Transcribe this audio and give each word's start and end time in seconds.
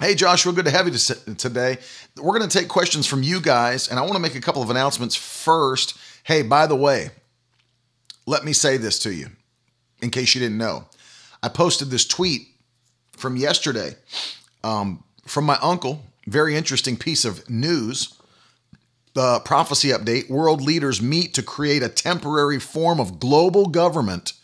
hey 0.00 0.14
Joshua, 0.14 0.52
good 0.52 0.66
to 0.66 0.70
have 0.70 0.86
you 0.86 0.94
today. 1.34 1.78
We're 2.16 2.38
going 2.38 2.48
to 2.48 2.58
take 2.58 2.68
questions 2.68 3.06
from 3.06 3.22
you 3.22 3.40
guys, 3.40 3.88
and 3.88 3.98
I 3.98 4.02
want 4.02 4.14
to 4.14 4.18
make 4.18 4.34
a 4.34 4.40
couple 4.40 4.62
of 4.62 4.70
announcements 4.70 5.16
first. 5.16 5.96
Hey, 6.24 6.42
by 6.42 6.66
the 6.66 6.76
way, 6.76 7.10
let 8.26 8.44
me 8.44 8.52
say 8.52 8.76
this 8.76 8.98
to 9.00 9.14
you 9.14 9.28
in 10.02 10.10
case 10.10 10.34
you 10.34 10.40
didn't 10.40 10.58
know. 10.58 10.84
I 11.42 11.48
posted 11.48 11.88
this 11.88 12.06
tweet 12.06 12.48
from 13.16 13.36
yesterday 13.36 13.94
um, 14.62 15.02
from 15.26 15.44
my 15.44 15.58
uncle. 15.62 16.02
Very 16.26 16.56
interesting 16.56 16.96
piece 16.96 17.24
of 17.24 17.48
news. 17.48 18.12
The 19.14 19.40
prophecy 19.40 19.88
update 19.88 20.28
world 20.28 20.60
leaders 20.60 21.00
meet 21.00 21.32
to 21.34 21.42
create 21.42 21.82
a 21.82 21.88
temporary 21.88 22.58
form 22.58 23.00
of 23.00 23.18
global 23.18 23.66
government 23.66 24.34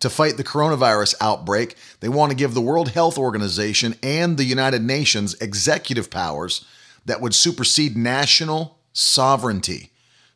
to 0.00 0.10
fight 0.10 0.36
the 0.36 0.44
coronavirus 0.44 1.14
outbreak. 1.20 1.76
They 2.00 2.08
want 2.08 2.30
to 2.30 2.36
give 2.36 2.54
the 2.54 2.60
World 2.60 2.90
Health 2.90 3.18
Organization 3.18 3.96
and 4.02 4.36
the 4.36 4.44
United 4.44 4.82
Nations 4.82 5.34
executive 5.40 6.10
powers 6.10 6.64
that 7.04 7.20
would 7.20 7.34
supersede 7.34 7.96
national 7.96 8.78
sovereignty. 8.92 9.90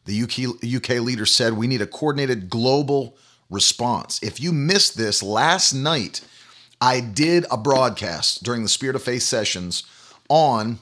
The 0.05 0.23
UK, 0.23 0.65
UK 0.75 1.01
leader 1.01 1.27
said 1.27 1.53
we 1.53 1.67
need 1.67 1.83
a 1.83 1.87
coordinated 1.87 2.51
global 2.51 3.17
response. 3.51 4.21
If 4.23 4.41
you 4.41 4.53
missed 4.53 4.97
this 4.97 5.23
last 5.23 5.73
night, 5.73 6.23
I 6.81 7.01
did 7.01 7.47
a 7.51 7.57
broadcast 7.57 8.43
during 8.43 8.63
the 8.63 8.69
Spirit 8.69 8.97
of 8.97 9.03
Faith 9.05 9.23
sessions 9.23 9.85
on 10.29 10.81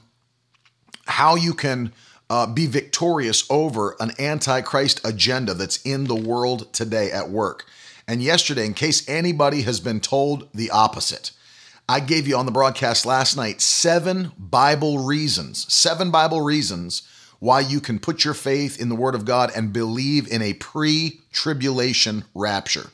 how 1.05 1.35
you 1.35 1.53
can 1.53 1.93
uh, 2.29 2.47
be 2.47 2.65
victorious 2.65 3.45
over 3.49 3.95
an 3.99 4.11
antichrist 4.17 5.05
agenda 5.05 5.53
that's 5.53 5.81
in 5.83 6.05
the 6.05 6.15
world 6.15 6.71
today 6.73 7.11
at 7.11 7.29
work. 7.29 7.65
And 8.11 8.21
yesterday, 8.21 8.65
in 8.65 8.73
case 8.73 9.07
anybody 9.07 9.61
has 9.61 9.79
been 9.79 10.01
told 10.01 10.49
the 10.53 10.69
opposite, 10.69 11.31
I 11.87 12.01
gave 12.01 12.27
you 12.27 12.35
on 12.35 12.45
the 12.45 12.51
broadcast 12.51 13.05
last 13.05 13.37
night 13.37 13.61
seven 13.61 14.33
Bible 14.37 15.05
reasons, 15.05 15.73
seven 15.73 16.11
Bible 16.11 16.41
reasons 16.41 17.03
why 17.39 17.61
you 17.61 17.79
can 17.79 17.99
put 17.99 18.25
your 18.25 18.33
faith 18.33 18.81
in 18.81 18.89
the 18.89 18.95
Word 18.95 19.15
of 19.15 19.23
God 19.23 19.49
and 19.55 19.71
believe 19.71 20.29
in 20.29 20.41
a 20.41 20.55
pre 20.55 21.21
tribulation 21.31 22.25
rapture. 22.35 22.89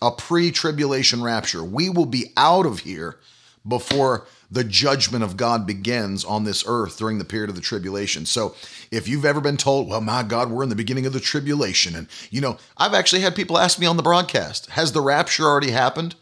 A 0.00 0.10
pre 0.10 0.50
tribulation 0.50 1.22
rapture. 1.22 1.62
We 1.62 1.90
will 1.90 2.06
be 2.06 2.32
out 2.34 2.64
of 2.64 2.78
here 2.78 3.18
before 3.66 4.26
the 4.50 4.64
judgment 4.64 5.22
of 5.22 5.36
God 5.36 5.66
begins 5.66 6.24
on 6.24 6.44
this 6.44 6.64
earth 6.66 6.98
during 6.98 7.18
the 7.18 7.24
period 7.24 7.50
of 7.50 7.56
the 7.56 7.62
tribulation. 7.62 8.24
So, 8.24 8.54
if 8.90 9.06
you've 9.06 9.24
ever 9.24 9.40
been 9.40 9.56
told, 9.56 9.88
well, 9.88 10.00
my 10.00 10.22
God, 10.22 10.50
we're 10.50 10.62
in 10.62 10.70
the 10.70 10.74
beginning 10.76 11.06
of 11.06 11.12
the 11.12 11.20
tribulation, 11.20 11.94
and 11.94 12.08
you 12.30 12.40
know, 12.40 12.56
I've 12.76 12.94
actually 12.94 13.20
had 13.20 13.36
people 13.36 13.58
ask 13.58 13.78
me 13.78 13.86
on 13.86 13.96
the 13.96 14.02
broadcast, 14.02 14.70
has 14.70 14.92
the 14.92 15.00
rapture 15.00 15.44
already 15.44 15.70
happened? 15.70 16.14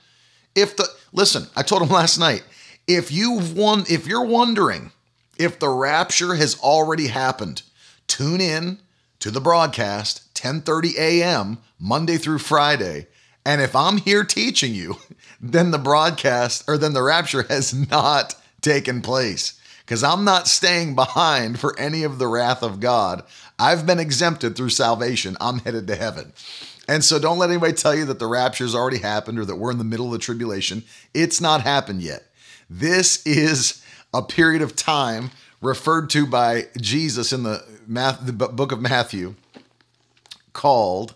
If 0.55 0.77
the 0.77 0.89
listen, 1.13 1.47
I 1.55 1.63
told 1.63 1.83
them 1.83 1.89
last 1.91 2.19
night, 2.19 2.43
if 2.87 3.13
you've 3.13 3.57
won, 3.57 3.85
if 3.89 4.07
you're 4.07 4.25
wondering 4.25 4.93
if 5.39 5.59
the 5.59 5.69
rapture 5.69 6.35
has 6.35 6.59
already 6.61 7.09
happened, 7.09 7.63
tune 8.07 8.41
in 8.41 8.79
to 9.21 9.31
the 9.31 9.41
broadcast 9.41 10.35
10:30 10.35 10.97
a.m. 10.99 11.59
Monday 11.79 12.17
through 12.17 12.39
Friday. 12.39 13.07
And 13.47 13.63
if 13.63 13.77
I'm 13.77 13.99
here 13.99 14.25
teaching 14.25 14.75
you, 14.75 14.97
then 15.41 15.71
the 15.71 15.79
broadcast 15.79 16.65
or 16.67 16.77
then 16.77 16.95
the 16.95 17.03
rapture 17.03 17.43
has 17.49 17.73
not 17.73 18.35
taken 18.61 19.01
place 19.01 19.59
because 19.85 20.03
I'm 20.03 20.25
not 20.25 20.49
staying 20.49 20.97
behind 20.97 21.61
for 21.61 21.79
any 21.79 22.03
of 22.03 22.19
the 22.19 22.27
wrath 22.27 22.65
of 22.65 22.81
God. 22.81 23.23
I've 23.57 23.87
been 23.87 24.01
exempted 24.01 24.57
through 24.57 24.71
salvation. 24.71 25.37
I'm 25.41 25.61
headed 25.61 25.87
to 25.87 25.95
heaven. 25.95 26.33
And 26.89 27.05
so 27.05 27.21
don't 27.21 27.39
let 27.39 27.51
anybody 27.51 27.73
tell 27.73 27.95
you 27.95 28.05
that 28.07 28.19
the 28.19 28.27
rapture's 28.27 28.75
already 28.75 28.99
happened 28.99 29.39
or 29.39 29.45
that 29.45 29.57
we're 29.57 29.71
in 29.71 29.79
the 29.79 29.85
middle 29.85 30.07
of 30.07 30.13
the 30.13 30.19
tribulation. 30.19 30.83
It's 31.15 31.41
not 31.41 31.61
happened 31.61 32.03
yet. 32.03 32.25
This 32.69 33.25
is 33.25 33.81
a 34.13 34.23
period 34.23 34.63
of 34.63 34.75
time 34.75 35.31
referred 35.63 36.11
to 36.11 36.27
by 36.27 36.67
Jesus 36.81 37.33
in 37.33 37.45
the, 37.45 37.65
Math, 37.87 38.27
the 38.27 38.33
book 38.33 38.73
of 38.73 38.81
Matthew 38.81 39.37
called 40.53 41.15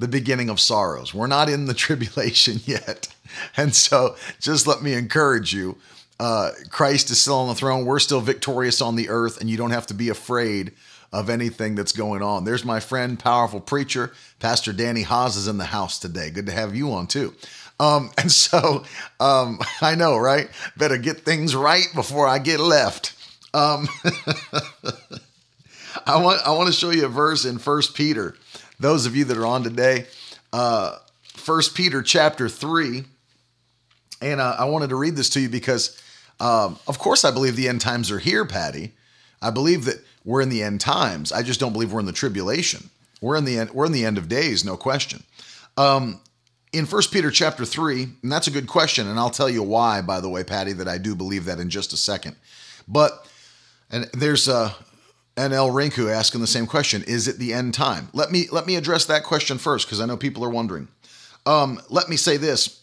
the 0.00 0.08
beginning 0.08 0.48
of 0.48 0.58
sorrows. 0.58 1.14
We're 1.14 1.26
not 1.26 1.48
in 1.48 1.66
the 1.66 1.74
tribulation 1.86 2.60
yet. 2.64 3.08
And 3.56 3.74
so 3.74 4.16
just 4.40 4.66
let 4.66 4.82
me 4.82 4.94
encourage 4.94 5.52
you. 5.52 5.76
Uh, 6.18 6.50
Christ 6.70 7.10
is 7.10 7.20
still 7.20 7.36
on 7.36 7.48
the 7.48 7.54
throne. 7.54 7.86
We're 7.86 7.98
still 7.98 8.20
victorious 8.20 8.82
on 8.82 8.96
the 8.96 9.08
earth, 9.08 9.40
and 9.40 9.48
you 9.48 9.56
don't 9.56 9.70
have 9.70 9.86
to 9.86 9.94
be 9.94 10.08
afraid 10.08 10.72
of 11.12 11.30
anything 11.30 11.74
that's 11.74 11.92
going 11.92 12.22
on. 12.22 12.44
There's 12.44 12.64
my 12.64 12.78
friend, 12.78 13.18
powerful 13.18 13.60
preacher, 13.60 14.12
Pastor 14.38 14.72
Danny 14.72 15.02
Haas 15.02 15.36
is 15.36 15.48
in 15.48 15.58
the 15.58 15.64
house 15.64 15.98
today. 15.98 16.30
Good 16.30 16.46
to 16.46 16.52
have 16.52 16.74
you 16.74 16.92
on 16.92 17.06
too. 17.06 17.34
Um, 17.78 18.10
and 18.18 18.30
so 18.30 18.84
um, 19.18 19.58
I 19.80 19.94
know, 19.94 20.16
right? 20.16 20.48
Better 20.76 20.98
get 20.98 21.20
things 21.20 21.54
right 21.56 21.86
before 21.94 22.26
I 22.26 22.38
get 22.38 22.60
left. 22.60 23.14
Um, 23.52 23.88
I 26.06 26.22
want 26.22 26.40
I 26.46 26.52
want 26.52 26.68
to 26.68 26.72
show 26.72 26.90
you 26.90 27.06
a 27.06 27.08
verse 27.08 27.44
in 27.44 27.58
First 27.58 27.94
Peter. 27.94 28.36
Those 28.80 29.04
of 29.04 29.14
you 29.14 29.26
that 29.26 29.36
are 29.36 29.44
on 29.46 29.62
today, 29.62 30.06
uh, 30.54 30.96
First 31.34 31.74
Peter 31.74 32.00
chapter 32.00 32.48
three, 32.48 33.04
and 34.22 34.40
uh, 34.40 34.56
I 34.58 34.64
wanted 34.64 34.88
to 34.88 34.96
read 34.96 35.16
this 35.16 35.28
to 35.30 35.40
you 35.40 35.50
because, 35.50 36.00
um, 36.40 36.78
of 36.88 36.98
course, 36.98 37.26
I 37.26 37.30
believe 37.30 37.56
the 37.56 37.68
end 37.68 37.82
times 37.82 38.10
are 38.10 38.18
here, 38.18 38.46
Patty. 38.46 38.92
I 39.42 39.50
believe 39.50 39.84
that 39.84 39.96
we're 40.24 40.40
in 40.40 40.48
the 40.48 40.62
end 40.62 40.80
times. 40.80 41.30
I 41.30 41.42
just 41.42 41.60
don't 41.60 41.74
believe 41.74 41.92
we're 41.92 42.00
in 42.00 42.06
the 42.06 42.12
tribulation. 42.12 42.88
We're 43.20 43.36
in 43.36 43.44
the 43.44 43.58
end. 43.58 43.70
We're 43.72 43.84
in 43.84 43.92
the 43.92 44.06
end 44.06 44.16
of 44.16 44.28
days, 44.28 44.64
no 44.64 44.78
question. 44.78 45.24
Um, 45.76 46.20
in 46.72 46.86
First 46.86 47.12
Peter 47.12 47.30
chapter 47.30 47.66
three, 47.66 48.08
and 48.22 48.32
that's 48.32 48.46
a 48.46 48.50
good 48.50 48.66
question, 48.66 49.06
and 49.08 49.18
I'll 49.18 49.28
tell 49.28 49.50
you 49.50 49.62
why. 49.62 50.00
By 50.00 50.22
the 50.22 50.30
way, 50.30 50.42
Patty, 50.42 50.72
that 50.74 50.88
I 50.88 50.96
do 50.96 51.14
believe 51.14 51.44
that 51.44 51.58
in 51.58 51.68
just 51.68 51.92
a 51.92 51.98
second. 51.98 52.36
But 52.88 53.26
and 53.90 54.08
there's 54.14 54.48
uh, 54.48 54.72
an 55.40 55.52
El 55.52 55.70
Rinku 55.70 56.12
asking 56.12 56.40
the 56.40 56.46
same 56.46 56.66
question: 56.66 57.02
Is 57.04 57.26
it 57.26 57.38
the 57.38 57.52
end 57.52 57.74
time? 57.74 58.08
Let 58.12 58.30
me 58.30 58.46
let 58.52 58.66
me 58.66 58.76
address 58.76 59.06
that 59.06 59.24
question 59.24 59.58
first 59.58 59.86
because 59.86 60.00
I 60.00 60.06
know 60.06 60.16
people 60.16 60.44
are 60.44 60.50
wondering. 60.50 60.88
Um, 61.46 61.80
let 61.88 62.08
me 62.08 62.16
say 62.16 62.36
this: 62.36 62.82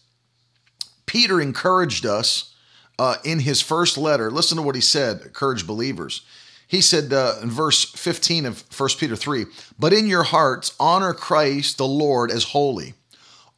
Peter 1.05 1.39
encouraged 1.39 2.05
us 2.05 2.55
uh, 2.97 3.15
in 3.23 3.39
his 3.39 3.61
first 3.61 3.97
letter. 3.97 4.31
Listen 4.31 4.57
to 4.57 4.63
what 4.63 4.75
he 4.75 4.81
said. 4.81 5.21
Encourage 5.21 5.67
believers. 5.67 6.21
He 6.67 6.81
said 6.81 7.13
uh, 7.13 7.35
in 7.41 7.49
verse 7.49 7.85
15 7.85 8.45
of 8.45 8.63
1 8.77 8.89
Peter 8.99 9.15
3 9.15 9.45
But 9.79 9.93
in 9.93 10.07
your 10.07 10.23
hearts, 10.23 10.75
honor 10.79 11.13
Christ 11.13 11.77
the 11.77 11.87
Lord 11.87 12.31
as 12.31 12.45
holy, 12.45 12.95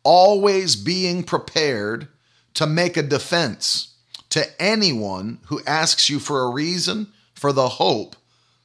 always 0.04 0.76
being 0.76 1.24
prepared 1.24 2.08
to 2.54 2.68
make 2.68 2.98
a 2.98 3.04
defense 3.04 3.96
to 4.30 4.46
anyone 4.62 5.40
who 5.46 5.62
asks 5.66 6.10
you 6.10 6.20
for 6.20 6.42
a 6.42 6.52
reason 6.52 7.08
for 7.34 7.52
the 7.52 7.70
hope 7.70 8.16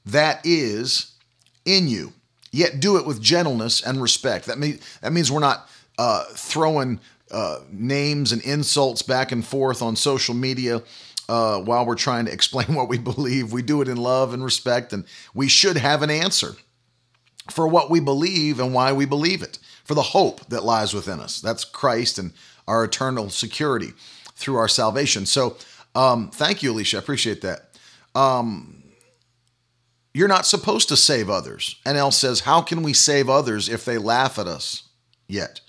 that 0.06 0.40
is 0.44 1.12
in 1.64 1.88
you. 1.88 2.12
Yet 2.50 2.78
do 2.78 2.96
it 2.98 3.06
with 3.06 3.20
gentleness 3.20 3.80
and 3.80 4.00
respect. 4.00 4.46
That, 4.46 4.58
mean, 4.58 4.78
that 5.00 5.12
means 5.12 5.32
we're 5.32 5.40
not 5.40 5.68
uh, 5.98 6.24
throwing 6.34 7.00
uh, 7.30 7.60
names 7.72 8.30
and 8.30 8.40
insults 8.42 9.02
back 9.02 9.32
and 9.32 9.44
forth 9.44 9.82
on 9.82 9.96
social 9.96 10.34
media 10.34 10.82
uh, 11.28 11.58
while 11.58 11.84
we're 11.84 11.94
trying 11.96 12.26
to 12.26 12.32
explain 12.32 12.74
what 12.74 12.88
we 12.88 12.98
believe. 12.98 13.52
We 13.52 13.62
do 13.62 13.80
it 13.82 13.88
in 13.88 13.96
love 13.96 14.32
and 14.34 14.44
respect, 14.44 14.92
and 14.92 15.04
we 15.34 15.48
should 15.48 15.76
have 15.76 16.02
an 16.02 16.10
answer 16.10 16.54
for 17.50 17.66
what 17.66 17.90
we 17.90 18.00
believe 18.00 18.60
and 18.60 18.72
why 18.72 18.92
we 18.92 19.04
believe 19.04 19.42
it, 19.42 19.58
for 19.84 19.94
the 19.94 20.02
hope 20.02 20.46
that 20.46 20.64
lies 20.64 20.94
within 20.94 21.20
us. 21.20 21.40
That's 21.40 21.64
Christ 21.64 22.18
and 22.18 22.32
our 22.66 22.84
eternal 22.84 23.30
security 23.30 23.92
through 24.34 24.56
our 24.56 24.68
salvation. 24.68 25.26
So, 25.26 25.56
um, 25.94 26.30
thank 26.30 26.62
you, 26.62 26.72
Alicia. 26.72 26.96
I 26.96 27.00
appreciate 27.00 27.42
that. 27.42 27.68
Um, 28.14 28.83
you're 30.14 30.28
not 30.28 30.46
supposed 30.46 30.88
to 30.88 30.96
save 30.96 31.28
others. 31.28 31.76
And 31.84 31.98
El 31.98 32.12
says, 32.12 32.40
How 32.40 32.62
can 32.62 32.82
we 32.82 32.92
save 32.92 33.28
others 33.28 33.68
if 33.68 33.84
they 33.84 33.98
laugh 33.98 34.38
at 34.38 34.46
us 34.46 34.84
yet? 35.28 35.60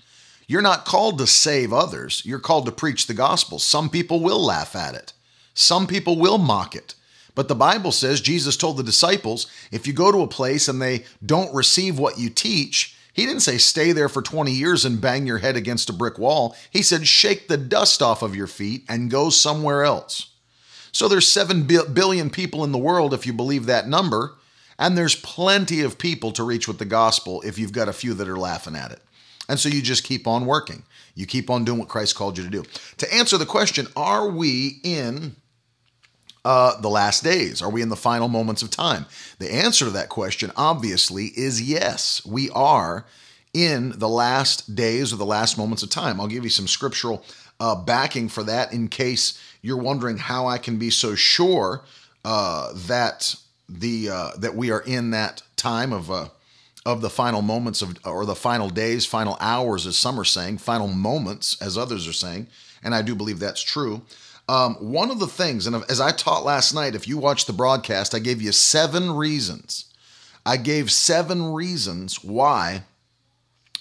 You're 0.46 0.62
not 0.62 0.84
called 0.84 1.18
to 1.18 1.26
save 1.26 1.72
others. 1.72 2.22
You're 2.24 2.38
called 2.38 2.66
to 2.66 2.72
preach 2.72 3.08
the 3.08 3.14
gospel. 3.14 3.58
Some 3.58 3.90
people 3.90 4.20
will 4.20 4.42
laugh 4.42 4.76
at 4.76 4.94
it, 4.94 5.12
some 5.52 5.86
people 5.86 6.16
will 6.16 6.38
mock 6.38 6.76
it. 6.76 6.94
But 7.34 7.48
the 7.48 7.54
Bible 7.54 7.92
says, 7.92 8.22
Jesus 8.22 8.56
told 8.56 8.78
the 8.78 8.82
disciples, 8.82 9.46
if 9.70 9.86
you 9.86 9.92
go 9.92 10.10
to 10.10 10.22
a 10.22 10.26
place 10.26 10.68
and 10.68 10.80
they 10.80 11.04
don't 11.24 11.54
receive 11.54 11.98
what 11.98 12.18
you 12.18 12.30
teach, 12.30 12.96
he 13.12 13.26
didn't 13.26 13.42
say 13.42 13.58
stay 13.58 13.92
there 13.92 14.08
for 14.08 14.22
20 14.22 14.52
years 14.52 14.86
and 14.86 15.02
bang 15.02 15.26
your 15.26 15.38
head 15.38 15.54
against 15.54 15.90
a 15.90 15.92
brick 15.92 16.18
wall. 16.18 16.56
He 16.70 16.80
said 16.80 17.06
shake 17.06 17.48
the 17.48 17.58
dust 17.58 18.00
off 18.00 18.22
of 18.22 18.34
your 18.34 18.46
feet 18.46 18.84
and 18.88 19.10
go 19.10 19.28
somewhere 19.28 19.84
else. 19.84 20.30
So 20.96 21.08
there's 21.08 21.28
7 21.28 21.64
billion 21.64 22.30
people 22.30 22.64
in 22.64 22.72
the 22.72 22.78
world 22.78 23.12
if 23.12 23.26
you 23.26 23.34
believe 23.34 23.66
that 23.66 23.86
number, 23.86 24.32
and 24.78 24.96
there's 24.96 25.14
plenty 25.14 25.82
of 25.82 25.98
people 25.98 26.32
to 26.32 26.42
reach 26.42 26.66
with 26.66 26.78
the 26.78 26.86
gospel 26.86 27.42
if 27.42 27.58
you've 27.58 27.74
got 27.74 27.90
a 27.90 27.92
few 27.92 28.14
that 28.14 28.26
are 28.26 28.38
laughing 28.38 28.74
at 28.74 28.92
it. 28.92 29.02
And 29.46 29.60
so 29.60 29.68
you 29.68 29.82
just 29.82 30.04
keep 30.04 30.26
on 30.26 30.46
working. 30.46 30.84
You 31.14 31.26
keep 31.26 31.50
on 31.50 31.66
doing 31.66 31.78
what 31.78 31.88
Christ 31.88 32.14
called 32.14 32.38
you 32.38 32.44
to 32.44 32.48
do. 32.48 32.64
To 32.96 33.14
answer 33.14 33.36
the 33.36 33.44
question, 33.44 33.88
are 33.94 34.30
we 34.30 34.80
in 34.84 35.36
uh, 36.46 36.80
the 36.80 36.88
last 36.88 37.22
days? 37.22 37.60
Are 37.60 37.70
we 37.70 37.82
in 37.82 37.90
the 37.90 37.94
final 37.94 38.28
moments 38.28 38.62
of 38.62 38.70
time? 38.70 39.04
The 39.38 39.52
answer 39.52 39.84
to 39.84 39.90
that 39.90 40.08
question, 40.08 40.50
obviously, 40.56 41.26
is 41.26 41.60
yes. 41.60 42.24
We 42.24 42.48
are 42.54 43.04
in 43.52 43.92
the 43.98 44.08
last 44.08 44.74
days 44.74 45.12
or 45.12 45.16
the 45.16 45.26
last 45.26 45.58
moments 45.58 45.82
of 45.82 45.90
time. 45.90 46.22
I'll 46.22 46.26
give 46.26 46.44
you 46.44 46.48
some 46.48 46.66
scriptural 46.66 47.22
uh, 47.60 47.74
backing 47.74 48.30
for 48.30 48.42
that 48.44 48.72
in 48.72 48.88
case 48.88 49.38
you're 49.62 49.76
wondering 49.76 50.18
how 50.18 50.46
I 50.46 50.58
can 50.58 50.78
be 50.78 50.90
so 50.90 51.14
sure 51.14 51.82
uh, 52.24 52.72
that 52.74 53.34
the 53.68 54.10
uh, 54.10 54.30
that 54.38 54.54
we 54.54 54.70
are 54.70 54.80
in 54.80 55.10
that 55.10 55.42
time 55.56 55.92
of 55.92 56.10
uh, 56.10 56.28
of 56.84 57.00
the 57.00 57.10
final 57.10 57.42
moments 57.42 57.82
of 57.82 57.98
or 58.04 58.24
the 58.24 58.34
final 58.34 58.70
days, 58.70 59.04
final 59.04 59.36
hours, 59.40 59.86
as 59.86 59.98
some 59.98 60.18
are 60.18 60.24
saying, 60.24 60.58
final 60.58 60.88
moments, 60.88 61.60
as 61.60 61.76
others 61.76 62.06
are 62.06 62.12
saying, 62.12 62.46
and 62.82 62.94
I 62.94 63.02
do 63.02 63.14
believe 63.14 63.38
that's 63.38 63.62
true. 63.62 64.02
Um, 64.48 64.74
one 64.76 65.10
of 65.10 65.18
the 65.18 65.26
things, 65.26 65.66
and 65.66 65.84
as 65.88 66.00
I 66.00 66.12
taught 66.12 66.44
last 66.44 66.72
night, 66.72 66.94
if 66.94 67.08
you 67.08 67.18
watched 67.18 67.48
the 67.48 67.52
broadcast, 67.52 68.14
I 68.14 68.20
gave 68.20 68.40
you 68.40 68.52
seven 68.52 69.10
reasons. 69.10 69.92
I 70.44 70.56
gave 70.56 70.92
seven 70.92 71.52
reasons 71.52 72.22
why 72.22 72.84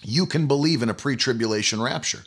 you 0.01 0.25
can 0.25 0.47
believe 0.47 0.81
in 0.81 0.89
a 0.89 0.95
pre 0.95 1.15
tribulation 1.15 1.81
rapture. 1.81 2.23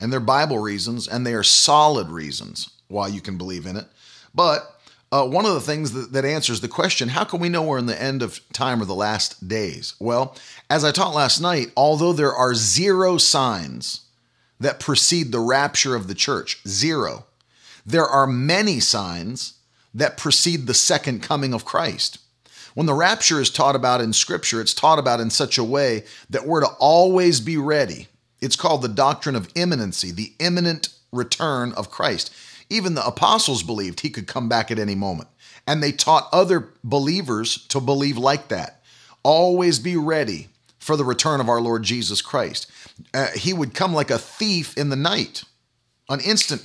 And 0.00 0.12
they're 0.12 0.20
Bible 0.20 0.58
reasons, 0.58 1.06
and 1.06 1.26
they 1.26 1.34
are 1.34 1.42
solid 1.42 2.08
reasons 2.08 2.70
why 2.88 3.08
you 3.08 3.20
can 3.20 3.36
believe 3.36 3.66
in 3.66 3.76
it. 3.76 3.86
But 4.34 4.80
uh, 5.12 5.26
one 5.26 5.44
of 5.44 5.54
the 5.54 5.60
things 5.60 5.92
that, 5.92 6.12
that 6.12 6.24
answers 6.24 6.60
the 6.60 6.68
question 6.68 7.08
how 7.08 7.24
can 7.24 7.40
we 7.40 7.48
know 7.48 7.62
we're 7.62 7.78
in 7.78 7.86
the 7.86 8.00
end 8.00 8.22
of 8.22 8.40
time 8.52 8.80
or 8.80 8.84
the 8.84 8.94
last 8.94 9.48
days? 9.48 9.94
Well, 9.98 10.36
as 10.68 10.84
I 10.84 10.92
taught 10.92 11.14
last 11.14 11.40
night, 11.40 11.72
although 11.76 12.12
there 12.12 12.32
are 12.32 12.54
zero 12.54 13.18
signs 13.18 14.02
that 14.60 14.80
precede 14.80 15.32
the 15.32 15.40
rapture 15.40 15.94
of 15.96 16.06
the 16.06 16.14
church, 16.14 16.60
zero, 16.66 17.26
there 17.84 18.06
are 18.06 18.26
many 18.26 18.78
signs 18.78 19.54
that 19.92 20.16
precede 20.16 20.66
the 20.66 20.74
second 20.74 21.22
coming 21.22 21.52
of 21.52 21.64
Christ. 21.64 22.18
When 22.74 22.86
the 22.86 22.94
rapture 22.94 23.40
is 23.40 23.50
taught 23.50 23.74
about 23.74 24.00
in 24.00 24.12
Scripture, 24.12 24.60
it's 24.60 24.74
taught 24.74 25.00
about 25.00 25.18
in 25.18 25.30
such 25.30 25.58
a 25.58 25.64
way 25.64 26.04
that 26.28 26.46
we're 26.46 26.60
to 26.60 26.70
always 26.78 27.40
be 27.40 27.56
ready. 27.56 28.06
It's 28.40 28.56
called 28.56 28.82
the 28.82 28.88
doctrine 28.88 29.36
of 29.36 29.50
imminency, 29.54 30.10
the 30.10 30.32
imminent 30.38 30.88
return 31.12 31.72
of 31.72 31.90
Christ. 31.90 32.32
Even 32.68 32.94
the 32.94 33.06
apostles 33.06 33.62
believed 33.62 34.00
he 34.00 34.10
could 34.10 34.26
come 34.26 34.48
back 34.48 34.70
at 34.70 34.78
any 34.78 34.94
moment. 34.94 35.28
And 35.66 35.82
they 35.82 35.92
taught 35.92 36.28
other 36.32 36.68
believers 36.82 37.66
to 37.68 37.80
believe 37.80 38.16
like 38.16 38.48
that. 38.48 38.82
Always 39.22 39.78
be 39.78 39.96
ready 39.96 40.48
for 40.78 40.96
the 40.96 41.04
return 41.04 41.40
of 41.40 41.48
our 41.48 41.60
Lord 41.60 41.82
Jesus 41.82 42.22
Christ. 42.22 42.70
Uh, 43.12 43.28
he 43.34 43.52
would 43.52 43.74
come 43.74 43.92
like 43.92 44.10
a 44.10 44.18
thief 44.18 44.76
in 44.76 44.88
the 44.88 44.96
night 44.96 45.44
an 46.10 46.20
instant 46.20 46.64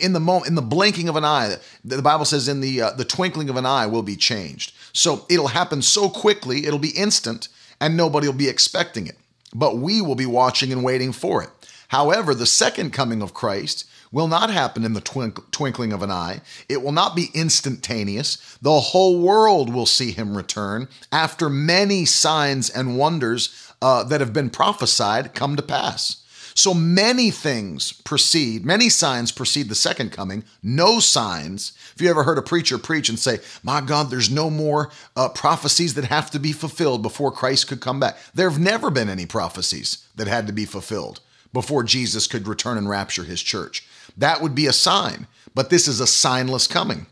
in 0.00 0.12
the 0.12 0.20
moment 0.20 0.46
in 0.46 0.54
the 0.54 0.62
blinking 0.62 1.08
of 1.08 1.16
an 1.16 1.24
eye 1.24 1.56
the 1.84 2.00
bible 2.00 2.24
says 2.24 2.48
in 2.48 2.60
the 2.60 2.80
uh, 2.80 2.90
the 2.92 3.04
twinkling 3.04 3.50
of 3.50 3.56
an 3.56 3.66
eye 3.66 3.86
will 3.86 4.02
be 4.02 4.16
changed 4.16 4.72
so 4.92 5.26
it'll 5.28 5.48
happen 5.48 5.82
so 5.82 6.08
quickly 6.08 6.66
it'll 6.66 6.78
be 6.78 6.96
instant 6.96 7.48
and 7.80 7.96
nobody 7.96 8.26
will 8.26 8.34
be 8.34 8.48
expecting 8.48 9.06
it 9.06 9.16
but 9.54 9.78
we 9.78 10.00
will 10.00 10.14
be 10.14 10.26
watching 10.26 10.72
and 10.72 10.84
waiting 10.84 11.12
for 11.12 11.42
it 11.42 11.50
however 11.88 12.34
the 12.34 12.46
second 12.46 12.92
coming 12.92 13.22
of 13.22 13.34
christ 13.34 13.86
will 14.12 14.28
not 14.28 14.50
happen 14.50 14.84
in 14.84 14.92
the 14.92 15.40
twinkling 15.52 15.92
of 15.92 16.02
an 16.02 16.10
eye. 16.10 16.40
It 16.68 16.82
will 16.82 16.92
not 16.92 17.14
be 17.14 17.28
instantaneous. 17.32 18.58
The 18.60 18.80
whole 18.80 19.20
world 19.20 19.72
will 19.72 19.86
see 19.86 20.10
him 20.10 20.36
return 20.36 20.88
after 21.12 21.48
many 21.48 22.04
signs 22.04 22.70
and 22.70 22.98
wonders 22.98 23.72
uh, 23.80 24.04
that 24.04 24.20
have 24.20 24.32
been 24.32 24.50
prophesied 24.50 25.34
come 25.34 25.56
to 25.56 25.62
pass. 25.62 26.19
So 26.54 26.74
many 26.74 27.30
things 27.30 27.92
precede, 27.92 28.64
many 28.64 28.88
signs 28.88 29.32
precede 29.32 29.68
the 29.68 29.74
second 29.74 30.12
coming, 30.12 30.44
no 30.62 31.00
signs. 31.00 31.72
If 31.94 32.02
you 32.02 32.10
ever 32.10 32.24
heard 32.24 32.38
a 32.38 32.42
preacher 32.42 32.78
preach 32.78 33.08
and 33.08 33.18
say, 33.18 33.38
My 33.62 33.80
God, 33.80 34.10
there's 34.10 34.30
no 34.30 34.50
more 34.50 34.90
uh, 35.16 35.28
prophecies 35.28 35.94
that 35.94 36.04
have 36.04 36.30
to 36.32 36.38
be 36.38 36.52
fulfilled 36.52 37.02
before 37.02 37.32
Christ 37.32 37.68
could 37.68 37.80
come 37.80 38.00
back. 38.00 38.18
There 38.34 38.50
have 38.50 38.60
never 38.60 38.90
been 38.90 39.08
any 39.08 39.26
prophecies 39.26 40.06
that 40.16 40.28
had 40.28 40.46
to 40.46 40.52
be 40.52 40.64
fulfilled 40.64 41.20
before 41.52 41.82
Jesus 41.82 42.26
could 42.26 42.46
return 42.46 42.78
and 42.78 42.88
rapture 42.88 43.24
his 43.24 43.42
church. 43.42 43.86
That 44.16 44.40
would 44.40 44.54
be 44.54 44.66
a 44.66 44.72
sign, 44.72 45.26
but 45.54 45.70
this 45.70 45.88
is 45.88 46.00
a 46.00 46.04
signless 46.04 46.68
coming. 46.68 47.06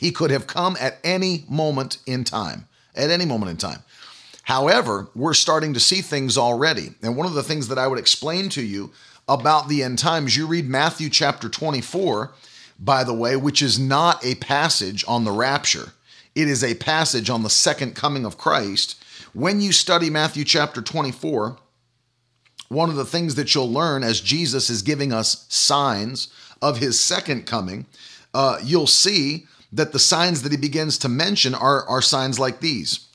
He 0.00 0.10
could 0.10 0.30
have 0.30 0.46
come 0.46 0.76
at 0.80 0.98
any 1.04 1.44
moment 1.48 1.98
in 2.06 2.24
time, 2.24 2.66
at 2.94 3.10
any 3.10 3.24
moment 3.24 3.50
in 3.50 3.56
time. 3.56 3.82
However, 4.44 5.08
we're 5.14 5.34
starting 5.34 5.74
to 5.74 5.80
see 5.80 6.02
things 6.02 6.36
already. 6.36 6.94
And 7.02 7.16
one 7.16 7.26
of 7.26 7.34
the 7.34 7.42
things 7.42 7.68
that 7.68 7.78
I 7.78 7.86
would 7.86 7.98
explain 7.98 8.48
to 8.50 8.62
you 8.62 8.92
about 9.26 9.68
the 9.68 9.82
end 9.82 9.98
times, 9.98 10.36
you 10.36 10.46
read 10.46 10.68
Matthew 10.68 11.08
chapter 11.08 11.48
24, 11.48 12.32
by 12.78 13.04
the 13.04 13.14
way, 13.14 13.36
which 13.36 13.62
is 13.62 13.78
not 13.78 14.24
a 14.24 14.34
passage 14.36 15.04
on 15.08 15.24
the 15.24 15.32
rapture, 15.32 15.92
it 16.34 16.48
is 16.48 16.64
a 16.64 16.74
passage 16.74 17.30
on 17.30 17.42
the 17.42 17.50
second 17.50 17.94
coming 17.94 18.24
of 18.24 18.36
Christ. 18.36 19.02
When 19.32 19.60
you 19.60 19.72
study 19.72 20.10
Matthew 20.10 20.44
chapter 20.44 20.82
24, 20.82 21.56
one 22.68 22.90
of 22.90 22.96
the 22.96 23.04
things 23.04 23.36
that 23.36 23.54
you'll 23.54 23.70
learn 23.70 24.02
as 24.02 24.20
Jesus 24.20 24.68
is 24.68 24.82
giving 24.82 25.12
us 25.12 25.46
signs 25.48 26.28
of 26.60 26.78
his 26.78 26.98
second 26.98 27.46
coming, 27.46 27.86
uh, 28.34 28.58
you'll 28.62 28.88
see 28.88 29.46
that 29.72 29.92
the 29.92 29.98
signs 29.98 30.42
that 30.42 30.52
he 30.52 30.58
begins 30.58 30.98
to 30.98 31.08
mention 31.08 31.54
are, 31.54 31.84
are 31.86 32.02
signs 32.02 32.38
like 32.38 32.60
these. 32.60 33.06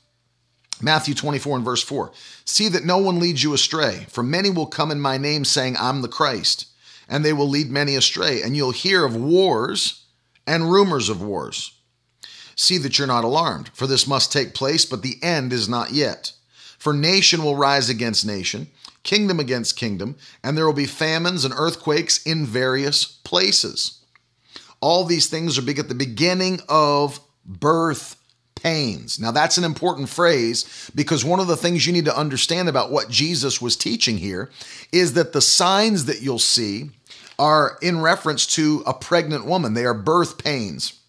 Matthew 0.82 1.14
24 1.14 1.56
and 1.56 1.64
verse 1.64 1.82
4. 1.82 2.12
See 2.44 2.68
that 2.68 2.84
no 2.84 2.98
one 2.98 3.18
leads 3.18 3.42
you 3.42 3.54
astray, 3.54 4.06
for 4.08 4.22
many 4.22 4.50
will 4.50 4.66
come 4.66 4.90
in 4.90 5.00
my 5.00 5.18
name 5.18 5.44
saying, 5.44 5.76
I'm 5.78 6.02
the 6.02 6.08
Christ, 6.08 6.66
and 7.08 7.24
they 7.24 7.32
will 7.32 7.48
lead 7.48 7.70
many 7.70 7.96
astray, 7.96 8.42
and 8.42 8.56
you'll 8.56 8.70
hear 8.70 9.04
of 9.04 9.16
wars 9.16 10.04
and 10.46 10.70
rumors 10.70 11.08
of 11.08 11.22
wars. 11.22 11.72
See 12.56 12.78
that 12.78 12.98
you're 12.98 13.06
not 13.06 13.24
alarmed, 13.24 13.70
for 13.72 13.86
this 13.86 14.06
must 14.06 14.32
take 14.32 14.54
place, 14.54 14.84
but 14.84 15.02
the 15.02 15.16
end 15.22 15.52
is 15.52 15.68
not 15.68 15.92
yet. 15.92 16.32
For 16.78 16.92
nation 16.92 17.42
will 17.42 17.56
rise 17.56 17.88
against 17.88 18.26
nation, 18.26 18.68
kingdom 19.02 19.40
against 19.40 19.76
kingdom, 19.76 20.16
and 20.42 20.56
there 20.56 20.66
will 20.66 20.72
be 20.72 20.86
famines 20.86 21.44
and 21.44 21.54
earthquakes 21.56 22.22
in 22.24 22.44
various 22.46 23.04
places. 23.04 24.02
All 24.80 25.04
these 25.04 25.26
things 25.26 25.58
are 25.58 25.70
at 25.70 25.88
the 25.88 25.94
beginning 25.94 26.60
of 26.68 27.20
birth 27.44 28.16
pains. 28.62 29.18
Now, 29.18 29.30
that's 29.30 29.58
an 29.58 29.64
important 29.64 30.08
phrase 30.08 30.90
because 30.94 31.24
one 31.24 31.40
of 31.40 31.46
the 31.46 31.56
things 31.56 31.86
you 31.86 31.92
need 31.92 32.04
to 32.04 32.16
understand 32.16 32.68
about 32.68 32.90
what 32.90 33.08
Jesus 33.08 33.60
was 33.60 33.76
teaching 33.76 34.18
here 34.18 34.50
is 34.92 35.14
that 35.14 35.32
the 35.32 35.40
signs 35.40 36.04
that 36.06 36.22
you'll 36.22 36.38
see 36.38 36.90
are 37.38 37.78
in 37.80 38.00
reference 38.00 38.46
to 38.46 38.82
a 38.86 38.92
pregnant 38.92 39.46
woman, 39.46 39.74
they 39.74 39.84
are 39.84 39.94
birth 39.94 40.42
pains. 40.42 41.00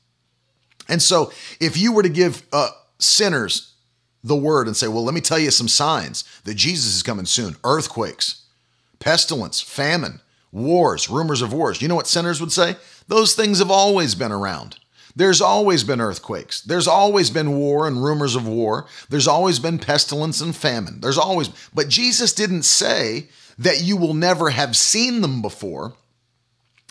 And 0.88 1.01
so, 1.01 1.31
if 1.60 1.77
you 1.77 1.91
were 1.91 2.03
to 2.03 2.10
give 2.10 2.43
uh, 2.51 2.70
sinners 3.00 3.74
the 4.24 4.36
word 4.36 4.67
and 4.67 4.75
say, 4.75 4.88
Well, 4.88 5.03
let 5.03 5.13
me 5.13 5.22
tell 5.22 5.39
you 5.39 5.51
some 5.51 5.67
signs 5.67 6.24
that 6.43 6.55
Jesus 6.55 6.96
is 6.96 7.03
coming 7.03 7.25
soon 7.25 7.55
earthquakes, 7.63 8.43
pestilence, 9.00 9.62
famine, 9.62 10.22
wars, 10.51 11.10
rumors 11.10 11.41
of 11.41 11.53
wars. 11.53 11.81
You 11.81 11.88
know 11.88 11.96
what 11.96 12.08
sinners 12.08 12.39
would 12.39 12.51
say? 12.51 12.75
Those 13.08 13.36
things 13.36 13.60
have 13.60 13.72
always 13.72 14.15
been 14.15 14.31
around. 14.31 14.77
There's 15.15 15.41
always 15.41 15.84
been 15.84 16.01
earthquakes. 16.01 16.62
There's 16.62 16.88
always 16.88 17.30
been 17.30 17.58
war 17.58 17.88
and 17.88 18.03
rumors 18.03 18.36
of 18.36 18.48
war. 18.48 18.88
There's 19.10 19.27
always 19.27 19.60
been 19.60 19.80
pestilence 19.80 20.41
and 20.41 20.56
famine. 20.56 21.01
There's 21.01 21.18
always, 21.18 21.50
but 21.74 21.89
Jesus 21.89 22.34
didn't 22.34 22.63
say 22.63 23.27
that 23.58 23.82
you 23.82 23.98
will 23.98 24.13
never 24.13 24.50
have 24.50 24.75
seen 24.75 25.22
them 25.22 25.41
before. 25.41 25.94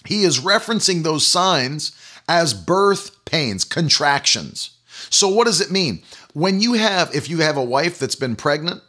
He 0.07 0.23
is 0.23 0.41
referencing 0.41 1.03
those 1.03 1.27
signs 1.27 1.93
as 2.29 2.55
birth 2.55 3.25
pains, 3.25 3.65
contractions. 3.65 4.71
So, 5.11 5.29
what 5.29 5.47
does 5.47 5.61
it 5.61 5.71
mean? 5.71 6.03
When 6.33 6.61
you 6.61 6.75
have, 6.75 7.15
if 7.15 7.29
you 7.29 7.39
have 7.39 7.57
a 7.57 7.65
wife 7.65 7.99
that's 7.99 8.15
been 8.15 8.37
pregnant, 8.37 8.83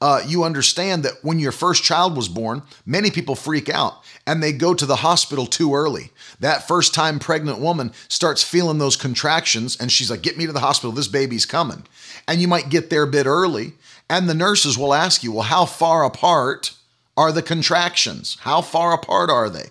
uh, 0.00 0.22
you 0.26 0.44
understand 0.44 1.02
that 1.04 1.14
when 1.22 1.38
your 1.38 1.52
first 1.52 1.82
child 1.82 2.16
was 2.16 2.28
born, 2.28 2.62
many 2.86 3.10
people 3.10 3.34
freak 3.34 3.68
out 3.68 4.02
and 4.28 4.42
they 4.42 4.52
go 4.52 4.74
to 4.74 4.84
the 4.84 4.96
hospital 4.96 5.46
too 5.46 5.74
early. 5.74 6.10
That 6.38 6.68
first 6.68 6.92
time 6.92 7.18
pregnant 7.18 7.60
woman 7.60 7.92
starts 8.08 8.42
feeling 8.42 8.76
those 8.76 8.94
contractions 8.94 9.74
and 9.80 9.90
she's 9.90 10.10
like, 10.10 10.20
Get 10.20 10.36
me 10.36 10.44
to 10.44 10.52
the 10.52 10.60
hospital, 10.60 10.92
this 10.92 11.08
baby's 11.08 11.46
coming. 11.46 11.84
And 12.28 12.38
you 12.38 12.46
might 12.46 12.68
get 12.68 12.90
there 12.90 13.04
a 13.04 13.10
bit 13.10 13.24
early, 13.24 13.72
and 14.10 14.28
the 14.28 14.34
nurses 14.34 14.76
will 14.76 14.92
ask 14.92 15.24
you, 15.24 15.32
Well, 15.32 15.44
how 15.44 15.64
far 15.64 16.04
apart 16.04 16.74
are 17.16 17.32
the 17.32 17.40
contractions? 17.40 18.36
How 18.42 18.60
far 18.60 18.92
apart 18.92 19.30
are 19.30 19.48
they? 19.48 19.70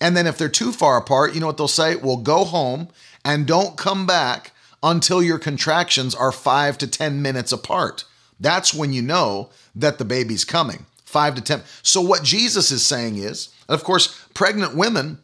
And 0.00 0.16
then 0.16 0.28
if 0.28 0.38
they're 0.38 0.48
too 0.48 0.70
far 0.70 0.96
apart, 0.96 1.34
you 1.34 1.40
know 1.40 1.48
what 1.48 1.56
they'll 1.56 1.66
say? 1.66 1.96
Well, 1.96 2.18
go 2.18 2.44
home 2.44 2.88
and 3.24 3.48
don't 3.48 3.76
come 3.76 4.06
back 4.06 4.52
until 4.80 5.20
your 5.20 5.40
contractions 5.40 6.14
are 6.14 6.30
five 6.30 6.78
to 6.78 6.86
10 6.86 7.20
minutes 7.20 7.50
apart. 7.50 8.04
That's 8.38 8.72
when 8.72 8.92
you 8.92 9.02
know 9.02 9.50
that 9.74 9.98
the 9.98 10.04
baby's 10.04 10.44
coming. 10.44 10.86
Five 11.04 11.34
to 11.34 11.40
10. 11.40 11.62
So, 11.82 12.00
what 12.00 12.22
Jesus 12.22 12.70
is 12.70 12.86
saying 12.86 13.16
is, 13.16 13.48
of 13.68 13.84
course, 13.84 14.18
pregnant 14.34 14.74
women 14.74 15.18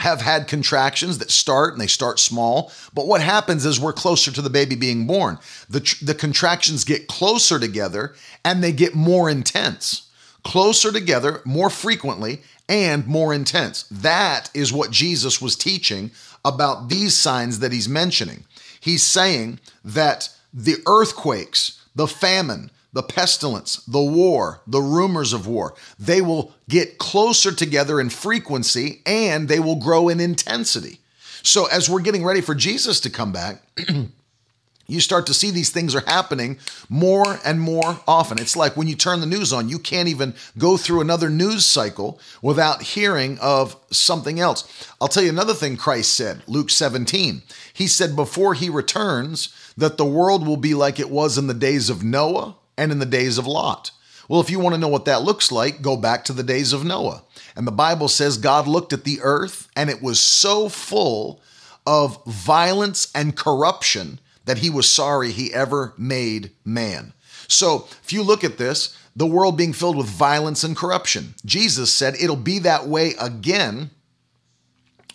have 0.00 0.20
had 0.20 0.48
contractions 0.48 1.18
that 1.18 1.30
start 1.30 1.72
and 1.72 1.80
they 1.80 1.86
start 1.86 2.18
small. 2.18 2.72
But 2.92 3.06
what 3.06 3.20
happens 3.20 3.64
is 3.64 3.78
we're 3.78 3.92
closer 3.92 4.32
to 4.32 4.42
the 4.42 4.50
baby 4.50 4.74
being 4.74 5.06
born. 5.06 5.38
The, 5.68 5.96
the 6.02 6.14
contractions 6.14 6.84
get 6.84 7.06
closer 7.06 7.60
together 7.60 8.14
and 8.44 8.62
they 8.62 8.72
get 8.72 8.94
more 8.94 9.30
intense. 9.30 10.10
Closer 10.42 10.92
together, 10.92 11.40
more 11.44 11.70
frequently, 11.70 12.42
and 12.68 13.06
more 13.06 13.32
intense. 13.32 13.84
That 13.84 14.50
is 14.52 14.72
what 14.72 14.90
Jesus 14.90 15.40
was 15.40 15.56
teaching 15.56 16.10
about 16.44 16.88
these 16.88 17.16
signs 17.16 17.60
that 17.60 17.72
he's 17.72 17.88
mentioning. 17.88 18.44
He's 18.80 19.02
saying 19.02 19.60
that 19.84 20.28
the 20.52 20.76
earthquakes, 20.86 21.82
the 21.94 22.06
famine, 22.06 22.70
the 22.94 23.02
pestilence, 23.02 23.76
the 23.86 24.00
war, 24.00 24.62
the 24.66 24.80
rumors 24.80 25.32
of 25.32 25.46
war, 25.46 25.74
they 25.98 26.22
will 26.22 26.54
get 26.68 26.96
closer 26.96 27.52
together 27.52 28.00
in 28.00 28.08
frequency 28.08 29.02
and 29.04 29.48
they 29.48 29.60
will 29.60 29.76
grow 29.76 30.08
in 30.08 30.20
intensity. 30.20 31.00
So, 31.42 31.66
as 31.66 31.90
we're 31.90 32.00
getting 32.00 32.24
ready 32.24 32.40
for 32.40 32.54
Jesus 32.54 33.00
to 33.00 33.10
come 33.10 33.32
back, 33.32 33.62
you 34.86 35.00
start 35.00 35.26
to 35.26 35.34
see 35.34 35.50
these 35.50 35.70
things 35.70 35.94
are 35.94 36.04
happening 36.06 36.56
more 36.88 37.40
and 37.44 37.60
more 37.60 37.98
often. 38.06 38.38
It's 38.38 38.56
like 38.56 38.76
when 38.76 38.86
you 38.86 38.94
turn 38.94 39.20
the 39.20 39.26
news 39.26 39.52
on, 39.52 39.68
you 39.68 39.80
can't 39.80 40.08
even 40.08 40.32
go 40.56 40.76
through 40.76 41.00
another 41.00 41.28
news 41.28 41.66
cycle 41.66 42.20
without 42.42 42.80
hearing 42.80 43.38
of 43.40 43.76
something 43.90 44.38
else. 44.38 44.88
I'll 45.00 45.08
tell 45.08 45.24
you 45.24 45.30
another 45.30 45.52
thing 45.52 45.76
Christ 45.76 46.14
said, 46.14 46.42
Luke 46.46 46.70
17. 46.70 47.42
He 47.72 47.88
said, 47.88 48.14
Before 48.14 48.54
he 48.54 48.70
returns, 48.70 49.52
that 49.76 49.96
the 49.96 50.04
world 50.04 50.46
will 50.46 50.56
be 50.56 50.74
like 50.74 51.00
it 51.00 51.10
was 51.10 51.36
in 51.36 51.48
the 51.48 51.54
days 51.54 51.90
of 51.90 52.04
Noah 52.04 52.54
and 52.76 52.92
in 52.92 52.98
the 52.98 53.06
days 53.06 53.38
of 53.38 53.46
Lot. 53.46 53.90
Well, 54.28 54.40
if 54.40 54.50
you 54.50 54.58
want 54.58 54.74
to 54.74 54.80
know 54.80 54.88
what 54.88 55.04
that 55.04 55.22
looks 55.22 55.52
like, 55.52 55.82
go 55.82 55.96
back 55.96 56.24
to 56.24 56.32
the 56.32 56.42
days 56.42 56.72
of 56.72 56.84
Noah. 56.84 57.22
And 57.56 57.66
the 57.66 57.72
Bible 57.72 58.08
says 58.08 58.38
God 58.38 58.66
looked 58.66 58.92
at 58.92 59.04
the 59.04 59.20
earth 59.22 59.68
and 59.76 59.90
it 59.90 60.02
was 60.02 60.18
so 60.18 60.68
full 60.68 61.42
of 61.86 62.24
violence 62.24 63.10
and 63.14 63.36
corruption 63.36 64.18
that 64.46 64.58
he 64.58 64.70
was 64.70 64.88
sorry 64.88 65.30
he 65.30 65.52
ever 65.52 65.94
made 65.96 66.50
man. 66.64 67.12
So, 67.46 67.86
if 68.02 68.12
you 68.12 68.22
look 68.22 68.42
at 68.42 68.56
this, 68.56 68.96
the 69.14 69.26
world 69.26 69.56
being 69.56 69.74
filled 69.74 69.96
with 69.96 70.06
violence 70.06 70.64
and 70.64 70.76
corruption, 70.76 71.34
Jesus 71.44 71.92
said 71.92 72.14
it'll 72.18 72.36
be 72.36 72.58
that 72.60 72.86
way 72.86 73.12
again 73.20 73.90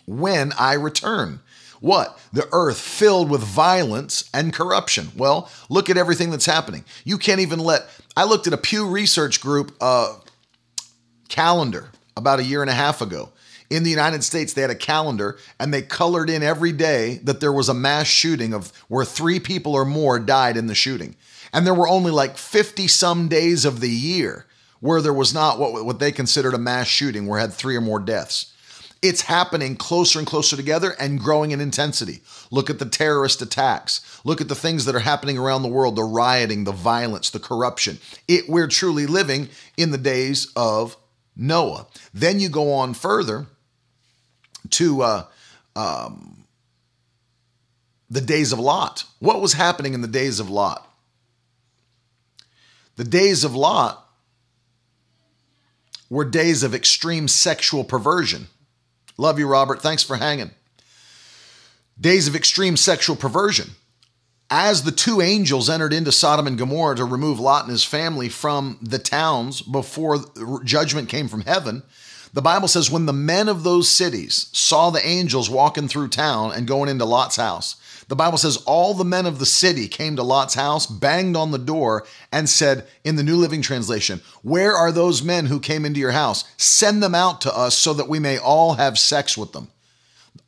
when 0.06 0.54
I 0.54 0.74
return. 0.74 1.40
What? 1.80 2.20
The 2.34 2.48
earth 2.52 2.80
filled 2.80 3.30
with 3.30 3.42
violence 3.42 4.30
and 4.34 4.54
corruption. 4.54 5.12
Well, 5.16 5.50
look 5.70 5.90
at 5.90 5.98
everything 5.98 6.30
that's 6.30 6.46
happening. 6.46 6.84
You 7.06 7.18
can't 7.18 7.40
even 7.40 7.60
let. 7.60 7.86
I 8.18 8.26
looked 8.26 8.48
at 8.48 8.54
a 8.54 8.58
Pew 8.58 8.88
Research 8.88 9.40
Group 9.40 9.74
uh, 9.80 10.16
calendar 11.30 11.92
about 12.18 12.40
a 12.40 12.44
year 12.44 12.62
and 12.62 12.70
a 12.70 12.74
half 12.74 13.02
ago. 13.02 13.30
In 13.70 13.84
the 13.84 13.90
United 13.90 14.24
States, 14.24 14.54
they 14.54 14.62
had 14.62 14.72
a 14.72 14.76
calendar 14.76 15.38
and 15.60 15.74
they 15.74 15.84
colored 15.84 16.30
in 16.30 16.42
every 16.42 16.72
day 16.72 17.20
that 17.24 17.40
there 17.40 17.54
was 17.54 17.70
a 17.70 17.74
mass 17.74 18.08
shooting 18.08 18.54
of 18.54 18.72
where 18.88 19.06
three 19.06 19.40
people 19.40 19.74
or 19.74 19.86
more 19.86 20.20
died 20.20 20.58
in 20.58 20.68
the 20.68 20.76
shooting. 20.76 21.16
And 21.54 21.66
there 21.66 21.74
were 21.74 21.88
only 21.88 22.12
like 22.12 22.36
50 22.36 22.88
some 22.88 23.28
days 23.28 23.66
of 23.66 23.80
the 23.80 23.90
year 23.90 24.46
where 24.80 25.02
there 25.02 25.14
was 25.14 25.34
not 25.34 25.60
what, 25.60 25.86
what 25.86 26.00
they 26.00 26.12
considered 26.12 26.54
a 26.54 26.60
mass 26.60 26.88
shooting, 26.88 27.28
where 27.28 27.40
had 27.40 27.54
three 27.54 27.76
or 27.76 27.82
more 27.82 28.00
deaths. 28.00 28.54
It's 29.02 29.22
happening 29.22 29.78
closer 29.78 30.20
and 30.20 30.28
closer 30.28 30.58
together 30.58 30.94
and 31.00 31.20
growing 31.20 31.52
in 31.52 31.62
intensity. 31.62 32.20
Look 32.52 32.70
at 32.70 32.80
the 32.80 32.86
terrorist 32.86 33.42
attacks. 33.42 34.20
Look 34.26 34.42
at 34.42 34.50
the 34.50 34.56
things 34.56 34.86
that 34.86 34.96
are 34.96 35.00
happening 35.00 35.38
around 35.38 35.62
the 35.62 35.70
world 35.70 35.96
the 35.96 36.04
rioting, 36.04 36.66
the 36.66 36.74
violence, 36.74 37.30
the 37.30 37.40
corruption. 37.40 38.00
It, 38.28 38.50
we're 38.50 38.68
truly 38.68 39.06
living 39.06 39.50
in 39.78 39.92
the 39.92 39.98
days 39.98 40.52
of 40.56 40.98
Noah. 41.36 41.88
Then 42.14 42.40
you 42.42 42.50
go 42.50 42.74
on 42.74 42.94
further 42.94 43.48
to 44.72 45.02
uh, 45.02 45.26
um, 45.76 46.46
the 48.10 48.22
days 48.22 48.52
of 48.52 48.60
Lot. 48.60 49.06
What 49.20 49.42
was 49.42 49.54
happening 49.54 49.94
in 49.94 50.02
the 50.02 50.08
days 50.08 50.42
of 50.42 50.50
Lot? 50.50 50.86
The 52.98 53.06
days 53.06 53.46
of 53.46 53.56
Lot 53.56 54.06
were 56.10 56.26
days 56.26 56.64
of 56.64 56.76
extreme 56.76 57.30
sexual 57.30 57.86
perversion. 57.86 58.48
Love 59.20 59.38
you, 59.38 59.48
Robert. 59.48 59.82
Thanks 59.82 60.02
for 60.02 60.16
hanging. 60.16 60.52
Days 62.00 62.30
of 62.30 62.38
extreme 62.38 62.78
sexual 62.78 63.18
perversion. 63.18 63.72
As 64.50 64.84
the 64.84 64.94
two 64.94 65.20
angels 65.20 65.70
entered 65.70 65.92
into 65.92 66.14
Sodom 66.14 66.48
and 66.48 66.58
Gomorrah 66.58 66.96
to 66.96 67.04
remove 67.04 67.38
Lot 67.38 67.66
and 67.66 67.72
his 67.72 67.84
family 67.84 68.30
from 68.30 68.80
the 68.82 68.98
towns 68.98 69.62
before 69.62 70.20
judgment 70.64 71.10
came 71.10 71.28
from 71.28 71.42
heaven, 71.42 71.84
the 72.34 72.42
Bible 72.42 72.70
says, 72.70 72.90
when 72.90 73.08
the 73.08 73.14
men 73.14 73.50
of 73.50 73.64
those 73.64 73.90
cities 73.90 74.50
saw 74.54 74.90
the 74.90 75.06
angels 75.06 75.50
walking 75.50 75.90
through 75.90 76.08
town 76.08 76.54
and 76.54 76.66
going 76.66 76.88
into 76.88 77.04
Lot's 77.04 77.36
house, 77.36 77.76
the 78.10 78.16
Bible 78.16 78.40
says 78.40 78.58
all 78.66 78.96
the 78.96 79.06
men 79.06 79.28
of 79.28 79.38
the 79.38 79.46
city 79.46 79.88
came 79.88 80.16
to 80.16 80.24
Lot's 80.24 80.56
house, 80.56 80.88
banged 80.88 81.36
on 81.36 81.52
the 81.52 81.60
door, 81.60 82.08
and 82.32 82.50
said, 82.50 82.88
in 83.04 83.16
the 83.16 83.24
New 83.24 83.38
Living 83.38 83.62
Translation, 83.62 84.20
Where 84.42 84.74
are 84.74 84.92
those 84.92 85.22
men 85.22 85.46
who 85.46 85.60
came 85.60 85.86
into 85.86 86.00
your 86.00 86.12
house? 86.12 86.44
Send 86.58 87.04
them 87.04 87.14
out 87.14 87.40
to 87.42 87.56
us 87.56 87.78
so 87.78 87.94
that 87.94 88.10
we 88.10 88.18
may 88.18 88.40
all 88.40 88.74
have 88.74 88.98
sex 88.98 89.38
with 89.38 89.52
them. 89.52 89.68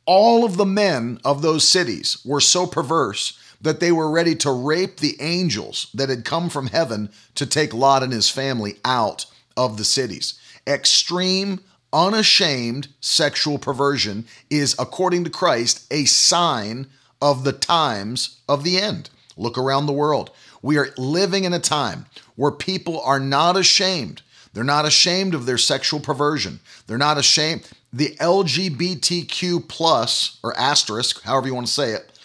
All 0.06 0.44
of 0.44 0.56
the 0.56 0.66
men 0.66 1.20
of 1.24 1.40
those 1.40 1.66
cities 1.66 2.18
were 2.24 2.40
so 2.40 2.66
perverse 2.66 3.38
that 3.60 3.78
they 3.78 3.92
were 3.92 4.10
ready 4.10 4.34
to 4.34 4.50
rape 4.50 4.96
the 4.96 5.16
angels 5.20 5.86
that 5.94 6.08
had 6.08 6.24
come 6.24 6.50
from 6.50 6.66
heaven 6.66 7.10
to 7.36 7.46
take 7.46 7.72
Lot 7.72 8.02
and 8.02 8.12
his 8.12 8.28
family 8.28 8.74
out 8.84 9.26
of 9.56 9.76
the 9.76 9.84
cities. 9.84 10.34
Extreme 10.66 11.60
unashamed 11.92 12.88
sexual 13.00 13.58
perversion 13.58 14.26
is, 14.50 14.74
according 14.80 15.22
to 15.22 15.30
Christ, 15.30 15.86
a 15.92 16.06
sign 16.06 16.88
of 17.22 17.44
the 17.44 17.52
times 17.52 18.40
of 18.48 18.64
the 18.64 18.78
end. 18.78 19.08
Look 19.36 19.56
around 19.56 19.86
the 19.86 19.92
world. 19.92 20.30
We 20.60 20.76
are 20.76 20.92
living 20.98 21.44
in 21.44 21.54
a 21.54 21.58
time 21.58 22.06
where 22.36 22.50
people 22.50 23.00
are 23.00 23.20
not 23.20 23.56
ashamed. 23.56 24.20
They're 24.52 24.64
not 24.64 24.84
ashamed 24.84 25.32
of 25.32 25.46
their 25.46 25.56
sexual 25.56 26.00
perversion. 26.00 26.60
They're 26.86 26.98
not 26.98 27.16
ashamed. 27.16 27.70
The 27.92 28.16
LGBTQ 28.16 29.68
plus 29.68 30.38
or 30.42 30.54
asterisk, 30.58 31.22
however 31.22 31.46
you 31.46 31.54
want 31.54 31.68
to 31.68 31.72
say 31.72 31.92
it, 31.92 32.20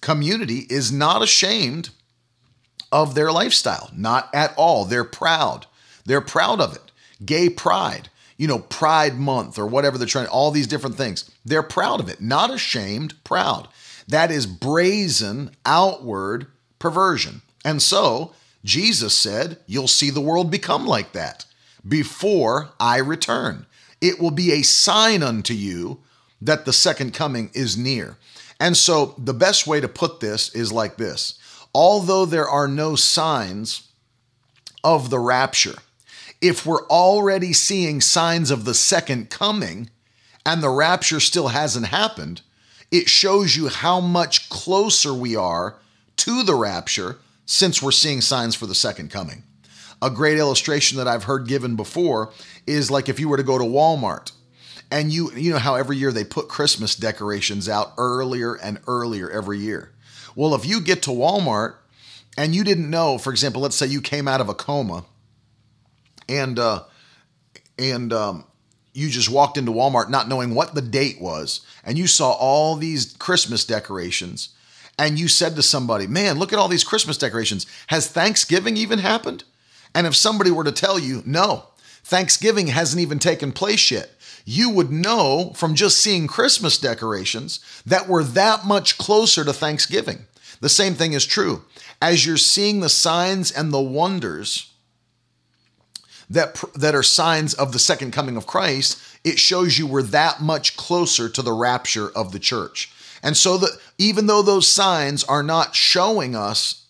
community 0.00 0.66
is 0.70 0.90
not 0.92 1.22
ashamed 1.22 1.90
of 2.90 3.14
their 3.14 3.30
lifestyle. 3.30 3.90
Not 3.94 4.30
at 4.32 4.54
all. 4.56 4.84
They're 4.84 5.04
proud. 5.04 5.66
They're 6.06 6.22
proud 6.22 6.60
of 6.60 6.74
it. 6.74 6.92
Gay 7.26 7.50
pride 7.50 8.08
you 8.38 8.46
know, 8.46 8.60
Pride 8.60 9.18
Month 9.18 9.58
or 9.58 9.66
whatever 9.66 9.98
they're 9.98 10.06
trying, 10.06 10.28
all 10.28 10.50
these 10.50 10.68
different 10.68 10.96
things. 10.96 11.28
They're 11.44 11.62
proud 11.62 12.00
of 12.00 12.08
it, 12.08 12.20
not 12.20 12.54
ashamed, 12.54 13.22
proud. 13.24 13.68
That 14.08 14.30
is 14.30 14.46
brazen, 14.46 15.50
outward 15.64 16.46
perversion. 16.78 17.42
And 17.64 17.80
so 17.82 18.32
Jesus 18.64 19.14
said, 19.14 19.58
You'll 19.66 19.88
see 19.88 20.10
the 20.10 20.20
world 20.20 20.50
become 20.50 20.86
like 20.86 21.12
that 21.12 21.44
before 21.86 22.70
I 22.80 22.98
return. 22.98 23.66
It 24.00 24.20
will 24.20 24.30
be 24.30 24.52
a 24.52 24.62
sign 24.62 25.22
unto 25.22 25.54
you 25.54 26.00
that 26.40 26.64
the 26.64 26.72
second 26.72 27.14
coming 27.14 27.50
is 27.52 27.76
near. 27.76 28.16
And 28.60 28.76
so 28.76 29.14
the 29.18 29.34
best 29.34 29.66
way 29.66 29.80
to 29.80 29.88
put 29.88 30.20
this 30.20 30.54
is 30.54 30.72
like 30.72 30.96
this 30.96 31.38
although 31.74 32.24
there 32.24 32.48
are 32.48 32.66
no 32.66 32.96
signs 32.96 33.88
of 34.82 35.10
the 35.10 35.18
rapture, 35.18 35.76
if 36.40 36.64
we're 36.64 36.86
already 36.86 37.52
seeing 37.52 38.00
signs 38.00 38.50
of 38.50 38.64
the 38.64 38.74
second 38.74 39.28
coming 39.28 39.90
and 40.46 40.62
the 40.62 40.70
rapture 40.70 41.20
still 41.20 41.48
hasn't 41.48 41.86
happened, 41.86 42.40
it 42.90 43.08
shows 43.08 43.56
you 43.56 43.68
how 43.68 44.00
much 44.00 44.48
closer 44.48 45.12
we 45.12 45.36
are 45.36 45.76
to 46.16 46.42
the 46.42 46.54
rapture 46.54 47.18
since 47.46 47.82
we're 47.82 47.90
seeing 47.90 48.20
signs 48.20 48.54
for 48.54 48.66
the 48.66 48.74
second 48.74 49.10
coming. 49.10 49.42
A 50.00 50.10
great 50.10 50.38
illustration 50.38 50.98
that 50.98 51.08
I've 51.08 51.24
heard 51.24 51.48
given 51.48 51.76
before 51.76 52.32
is 52.66 52.90
like 52.90 53.08
if 53.08 53.18
you 53.18 53.28
were 53.28 53.36
to 53.36 53.42
go 53.42 53.58
to 53.58 53.64
Walmart 53.64 54.32
and 54.90 55.12
you 55.12 55.32
you 55.34 55.52
know 55.52 55.58
how 55.58 55.74
every 55.74 55.96
year 55.96 56.12
they 56.12 56.24
put 56.24 56.48
Christmas 56.48 56.94
decorations 56.94 57.68
out 57.68 57.92
earlier 57.98 58.54
and 58.54 58.78
earlier 58.86 59.30
every 59.30 59.58
year. 59.58 59.92
Well, 60.34 60.54
if 60.54 60.64
you 60.64 60.80
get 60.80 61.02
to 61.02 61.10
Walmart 61.10 61.74
and 62.36 62.54
you 62.54 62.64
didn't 62.64 62.88
know, 62.88 63.18
for 63.18 63.30
example, 63.30 63.60
let's 63.60 63.76
say 63.76 63.86
you 63.86 64.00
came 64.00 64.28
out 64.28 64.40
of 64.40 64.48
a 64.48 64.54
coma 64.54 65.04
and 66.28 66.58
uh, 66.58 66.84
and 67.78 68.12
um, 68.12 68.44
you 68.98 69.08
just 69.08 69.30
walked 69.30 69.56
into 69.56 69.72
Walmart 69.72 70.10
not 70.10 70.28
knowing 70.28 70.54
what 70.54 70.74
the 70.74 70.82
date 70.82 71.20
was, 71.20 71.60
and 71.84 71.96
you 71.96 72.06
saw 72.06 72.32
all 72.32 72.76
these 72.76 73.14
Christmas 73.18 73.64
decorations, 73.64 74.48
and 74.98 75.18
you 75.18 75.28
said 75.28 75.54
to 75.56 75.62
somebody, 75.62 76.06
"Man, 76.06 76.38
look 76.38 76.52
at 76.52 76.58
all 76.58 76.68
these 76.68 76.84
Christmas 76.84 77.16
decorations. 77.16 77.64
Has 77.86 78.08
Thanksgiving 78.08 78.76
even 78.76 78.98
happened?" 78.98 79.44
And 79.94 80.06
if 80.06 80.16
somebody 80.16 80.50
were 80.50 80.64
to 80.64 80.72
tell 80.72 80.98
you, 80.98 81.22
"No, 81.24 81.68
Thanksgiving 82.04 82.68
hasn't 82.68 83.00
even 83.00 83.18
taken 83.18 83.52
place 83.52 83.90
yet," 83.90 84.10
you 84.44 84.70
would 84.70 84.90
know 84.90 85.52
from 85.54 85.74
just 85.74 85.98
seeing 85.98 86.26
Christmas 86.26 86.78
decorations 86.78 87.60
that 87.86 88.08
we're 88.08 88.24
that 88.24 88.66
much 88.66 88.98
closer 88.98 89.44
to 89.44 89.52
Thanksgiving. 89.52 90.26
The 90.60 90.68
same 90.68 90.94
thing 90.94 91.12
is 91.12 91.26
true. 91.26 91.62
As 92.00 92.26
you're 92.26 92.36
seeing 92.36 92.80
the 92.80 92.88
signs 92.88 93.50
and 93.50 93.72
the 93.72 93.80
wonders 93.80 94.67
that 96.30 96.62
that 96.74 96.94
are 96.94 97.02
signs 97.02 97.54
of 97.54 97.72
the 97.72 97.78
second 97.78 98.12
coming 98.12 98.36
of 98.36 98.46
Christ, 98.46 99.00
it 99.24 99.38
shows 99.38 99.78
you 99.78 99.86
we're 99.86 100.02
that 100.02 100.40
much 100.40 100.76
closer 100.76 101.28
to 101.28 101.42
the 101.42 101.52
rapture 101.52 102.10
of 102.10 102.32
the 102.32 102.38
church. 102.38 102.92
And 103.22 103.36
so 103.36 103.58
that 103.58 103.78
even 103.98 104.26
though 104.26 104.42
those 104.42 104.68
signs 104.68 105.24
are 105.24 105.42
not 105.42 105.74
showing 105.74 106.36
us 106.36 106.86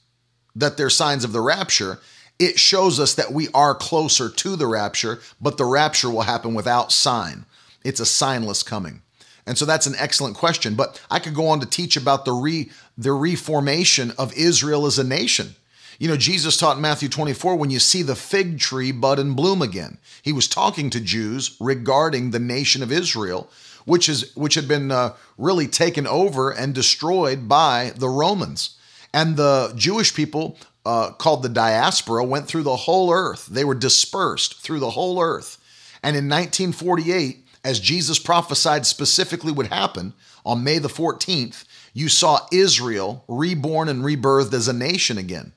that 0.54 0.76
they're 0.76 0.90
signs 0.90 1.24
of 1.24 1.32
the 1.32 1.40
rapture, 1.40 1.98
it 2.38 2.58
shows 2.58 3.00
us 3.00 3.14
that 3.14 3.32
we 3.32 3.48
are 3.54 3.74
closer 3.74 4.28
to 4.28 4.56
the 4.56 4.66
rapture, 4.66 5.20
but 5.40 5.56
the 5.56 5.64
rapture 5.64 6.10
will 6.10 6.22
happen 6.22 6.54
without 6.54 6.92
sign. 6.92 7.46
It's 7.84 8.00
a 8.00 8.04
signless 8.04 8.64
coming. 8.64 9.02
And 9.46 9.56
so 9.56 9.64
that's 9.64 9.86
an 9.86 9.94
excellent 9.98 10.36
question. 10.36 10.74
But 10.74 11.02
I 11.10 11.18
could 11.20 11.34
go 11.34 11.48
on 11.48 11.60
to 11.60 11.66
teach 11.66 11.96
about 11.96 12.24
the 12.24 12.32
re 12.32 12.70
the 12.98 13.12
reformation 13.12 14.12
of 14.18 14.32
Israel 14.34 14.84
as 14.84 14.98
a 14.98 15.04
nation. 15.04 15.54
You 16.00 16.06
know, 16.06 16.16
Jesus 16.16 16.56
taught 16.56 16.76
in 16.76 16.82
Matthew 16.82 17.08
24 17.08 17.56
when 17.56 17.70
you 17.70 17.80
see 17.80 18.02
the 18.02 18.14
fig 18.14 18.60
tree 18.60 18.92
bud 18.92 19.18
and 19.18 19.34
bloom 19.34 19.60
again. 19.60 19.98
He 20.22 20.32
was 20.32 20.46
talking 20.46 20.90
to 20.90 21.00
Jews 21.00 21.56
regarding 21.58 22.30
the 22.30 22.38
nation 22.38 22.84
of 22.84 22.92
Israel, 22.92 23.50
which 23.84 24.08
is 24.08 24.34
which 24.36 24.54
had 24.54 24.68
been 24.68 24.92
uh, 24.92 25.14
really 25.36 25.66
taken 25.66 26.06
over 26.06 26.52
and 26.52 26.72
destroyed 26.72 27.48
by 27.48 27.92
the 27.96 28.08
Romans. 28.08 28.78
And 29.12 29.36
the 29.36 29.72
Jewish 29.74 30.14
people 30.14 30.56
uh, 30.86 31.10
called 31.12 31.42
the 31.42 31.48
diaspora 31.48 32.22
went 32.22 32.46
through 32.46 32.62
the 32.62 32.76
whole 32.76 33.12
earth. 33.12 33.46
They 33.46 33.64
were 33.64 33.74
dispersed 33.74 34.60
through 34.60 34.78
the 34.78 34.90
whole 34.90 35.20
earth. 35.20 35.58
And 36.04 36.16
in 36.16 36.28
1948, 36.28 37.44
as 37.64 37.80
Jesus 37.80 38.20
prophesied 38.20 38.86
specifically 38.86 39.50
would 39.50 39.66
happen 39.66 40.12
on 40.46 40.62
May 40.62 40.78
the 40.78 40.88
14th, 40.88 41.64
you 41.92 42.08
saw 42.08 42.46
Israel 42.52 43.24
reborn 43.26 43.88
and 43.88 44.04
rebirthed 44.04 44.52
as 44.52 44.68
a 44.68 44.72
nation 44.72 45.18
again. 45.18 45.52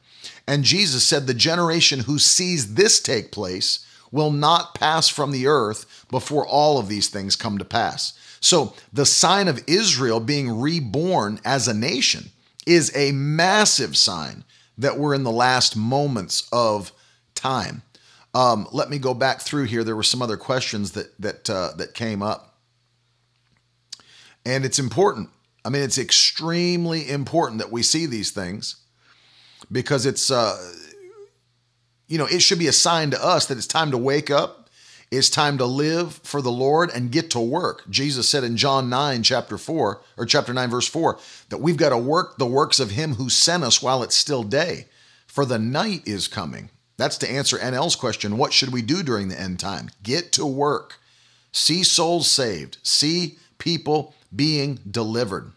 And 0.52 0.66
Jesus 0.66 1.06
said, 1.06 1.28
The 1.28 1.34
generation 1.34 2.02
who 2.02 2.20
sees 2.20 2.74
this 2.74 3.00
take 3.00 3.32
place 3.32 3.86
will 4.12 4.32
not 4.32 4.76
pass 4.76 5.08
from 5.08 5.32
the 5.32 5.48
earth 5.48 6.06
before 6.12 6.46
all 6.46 6.78
of 6.78 6.90
these 6.90 7.08
things 7.08 7.38
come 7.38 7.58
to 7.58 7.64
pass. 7.64 8.20
So, 8.42 8.74
the 8.92 9.06
sign 9.06 9.48
of 9.48 9.64
Israel 9.66 10.20
being 10.20 10.60
reborn 10.60 11.40
as 11.46 11.70
a 11.70 11.74
nation 11.74 12.32
is 12.68 12.92
a 12.94 13.14
massive 13.14 13.96
sign 13.96 14.44
that 14.78 15.00
we're 15.00 15.14
in 15.14 15.24
the 15.24 15.32
last 15.32 15.78
moments 15.78 16.50
of 16.52 16.92
time. 17.34 17.82
Um, 18.34 18.68
let 18.74 18.90
me 18.90 19.00
go 19.00 19.14
back 19.14 19.40
through 19.40 19.68
here. 19.68 19.86
There 19.86 19.96
were 19.96 20.04
some 20.04 20.22
other 20.22 20.36
questions 20.36 20.92
that 20.92 21.18
that 21.22 21.50
uh, 21.50 21.70
that 21.78 21.94
came 21.94 22.22
up, 22.22 22.58
and 24.46 24.66
it's 24.66 24.80
important. 24.80 25.30
I 25.64 25.70
mean, 25.70 25.84
it's 25.84 25.98
extremely 25.98 27.10
important 27.10 27.60
that 27.60 27.72
we 27.72 27.84
see 27.84 28.06
these 28.06 28.32
things 28.32 28.81
because 29.72 30.06
it's 30.06 30.32
uh, 30.32 30.74
you 32.08 32.18
know 32.18 32.26
it 32.26 32.42
should 32.42 32.60
be 32.60 32.68
a 32.68 32.74
sign 32.74 33.12
to 33.12 33.24
us 33.24 33.48
that 33.48 33.58
it's 33.58 33.68
time 33.68 33.92
to 33.92 33.98
wake 33.98 34.30
up. 34.30 34.70
It's 35.12 35.30
time 35.30 35.58
to 35.58 35.66
live 35.66 36.14
for 36.24 36.42
the 36.42 36.52
Lord 36.52 36.90
and 36.90 37.12
get 37.12 37.32
to 37.32 37.40
work. 37.42 37.84
Jesus 37.90 38.30
said 38.30 38.46
in 38.46 38.56
John 38.56 38.90
9, 38.90 39.24
chapter 39.24 39.58
4, 39.58 40.02
or 40.18 40.26
chapter 40.26 40.54
9, 40.54 40.70
verse 40.70 40.88
4, 40.88 41.20
that 41.50 41.60
we've 41.60 41.76
got 41.76 41.90
to 41.90 41.98
work 41.98 42.38
the 42.38 42.46
works 42.46 42.80
of 42.80 42.92
Him 42.92 43.16
who 43.16 43.30
sent 43.30 43.66
us 43.66 43.82
while 43.82 44.04
it's 44.04 44.16
still 44.16 44.44
day, 44.44 44.86
for 45.28 45.44
the 45.44 45.60
night 45.60 46.04
is 46.08 46.30
coming. 46.30 46.70
That's 46.96 47.18
to 47.18 47.30
answer 47.30 47.58
NL's 47.58 47.98
question 47.98 48.38
what 48.38 48.54
should 48.54 48.72
we 48.72 48.82
do 48.82 49.04
during 49.04 49.28
the 49.28 49.40
end 49.40 49.60
time? 49.60 49.90
Get 50.02 50.32
to 50.34 50.46
work. 50.46 50.98
See 51.52 51.84
souls 51.84 52.32
saved. 52.32 52.78
See 52.84 53.38
people 53.58 54.14
being 54.34 54.80
delivered. 54.90 55.52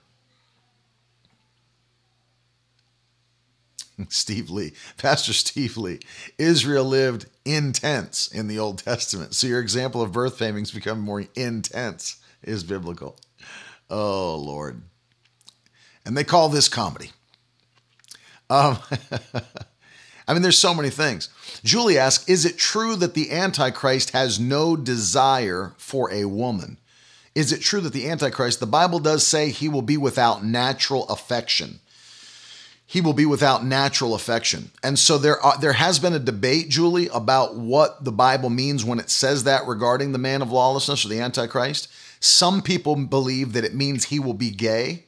Steve 4.09 4.51
Lee, 4.51 4.73
Pastor 4.97 5.33
Steve 5.33 5.77
Lee. 5.77 6.01
Israel 6.39 6.85
lived 6.85 7.27
intense 7.45 8.27
in 8.29 8.49
the 8.49 8.59
Old 8.59 8.79
Testament. 8.79 9.35
So 9.35 9.47
your 9.47 9.61
example 9.61 10.03
of 10.03 10.13
birth 10.13 10.39
famings 10.39 10.71
become 10.71 11.01
more 11.01 11.25
intense 11.35 12.17
is 12.43 12.65
biblical. 12.65 13.17
Oh, 13.91 14.37
Lord. 14.37 14.83
And 16.05 16.17
they 16.17 16.25
call 16.25 16.49
this 16.49 16.69
comedy. 16.69 17.11
Um, 18.51 18.79
I 20.29 20.33
mean, 20.33 20.43
there's 20.43 20.59
so 20.59 20.75
many 20.75 20.91
things. 20.91 21.29
Julie 21.63 21.99
asks 21.99 22.29
Is 22.29 22.45
it 22.45 22.59
true 22.59 22.97
that 22.97 23.15
the 23.15 23.31
Antichrist 23.31 24.11
has 24.11 24.41
no 24.41 24.77
desire 24.77 25.75
for 25.79 26.13
a 26.13 26.25
woman? 26.27 26.79
Is 27.35 27.53
it 27.53 27.61
true 27.61 27.81
that 27.81 27.93
the 27.93 28.09
Antichrist, 28.09 28.61
the 28.61 28.67
Bible 28.67 29.01
does 29.01 29.27
say 29.27 29.51
he 29.51 29.69
will 29.69 29.83
be 29.83 29.97
without 29.97 30.45
natural 30.45 31.09
affection? 31.09 31.81
He 32.95 33.01
will 33.01 33.13
be 33.13 33.27
without 33.27 33.65
natural 33.65 34.15
affection. 34.15 34.71
And 34.85 34.97
so 34.97 35.19
there 35.19 35.41
are, 35.41 35.59
there 35.59 35.73
has 35.73 35.99
been 35.99 36.13
a 36.13 36.21
debate, 36.21 36.69
Julie, 36.69 37.09
about 37.13 37.57
what 37.57 38.05
the 38.05 38.13
Bible 38.13 38.51
means 38.51 38.85
when 38.85 39.01
it 39.01 39.11
says 39.11 39.43
that 39.43 39.67
regarding 39.67 40.13
the 40.13 40.19
man 40.19 40.43
of 40.43 40.53
lawlessness 40.53 41.05
or 41.05 41.09
the 41.09 41.19
Antichrist. 41.19 41.93
Some 42.21 42.63
people 42.63 42.95
believe 42.95 43.53
that 43.55 43.65
it 43.65 43.75
means 43.75 44.05
he 44.05 44.21
will 44.21 44.33
be 44.33 44.51
gay. 44.51 45.07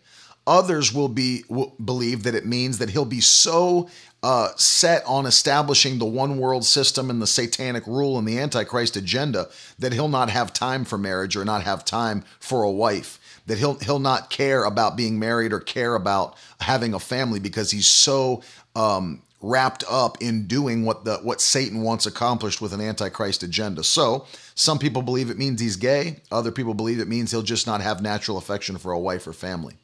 Others 0.48 0.92
will 0.92 1.06
be 1.06 1.44
will 1.48 1.76
believe 1.82 2.24
that 2.24 2.34
it 2.34 2.44
means 2.44 2.78
that 2.78 2.90
he'll 2.90 3.04
be 3.04 3.20
so 3.20 3.88
uh, 4.20 4.48
set 4.56 5.04
on 5.06 5.24
establishing 5.24 6.00
the 6.00 6.06
one 6.06 6.38
world 6.38 6.64
system 6.64 7.08
and 7.08 7.22
the 7.22 7.26
satanic 7.28 7.86
rule 7.86 8.18
and 8.18 8.26
the 8.26 8.40
antichrist 8.40 8.96
agenda 8.96 9.46
that 9.78 9.92
he'll 9.92 10.08
not 10.08 10.28
have 10.28 10.52
time 10.52 10.84
for 10.84 10.98
marriage 10.98 11.36
or 11.36 11.44
not 11.44 11.62
have 11.62 11.84
time 11.84 12.24
for 12.40 12.64
a 12.64 12.70
wife 12.70 13.20
that 13.46 13.58
he'll 13.58 13.78
he'll 13.78 13.98
not 13.98 14.30
care 14.30 14.64
about 14.64 14.96
being 14.96 15.18
married 15.18 15.52
or 15.52 15.60
care 15.60 15.94
about 15.94 16.36
having 16.60 16.94
a 16.94 17.00
family 17.00 17.40
because 17.40 17.70
he's 17.70 17.86
so 17.86 18.42
um, 18.74 19.22
wrapped 19.40 19.84
up 19.88 20.18
in 20.20 20.46
doing 20.46 20.84
what 20.84 21.04
the 21.04 21.16
what 21.18 21.40
Satan 21.40 21.82
wants 21.82 22.06
accomplished 22.06 22.60
with 22.60 22.72
an 22.72 22.80
antichrist 22.80 23.42
agenda. 23.42 23.84
So 23.84 24.26
some 24.54 24.78
people 24.78 25.02
believe 25.02 25.30
it 25.30 25.38
means 25.38 25.60
he's 25.60 25.76
gay. 25.76 26.20
Other 26.30 26.52
people 26.52 26.74
believe 26.74 27.00
it 27.00 27.08
means 27.08 27.30
he'll 27.30 27.42
just 27.42 27.66
not 27.66 27.80
have 27.80 28.02
natural 28.02 28.38
affection 28.38 28.78
for 28.78 28.92
a 28.92 28.98
wife 28.98 29.26
or 29.26 29.32
family 29.32 29.76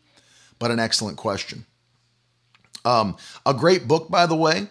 but 0.63 0.71
an 0.71 0.79
excellent 0.79 1.17
question. 1.17 1.67
Um, 2.85 3.17
a 3.45 3.53
great 3.53 3.89
book, 3.89 4.09
by 4.09 4.27
the 4.27 4.37
way, 4.37 4.69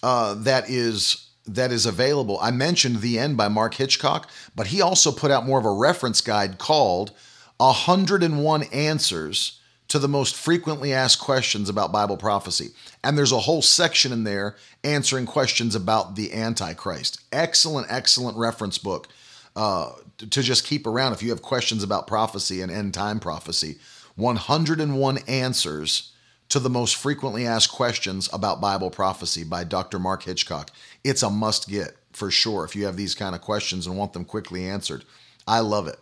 uh, 0.00 0.34
that 0.34 0.70
is 0.70 1.28
that 1.46 1.72
is 1.72 1.86
available. 1.86 2.38
I 2.40 2.52
mentioned 2.52 3.00
The 3.00 3.18
End 3.18 3.36
by 3.36 3.48
Mark 3.48 3.74
Hitchcock, 3.74 4.30
but 4.54 4.68
he 4.68 4.80
also 4.80 5.10
put 5.10 5.32
out 5.32 5.44
more 5.44 5.58
of 5.58 5.64
a 5.64 5.72
reference 5.72 6.20
guide 6.20 6.58
called 6.58 7.10
101 7.58 8.62
Answers 8.64 9.60
to 9.88 9.98
the 9.98 10.08
Most 10.08 10.34
Frequently 10.34 10.92
Asked 10.92 11.20
Questions 11.20 11.68
About 11.68 11.92
Bible 11.92 12.16
Prophecy. 12.16 12.70
And 13.02 13.16
there's 13.16 13.32
a 13.32 13.40
whole 13.40 13.62
section 13.62 14.12
in 14.12 14.24
there 14.24 14.56
answering 14.82 15.26
questions 15.26 15.74
about 15.74 16.16
the 16.16 16.32
Antichrist. 16.32 17.20
Excellent, 17.32 17.86
excellent 17.90 18.36
reference 18.36 18.78
book 18.78 19.08
uh, 19.54 19.92
to 20.18 20.42
just 20.42 20.66
keep 20.66 20.86
around 20.86 21.12
if 21.12 21.22
you 21.22 21.30
have 21.30 21.42
questions 21.42 21.82
about 21.82 22.06
prophecy 22.06 22.60
and 22.60 22.72
end 22.72 22.94
time 22.94 23.20
prophecy. 23.20 23.76
101 24.16 25.18
Answers 25.28 26.12
to 26.48 26.58
the 26.58 26.70
Most 26.70 26.96
Frequently 26.96 27.46
Asked 27.46 27.72
Questions 27.72 28.28
About 28.32 28.60
Bible 28.60 28.90
Prophecy 28.90 29.44
by 29.44 29.64
Dr. 29.64 29.98
Mark 29.98 30.24
Hitchcock. 30.24 30.70
It's 31.02 31.22
a 31.22 31.30
must 31.30 31.68
get 31.68 31.96
for 32.12 32.30
sure 32.30 32.64
if 32.64 32.76
you 32.76 32.84
have 32.86 32.96
these 32.96 33.14
kind 33.14 33.34
of 33.34 33.40
questions 33.40 33.86
and 33.86 33.96
want 33.96 34.12
them 34.12 34.24
quickly 34.24 34.66
answered. 34.68 35.04
I 35.46 35.60
love 35.60 35.88
it. 35.88 35.98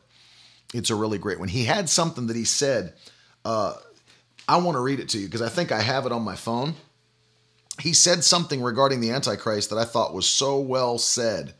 It's 0.72 0.90
a 0.90 0.94
really 0.94 1.18
great 1.18 1.38
one. 1.38 1.48
He 1.48 1.64
had 1.64 1.88
something 1.88 2.26
that 2.28 2.36
he 2.36 2.44
said. 2.44 2.94
Uh, 3.44 3.74
I 4.48 4.56
want 4.58 4.76
to 4.76 4.80
read 4.80 5.00
it 5.00 5.08
to 5.10 5.18
you 5.18 5.26
because 5.26 5.42
I 5.42 5.48
think 5.48 5.72
I 5.72 5.80
have 5.80 6.06
it 6.06 6.12
on 6.12 6.22
my 6.22 6.36
phone. 6.36 6.74
He 7.80 7.92
said 7.92 8.24
something 8.24 8.62
regarding 8.62 9.00
the 9.00 9.10
Antichrist 9.10 9.70
that 9.70 9.78
I 9.78 9.84
thought 9.84 10.14
was 10.14 10.28
so 10.28 10.58
well 10.60 10.98
said 10.98 11.54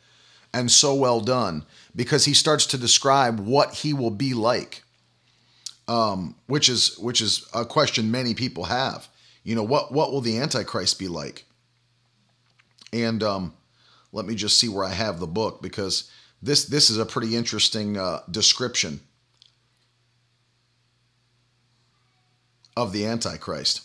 and 0.53 0.71
so 0.71 0.95
well 0.95 1.21
done 1.21 1.65
because 1.97 2.25
he 2.25 2.35
starts 2.35 2.67
to 2.67 2.79
describe 2.79 3.41
what 3.41 3.75
he 3.75 3.93
will 3.93 4.11
be 4.11 4.35
like 4.35 4.83
um, 5.89 6.37
which 6.47 6.69
is 6.69 6.99
which 6.99 7.21
is 7.21 7.47
a 7.55 7.65
question 7.65 8.11
many 8.11 8.35
people 8.35 8.65
have. 8.65 9.09
You 9.45 9.55
know, 9.55 9.63
what 9.63 9.93
what 9.93 10.13
will 10.13 10.21
the 10.21 10.39
Antichrist 10.39 10.99
be 10.99 11.09
like? 11.09 11.45
And 12.93 13.23
um, 13.23 13.55
let 14.13 14.27
me 14.27 14.35
just 14.35 14.59
see 14.59 14.69
where 14.69 14.85
I 14.85 14.93
have 14.93 15.19
the 15.19 15.27
book 15.27 15.63
because 15.63 16.11
this 16.43 16.65
this 16.65 16.91
is 16.91 16.99
a 16.99 17.07
pretty 17.07 17.37
interesting 17.37 17.97
uh, 17.97 18.21
description 18.31 19.01
of 22.77 22.93
the 22.93 23.07
Antichrist. 23.07 23.83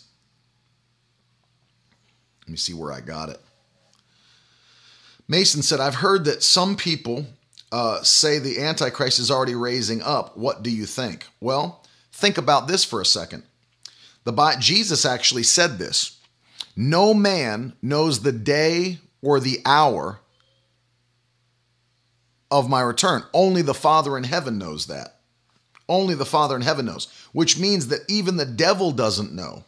Let 2.46 2.50
me 2.50 2.56
see 2.56 2.72
where 2.72 2.92
I 2.92 3.00
got 3.00 3.28
it. 3.28 3.40
Mason 5.28 5.60
said, 5.60 5.78
I've 5.78 5.96
heard 5.96 6.24
that 6.24 6.42
some 6.42 6.74
people 6.74 7.26
uh, 7.70 8.02
say 8.02 8.38
the 8.38 8.60
Antichrist 8.60 9.18
is 9.18 9.30
already 9.30 9.54
raising 9.54 10.00
up. 10.00 10.38
What 10.38 10.62
do 10.62 10.70
you 10.70 10.86
think? 10.86 11.26
Well, 11.38 11.84
Think 12.18 12.36
about 12.36 12.66
this 12.66 12.84
for 12.84 13.00
a 13.00 13.06
second. 13.06 13.44
The 14.24 14.56
Jesus 14.58 15.04
actually 15.04 15.44
said 15.44 15.78
this. 15.78 16.18
No 16.74 17.14
man 17.14 17.74
knows 17.80 18.22
the 18.22 18.32
day 18.32 18.98
or 19.22 19.38
the 19.38 19.60
hour 19.64 20.18
of 22.50 22.68
my 22.68 22.80
return. 22.80 23.22
Only 23.32 23.62
the 23.62 23.74
Father 23.74 24.16
in 24.16 24.24
heaven 24.24 24.58
knows 24.58 24.86
that. 24.86 25.16
Only 25.88 26.14
the 26.14 26.26
Father 26.26 26.56
in 26.56 26.62
heaven 26.62 26.86
knows, 26.86 27.08
which 27.32 27.58
means 27.58 27.88
that 27.88 28.02
even 28.08 28.36
the 28.36 28.46
devil 28.46 28.92
doesn't 28.92 29.32
know. 29.32 29.64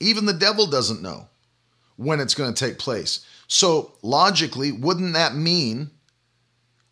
Even 0.00 0.26
the 0.26 0.32
devil 0.32 0.66
doesn't 0.66 1.02
know 1.02 1.28
when 1.96 2.20
it's 2.20 2.34
going 2.34 2.54
to 2.54 2.64
take 2.64 2.78
place. 2.78 3.26
So 3.48 3.92
logically, 4.02 4.70
wouldn't 4.70 5.14
that 5.14 5.34
mean 5.34 5.90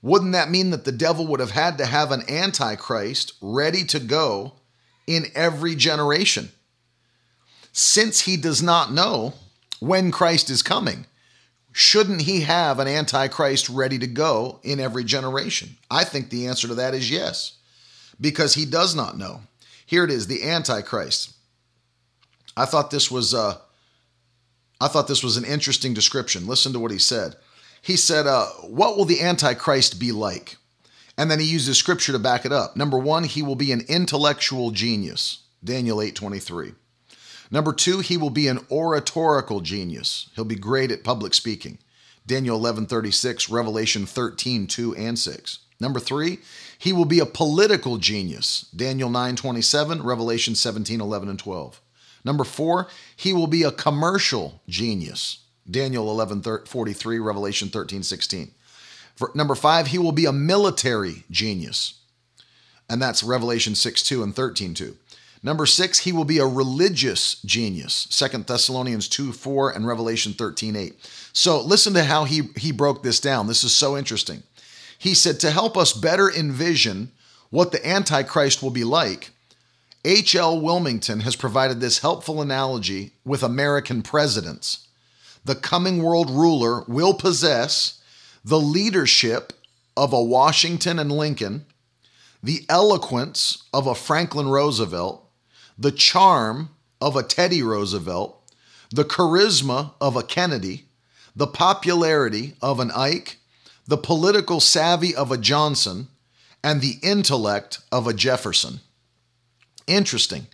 wouldn't 0.06 0.32
that 0.34 0.50
mean 0.50 0.70
that 0.70 0.84
the 0.84 0.92
devil 0.92 1.26
would 1.26 1.40
have 1.40 1.50
had 1.50 1.78
to 1.78 1.84
have 1.84 2.12
an 2.12 2.22
antichrist 2.30 3.32
ready 3.40 3.82
to 3.86 3.98
go 3.98 4.52
in 5.04 5.26
every 5.34 5.74
generation? 5.74 6.50
Since 7.72 8.20
he 8.20 8.36
does 8.36 8.62
not 8.62 8.92
know 8.92 9.34
when 9.80 10.12
Christ 10.12 10.48
is 10.48 10.62
coming, 10.62 11.06
shouldn't 11.76 12.22
he 12.22 12.40
have 12.40 12.78
an 12.78 12.88
antichrist 12.88 13.68
ready 13.68 13.98
to 13.98 14.06
go 14.06 14.60
in 14.62 14.80
every 14.80 15.04
generation? 15.04 15.76
I 15.90 16.04
think 16.04 16.30
the 16.30 16.46
answer 16.46 16.66
to 16.68 16.74
that 16.76 16.94
is 16.94 17.10
yes, 17.10 17.58
because 18.18 18.54
he 18.54 18.64
does 18.64 18.94
not 18.94 19.18
know. 19.18 19.42
Here 19.84 20.02
it 20.02 20.10
is, 20.10 20.26
the 20.26 20.42
antichrist. 20.42 21.34
I 22.56 22.64
thought 22.64 22.90
this 22.90 23.10
was 23.10 23.34
uh, 23.34 23.58
I 24.80 24.88
thought 24.88 25.06
this 25.06 25.22
was 25.22 25.36
an 25.36 25.44
interesting 25.44 25.92
description. 25.92 26.46
Listen 26.46 26.72
to 26.72 26.78
what 26.78 26.92
he 26.92 26.98
said. 26.98 27.36
He 27.82 27.96
said, 27.98 28.26
uh, 28.26 28.46
"What 28.62 28.96
will 28.96 29.04
the 29.04 29.20
antichrist 29.20 30.00
be 30.00 30.12
like?" 30.12 30.56
And 31.18 31.30
then 31.30 31.40
he 31.40 31.46
uses 31.46 31.76
scripture 31.76 32.12
to 32.12 32.18
back 32.18 32.46
it 32.46 32.52
up. 32.52 32.74
Number 32.74 32.98
one, 32.98 33.24
he 33.24 33.42
will 33.42 33.54
be 33.54 33.70
an 33.72 33.82
intellectual 33.86 34.70
genius. 34.70 35.42
Daniel 35.62 36.00
eight 36.00 36.14
twenty 36.14 36.38
three. 36.38 36.72
Number 37.50 37.72
two, 37.72 38.00
he 38.00 38.16
will 38.16 38.30
be 38.30 38.48
an 38.48 38.60
oratorical 38.70 39.60
genius. 39.60 40.28
He'll 40.34 40.44
be 40.44 40.56
great 40.56 40.90
at 40.90 41.04
public 41.04 41.34
speaking. 41.34 41.78
Daniel 42.26 42.58
11:36, 42.58 43.48
Revelation 43.50 44.04
13, 44.04 44.66
2 44.66 44.96
and 44.96 45.18
6. 45.18 45.58
Number 45.78 46.00
three, 46.00 46.38
he 46.78 46.92
will 46.92 47.04
be 47.04 47.20
a 47.20 47.26
political 47.26 47.98
genius. 47.98 48.66
Daniel 48.74 49.08
9:27, 49.10 50.02
Revelation 50.02 50.54
17, 50.54 51.00
11 51.00 51.28
and 51.28 51.38
12. 51.38 51.80
Number 52.24 52.44
four, 52.44 52.88
he 53.14 53.32
will 53.32 53.46
be 53.46 53.62
a 53.62 53.70
commercial 53.70 54.60
genius. 54.68 55.38
Daniel 55.70 56.06
11:43, 56.06 57.18
Revelation 57.20 57.68
13, 57.68 58.02
16. 58.02 58.50
For, 59.14 59.30
number 59.34 59.54
five, 59.54 59.88
he 59.88 59.98
will 59.98 60.12
be 60.12 60.26
a 60.26 60.32
military 60.32 61.24
genius. 61.30 61.94
And 62.88 63.00
that's 63.00 63.22
Revelation 63.22 63.74
6, 63.74 64.02
2 64.02 64.22
and 64.22 64.34
13, 64.34 64.74
2. 64.74 64.96
Number 65.46 65.64
six, 65.64 66.00
he 66.00 66.10
will 66.10 66.24
be 66.24 66.38
a 66.38 66.44
religious 66.44 67.40
genius. 67.42 68.08
Second 68.10 68.48
Thessalonians 68.48 69.06
2 69.06 69.32
4 69.32 69.70
and 69.70 69.86
Revelation 69.86 70.32
13 70.32 70.74
8. 70.74 70.94
So 71.32 71.60
listen 71.60 71.94
to 71.94 72.02
how 72.02 72.24
he, 72.24 72.48
he 72.56 72.72
broke 72.72 73.04
this 73.04 73.20
down. 73.20 73.46
This 73.46 73.62
is 73.62 73.72
so 73.72 73.96
interesting. 73.96 74.42
He 74.98 75.14
said, 75.14 75.38
to 75.38 75.52
help 75.52 75.76
us 75.76 75.92
better 75.92 76.28
envision 76.28 77.12
what 77.50 77.70
the 77.70 77.86
Antichrist 77.86 78.60
will 78.60 78.72
be 78.72 78.82
like, 78.82 79.30
H.L. 80.04 80.60
Willmington 80.60 81.22
has 81.22 81.36
provided 81.36 81.80
this 81.80 82.00
helpful 82.00 82.42
analogy 82.42 83.12
with 83.24 83.44
American 83.44 84.02
presidents. 84.02 84.88
The 85.44 85.54
coming 85.54 86.02
world 86.02 86.28
ruler 86.28 86.82
will 86.88 87.14
possess 87.14 88.02
the 88.44 88.58
leadership 88.58 89.52
of 89.96 90.12
a 90.12 90.20
Washington 90.20 90.98
and 90.98 91.12
Lincoln, 91.12 91.66
the 92.42 92.66
eloquence 92.68 93.62
of 93.72 93.86
a 93.86 93.94
Franklin 93.94 94.48
Roosevelt, 94.48 95.22
the 95.78 95.92
charm 95.92 96.70
of 97.00 97.16
a 97.16 97.22
Teddy 97.22 97.62
Roosevelt, 97.62 98.42
the 98.90 99.04
charisma 99.04 99.92
of 100.00 100.16
a 100.16 100.22
Kennedy, 100.22 100.86
the 101.34 101.46
popularity 101.46 102.54
of 102.62 102.80
an 102.80 102.90
Ike, 102.90 103.38
the 103.86 103.98
political 103.98 104.60
savvy 104.60 105.14
of 105.14 105.30
a 105.30 105.36
Johnson, 105.36 106.08
and 106.64 106.80
the 106.80 106.96
intellect 107.02 107.80
of 107.92 108.06
a 108.06 108.14
Jefferson. 108.14 108.80
Interesting. 109.86 110.48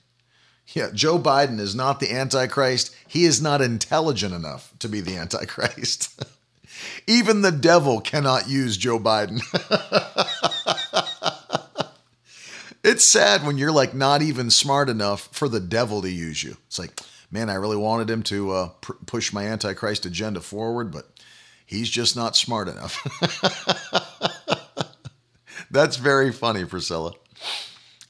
Yeah, 0.74 0.90
Joe 0.92 1.18
Biden 1.18 1.60
is 1.60 1.74
not 1.74 2.00
the 2.00 2.12
Antichrist. 2.12 2.94
He 3.06 3.24
is 3.24 3.40
not 3.40 3.60
intelligent 3.60 4.34
enough 4.34 4.72
to 4.78 4.88
be 4.88 5.00
the 5.00 5.16
Antichrist. 5.16 6.22
Even 7.06 7.42
the 7.42 7.52
devil 7.52 8.00
cannot 8.00 8.48
use 8.48 8.76
Joe 8.76 8.98
Biden. 8.98 9.40
It's 12.84 13.04
sad 13.04 13.46
when 13.46 13.58
you're 13.58 13.72
like 13.72 13.94
not 13.94 14.22
even 14.22 14.50
smart 14.50 14.88
enough 14.88 15.28
for 15.32 15.48
the 15.48 15.60
devil 15.60 16.02
to 16.02 16.10
use 16.10 16.42
you. 16.42 16.56
It's 16.66 16.78
like, 16.78 17.00
man, 17.30 17.48
I 17.48 17.54
really 17.54 17.76
wanted 17.76 18.10
him 18.10 18.22
to 18.24 18.50
uh, 18.50 18.68
pr- 18.80 18.92
push 19.06 19.32
my 19.32 19.44
antichrist 19.44 20.04
agenda 20.04 20.40
forward, 20.40 20.90
but 20.90 21.06
he's 21.64 21.88
just 21.88 22.16
not 22.16 22.36
smart 22.36 22.68
enough. 22.68 22.98
that's 25.70 25.96
very 25.96 26.32
funny, 26.32 26.64
Priscilla. 26.64 27.12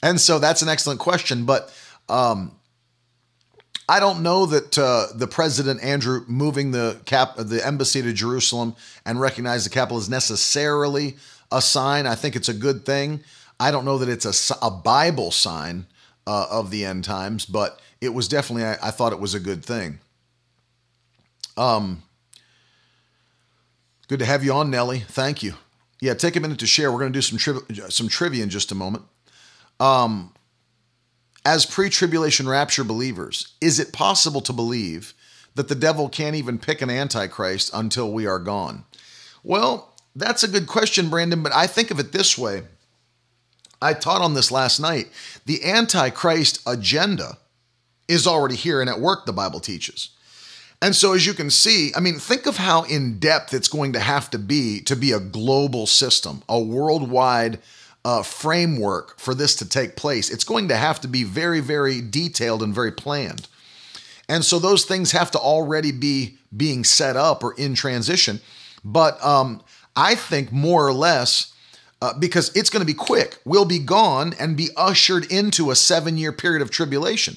And 0.02 0.20
so 0.20 0.38
that's 0.38 0.62
an 0.62 0.68
excellent 0.68 1.00
question, 1.00 1.44
but 1.44 1.72
um, 2.08 2.52
I 3.88 4.00
don't 4.00 4.22
know 4.22 4.46
that 4.46 4.78
uh, 4.78 5.08
the 5.14 5.26
president 5.26 5.82
Andrew 5.82 6.24
moving 6.26 6.70
the 6.70 6.98
cap 7.04 7.37
the 7.37 7.64
embassy 7.64 8.00
to 8.00 8.12
Jerusalem 8.12 8.74
and 9.04 9.20
recognize 9.20 9.64
the 9.64 9.70
capital 9.70 9.98
is 9.98 10.08
necessarily 10.08 11.16
a 11.52 11.61
sign. 11.61 12.06
I 12.06 12.14
think 12.14 12.37
it's 12.37 12.48
a 12.48 12.54
good 12.54 12.87
thing. 12.87 13.20
I 13.60 13.70
don't 13.70 13.84
know 13.84 13.98
that 13.98 14.08
it's 14.08 14.50
a, 14.50 14.56
a 14.60 14.70
Bible 14.70 15.30
sign 15.30 15.86
uh, 16.26 16.46
of 16.50 16.70
the 16.70 16.84
end 16.84 17.04
times, 17.04 17.46
but 17.46 17.80
it 18.00 18.14
was 18.14 18.28
definitely, 18.28 18.64
I, 18.64 18.88
I 18.88 18.90
thought 18.90 19.12
it 19.12 19.20
was 19.20 19.34
a 19.34 19.40
good 19.40 19.64
thing. 19.64 20.00
Um, 21.56 22.02
good 24.08 24.18
to 24.18 24.24
have 24.24 24.44
you 24.44 24.52
on, 24.52 24.70
Nellie. 24.70 25.00
Thank 25.00 25.42
you. 25.42 25.54
Yeah, 26.00 26.14
take 26.14 26.34
a 26.34 26.40
minute 26.40 26.58
to 26.58 26.66
share. 26.66 26.90
We're 26.90 26.98
going 26.98 27.12
to 27.12 27.16
do 27.16 27.22
some 27.22 27.38
tri- 27.38 27.88
some 27.88 28.08
trivia 28.08 28.42
in 28.42 28.50
just 28.50 28.72
a 28.72 28.74
moment. 28.74 29.04
Um, 29.78 30.32
as 31.44 31.66
pre-tribulation 31.66 32.48
rapture 32.48 32.84
believers, 32.84 33.54
is 33.60 33.78
it 33.78 33.92
possible 33.92 34.40
to 34.42 34.52
believe 34.52 35.14
that 35.54 35.68
the 35.68 35.74
devil 35.74 36.08
can't 36.08 36.36
even 36.36 36.58
pick 36.58 36.82
an 36.82 36.90
antichrist 36.90 37.70
until 37.74 38.10
we 38.10 38.26
are 38.26 38.38
gone? 38.38 38.84
Well, 39.44 39.94
that's 40.14 40.42
a 40.42 40.48
good 40.48 40.66
question, 40.66 41.10
Brandon, 41.10 41.42
but 41.42 41.54
I 41.54 41.66
think 41.66 41.90
of 41.90 41.98
it 41.98 42.12
this 42.12 42.36
way. 42.38 42.62
I 43.83 43.95
taught 43.95 44.23
on 44.23 44.35
this 44.35 44.51
last 44.51 44.81
night. 44.81 45.09
The 45.45 45.64
Antichrist 45.64 46.61
agenda 46.66 47.38
is 48.09 48.27
already 48.27 48.57
here 48.57 48.81
and 48.81 48.88
at 48.88 49.01
work, 49.01 49.27
the 49.27 49.33
Bible 49.33 49.61
teaches. 49.61 50.11
And 50.81 50.97
so, 50.97 51.12
as 51.12 51.25
you 51.25 51.33
can 51.33 51.49
see, 51.49 51.92
I 51.95 52.01
mean, 52.01 52.18
think 52.18 52.47
of 52.47 52.57
how 52.57 52.83
in 52.83 53.21
depth 53.21 53.55
it's 53.55 53.68
going 53.68 53.92
to 53.92 54.01
have 54.01 54.29
to 54.31 54.38
be 54.38 54.81
to 54.81 54.97
be 54.97 55.12
a 55.12 55.21
global 55.21 55.87
system, 55.87 56.42
a 56.49 56.59
worldwide 56.61 57.61
uh, 58.05 58.25
framework 58.25 59.18
for 59.18 59.33
this 59.33 59.55
to 59.57 59.68
take 59.68 59.95
place. 59.95 60.29
It's 60.29 60.42
going 60.42 60.68
to 60.68 60.77
have 60.77 61.01
to 61.03 61.09
be 61.09 61.23
very, 61.23 61.61
very 61.61 62.01
detailed 62.01 62.64
and 62.64 62.75
very 62.75 62.90
planned. 62.90 63.47
And 64.29 64.45
so, 64.45 64.59
those 64.59 64.85
things 64.85 65.12
have 65.12 65.31
to 65.33 65.38
already 65.38 65.92
be 65.92 66.37
being 66.55 66.83
set 66.83 67.16
up 67.16 67.45
or 67.45 67.55
in 67.55 67.75
transition. 67.75 68.40
But 68.85 69.25
um, 69.25 69.62
I 69.95 70.16
think 70.16 70.51
more 70.51 70.85
or 70.85 70.92
less, 70.92 71.51
uh, 72.02 72.12
because 72.18 72.54
it's 72.56 72.68
going 72.68 72.80
to 72.80 72.86
be 72.86 72.92
quick. 72.92 73.38
We'll 73.44 73.64
be 73.64 73.78
gone 73.78 74.34
and 74.36 74.56
be 74.56 74.70
ushered 74.76 75.30
into 75.30 75.70
a 75.70 75.76
seven 75.76 76.18
year 76.18 76.32
period 76.32 76.60
of 76.60 76.68
tribulation. 76.68 77.36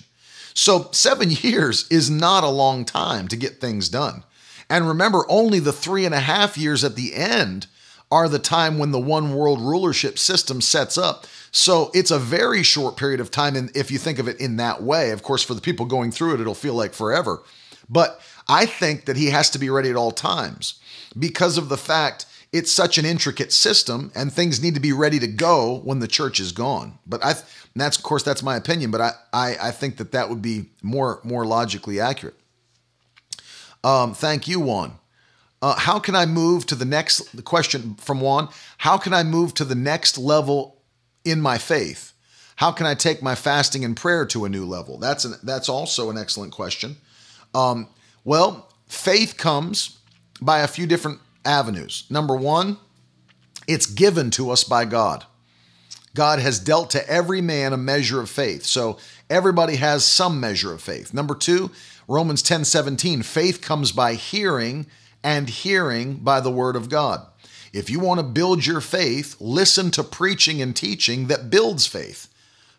So, 0.55 0.89
seven 0.91 1.29
years 1.41 1.87
is 1.91 2.09
not 2.09 2.43
a 2.43 2.49
long 2.49 2.83
time 2.83 3.27
to 3.27 3.37
get 3.37 3.61
things 3.61 3.89
done. 3.89 4.23
And 4.67 4.87
remember, 4.87 5.23
only 5.29 5.59
the 5.59 5.71
three 5.71 6.03
and 6.03 6.15
a 6.15 6.19
half 6.19 6.57
years 6.57 6.83
at 6.83 6.95
the 6.95 7.13
end 7.13 7.67
are 8.11 8.27
the 8.27 8.39
time 8.39 8.79
when 8.79 8.89
the 8.89 8.99
one 8.99 9.35
world 9.35 9.61
rulership 9.61 10.17
system 10.17 10.61
sets 10.61 10.97
up. 10.97 11.27
So, 11.51 11.91
it's 11.93 12.09
a 12.09 12.17
very 12.17 12.63
short 12.63 12.97
period 12.97 13.19
of 13.19 13.29
time. 13.29 13.55
And 13.55 13.69
if 13.77 13.91
you 13.91 13.99
think 13.99 14.17
of 14.17 14.27
it 14.27 14.41
in 14.41 14.57
that 14.57 14.81
way, 14.81 15.11
of 15.11 15.21
course, 15.21 15.43
for 15.43 15.53
the 15.53 15.61
people 15.61 15.85
going 15.85 16.09
through 16.09 16.33
it, 16.33 16.41
it'll 16.41 16.55
feel 16.55 16.73
like 16.73 16.95
forever. 16.95 17.43
But 17.87 18.19
I 18.47 18.65
think 18.65 19.05
that 19.05 19.15
he 19.15 19.27
has 19.27 19.51
to 19.51 19.59
be 19.59 19.69
ready 19.69 19.91
at 19.91 19.95
all 19.95 20.11
times 20.11 20.79
because 21.15 21.59
of 21.59 21.69
the 21.69 21.77
fact 21.77 22.25
it's 22.55 22.71
such 22.71 22.97
an 22.97 23.03
intricate 23.03 23.51
system 23.51 24.13
and 24.15 24.31
things 24.31 24.61
need 24.61 24.75
to 24.75 24.79
be 24.79 24.93
ready 24.93 25.19
to 25.19 25.27
go 25.27 25.81
when 25.83 25.99
the 25.99 26.07
church 26.07 26.39
is 26.39 26.53
gone. 26.53 26.97
But 27.05 27.21
I, 27.21 27.33
that's 27.75 27.97
of 27.97 28.03
course 28.03 28.23
that's 28.23 28.41
my 28.41 28.55
opinion, 28.55 28.91
but 28.91 29.01
I, 29.01 29.11
I, 29.33 29.57
I 29.63 29.71
think 29.71 29.97
that 29.97 30.13
that 30.13 30.29
would 30.29 30.41
be 30.41 30.69
more 30.81 31.19
more 31.25 31.45
logically 31.45 31.99
accurate. 31.99 32.35
Um, 33.83 34.13
thank 34.13 34.47
you, 34.47 34.61
Juan. 34.61 34.93
Uh, 35.61 35.75
how 35.75 35.99
can 35.99 36.15
I 36.15 36.25
move 36.25 36.65
to 36.67 36.75
the 36.75 36.85
next 36.85 37.35
the 37.35 37.41
question 37.41 37.95
from 37.95 38.21
Juan? 38.21 38.47
How 38.77 38.97
can 38.97 39.13
I 39.13 39.23
move 39.23 39.53
to 39.55 39.65
the 39.65 39.75
next 39.75 40.17
level 40.17 40.77
in 41.25 41.41
my 41.41 41.57
faith? 41.57 42.13
How 42.55 42.71
can 42.71 42.85
I 42.85 42.95
take 42.95 43.21
my 43.21 43.35
fasting 43.35 43.83
and 43.83 43.97
prayer 43.97 44.25
to 44.27 44.45
a 44.45 44.49
new 44.49 44.65
level? 44.65 44.97
That's 44.97 45.25
an, 45.25 45.35
that's 45.43 45.67
also 45.67 46.09
an 46.09 46.17
excellent 46.17 46.53
question. 46.53 46.95
Um, 47.53 47.89
well, 48.23 48.71
faith 48.87 49.35
comes 49.35 49.99
by 50.39 50.59
a 50.61 50.67
few 50.67 50.87
different 50.87 51.19
avenues. 51.45 52.05
Number 52.09 52.35
one, 52.35 52.77
it's 53.67 53.85
given 53.85 54.31
to 54.31 54.51
us 54.51 54.63
by 54.63 54.85
God. 54.85 55.25
God 56.13 56.39
has 56.39 56.59
dealt 56.59 56.91
to 56.91 57.09
every 57.09 57.41
man 57.41 57.73
a 57.73 57.77
measure 57.77 58.21
of 58.21 58.29
faith. 58.29 58.63
So 58.63 58.97
everybody 59.29 59.75
has 59.75 60.05
some 60.05 60.39
measure 60.39 60.73
of 60.73 60.81
faith. 60.81 61.13
Number 61.13 61.35
two, 61.35 61.71
Romans 62.07 62.41
10 62.41 62.65
17, 62.65 63.21
faith 63.21 63.61
comes 63.61 63.91
by 63.91 64.13
hearing, 64.13 64.85
and 65.23 65.49
hearing 65.49 66.17
by 66.17 66.39
the 66.39 66.51
word 66.51 66.75
of 66.75 66.87
God. 66.87 67.25
If 67.73 67.89
you 67.89 67.99
want 67.99 68.19
to 68.19 68.25
build 68.25 68.65
your 68.65 68.79
faith, 68.79 69.35
listen 69.39 69.91
to 69.91 70.03
preaching 70.03 70.61
and 70.61 70.75
teaching 70.75 71.27
that 71.27 71.49
builds 71.49 71.87
faith. 71.87 72.29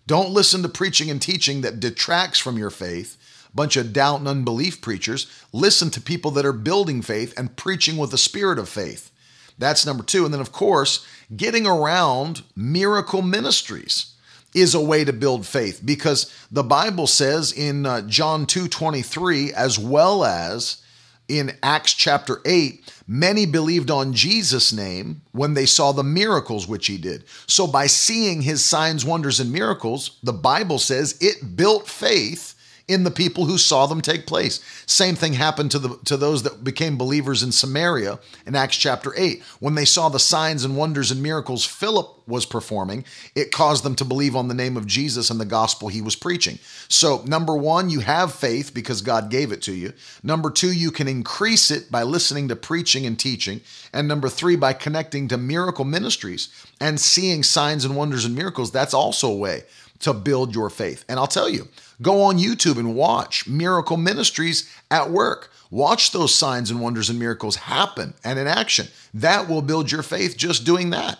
Don't 0.06 0.30
listen 0.30 0.62
to 0.62 0.68
preaching 0.68 1.10
and 1.10 1.20
teaching 1.20 1.60
that 1.62 1.80
detracts 1.80 2.38
from 2.38 2.56
your 2.56 2.70
faith, 2.70 3.18
bunch 3.56 3.76
of 3.76 3.92
doubt 3.92 4.20
and 4.20 4.28
unbelief 4.28 4.80
preachers. 4.80 5.26
Listen 5.52 5.90
to 5.90 6.00
people 6.00 6.30
that 6.32 6.46
are 6.46 6.52
building 6.52 7.02
faith 7.02 7.36
and 7.38 7.56
preaching 7.56 7.96
with 7.96 8.10
the 8.10 8.18
spirit 8.18 8.58
of 8.58 8.68
faith. 8.68 9.10
That's 9.58 9.86
number 9.86 10.04
two. 10.04 10.24
And 10.24 10.32
then, 10.32 10.40
of 10.40 10.52
course, 10.52 11.06
getting 11.34 11.66
around 11.66 12.42
miracle 12.54 13.22
ministries 13.22 14.12
is 14.54 14.74
a 14.74 14.80
way 14.80 15.04
to 15.04 15.12
build 15.12 15.46
faith 15.46 15.82
because 15.84 16.32
the 16.50 16.62
Bible 16.62 17.06
says 17.06 17.52
in 17.52 17.86
uh, 17.86 18.02
John 18.02 18.46
2 18.46 18.68
23, 18.68 19.52
as 19.52 19.78
well 19.78 20.24
as 20.24 20.82
in 21.28 21.56
Acts 21.62 21.92
chapter 21.92 22.40
8, 22.44 22.92
many 23.08 23.46
believed 23.46 23.90
on 23.90 24.12
Jesus' 24.12 24.72
name 24.72 25.22
when 25.32 25.54
they 25.54 25.66
saw 25.66 25.92
the 25.92 26.04
miracles 26.04 26.68
which 26.68 26.86
he 26.86 26.96
did. 26.96 27.24
So, 27.46 27.66
by 27.66 27.86
seeing 27.86 28.42
his 28.42 28.64
signs, 28.64 29.04
wonders, 29.04 29.40
and 29.40 29.52
miracles, 29.52 30.18
the 30.22 30.32
Bible 30.32 30.78
says 30.78 31.18
it 31.20 31.56
built 31.56 31.88
faith 31.88 32.54
in 32.88 33.02
the 33.02 33.10
people 33.10 33.46
who 33.46 33.58
saw 33.58 33.86
them 33.86 34.00
take 34.00 34.26
place. 34.26 34.60
Same 34.86 35.16
thing 35.16 35.32
happened 35.32 35.72
to 35.72 35.78
the 35.78 35.98
to 36.04 36.16
those 36.16 36.44
that 36.44 36.62
became 36.62 36.96
believers 36.96 37.42
in 37.42 37.50
Samaria 37.50 38.18
in 38.46 38.54
Acts 38.54 38.76
chapter 38.76 39.12
8. 39.16 39.42
When 39.58 39.74
they 39.74 39.84
saw 39.84 40.08
the 40.08 40.20
signs 40.20 40.64
and 40.64 40.76
wonders 40.76 41.10
and 41.10 41.22
miracles 41.22 41.64
Philip 41.64 42.16
was 42.28 42.46
performing, 42.46 43.04
it 43.34 43.52
caused 43.52 43.84
them 43.84 43.94
to 43.96 44.04
believe 44.04 44.36
on 44.36 44.48
the 44.48 44.54
name 44.54 44.76
of 44.76 44.86
Jesus 44.86 45.30
and 45.30 45.40
the 45.40 45.44
gospel 45.44 45.88
he 45.88 46.00
was 46.00 46.16
preaching. 46.16 46.58
So, 46.88 47.22
number 47.24 47.56
1, 47.56 47.88
you 47.88 48.00
have 48.00 48.32
faith 48.32 48.72
because 48.74 49.00
God 49.00 49.30
gave 49.30 49.52
it 49.52 49.62
to 49.62 49.72
you. 49.72 49.92
Number 50.22 50.50
2, 50.50 50.72
you 50.72 50.90
can 50.90 51.08
increase 51.08 51.70
it 51.70 51.90
by 51.90 52.02
listening 52.02 52.48
to 52.48 52.56
preaching 52.56 53.06
and 53.06 53.18
teaching, 53.18 53.60
and 53.92 54.08
number 54.08 54.28
3 54.28 54.56
by 54.56 54.72
connecting 54.72 55.28
to 55.28 55.36
miracle 55.36 55.84
ministries 55.84 56.48
and 56.80 57.00
seeing 57.00 57.42
signs 57.42 57.84
and 57.84 57.96
wonders 57.96 58.24
and 58.24 58.34
miracles. 58.34 58.70
That's 58.72 58.94
also 58.94 59.30
a 59.30 59.36
way 59.36 59.62
to 60.00 60.12
build 60.12 60.54
your 60.54 60.70
faith. 60.70 61.04
And 61.08 61.18
I'll 61.18 61.26
tell 61.26 61.48
you, 61.48 61.68
go 62.02 62.22
on 62.22 62.38
YouTube 62.38 62.78
and 62.78 62.94
watch 62.94 63.48
Miracle 63.48 63.96
Ministries 63.96 64.70
at 64.90 65.10
work. 65.10 65.50
Watch 65.70 66.12
those 66.12 66.34
signs 66.34 66.70
and 66.70 66.80
wonders 66.80 67.10
and 67.10 67.18
miracles 67.18 67.56
happen 67.56 68.14
and 68.24 68.38
in 68.38 68.46
action. 68.46 68.88
That 69.14 69.48
will 69.48 69.62
build 69.62 69.90
your 69.90 70.02
faith 70.02 70.36
just 70.36 70.64
doing 70.64 70.90
that. 70.90 71.18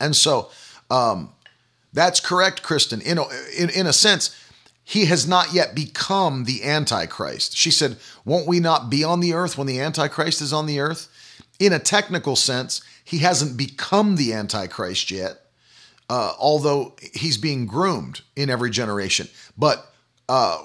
And 0.00 0.16
so, 0.16 0.50
um, 0.90 1.32
that's 1.92 2.20
correct, 2.20 2.62
Kristen. 2.62 3.00
In 3.00 3.18
in, 3.58 3.68
in 3.70 3.86
a 3.86 3.92
sense, 3.92 4.36
he 4.84 5.04
has 5.06 5.26
not 5.26 5.52
yet 5.52 5.74
become 5.74 6.44
the 6.44 6.64
Antichrist. 6.64 7.56
She 7.56 7.70
said, 7.70 7.96
Won't 8.24 8.46
we 8.46 8.60
not 8.60 8.90
be 8.90 9.04
on 9.04 9.20
the 9.20 9.34
earth 9.34 9.58
when 9.58 9.66
the 9.66 9.80
Antichrist 9.80 10.40
is 10.40 10.52
on 10.52 10.66
the 10.66 10.80
earth? 10.80 11.08
In 11.58 11.72
a 11.72 11.78
technical 11.78 12.36
sense, 12.36 12.80
he 13.04 13.18
hasn't 13.18 13.56
become 13.56 14.16
the 14.16 14.32
Antichrist 14.32 15.10
yet 15.10 15.49
uh, 16.10 16.34
although 16.40 16.96
he's 17.14 17.38
being 17.38 17.66
groomed 17.66 18.22
in 18.34 18.50
every 18.50 18.68
generation. 18.68 19.28
But 19.56 19.86
uh, 20.28 20.58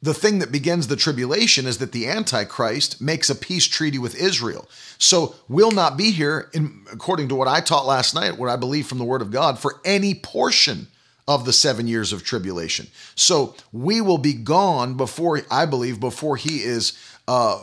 the 0.00 0.14
thing 0.14 0.38
that 0.38 0.52
begins 0.52 0.86
the 0.86 0.94
tribulation 0.94 1.66
is 1.66 1.78
that 1.78 1.90
the 1.90 2.06
Antichrist 2.06 3.00
makes 3.00 3.28
a 3.28 3.34
peace 3.34 3.66
treaty 3.66 3.98
with 3.98 4.14
Israel. 4.14 4.68
So 4.98 5.34
we'll 5.48 5.72
not 5.72 5.96
be 5.96 6.12
here, 6.12 6.48
in, 6.54 6.86
according 6.92 7.28
to 7.30 7.34
what 7.34 7.48
I 7.48 7.60
taught 7.60 7.84
last 7.84 8.14
night, 8.14 8.38
what 8.38 8.48
I 8.48 8.54
believe 8.54 8.86
from 8.86 8.98
the 8.98 9.04
Word 9.04 9.22
of 9.22 9.32
God, 9.32 9.58
for 9.58 9.80
any 9.84 10.14
portion 10.14 10.86
of 11.26 11.46
the 11.46 11.52
seven 11.52 11.88
years 11.88 12.12
of 12.12 12.22
tribulation. 12.22 12.86
So 13.16 13.56
we 13.72 14.00
will 14.00 14.18
be 14.18 14.34
gone 14.34 14.96
before, 14.96 15.40
I 15.50 15.66
believe, 15.66 15.98
before 15.98 16.36
he 16.36 16.62
is 16.62 16.96
uh, 17.26 17.60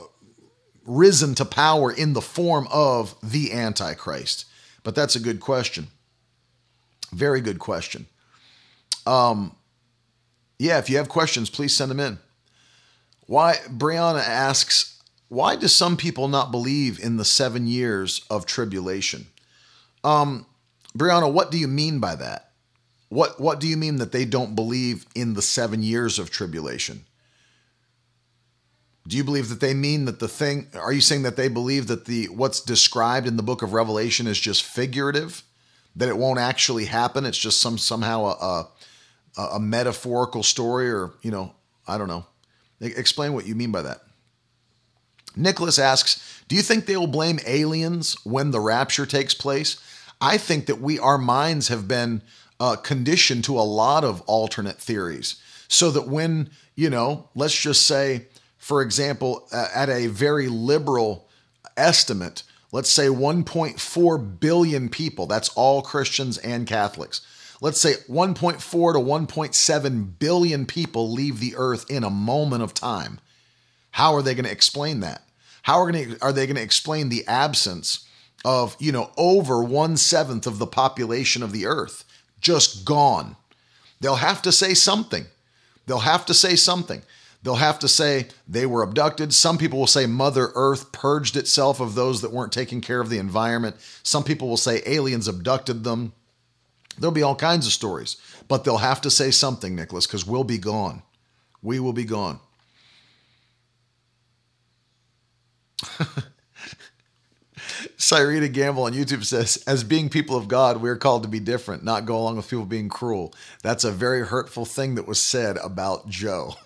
risen 0.86 1.36
to 1.36 1.46
power 1.46 1.90
in 1.90 2.12
the 2.12 2.22
form 2.22 2.68
of 2.70 3.16
the 3.24 3.54
Antichrist. 3.54 4.44
But 4.84 4.94
that's 4.94 5.16
a 5.16 5.22
good 5.22 5.40
question. 5.40 5.88
Very 7.12 7.42
good 7.42 7.60
question. 7.60 8.06
Um, 9.06 9.56
yeah, 10.58 10.78
if 10.78 10.90
you 10.90 10.98
have 10.98 11.10
questions, 11.10 11.50
please 11.50 11.76
send 11.76 11.90
them 11.90 12.00
in. 12.00 12.20
Why 13.26 13.56
Brianna 13.70 14.22
asks, 14.22 15.02
why 15.30 15.56
do 15.56 15.68
some 15.68 15.98
people 15.98 16.28
not 16.28 16.52
believe 16.52 17.00
in 17.00 17.18
the 17.18 17.26
seven 17.26 17.68
years 17.68 18.26
of 18.30 18.46
tribulation? 18.46 19.28
Um, 20.04 20.46
Brianna, 20.98 21.32
what 21.32 21.52
do 21.52 21.58
you 21.58 21.68
mean 21.68 22.00
by 22.00 22.16
that? 22.16 22.52
What 23.10 23.40
what 23.40 23.60
do 23.60 23.68
you 23.68 23.78
mean 23.78 23.98
that 23.98 24.12
they 24.12 24.26
don't 24.26 24.56
believe 24.56 25.06
in 25.16 25.34
the 25.34 25.42
seven 25.42 25.82
years 25.82 26.20
of 26.20 26.30
tribulation? 26.30 27.06
Do 29.08 29.18
you 29.18 29.24
believe 29.24 29.50
that 29.50 29.60
they 29.60 29.74
mean 29.74 30.06
that 30.06 30.20
the 30.20 30.28
thing 30.28 30.68
are 30.76 30.94
you 30.94 31.02
saying 31.02 31.24
that 31.24 31.36
they 31.36 31.48
believe 31.48 31.88
that 31.88 32.06
the 32.06 32.28
what's 32.28 32.62
described 32.62 33.28
in 33.28 33.38
the 33.38 33.44
book 33.44 33.64
of 33.64 33.74
Revelation 33.74 34.28
is 34.28 34.40
just 34.40 34.64
figurative? 34.64 35.44
That 36.00 36.08
it 36.08 36.18
won't 36.18 36.40
actually 36.40 36.86
happen. 36.86 37.26
It's 37.26 37.38
just 37.38 37.60
some 37.60 37.78
somehow 37.78 38.26
a, 38.26 38.68
a, 39.38 39.42
a 39.56 39.60
metaphorical 39.60 40.44
story, 40.44 40.90
or 40.90 41.12
you 41.22 41.30
know, 41.30 41.54
I 41.88 41.98
don't 41.98 42.08
know. 42.08 42.26
Explain 42.80 43.34
what 43.34 43.46
you 43.46 43.54
mean 43.54 43.72
by 43.72 43.82
that. 43.82 44.02
Nicholas 45.36 45.78
asks, 45.78 46.42
"Do 46.48 46.56
you 46.56 46.62
think 46.62 46.86
they 46.86 46.96
will 46.96 47.08
blame 47.08 47.40
aliens 47.46 48.16
when 48.24 48.52
the 48.52 48.62
rapture 48.62 49.06
takes 49.06 49.34
place?" 49.34 49.78
I 50.22 50.38
think 50.38 50.66
that 50.66 50.82
we, 50.82 51.00
our 51.00 51.18
minds, 51.18 51.68
have 51.68 51.88
been 51.88 52.22
uh, 52.60 52.78
conditioned 52.78 53.44
to 53.46 53.60
a 53.60 53.62
lot 53.62 54.04
of 54.06 54.22
alternate 54.22 54.78
theories, 54.78 55.36
so 55.68 55.92
that 55.92 56.08
when 56.08 56.50
you 56.76 56.90
know, 56.90 57.28
let's 57.36 57.60
just 57.60 57.86
say, 57.86 58.28
for 58.58 58.82
example, 58.82 59.50
uh, 59.52 59.68
at 59.76 59.90
a 59.90 60.08
very 60.08 60.48
liberal 60.48 61.28
estimate, 61.76 62.44
let's 62.72 62.90
say 62.90 63.08
1.4 63.08 64.40
billion 64.40 64.90
people, 64.90 65.26
that's 65.26 65.50
all 65.50 65.82
Christians 65.82 66.38
and 66.38 66.68
Catholics. 66.68 67.22
Let's 67.62 67.82
say 67.82 67.96
1.4 68.08 68.60
to 68.60 69.00
1.7 69.00 70.20
billion 70.20 70.66
people 70.66 71.12
leave 71.12 71.40
the 71.40 71.56
earth 71.58 71.90
in 71.90 72.04
a 72.04 72.10
moment 72.10 72.64
of 72.64 72.74
time. 72.74 73.20
How 73.92 74.14
are 74.14 74.22
they 74.22 74.34
going 74.34 74.46
to 74.46 74.52
explain 74.52 75.02
that? 75.02 75.24
How 75.64 75.82
are, 75.82 75.92
to, 75.92 76.18
are 76.22 76.32
they 76.32 76.46
going 76.46 76.56
to 76.56 76.64
explain 76.64 77.10
the 77.10 77.28
absence 77.28 78.08
of, 78.46 78.78
you 78.80 78.92
know, 78.92 79.12
over 79.18 79.62
one 79.62 79.98
seventh 79.98 80.48
of 80.48 80.58
the 80.58 80.68
population 80.68 81.44
of 81.44 81.52
the 81.52 81.66
earth 81.66 82.06
just 82.40 82.86
gone? 82.86 83.36
They'll 84.00 84.16
have 84.16 84.42
to 84.44 84.52
say 84.52 84.74
something. 84.74 85.26
They'll 85.86 86.00
have 86.00 86.26
to 86.28 86.34
say 86.34 86.56
something. 86.56 87.02
They'll 87.42 87.56
have 87.56 87.80
to 87.80 87.88
say 87.88 88.28
they 88.48 88.66
were 88.66 88.84
abducted. 88.84 89.34
Some 89.34 89.58
people 89.58 89.80
will 89.80 89.88
say 89.88 90.06
Mother 90.06 90.52
Earth 90.56 90.92
purged 90.92 91.38
itself 91.38 91.80
of 91.80 91.96
those 91.96 92.22
that 92.22 92.34
weren't 92.34 92.52
taking 92.52 92.82
care 92.82 93.00
of 93.00 93.10
the 93.10 93.18
environment. 93.18 93.78
Some 94.04 94.24
people 94.26 94.50
will 94.50 94.58
say 94.58 94.82
aliens 94.86 95.28
abducted 95.28 95.84
them. 95.84 96.12
There'll 96.98 97.14
be 97.14 97.24
all 97.24 97.36
kinds 97.36 97.66
of 97.66 97.72
stories, 97.72 98.18
but 98.50 98.66
they'll 98.66 98.78
have 98.78 99.00
to 99.02 99.10
say 99.10 99.32
something, 99.32 99.74
Nicholas, 99.74 100.06
because 100.06 100.28
we'll 100.28 100.44
be 100.44 100.58
gone. 100.58 101.02
We 101.62 101.80
will 101.80 101.94
be 101.94 102.04
gone. 102.04 102.42
Cyrita 107.98 108.52
Gamble 108.52 108.84
on 108.84 108.94
YouTube 108.94 109.24
says, 109.24 109.64
as 109.66 109.84
being 109.86 110.10
people 110.10 110.36
of 110.36 110.48
God, 110.50 110.78
we 110.82 110.90
are 110.90 110.98
called 110.98 111.24
to 111.24 111.30
be 111.30 111.40
different, 111.40 111.84
not 111.84 112.06
go 112.06 112.18
along 112.18 112.36
with 112.38 112.50
people 112.50 112.66
being 112.66 112.90
cruel. 112.90 113.34
That's 113.64 113.84
a 113.84 113.92
very 113.92 114.26
hurtful 114.26 114.66
thing 114.66 114.96
that 114.96 115.08
was 115.08 115.22
said 115.22 115.58
about 115.58 116.10
Joe. 116.10 116.56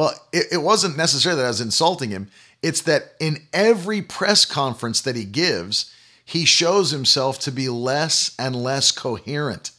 Well, 0.00 0.14
it, 0.32 0.46
it 0.52 0.62
wasn't 0.62 0.96
necessarily 0.96 1.42
that 1.42 1.48
I 1.48 1.50
was 1.50 1.60
insulting 1.60 2.08
him. 2.08 2.30
It's 2.62 2.80
that 2.82 3.12
in 3.20 3.42
every 3.52 4.00
press 4.00 4.46
conference 4.46 5.02
that 5.02 5.14
he 5.14 5.24
gives, 5.26 5.94
he 6.24 6.46
shows 6.46 6.90
himself 6.90 7.38
to 7.40 7.52
be 7.52 7.68
less 7.68 8.34
and 8.38 8.56
less 8.56 8.92
coherent. 8.92 9.72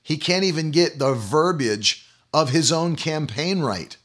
He 0.00 0.16
can't 0.16 0.44
even 0.44 0.70
get 0.70 1.00
the 1.00 1.12
verbiage 1.12 2.06
of 2.32 2.50
his 2.50 2.70
own 2.70 2.94
campaign 2.94 3.58
right. 3.58 3.96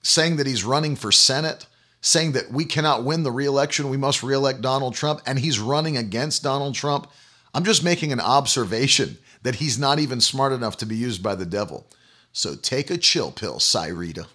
Saying 0.00 0.36
that 0.36 0.46
he's 0.46 0.64
running 0.64 0.96
for 0.96 1.12
Senate, 1.12 1.66
saying 2.00 2.32
that 2.32 2.50
we 2.50 2.64
cannot 2.64 3.04
win 3.04 3.24
the 3.24 3.30
reelection, 3.30 3.90
we 3.90 3.98
must 3.98 4.22
reelect 4.22 4.62
Donald 4.62 4.94
Trump, 4.94 5.20
and 5.26 5.38
he's 5.38 5.60
running 5.60 5.98
against 5.98 6.42
Donald 6.42 6.74
Trump. 6.74 7.10
I'm 7.52 7.64
just 7.64 7.84
making 7.84 8.10
an 8.10 8.20
observation 8.20 9.18
that 9.42 9.56
he's 9.56 9.78
not 9.78 9.98
even 9.98 10.18
smart 10.18 10.54
enough 10.54 10.78
to 10.78 10.86
be 10.86 10.96
used 10.96 11.22
by 11.22 11.34
the 11.34 11.44
devil. 11.44 11.86
So 12.32 12.54
take 12.54 12.90
a 12.90 12.98
chill 12.98 13.30
pill, 13.30 13.58
Cyrita. 13.58 14.26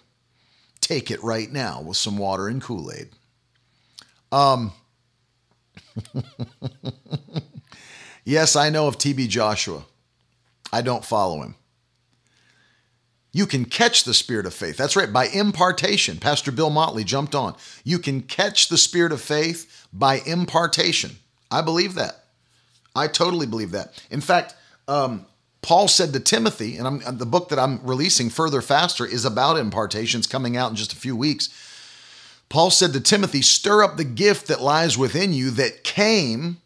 Take 0.80 1.10
it 1.10 1.22
right 1.22 1.50
now 1.50 1.80
with 1.80 1.96
some 1.96 2.18
water 2.18 2.48
and 2.48 2.62
Kool 2.62 2.92
Aid. 2.92 3.08
Um, 4.30 4.72
yes, 8.24 8.56
I 8.56 8.70
know 8.70 8.86
of 8.86 8.98
TB 8.98 9.28
Joshua. 9.28 9.84
I 10.72 10.82
don't 10.82 11.04
follow 11.04 11.42
him. 11.42 11.54
You 13.32 13.46
can 13.46 13.66
catch 13.66 14.04
the 14.04 14.14
spirit 14.14 14.46
of 14.46 14.54
faith. 14.54 14.76
That's 14.76 14.96
right, 14.96 15.12
by 15.12 15.26
impartation. 15.26 16.18
Pastor 16.18 16.50
Bill 16.50 16.70
Motley 16.70 17.04
jumped 17.04 17.34
on. 17.34 17.54
You 17.84 17.98
can 17.98 18.22
catch 18.22 18.68
the 18.68 18.78
spirit 18.78 19.12
of 19.12 19.20
faith 19.20 19.86
by 19.92 20.20
impartation. 20.20 21.16
I 21.50 21.60
believe 21.60 21.94
that. 21.94 22.24
I 22.94 23.08
totally 23.08 23.46
believe 23.46 23.72
that. 23.72 24.02
In 24.10 24.22
fact, 24.22 24.54
um, 24.88 25.26
Paul 25.66 25.88
said 25.88 26.12
to 26.12 26.20
Timothy, 26.20 26.76
and 26.76 26.86
I'm, 26.86 27.18
the 27.18 27.26
book 27.26 27.48
that 27.48 27.58
I'm 27.58 27.84
releasing 27.84 28.30
further 28.30 28.62
faster 28.62 29.04
is 29.04 29.24
about 29.24 29.58
impartations 29.58 30.28
coming 30.28 30.56
out 30.56 30.70
in 30.70 30.76
just 30.76 30.92
a 30.92 30.96
few 30.96 31.16
weeks. 31.16 31.48
Paul 32.48 32.70
said 32.70 32.92
to 32.92 33.00
Timothy, 33.00 33.42
Stir 33.42 33.82
up 33.82 33.96
the 33.96 34.04
gift 34.04 34.46
that 34.46 34.62
lies 34.62 34.96
within 34.96 35.32
you 35.32 35.50
that 35.50 35.82
came 35.82 36.58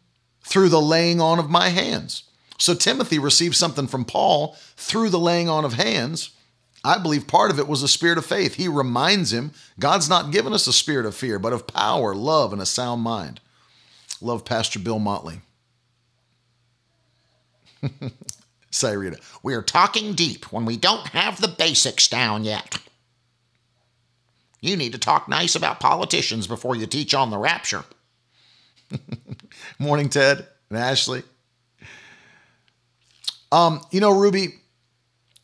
through 0.43 0.69
the 0.69 0.79
laying 0.79 1.19
on 1.19 1.39
of 1.39 1.49
my 1.49 1.69
hands. 1.69 2.25
So 2.59 2.75
Timothy 2.75 3.17
received 3.17 3.55
something 3.55 3.87
from 3.87 4.05
Paul 4.05 4.55
through 4.77 5.09
the 5.09 5.17
laying 5.17 5.49
on 5.49 5.65
of 5.65 5.73
hands, 5.73 6.29
I 6.83 6.99
believe 6.99 7.25
part 7.25 7.49
of 7.49 7.57
it 7.57 7.67
was 7.67 7.81
a 7.81 7.87
spirit 7.87 8.19
of 8.19 8.25
faith. 8.27 8.53
He 8.53 8.67
reminds 8.67 9.33
him 9.33 9.49
God's 9.79 10.09
not 10.09 10.29
given 10.29 10.53
us 10.53 10.67
a 10.67 10.73
spirit 10.73 11.07
of 11.07 11.15
fear, 11.15 11.39
but 11.39 11.53
of 11.53 11.65
power, 11.65 12.13
love, 12.13 12.53
and 12.53 12.61
a 12.61 12.67
sound 12.67 13.01
mind. 13.01 13.39
Love 14.21 14.45
Pastor 14.45 14.77
Bill 14.77 14.99
Motley. 14.99 15.41
Say, 18.71 18.95
Rita, 18.95 19.17
we're 19.43 19.61
talking 19.61 20.13
deep 20.13 20.51
when 20.51 20.65
we 20.65 20.77
don't 20.77 21.07
have 21.07 21.41
the 21.41 21.49
basics 21.49 22.07
down 22.07 22.45
yet. 22.45 22.79
You 24.61 24.77
need 24.77 24.93
to 24.93 24.97
talk 24.97 25.27
nice 25.27 25.55
about 25.55 25.79
politicians 25.79 26.47
before 26.47 26.75
you 26.75 26.85
teach 26.85 27.13
on 27.13 27.31
the 27.31 27.37
rapture. 27.37 27.83
Morning, 29.79 30.07
Ted 30.07 30.47
and 30.69 30.79
Ashley. 30.79 31.23
Um, 33.51 33.81
you 33.91 33.99
know, 33.99 34.17
Ruby, 34.17 34.59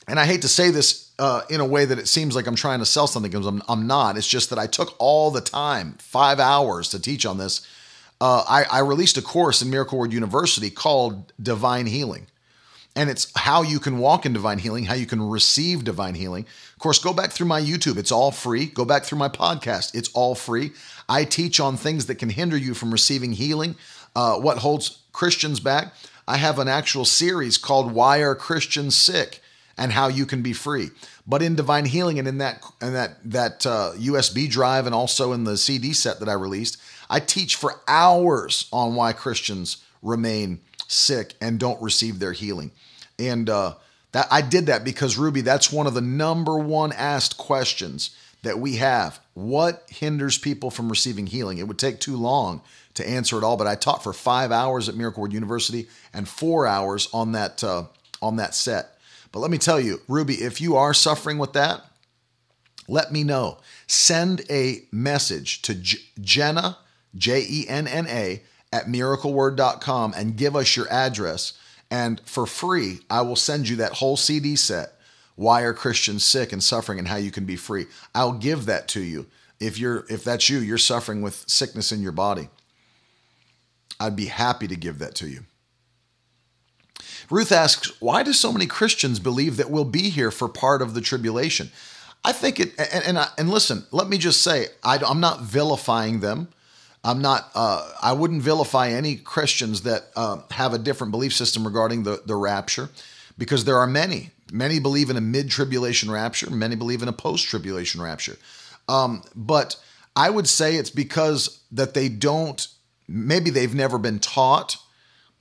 and 0.07 0.19
I 0.19 0.25
hate 0.25 0.43
to 0.43 0.47
say 0.47 0.69
this 0.69 1.11
uh, 1.19 1.41
in 1.49 1.59
a 1.59 1.65
way 1.65 1.83
that 1.83 1.99
it 1.99 2.07
seems 2.07 2.35
like 2.35 2.47
I'm 2.47 2.55
trying 2.55 2.79
to 2.79 2.85
sell 2.85 3.07
something 3.07 3.31
because 3.31 3.45
I'm, 3.45 3.61
I'm 3.67 3.87
not. 3.87 4.17
It's 4.17 4.27
just 4.27 4.49
that 4.51 4.59
I 4.59 4.67
took 4.67 4.95
all 4.99 5.31
the 5.31 5.41
time, 5.41 5.95
five 5.99 6.39
hours 6.39 6.89
to 6.89 7.01
teach 7.01 7.25
on 7.25 7.37
this. 7.37 7.67
Uh, 8.21 8.43
I, 8.47 8.63
I 8.71 8.79
released 8.79 9.17
a 9.17 9.21
course 9.21 9.61
in 9.61 9.69
Miracle 9.69 9.97
Word 9.97 10.13
University 10.13 10.69
called 10.69 11.33
Divine 11.41 11.87
Healing. 11.87 12.27
And 12.97 13.11
it's 13.11 13.31
how 13.37 13.61
you 13.61 13.79
can 13.79 13.99
walk 13.99 14.25
in 14.25 14.33
divine 14.33 14.57
healing, 14.57 14.85
how 14.85 14.95
you 14.95 15.05
can 15.05 15.21
receive 15.21 15.83
divine 15.83 16.15
healing. 16.15 16.47
Of 16.73 16.79
course, 16.79 16.97
go 16.97 17.13
back 17.13 17.31
through 17.31 17.45
my 17.45 17.61
YouTube. 17.61 17.95
It's 17.95 18.11
all 18.11 18.31
free. 18.31 18.65
Go 18.65 18.85
back 18.85 19.03
through 19.03 19.19
my 19.19 19.29
podcast. 19.29 19.93
It's 19.93 20.09
all 20.15 20.33
free. 20.33 20.71
I 21.07 21.23
teach 21.23 21.59
on 21.59 21.77
things 21.77 22.07
that 22.07 22.15
can 22.15 22.29
hinder 22.29 22.57
you 22.57 22.73
from 22.73 22.91
receiving 22.91 23.33
healing, 23.33 23.75
uh, 24.15 24.39
what 24.39 24.57
holds 24.57 25.03
Christians 25.13 25.59
back. 25.59 25.93
I 26.27 26.37
have 26.37 26.57
an 26.57 26.67
actual 26.67 27.05
series 27.05 27.59
called 27.59 27.91
Why 27.91 28.23
Are 28.23 28.33
Christians 28.33 28.95
Sick? 28.95 29.41
and 29.77 29.91
how 29.91 30.07
you 30.07 30.25
can 30.25 30.41
be 30.41 30.53
free. 30.53 30.89
But 31.27 31.43
in 31.43 31.55
divine 31.55 31.85
healing 31.85 32.17
and 32.17 32.27
in 32.27 32.39
that 32.39 32.63
and 32.81 32.95
that 32.95 33.17
that 33.25 33.63
uh, 33.63 33.91
USB 33.95 34.49
drive 34.49 34.87
and 34.87 34.95
also 34.95 35.33
in 35.33 35.43
the 35.43 35.55
CD 35.55 35.93
set 35.93 36.19
that 36.19 36.27
I 36.27 36.33
released, 36.33 36.81
I 37.11 37.19
teach 37.19 37.55
for 37.55 37.75
hours 37.87 38.67
on 38.73 38.95
why 38.95 39.13
Christians 39.13 39.77
remain 40.01 40.61
sick 40.87 41.35
and 41.39 41.59
don't 41.59 41.79
receive 41.79 42.17
their 42.17 42.31
healing. 42.31 42.71
And 43.19 43.49
uh, 43.49 43.75
that 44.11 44.27
I 44.31 44.41
did 44.41 44.67
that 44.67 44.83
because 44.83 45.17
Ruby, 45.17 45.41
that's 45.41 45.71
one 45.71 45.87
of 45.87 45.93
the 45.93 46.01
number 46.01 46.57
one 46.57 46.91
asked 46.91 47.37
questions 47.37 48.15
that 48.43 48.59
we 48.59 48.77
have. 48.77 49.19
What 49.33 49.85
hinders 49.89 50.37
people 50.37 50.71
from 50.71 50.89
receiving 50.89 51.27
healing? 51.27 51.57
It 51.57 51.67
would 51.67 51.79
take 51.79 51.99
too 51.99 52.15
long 52.15 52.61
to 52.95 53.07
answer 53.07 53.37
it 53.37 53.43
all, 53.43 53.57
but 53.57 53.67
I 53.67 53.75
taught 53.75 54.03
for 54.03 54.13
five 54.13 54.51
hours 54.51 54.89
at 54.89 54.95
Miracle 54.95 55.21
Word 55.21 55.33
University 55.33 55.87
and 56.13 56.27
four 56.27 56.65
hours 56.65 57.09
on 57.13 57.33
that 57.33 57.63
uh, 57.63 57.85
on 58.21 58.37
that 58.37 58.55
set. 58.55 58.97
But 59.31 59.39
let 59.39 59.51
me 59.51 59.57
tell 59.57 59.79
you, 59.79 60.01
Ruby, 60.07 60.35
if 60.35 60.61
you 60.61 60.75
are 60.77 60.93
suffering 60.93 61.37
with 61.37 61.53
that, 61.53 61.85
let 62.87 63.11
me 63.11 63.23
know. 63.23 63.59
Send 63.85 64.41
a 64.49 64.83
message 64.91 65.61
to 65.63 65.75
Jenna, 66.19 66.77
J 67.15 67.45
E 67.47 67.65
N 67.67 67.87
N 67.87 68.07
A, 68.07 68.41
at 68.71 68.85
miracleword.com 68.85 70.13
and 70.15 70.37
give 70.37 70.55
us 70.55 70.75
your 70.75 70.91
address. 70.91 71.53
And 71.89 72.21
for 72.25 72.45
free, 72.45 72.99
I 73.09 73.21
will 73.21 73.35
send 73.35 73.69
you 73.69 73.77
that 73.77 73.93
whole 73.93 74.17
CD 74.17 74.55
set. 74.55 74.93
Why 75.35 75.61
are 75.61 75.73
Christians 75.73 76.23
sick 76.23 76.51
and 76.51 76.63
suffering 76.63 76.99
and 76.99 77.07
how 77.07 77.17
you 77.17 77.31
can 77.31 77.45
be 77.45 77.55
free? 77.55 77.85
I'll 78.13 78.33
give 78.33 78.65
that 78.65 78.87
to 78.89 79.01
you. 79.01 79.27
If 79.59 79.77
you're 79.77 80.05
if 80.09 80.23
that's 80.23 80.49
you, 80.49 80.59
you're 80.59 80.77
suffering 80.77 81.21
with 81.21 81.43
sickness 81.47 81.91
in 81.91 82.01
your 82.01 82.11
body. 82.11 82.49
I'd 83.99 84.15
be 84.15 84.25
happy 84.25 84.67
to 84.67 84.75
give 84.75 84.99
that 84.99 85.15
to 85.15 85.27
you. 85.27 85.45
Ruth 87.29 87.51
asks, 87.51 87.99
Why 88.01 88.23
do 88.23 88.33
so 88.33 88.51
many 88.51 88.67
Christians 88.67 89.19
believe 89.19 89.57
that 89.57 89.69
we'll 89.69 89.85
be 89.85 90.09
here 90.09 90.31
for 90.31 90.47
part 90.47 90.81
of 90.81 90.93
the 90.93 91.01
tribulation? 91.01 91.71
I 92.23 92.31
think 92.31 92.59
it, 92.59 92.73
and, 92.77 93.17
and, 93.17 93.29
and 93.37 93.49
listen, 93.49 93.85
let 93.91 94.09
me 94.09 94.17
just 94.17 94.41
say, 94.41 94.67
I, 94.83 94.97
am 95.09 95.19
not 95.19 95.41
vilifying 95.41 96.19
them. 96.19 96.49
I'm 97.03 97.21
not, 97.21 97.49
uh, 97.55 97.89
I 98.01 98.13
wouldn't 98.13 98.41
vilify 98.41 98.89
any 98.89 99.15
Christians 99.15 99.83
that 99.83 100.07
uh, 100.15 100.41
have 100.51 100.73
a 100.73 100.77
different 100.77 101.11
belief 101.11 101.33
system 101.33 101.65
regarding 101.65 102.03
the, 102.03 102.21
the 102.25 102.35
rapture 102.35 102.89
because 103.37 103.65
there 103.65 103.77
are 103.77 103.87
many. 103.87 104.31
Many 104.51 104.79
believe 104.79 105.09
in 105.09 105.17
a 105.17 105.21
mid 105.21 105.49
tribulation 105.49 106.09
rapture, 106.09 106.49
many 106.49 106.75
believe 106.75 107.01
in 107.01 107.07
a 107.07 107.13
post 107.13 107.47
tribulation 107.47 108.01
rapture. 108.01 108.37
Um, 108.87 109.23
but 109.35 109.75
I 110.15 110.29
would 110.29 110.47
say 110.47 110.75
it's 110.75 110.89
because 110.89 111.61
that 111.71 111.93
they 111.93 112.09
don't, 112.09 112.65
maybe 113.07 113.49
they've 113.49 113.75
never 113.75 113.97
been 113.97 114.19
taught 114.19 114.77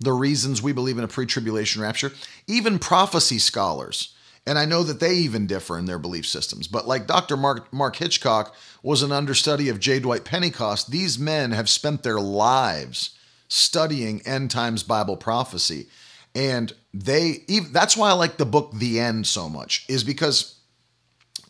the 0.00 0.12
reasons 0.12 0.60
we 0.60 0.72
believe 0.72 0.98
in 0.98 1.04
a 1.04 1.08
pre 1.08 1.26
tribulation 1.26 1.82
rapture. 1.82 2.12
Even 2.46 2.78
prophecy 2.78 3.38
scholars, 3.38 4.14
and 4.46 4.58
I 4.58 4.64
know 4.64 4.82
that 4.84 5.00
they 5.00 5.14
even 5.14 5.46
differ 5.46 5.76
in 5.76 5.86
their 5.86 5.98
belief 5.98 6.26
systems, 6.26 6.68
but 6.68 6.86
like 6.86 7.06
Dr. 7.06 7.36
Mark, 7.36 7.72
Mark 7.72 7.96
Hitchcock 7.96 8.54
was 8.82 9.02
an 9.02 9.10
understudy 9.10 9.68
of 9.68 9.80
J. 9.80 9.98
Dwight 9.98 10.24
Pentecost, 10.24 10.90
these 10.90 11.18
men 11.18 11.50
have 11.50 11.68
spent 11.68 12.02
their 12.02 12.20
lives 12.20 13.10
studying 13.48 14.22
end 14.22 14.50
times 14.50 14.82
Bible 14.82 15.16
prophecy. 15.16 15.86
And 16.34 16.72
they, 16.94 17.44
even, 17.48 17.72
that's 17.72 17.96
why 17.96 18.10
I 18.10 18.12
like 18.12 18.36
the 18.36 18.46
book 18.46 18.72
The 18.74 19.00
End 19.00 19.26
so 19.26 19.48
much, 19.48 19.84
is 19.88 20.04
because 20.04 20.56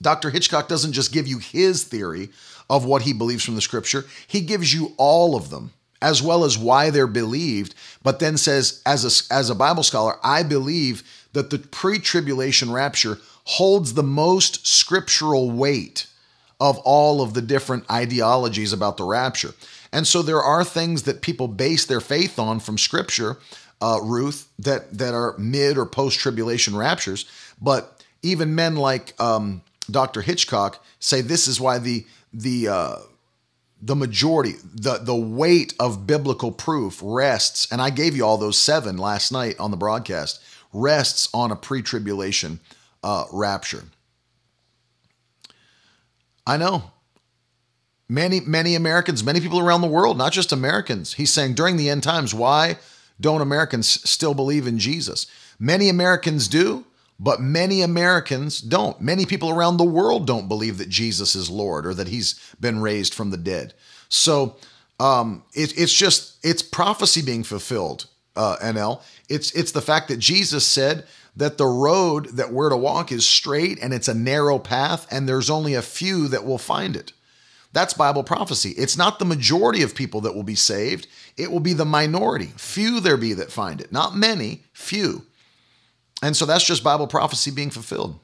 Dr. 0.01 0.31
Hitchcock 0.31 0.69
doesn't 0.69 0.93
just 0.93 1.13
give 1.13 1.27
you 1.27 1.39
his 1.39 1.85
theory 1.85 2.31
of 2.71 2.85
what 2.85 3.03
he 3.03 3.13
believes 3.13 3.45
from 3.45 3.55
the 3.55 3.61
scripture, 3.61 4.07
he 4.27 4.41
gives 4.41 4.73
you 4.73 4.93
all 4.97 5.37
of 5.37 5.51
them 5.51 5.73
as 6.03 6.23
well 6.23 6.45
as 6.45 6.59
why 6.59 6.91
they're 6.91 7.07
believed, 7.07 7.75
but 8.03 8.19
then 8.19 8.37
says, 8.37 8.83
as 8.85 9.05
a, 9.05 9.35
as 9.35 9.51
a 9.51 9.55
Bible 9.55 9.83
scholar, 9.83 10.19
I 10.23 10.43
believe 10.43 11.03
that 11.37 11.51
the 11.51 11.59
pre 11.59 11.99
tribulation 11.99 12.73
rapture 12.73 13.19
holds 13.45 13.93
the 13.93 14.03
most 14.03 14.67
scriptural 14.67 15.51
weight 15.51 16.07
of 16.59 16.79
all 16.79 17.21
of 17.21 17.35
the 17.35 17.43
different 17.43 17.89
ideologies 17.91 18.73
about 18.73 18.97
the 18.97 19.05
rapture. 19.05 19.53
And 19.93 20.07
so 20.07 20.23
there 20.23 20.41
are 20.41 20.65
things 20.65 21.03
that 21.03 21.21
people 21.21 21.47
base 21.47 21.85
their 21.85 22.01
faith 22.01 22.39
on 22.39 22.59
from 22.59 22.79
scripture, 22.79 23.37
uh, 23.83 24.01
Ruth, 24.03 24.49
that, 24.59 24.97
that 24.97 25.13
are 25.13 25.37
mid 25.37 25.77
or 25.77 25.85
post 25.85 26.19
tribulation 26.19 26.75
raptures. 26.75 27.27
But 27.61 28.03
even 28.23 28.55
men 28.55 28.77
like 28.77 29.13
um, 29.21 29.61
Dr. 29.91 30.23
Hitchcock 30.23 30.83
say 31.01 31.21
this 31.21 31.47
is 31.47 31.61
why 31.61 31.79
the, 31.79 32.07
the, 32.33 32.69
uh, 32.69 32.97
the 33.83 33.95
majority, 33.95 34.55
the 34.75 34.97
the 34.97 35.15
weight 35.15 35.75
of 35.79 36.07
biblical 36.07 36.51
proof 36.51 36.99
rests, 37.03 37.69
and 37.71 37.83
I 37.83 37.91
gave 37.91 38.17
you 38.17 38.25
all 38.25 38.39
those 38.39 38.57
seven 38.57 38.97
last 38.97 39.31
night 39.31 39.61
on 39.61 39.71
the 39.71 39.77
broadcast, 39.77 40.43
rests 40.73 41.29
on 41.33 41.51
a 41.51 41.57
pre-tribulation 41.57 42.61
uh, 43.03 43.25
rapture. 43.33 43.85
I 46.47 46.57
know 46.57 46.91
many 48.09 48.41
many 48.41 48.75
Americans, 48.75 49.25
many 49.25 49.41
people 49.41 49.61
around 49.61 49.81
the 49.81 49.89
world, 49.89 50.17
not 50.17 50.33
just 50.33 50.53
Americans. 50.53 51.15
He's 51.15 51.33
saying 51.33 51.55
during 51.55 51.77
the 51.77 51.91
end 51.91 52.03
times, 52.03 52.35
why 52.35 52.79
don't 53.21 53.41
Americans 53.41 53.89
still 54.09 54.35
believe 54.35 54.67
in 54.67 54.79
Jesus? 54.79 55.27
Many 55.59 55.89
Americans 55.89 56.49
do. 56.49 56.85
But 57.19 57.41
many 57.41 57.81
Americans 57.81 58.61
don't. 58.61 59.01
Many 59.01 59.25
people 59.25 59.49
around 59.49 59.79
the 59.79 59.85
world 59.85 60.27
don't 60.27 60.49
believe 60.49 60.77
that 60.77 60.91
Jesus 60.91 61.35
is 61.35 61.49
Lord 61.49 61.87
or 61.87 61.95
that 61.95 62.09
he's 62.09 62.39
been 62.61 62.83
raised 62.83 63.15
from 63.15 63.31
the 63.31 63.39
dead. 63.39 63.73
So 64.11 64.57
um, 65.01 65.43
it, 65.55 65.73
it's 65.79 65.95
just, 65.95 66.37
it's 66.45 66.63
prophecy 66.63 67.23
being 67.23 67.43
fulfilled, 67.43 68.05
uh, 68.37 68.57
NL. 68.63 69.03
It's, 69.29 69.51
it's 69.53 69.73
the 69.73 69.81
fact 69.83 70.09
that 70.09 70.19
Jesus 70.19 70.67
said 70.67 71.05
that 71.37 71.59
the 71.59 71.67
road 71.67 72.29
that 72.37 72.53
we're 72.53 72.71
to 72.71 72.77
walk 72.77 73.13
is 73.13 73.27
straight 73.27 73.79
and 73.83 73.93
it's 73.93 74.09
a 74.09 74.15
narrow 74.15 74.59
path, 74.59 75.07
and 75.11 75.29
there's 75.29 75.51
only 75.51 75.75
a 75.75 75.83
few 75.83 76.29
that 76.29 76.45
will 76.45 76.59
find 76.59 76.97
it. 76.97 77.13
That's 77.73 77.93
Bible 77.93 78.25
prophecy. 78.25 78.71
It's 78.71 78.97
not 78.97 79.19
the 79.19 79.27
majority 79.27 79.83
of 79.83 79.95
people 79.95 80.23
that 80.23 80.35
will 80.35 80.43
be 80.43 80.55
saved, 80.55 81.09
it 81.37 81.53
will 81.53 81.61
be 81.61 81.75
the 81.75 81.85
minority. 81.85 82.53
Few 82.57 83.01
there 83.01 83.19
be 83.19 83.35
that 83.35 83.53
find 83.53 83.81
it. 83.81 83.93
Not 83.93 84.17
many, 84.17 84.63
few. 84.73 85.27
And 86.23 86.35
so 86.35 86.47
that's 86.47 86.65
just 86.65 86.83
Bible 86.83 87.07
prophecy 87.07 87.51
being 87.51 87.71
fulfilled. 87.71 88.19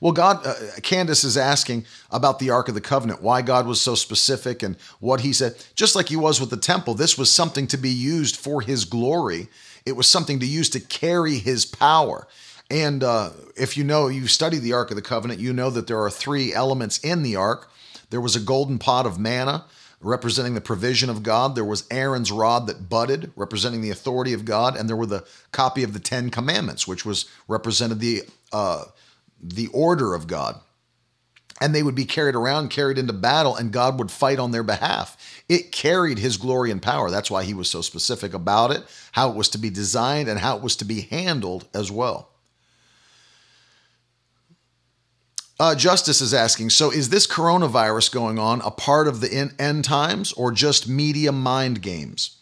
Well, 0.00 0.12
God, 0.12 0.46
uh, 0.46 0.54
Candace 0.82 1.24
is 1.24 1.36
asking 1.36 1.86
about 2.10 2.38
the 2.38 2.50
Ark 2.50 2.68
of 2.68 2.74
the 2.74 2.80
Covenant, 2.80 3.22
why 3.22 3.42
God 3.42 3.66
was 3.66 3.80
so 3.80 3.94
specific 3.94 4.62
and 4.62 4.76
what 5.00 5.20
he 5.20 5.32
said. 5.32 5.54
Just 5.74 5.94
like 5.96 6.08
he 6.08 6.16
was 6.16 6.40
with 6.40 6.50
the 6.50 6.56
temple, 6.56 6.94
this 6.94 7.16
was 7.16 7.30
something 7.30 7.66
to 7.68 7.76
be 7.76 7.90
used 7.90 8.36
for 8.36 8.60
his 8.60 8.84
glory. 8.84 9.48
It 9.86 9.96
was 9.96 10.06
something 10.06 10.40
to 10.40 10.46
use 10.46 10.68
to 10.70 10.80
carry 10.80 11.38
his 11.38 11.64
power. 11.64 12.26
And 12.70 13.04
uh, 13.04 13.30
if 13.56 13.76
you 13.76 13.84
know, 13.84 14.08
you 14.08 14.26
study 14.26 14.58
the 14.58 14.72
Ark 14.72 14.90
of 14.90 14.96
the 14.96 15.02
Covenant, 15.02 15.40
you 15.40 15.52
know 15.52 15.70
that 15.70 15.86
there 15.86 16.02
are 16.02 16.10
three 16.10 16.52
elements 16.52 16.98
in 16.98 17.22
the 17.22 17.36
Ark. 17.36 17.70
There 18.10 18.20
was 18.20 18.36
a 18.36 18.40
golden 18.40 18.78
pot 18.78 19.06
of 19.06 19.18
manna, 19.18 19.64
representing 20.00 20.54
the 20.54 20.60
provision 20.60 21.10
of 21.10 21.22
God. 21.22 21.54
There 21.54 21.64
was 21.64 21.86
Aaron's 21.90 22.32
rod 22.32 22.66
that 22.66 22.88
budded, 22.88 23.32
representing 23.36 23.80
the 23.80 23.90
authority 23.90 24.32
of 24.32 24.44
God, 24.44 24.76
and 24.76 24.88
there 24.88 24.96
were 24.96 25.06
the 25.06 25.24
copy 25.52 25.82
of 25.82 25.92
the 25.92 26.00
Ten 26.00 26.30
Commandments, 26.30 26.86
which 26.86 27.04
was 27.04 27.26
represented 27.48 28.00
the 28.00 28.22
uh, 28.52 28.84
the 29.44 29.68
order 29.68 30.14
of 30.14 30.26
God. 30.26 30.60
and 31.60 31.72
they 31.72 31.84
would 31.84 31.94
be 31.94 32.04
carried 32.04 32.34
around, 32.34 32.68
carried 32.68 32.98
into 32.98 33.12
battle, 33.12 33.54
and 33.54 33.72
God 33.72 33.96
would 34.00 34.10
fight 34.10 34.40
on 34.40 34.50
their 34.50 34.64
behalf. 34.64 35.16
It 35.48 35.70
carried 35.70 36.18
his 36.18 36.36
glory 36.36 36.72
and 36.72 36.82
power. 36.82 37.10
That's 37.10 37.30
why 37.30 37.44
he 37.44 37.54
was 37.54 37.70
so 37.70 37.80
specific 37.80 38.34
about 38.34 38.72
it, 38.72 38.82
how 39.12 39.30
it 39.30 39.36
was 39.36 39.48
to 39.50 39.58
be 39.58 39.70
designed, 39.70 40.28
and 40.28 40.40
how 40.40 40.56
it 40.56 40.62
was 40.64 40.74
to 40.76 40.84
be 40.84 41.02
handled 41.02 41.68
as 41.72 41.92
well. 41.92 42.30
Uh, 45.60 45.76
Justice 45.76 46.20
is 46.20 46.34
asking 46.34 46.70
So, 46.70 46.90
is 46.90 47.10
this 47.10 47.26
coronavirus 47.28 48.10
going 48.12 48.38
on 48.38 48.60
a 48.62 48.72
part 48.72 49.06
of 49.06 49.20
the 49.20 49.52
end 49.58 49.84
times 49.84 50.32
or 50.32 50.50
just 50.50 50.88
media 50.88 51.30
mind 51.30 51.80
games? 51.82 52.36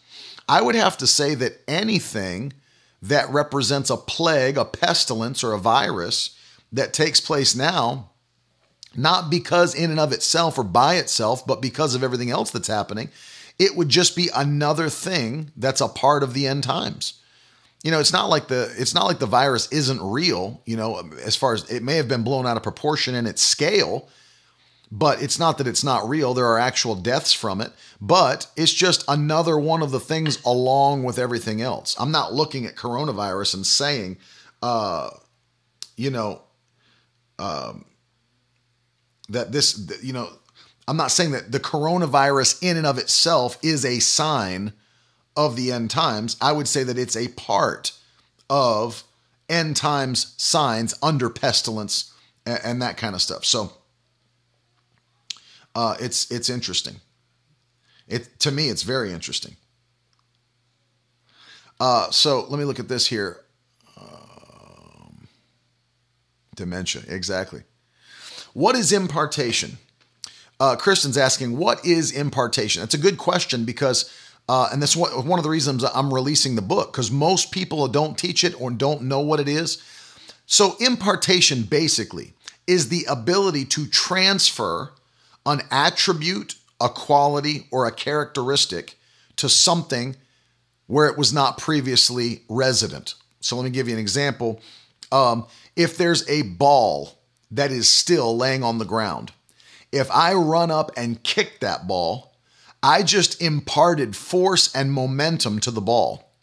I 0.49 0.63
would 0.63 0.75
have 0.75 0.97
to 0.97 1.07
say 1.07 1.35
that 1.35 1.61
anything 1.67 2.53
that 2.99 3.29
represents 3.29 3.91
a 3.91 3.97
plague, 3.97 4.57
a 4.57 4.65
pestilence, 4.65 5.43
or 5.43 5.53
a 5.53 5.59
virus 5.59 6.35
that 6.73 6.93
takes 6.93 7.21
place 7.21 7.55
now, 7.55 8.09
not 8.95 9.29
because 9.29 9.73
in 9.73 9.89
and 9.89 9.99
of 9.99 10.11
itself 10.11 10.57
or 10.57 10.63
by 10.63 10.95
itself, 10.95 11.47
but 11.47 11.61
because 11.61 11.95
of 11.95 12.03
everything 12.03 12.29
else 12.29 12.51
that's 12.51 12.67
happening, 12.67 13.09
it 13.57 13.75
would 13.75 13.89
just 13.89 14.15
be 14.15 14.29
another 14.35 14.89
thing 14.89 15.51
that's 15.55 15.81
a 15.81 15.87
part 15.87 16.23
of 16.23 16.33
the 16.33 16.47
end 16.47 16.63
times 16.63 17.21
you 17.83 17.91
know, 17.91 17.99
it's 17.99 18.13
not 18.13 18.29
like 18.29 18.47
the 18.47 18.73
it's 18.77 18.95
not 18.95 19.05
like 19.05 19.19
the 19.19 19.25
virus 19.25 19.67
isn't 19.71 20.01
real, 20.01 20.61
you 20.65 20.77
know, 20.77 21.09
as 21.23 21.35
far 21.35 21.53
as 21.53 21.69
it 21.69 21.83
may 21.83 21.95
have 21.95 22.07
been 22.07 22.23
blown 22.23 22.47
out 22.47 22.55
of 22.55 22.63
proportion 22.63 23.13
in 23.13 23.27
its 23.27 23.41
scale, 23.41 24.07
but 24.89 25.21
it's 25.21 25.37
not 25.37 25.57
that 25.57 25.67
it's 25.67 25.83
not 25.83 26.07
real. 26.07 26.33
There 26.33 26.47
are 26.47 26.57
actual 26.57 26.95
deaths 26.95 27.33
from 27.33 27.59
it, 27.59 27.73
but 27.99 28.47
it's 28.55 28.73
just 28.73 29.03
another 29.09 29.59
one 29.59 29.81
of 29.81 29.91
the 29.91 29.99
things 29.99 30.41
along 30.45 31.03
with 31.03 31.19
everything 31.19 31.61
else. 31.61 31.93
I'm 31.99 32.11
not 32.11 32.33
looking 32.33 32.65
at 32.65 32.75
coronavirus 32.75 33.55
and 33.55 33.67
saying, 33.67 34.17
uh, 34.61 35.09
you 35.97 36.09
know, 36.09 36.42
um, 37.39 37.85
that 39.29 39.51
this, 39.51 39.99
you 40.01 40.13
know, 40.13 40.29
I'm 40.87 40.97
not 40.97 41.11
saying 41.11 41.31
that 41.31 41.51
the 41.51 41.59
coronavirus 41.59 42.61
in 42.61 42.77
and 42.77 42.85
of 42.85 42.97
itself 42.97 43.57
is 43.63 43.85
a 43.85 43.99
sign 43.99 44.73
of 45.35 45.55
the 45.55 45.71
end 45.71 45.89
times, 45.89 46.37
I 46.41 46.51
would 46.51 46.67
say 46.67 46.83
that 46.83 46.97
it's 46.97 47.15
a 47.15 47.29
part 47.29 47.93
of 48.49 49.03
end 49.49 49.75
times 49.75 50.35
signs 50.37 50.93
under 51.01 51.29
pestilence 51.29 52.13
and, 52.45 52.59
and 52.63 52.81
that 52.81 52.97
kind 52.97 53.15
of 53.15 53.21
stuff. 53.21 53.45
So 53.45 53.73
uh, 55.75 55.95
it's 55.99 56.29
it's 56.31 56.49
interesting. 56.49 56.97
It 58.07 58.39
to 58.39 58.51
me, 58.51 58.69
it's 58.69 58.83
very 58.83 59.11
interesting. 59.11 59.55
Uh, 61.79 62.11
so 62.11 62.45
let 62.49 62.59
me 62.59 62.65
look 62.65 62.79
at 62.79 62.87
this 62.87 63.07
here. 63.07 63.41
Um, 63.97 65.27
dementia, 66.55 67.03
exactly. 67.07 67.63
What 68.53 68.75
is 68.75 68.91
impartation? 68.91 69.77
Uh, 70.59 70.75
Kristen's 70.75 71.17
asking, 71.17 71.57
what 71.57 71.85
is 71.85 72.11
impartation? 72.11 72.81
That's 72.81 72.93
a 72.93 72.99
good 72.99 73.17
question 73.17 73.65
because 73.65 74.11
uh, 74.49 74.69
and 74.71 74.81
that's 74.81 74.95
one, 74.95 75.11
one 75.25 75.39
of 75.39 75.43
the 75.43 75.49
reasons 75.49 75.83
I'm 75.83 76.13
releasing 76.13 76.55
the 76.55 76.61
book 76.61 76.91
because 76.91 77.11
most 77.11 77.51
people 77.51 77.87
don't 77.87 78.17
teach 78.17 78.43
it 78.43 78.59
or 78.59 78.71
don't 78.71 79.03
know 79.03 79.21
what 79.21 79.39
it 79.39 79.47
is. 79.47 79.81
So, 80.45 80.75
impartation 80.79 81.63
basically 81.63 82.33
is 82.67 82.89
the 82.89 83.05
ability 83.09 83.65
to 83.65 83.87
transfer 83.87 84.91
an 85.45 85.61
attribute, 85.71 86.55
a 86.81 86.89
quality, 86.89 87.67
or 87.71 87.85
a 87.85 87.91
characteristic 87.91 88.95
to 89.37 89.47
something 89.47 90.17
where 90.87 91.07
it 91.07 91.17
was 91.17 91.31
not 91.31 91.57
previously 91.57 92.41
resident. 92.49 93.15
So, 93.39 93.55
let 93.55 93.63
me 93.63 93.69
give 93.69 93.87
you 93.87 93.93
an 93.93 93.99
example. 94.01 94.61
Um, 95.13 95.45
if 95.75 95.95
there's 95.95 96.27
a 96.27 96.41
ball 96.41 97.19
that 97.51 97.71
is 97.71 97.87
still 97.87 98.35
laying 98.35 98.63
on 98.63 98.79
the 98.79 98.85
ground, 98.85 99.31
if 99.91 100.09
I 100.09 100.33
run 100.33 100.71
up 100.71 100.91
and 100.97 101.21
kick 101.21 101.59
that 101.59 101.87
ball, 101.87 102.35
I 102.81 103.03
just 103.03 103.41
imparted 103.41 104.15
force 104.15 104.73
and 104.75 104.91
momentum 104.91 105.59
to 105.59 105.71
the 105.71 105.81
ball. 105.81 106.33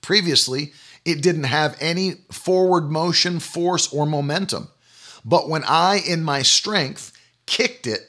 Previously, 0.00 0.72
it 1.04 1.22
didn't 1.22 1.44
have 1.44 1.76
any 1.78 2.12
forward 2.32 2.90
motion, 2.90 3.40
force, 3.40 3.92
or 3.92 4.06
momentum. 4.06 4.68
But 5.24 5.48
when 5.48 5.62
I, 5.64 6.00
in 6.08 6.24
my 6.24 6.42
strength, 6.42 7.12
kicked 7.44 7.86
it, 7.86 8.00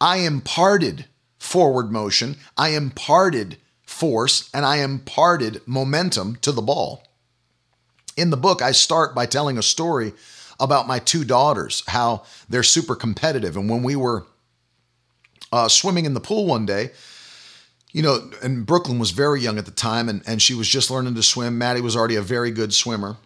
I 0.00 0.18
imparted 0.18 1.06
forward 1.38 1.92
motion, 1.92 2.36
I 2.58 2.70
imparted 2.70 3.58
force, 3.86 4.50
and 4.52 4.66
I 4.66 4.78
imparted 4.78 5.62
momentum 5.64 6.36
to 6.42 6.50
the 6.50 6.60
ball. 6.60 7.05
In 8.16 8.30
the 8.30 8.36
book, 8.36 8.62
I 8.62 8.72
start 8.72 9.14
by 9.14 9.26
telling 9.26 9.58
a 9.58 9.62
story 9.62 10.14
about 10.58 10.88
my 10.88 10.98
two 10.98 11.24
daughters, 11.24 11.82
how 11.86 12.24
they're 12.48 12.62
super 12.62 12.96
competitive. 12.96 13.56
And 13.56 13.68
when 13.68 13.82
we 13.82 13.94
were 13.94 14.26
uh, 15.52 15.68
swimming 15.68 16.04
in 16.04 16.14
the 16.14 16.20
pool 16.20 16.46
one 16.46 16.66
day. 16.66 16.90
You 17.92 18.02
know, 18.02 18.30
and 18.42 18.66
Brooklyn 18.66 18.98
was 18.98 19.10
very 19.10 19.40
young 19.40 19.58
at 19.58 19.64
the 19.64 19.70
time, 19.70 20.08
and, 20.08 20.22
and 20.26 20.42
she 20.42 20.54
was 20.54 20.68
just 20.68 20.90
learning 20.90 21.14
to 21.14 21.22
swim. 21.22 21.56
Maddie 21.56 21.80
was 21.80 21.96
already 21.96 22.16
a 22.16 22.22
very 22.22 22.50
good 22.50 22.74
swimmer. 22.74 23.16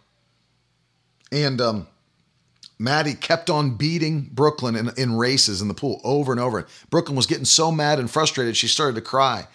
And 1.31 1.59
um, 1.59 1.87
Maddie 2.79 3.15
kept 3.15 3.49
on 3.49 3.75
beating 3.75 4.29
Brooklyn 4.31 4.75
in, 4.75 4.91
in 4.97 5.17
races 5.17 5.61
in 5.61 5.67
the 5.67 5.73
pool 5.73 5.99
over 6.03 6.31
and 6.31 6.39
over. 6.39 6.65
Brooklyn 6.89 7.17
was 7.17 7.25
getting 7.25 7.45
so 7.45 7.71
mad 7.71 7.99
and 7.99 8.09
frustrated, 8.09 8.55
she 8.55 8.67
started 8.67 8.95
to 8.95 9.01
cry. 9.01 9.47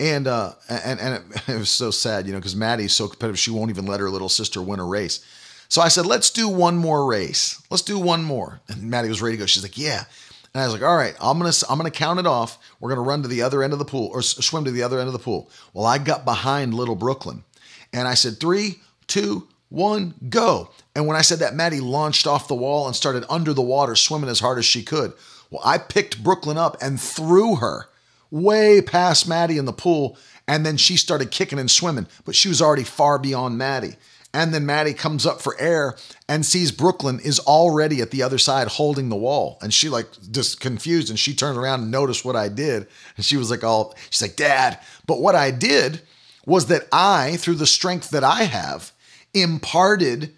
And 0.00 0.26
uh, 0.26 0.52
and 0.68 1.00
and 1.00 1.14
it, 1.14 1.48
it 1.48 1.58
was 1.58 1.70
so 1.70 1.90
sad, 1.90 2.26
you 2.26 2.32
know, 2.32 2.38
because 2.38 2.56
Maddie's 2.56 2.92
so 2.92 3.08
competitive, 3.08 3.38
she 3.38 3.50
won't 3.50 3.70
even 3.70 3.86
let 3.86 4.00
her 4.00 4.10
little 4.10 4.28
sister 4.28 4.60
win 4.62 4.80
a 4.80 4.84
race. 4.84 5.24
So 5.68 5.80
I 5.80 5.88
said, 5.88 6.04
let's 6.04 6.28
do 6.28 6.48
one 6.48 6.76
more 6.76 7.06
race. 7.06 7.62
Let's 7.70 7.82
do 7.82 7.98
one 7.98 8.22
more. 8.24 8.60
And 8.68 8.90
Maddie 8.90 9.08
was 9.08 9.22
ready 9.22 9.36
to 9.36 9.40
go. 9.40 9.46
She's 9.46 9.62
like, 9.62 9.78
yeah. 9.78 10.04
And 10.52 10.60
I 10.60 10.66
was 10.66 10.74
like, 10.74 10.82
all 10.82 10.96
right, 10.96 11.14
I'm 11.18 11.38
gonna 11.38 11.52
I'm 11.70 11.78
gonna 11.78 11.90
count 11.90 12.20
it 12.20 12.26
off. 12.26 12.58
We're 12.78 12.90
gonna 12.90 13.00
run 13.00 13.22
to 13.22 13.28
the 13.28 13.42
other 13.42 13.62
end 13.62 13.72
of 13.72 13.78
the 13.78 13.86
pool 13.86 14.10
or 14.12 14.20
swim 14.20 14.64
to 14.64 14.70
the 14.70 14.82
other 14.82 14.98
end 14.98 15.06
of 15.06 15.14
the 15.14 15.18
pool. 15.18 15.50
Well, 15.72 15.86
I 15.86 15.98
got 15.98 16.24
behind 16.24 16.74
little 16.74 16.94
Brooklyn, 16.94 17.44
and 17.92 18.06
I 18.06 18.14
said 18.14 18.38
three, 18.38 18.80
two, 19.06 19.48
one, 19.70 20.14
go. 20.28 20.68
And 20.94 21.06
when 21.06 21.16
I 21.16 21.22
said 21.22 21.38
that, 21.38 21.54
Maddie 21.54 21.80
launched 21.80 22.26
off 22.26 22.48
the 22.48 22.54
wall 22.54 22.86
and 22.86 22.94
started 22.94 23.24
under 23.30 23.54
the 23.54 23.62
water, 23.62 23.96
swimming 23.96 24.28
as 24.28 24.40
hard 24.40 24.58
as 24.58 24.66
she 24.66 24.82
could. 24.82 25.14
Well, 25.50 25.62
I 25.64 25.78
picked 25.78 26.22
Brooklyn 26.22 26.58
up 26.58 26.76
and 26.82 27.00
threw 27.00 27.56
her 27.56 27.88
way 28.32 28.80
past 28.80 29.28
Maddie 29.28 29.58
in 29.58 29.66
the 29.66 29.72
pool, 29.72 30.18
and 30.48 30.66
then 30.66 30.76
she 30.76 30.96
started 30.96 31.30
kicking 31.30 31.60
and 31.60 31.70
swimming, 31.70 32.08
but 32.24 32.34
she 32.34 32.48
was 32.48 32.60
already 32.60 32.82
far 32.82 33.18
beyond 33.18 33.56
Maddie. 33.56 33.94
And 34.34 34.54
then 34.54 34.64
Maddie 34.64 34.94
comes 34.94 35.26
up 35.26 35.42
for 35.42 35.60
air 35.60 35.94
and 36.26 36.44
sees 36.44 36.72
Brooklyn 36.72 37.20
is 37.20 37.38
already 37.40 38.00
at 38.00 38.10
the 38.10 38.22
other 38.22 38.38
side 38.38 38.66
holding 38.66 39.10
the 39.10 39.16
wall. 39.16 39.58
And 39.60 39.74
she 39.74 39.90
like 39.90 40.06
just 40.30 40.58
confused 40.58 41.10
and 41.10 41.18
she 41.18 41.34
turned 41.34 41.58
around 41.58 41.82
and 41.82 41.90
noticed 41.90 42.24
what 42.24 42.34
I 42.34 42.48
did. 42.48 42.88
And 43.16 43.26
she 43.26 43.36
was 43.36 43.50
like, 43.50 43.62
all 43.62 43.94
she's 44.08 44.22
like, 44.22 44.36
Dad. 44.36 44.78
But 45.06 45.20
what 45.20 45.34
I 45.34 45.50
did 45.50 46.00
was 46.46 46.66
that 46.68 46.88
I, 46.90 47.36
through 47.36 47.56
the 47.56 47.66
strength 47.66 48.08
that 48.10 48.24
I 48.24 48.44
have, 48.44 48.92
imparted 49.34 50.34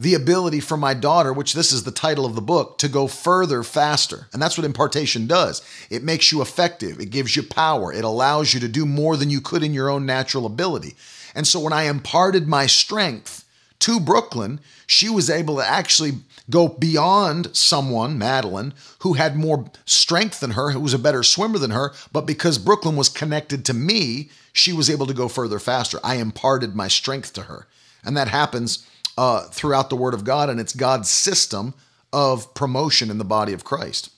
the 0.00 0.14
ability 0.14 0.60
for 0.60 0.78
my 0.78 0.94
daughter, 0.94 1.30
which 1.30 1.52
this 1.52 1.72
is 1.72 1.84
the 1.84 1.90
title 1.90 2.24
of 2.24 2.34
the 2.34 2.40
book, 2.40 2.78
to 2.78 2.88
go 2.88 3.06
further 3.06 3.62
faster. 3.62 4.28
And 4.32 4.40
that's 4.40 4.56
what 4.56 4.64
impartation 4.64 5.26
does. 5.26 5.62
It 5.90 6.02
makes 6.02 6.32
you 6.32 6.40
effective, 6.40 6.98
it 6.98 7.10
gives 7.10 7.36
you 7.36 7.42
power, 7.42 7.92
it 7.92 8.02
allows 8.02 8.54
you 8.54 8.60
to 8.60 8.68
do 8.68 8.86
more 8.86 9.18
than 9.18 9.28
you 9.28 9.42
could 9.42 9.62
in 9.62 9.74
your 9.74 9.90
own 9.90 10.06
natural 10.06 10.46
ability. 10.46 10.96
And 11.34 11.46
so 11.46 11.60
when 11.60 11.74
I 11.74 11.82
imparted 11.82 12.48
my 12.48 12.64
strength 12.64 13.44
to 13.80 14.00
Brooklyn, 14.00 14.60
she 14.86 15.10
was 15.10 15.28
able 15.28 15.56
to 15.56 15.68
actually 15.68 16.12
go 16.48 16.68
beyond 16.68 17.54
someone, 17.54 18.16
Madeline, 18.16 18.72
who 19.00 19.12
had 19.12 19.36
more 19.36 19.70
strength 19.84 20.40
than 20.40 20.52
her, 20.52 20.70
who 20.70 20.80
was 20.80 20.94
a 20.94 20.98
better 20.98 21.22
swimmer 21.22 21.58
than 21.58 21.72
her. 21.72 21.92
But 22.10 22.26
because 22.26 22.56
Brooklyn 22.56 22.96
was 22.96 23.10
connected 23.10 23.66
to 23.66 23.74
me, 23.74 24.30
she 24.54 24.72
was 24.72 24.88
able 24.88 25.06
to 25.06 25.14
go 25.14 25.28
further 25.28 25.58
faster. 25.58 26.00
I 26.02 26.14
imparted 26.16 26.74
my 26.74 26.88
strength 26.88 27.34
to 27.34 27.42
her. 27.42 27.66
And 28.02 28.16
that 28.16 28.28
happens 28.28 28.86
uh, 29.20 29.42
throughout 29.50 29.90
the 29.90 29.96
Word 29.96 30.14
of 30.14 30.24
God, 30.24 30.48
and 30.48 30.58
it's 30.58 30.72
God's 30.72 31.10
system 31.10 31.74
of 32.10 32.54
promotion 32.54 33.10
in 33.10 33.18
the 33.18 33.24
body 33.24 33.52
of 33.52 33.64
Christ. 33.64 34.08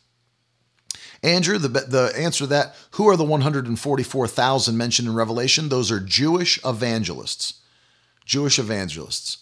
Andrew, 1.25 1.59
the, 1.59 1.67
the 1.67 2.13
answer 2.17 2.45
to 2.45 2.47
that 2.47 2.77
who 2.93 3.09
are 3.09 3.17
the 3.17 3.25
144,000 3.25 4.77
mentioned 4.77 5.09
in 5.09 5.15
Revelation? 5.15 5.69
Those 5.69 5.91
are 5.91 5.99
Jewish 5.99 6.65
evangelists. 6.65 7.63
Jewish 8.25 8.61
evangelists. 8.61 9.39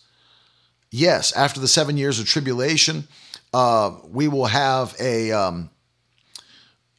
Yes, 0.90 1.30
after 1.36 1.60
the 1.60 1.68
seven 1.68 1.98
years 1.98 2.18
of 2.18 2.24
tribulation, 2.24 3.06
uh, 3.52 3.92
we 4.08 4.28
will 4.28 4.46
have 4.46 4.96
a. 4.98 5.30
Um, 5.30 5.68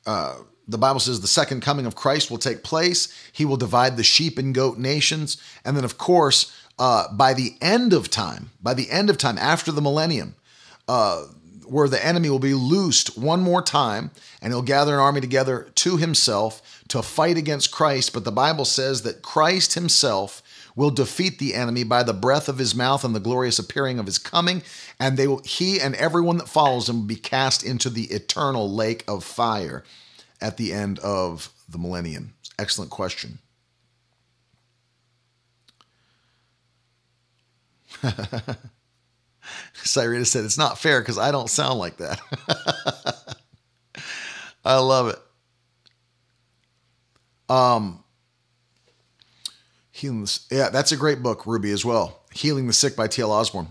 uh, 0.05 0.35
the 0.67 0.77
Bible 0.77 0.99
says 0.99 1.19
the 1.19 1.27
second 1.27 1.61
coming 1.61 1.87
of 1.87 1.95
Christ 1.95 2.29
will 2.29 2.37
take 2.37 2.63
place. 2.63 3.11
He 3.33 3.43
will 3.43 3.57
divide 3.57 3.97
the 3.97 4.03
sheep 4.03 4.37
and 4.37 4.53
goat 4.53 4.77
nations. 4.77 5.37
And 5.65 5.75
then, 5.75 5.83
of 5.83 5.97
course, 5.97 6.55
uh, 6.81 7.07
by 7.13 7.31
the 7.35 7.53
end 7.61 7.93
of 7.93 8.09
time, 8.09 8.49
by 8.59 8.73
the 8.73 8.89
end 8.89 9.11
of 9.11 9.17
time, 9.19 9.37
after 9.37 9.71
the 9.71 9.83
millennium, 9.83 10.33
uh, 10.87 11.25
where 11.67 11.87
the 11.87 12.03
enemy 12.03 12.27
will 12.27 12.39
be 12.39 12.55
loosed 12.55 13.15
one 13.15 13.39
more 13.39 13.61
time 13.61 14.09
and 14.41 14.51
he'll 14.51 14.63
gather 14.63 14.95
an 14.95 14.99
army 14.99 15.21
together 15.21 15.67
to 15.75 15.97
himself 15.97 16.83
to 16.87 17.03
fight 17.03 17.37
against 17.37 17.71
Christ. 17.71 18.13
But 18.13 18.23
the 18.23 18.31
Bible 18.31 18.65
says 18.65 19.03
that 19.03 19.21
Christ 19.21 19.75
himself 19.75 20.41
will 20.75 20.89
defeat 20.89 21.37
the 21.37 21.53
enemy 21.53 21.83
by 21.83 22.01
the 22.01 22.15
breath 22.15 22.49
of 22.49 22.57
his 22.57 22.73
mouth 22.73 23.03
and 23.05 23.13
the 23.13 23.19
glorious 23.19 23.59
appearing 23.59 23.99
of 23.99 24.07
his 24.07 24.17
coming, 24.17 24.63
and 24.99 25.17
they 25.17 25.27
will, 25.27 25.43
he 25.45 25.79
and 25.79 25.93
everyone 25.93 26.37
that 26.37 26.49
follows 26.49 26.89
him 26.89 27.01
will 27.01 27.07
be 27.07 27.15
cast 27.15 27.63
into 27.63 27.91
the 27.91 28.05
eternal 28.05 28.67
lake 28.67 29.03
of 29.07 29.23
fire 29.23 29.83
at 30.41 30.57
the 30.57 30.73
end 30.73 30.97
of 30.99 31.51
the 31.69 31.77
millennium. 31.77 32.33
Excellent 32.57 32.89
question. 32.89 33.37
Cyrita 39.75 40.25
said, 40.25 40.45
It's 40.45 40.57
not 40.57 40.79
fair 40.79 41.01
because 41.01 41.17
I 41.17 41.31
don't 41.31 41.49
sound 41.49 41.79
like 41.79 41.97
that. 41.97 42.19
I 44.65 44.77
love 44.77 45.09
it. 45.09 45.19
Um, 47.49 48.03
Healing 50.01 50.23
the, 50.23 50.39
yeah, 50.49 50.69
that's 50.69 50.91
a 50.91 50.97
great 50.97 51.21
book, 51.21 51.45
Ruby, 51.45 51.69
as 51.71 51.85
well. 51.85 52.23
Healing 52.31 52.65
the 52.65 52.73
Sick 52.73 52.95
by 52.95 53.07
T.L. 53.07 53.31
Osborn. 53.31 53.67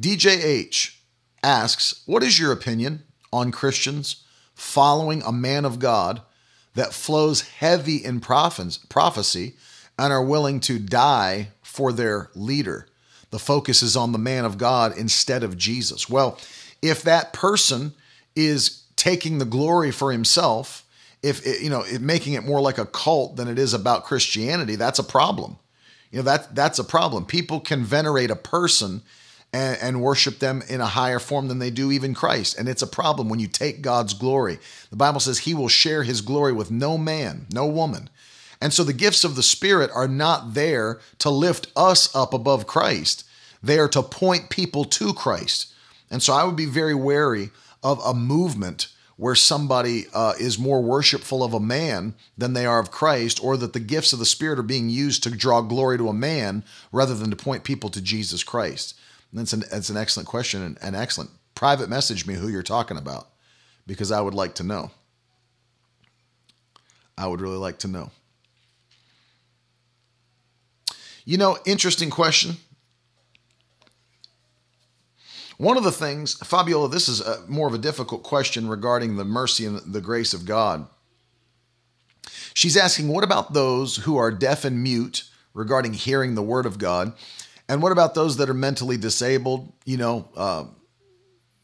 DJH 0.00 0.96
asks, 1.42 2.02
What 2.06 2.22
is 2.22 2.38
your 2.38 2.52
opinion 2.52 3.02
on 3.30 3.50
Christians 3.52 4.24
following 4.54 5.22
a 5.22 5.32
man 5.32 5.66
of 5.66 5.78
God 5.78 6.22
that 6.74 6.94
flows 6.94 7.42
heavy 7.42 7.96
in 7.96 8.20
prophecy 8.20 9.56
and 9.98 10.12
are 10.12 10.24
willing 10.24 10.60
to 10.60 10.78
die 10.78 11.48
for 11.62 11.92
their 11.92 12.30
leader? 12.34 12.86
The 13.36 13.40
focus 13.40 13.82
is 13.82 13.98
on 13.98 14.12
the 14.12 14.18
man 14.18 14.46
of 14.46 14.56
God 14.56 14.96
instead 14.96 15.42
of 15.42 15.58
Jesus. 15.58 16.08
Well, 16.08 16.38
if 16.80 17.02
that 17.02 17.34
person 17.34 17.92
is 18.34 18.84
taking 18.96 19.36
the 19.36 19.44
glory 19.44 19.90
for 19.90 20.10
himself, 20.10 20.86
if 21.22 21.46
it, 21.46 21.60
you 21.60 21.68
know, 21.68 21.82
it, 21.82 22.00
making 22.00 22.32
it 22.32 22.44
more 22.44 22.62
like 22.62 22.78
a 22.78 22.86
cult 22.86 23.36
than 23.36 23.46
it 23.46 23.58
is 23.58 23.74
about 23.74 24.04
Christianity, 24.04 24.74
that's 24.74 24.98
a 24.98 25.04
problem. 25.04 25.58
You 26.10 26.20
know 26.20 26.22
that 26.22 26.54
that's 26.54 26.78
a 26.78 26.84
problem. 26.84 27.26
People 27.26 27.60
can 27.60 27.84
venerate 27.84 28.30
a 28.30 28.36
person 28.36 29.02
and, 29.52 29.76
and, 29.82 30.00
worship 30.00 30.38
them 30.38 30.62
in 30.66 30.80
a 30.80 30.86
higher 30.86 31.18
form 31.18 31.48
than 31.48 31.58
they 31.58 31.70
do 31.70 31.92
even 31.92 32.14
Christ, 32.14 32.58
and 32.58 32.70
it's 32.70 32.80
a 32.80 32.86
problem 32.86 33.28
when 33.28 33.38
you 33.38 33.48
take 33.48 33.82
God's 33.82 34.14
glory. 34.14 34.58
The 34.88 34.96
Bible 34.96 35.20
says 35.20 35.40
He 35.40 35.52
will 35.52 35.68
share 35.68 36.04
His 36.04 36.22
glory 36.22 36.54
with 36.54 36.70
no 36.70 36.96
man, 36.96 37.44
no 37.52 37.66
woman. 37.66 38.08
And 38.62 38.72
so 38.72 38.82
the 38.82 38.94
gifts 38.94 39.24
of 39.24 39.36
the 39.36 39.42
Spirit 39.42 39.90
are 39.92 40.08
not 40.08 40.54
there 40.54 41.00
to 41.18 41.28
lift 41.28 41.66
us 41.76 42.14
up 42.16 42.32
above 42.32 42.66
Christ. 42.66 43.24
They 43.66 43.78
are 43.78 43.88
to 43.88 44.02
point 44.02 44.48
people 44.50 44.84
to 44.84 45.12
Christ. 45.12 45.72
And 46.10 46.22
so 46.22 46.32
I 46.32 46.44
would 46.44 46.56
be 46.56 46.66
very 46.66 46.94
wary 46.94 47.50
of 47.82 48.00
a 48.04 48.14
movement 48.14 48.88
where 49.16 49.34
somebody 49.34 50.06
uh, 50.12 50.34
is 50.38 50.58
more 50.58 50.82
worshipful 50.82 51.42
of 51.42 51.54
a 51.54 51.60
man 51.60 52.14
than 52.36 52.52
they 52.52 52.66
are 52.66 52.78
of 52.78 52.90
Christ, 52.90 53.42
or 53.42 53.56
that 53.56 53.72
the 53.72 53.80
gifts 53.80 54.12
of 54.12 54.18
the 54.18 54.26
Spirit 54.26 54.58
are 54.58 54.62
being 54.62 54.90
used 54.90 55.22
to 55.22 55.30
draw 55.30 55.62
glory 55.62 55.96
to 55.96 56.08
a 56.08 56.14
man 56.14 56.62
rather 56.92 57.14
than 57.14 57.30
to 57.30 57.36
point 57.36 57.64
people 57.64 57.88
to 57.90 58.02
Jesus 58.02 58.44
Christ. 58.44 58.94
And 59.30 59.40
that's 59.40 59.54
an, 59.54 59.64
that's 59.70 59.88
an 59.88 59.96
excellent 59.96 60.28
question 60.28 60.62
and 60.62 60.78
an 60.82 60.94
excellent 60.94 61.30
private 61.54 61.88
message 61.88 62.26
me 62.26 62.34
who 62.34 62.48
you're 62.48 62.62
talking 62.62 62.98
about 62.98 63.28
because 63.86 64.12
I 64.12 64.20
would 64.20 64.34
like 64.34 64.54
to 64.56 64.62
know. 64.62 64.90
I 67.16 67.26
would 67.26 67.40
really 67.40 67.56
like 67.56 67.78
to 67.78 67.88
know. 67.88 68.10
You 71.24 71.38
know, 71.38 71.58
interesting 71.64 72.10
question. 72.10 72.58
One 75.58 75.76
of 75.76 75.84
the 75.84 75.92
things, 75.92 76.34
Fabiola, 76.34 76.88
this 76.88 77.08
is 77.08 77.20
a, 77.20 77.42
more 77.48 77.66
of 77.66 77.74
a 77.74 77.78
difficult 77.78 78.22
question 78.22 78.68
regarding 78.68 79.16
the 79.16 79.24
mercy 79.24 79.64
and 79.64 79.80
the 79.92 80.02
grace 80.02 80.34
of 80.34 80.44
God. 80.44 80.86
She's 82.52 82.76
asking, 82.76 83.08
what 83.08 83.24
about 83.24 83.52
those 83.52 83.96
who 83.96 84.16
are 84.16 84.30
deaf 84.30 84.64
and 84.64 84.82
mute 84.82 85.24
regarding 85.54 85.94
hearing 85.94 86.34
the 86.34 86.42
word 86.42 86.66
of 86.66 86.78
God? 86.78 87.14
And 87.68 87.82
what 87.82 87.92
about 87.92 88.14
those 88.14 88.36
that 88.36 88.50
are 88.50 88.54
mentally 88.54 88.96
disabled, 88.96 89.72
you 89.84 89.96
know, 89.96 90.28
uh, 90.36 90.64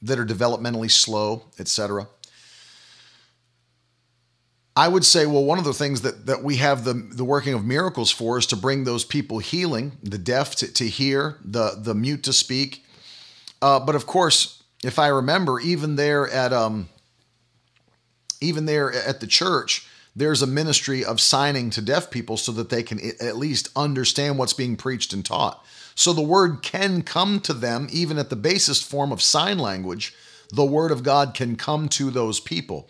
that 0.03 0.19
are 0.19 0.27
developmentally 0.27 0.91
slow, 0.91 1.45
etc.? 1.59 2.09
I 4.75 4.89
would 4.89 5.05
say, 5.05 5.27
well, 5.27 5.45
one 5.45 5.59
of 5.59 5.65
the 5.65 5.75
things 5.75 6.01
that, 6.01 6.25
that 6.27 6.43
we 6.43 6.57
have 6.57 6.85
the, 6.85 6.95
the 6.95 7.25
working 7.25 7.53
of 7.53 7.65
miracles 7.65 8.11
for 8.11 8.39
is 8.39 8.47
to 8.47 8.57
bring 8.57 8.85
those 8.85 9.05
people 9.05 9.39
healing, 9.39 9.93
the 10.03 10.17
deaf 10.17 10.57
to, 10.57 10.73
to 10.73 10.89
hear, 10.89 11.37
the, 11.45 11.77
the 11.79 11.95
mute 11.95 12.23
to 12.25 12.33
speak, 12.33 12.85
uh, 13.63 13.81
but 13.81 13.95
of 13.95 14.07
course, 14.07 14.63
if 14.85 14.99
I 14.99 15.07
remember, 15.07 15.61
even 15.61 15.97
there 15.97 16.29
at 16.29 16.53
um, 16.53 16.89
even 18.41 18.67
there 18.67 18.93
at 18.93 19.21
the 19.21 19.27
church, 19.27 19.87
there's 20.15 20.43
a 20.43 20.47
ministry 20.47 21.05
of 21.05 21.21
signing 21.21 21.71
to 21.71 21.81
deaf 21.81 22.11
people 22.11 22.37
so 22.37 22.53
that 22.53 22.69
they 22.69 22.83
can 22.83 23.01
at 23.21 23.37
least 23.37 23.69
understand 23.75 24.37
what's 24.37 24.53
being 24.53 24.77
preached 24.77 25.13
and 25.13 25.25
taught. 25.25 25.65
So 25.95 26.13
the 26.13 26.23
word 26.23 26.63
can 26.63 27.03
come 27.03 27.41
to 27.41 27.53
them 27.53 27.87
even 27.91 28.19
at 28.19 28.29
the 28.29 28.37
basest 28.37 28.85
form 28.85 29.13
of 29.13 29.23
sign 29.23 29.59
language. 29.59 30.15
The 30.51 30.65
word 30.65 30.91
of 30.91 31.03
God 31.03 31.33
can 31.33 31.57
come 31.57 31.89
to 31.91 32.11
those 32.11 32.41
people. 32.41 32.89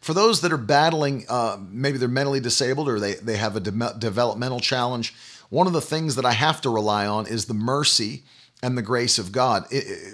For 0.00 0.14
those 0.14 0.40
that 0.40 0.52
are 0.52 0.56
battling, 0.56 1.24
uh, 1.28 1.58
maybe 1.68 1.98
they're 1.98 2.08
mentally 2.08 2.40
disabled 2.40 2.88
or 2.88 2.98
they, 2.98 3.14
they 3.14 3.36
have 3.36 3.56
a 3.56 3.60
de- 3.60 3.94
developmental 3.98 4.60
challenge, 4.60 5.14
one 5.50 5.66
of 5.66 5.72
the 5.72 5.80
things 5.80 6.14
that 6.16 6.24
I 6.24 6.32
have 6.32 6.60
to 6.62 6.70
rely 6.70 7.06
on 7.06 7.26
is 7.26 7.46
the 7.46 7.54
mercy 7.54 8.22
and 8.62 8.76
the 8.76 8.82
grace 8.82 9.18
of 9.18 9.32
God. 9.32 9.66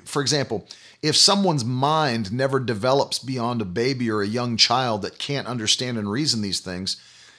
For 0.04 0.20
example, 0.20 0.66
if 1.00 1.16
someone's 1.16 1.64
mind 1.64 2.32
never 2.32 2.60
develops 2.60 3.18
beyond 3.18 3.60
a 3.60 3.66
baby 3.66 4.10
or 4.10 4.22
a 4.22 4.26
young 4.26 4.56
child 4.56 5.02
that 5.02 5.18
can't 5.18 5.48
understand 5.48 5.98
and 5.98 6.10
reason 6.10 6.42
these 6.42 6.60
things, 6.60 6.96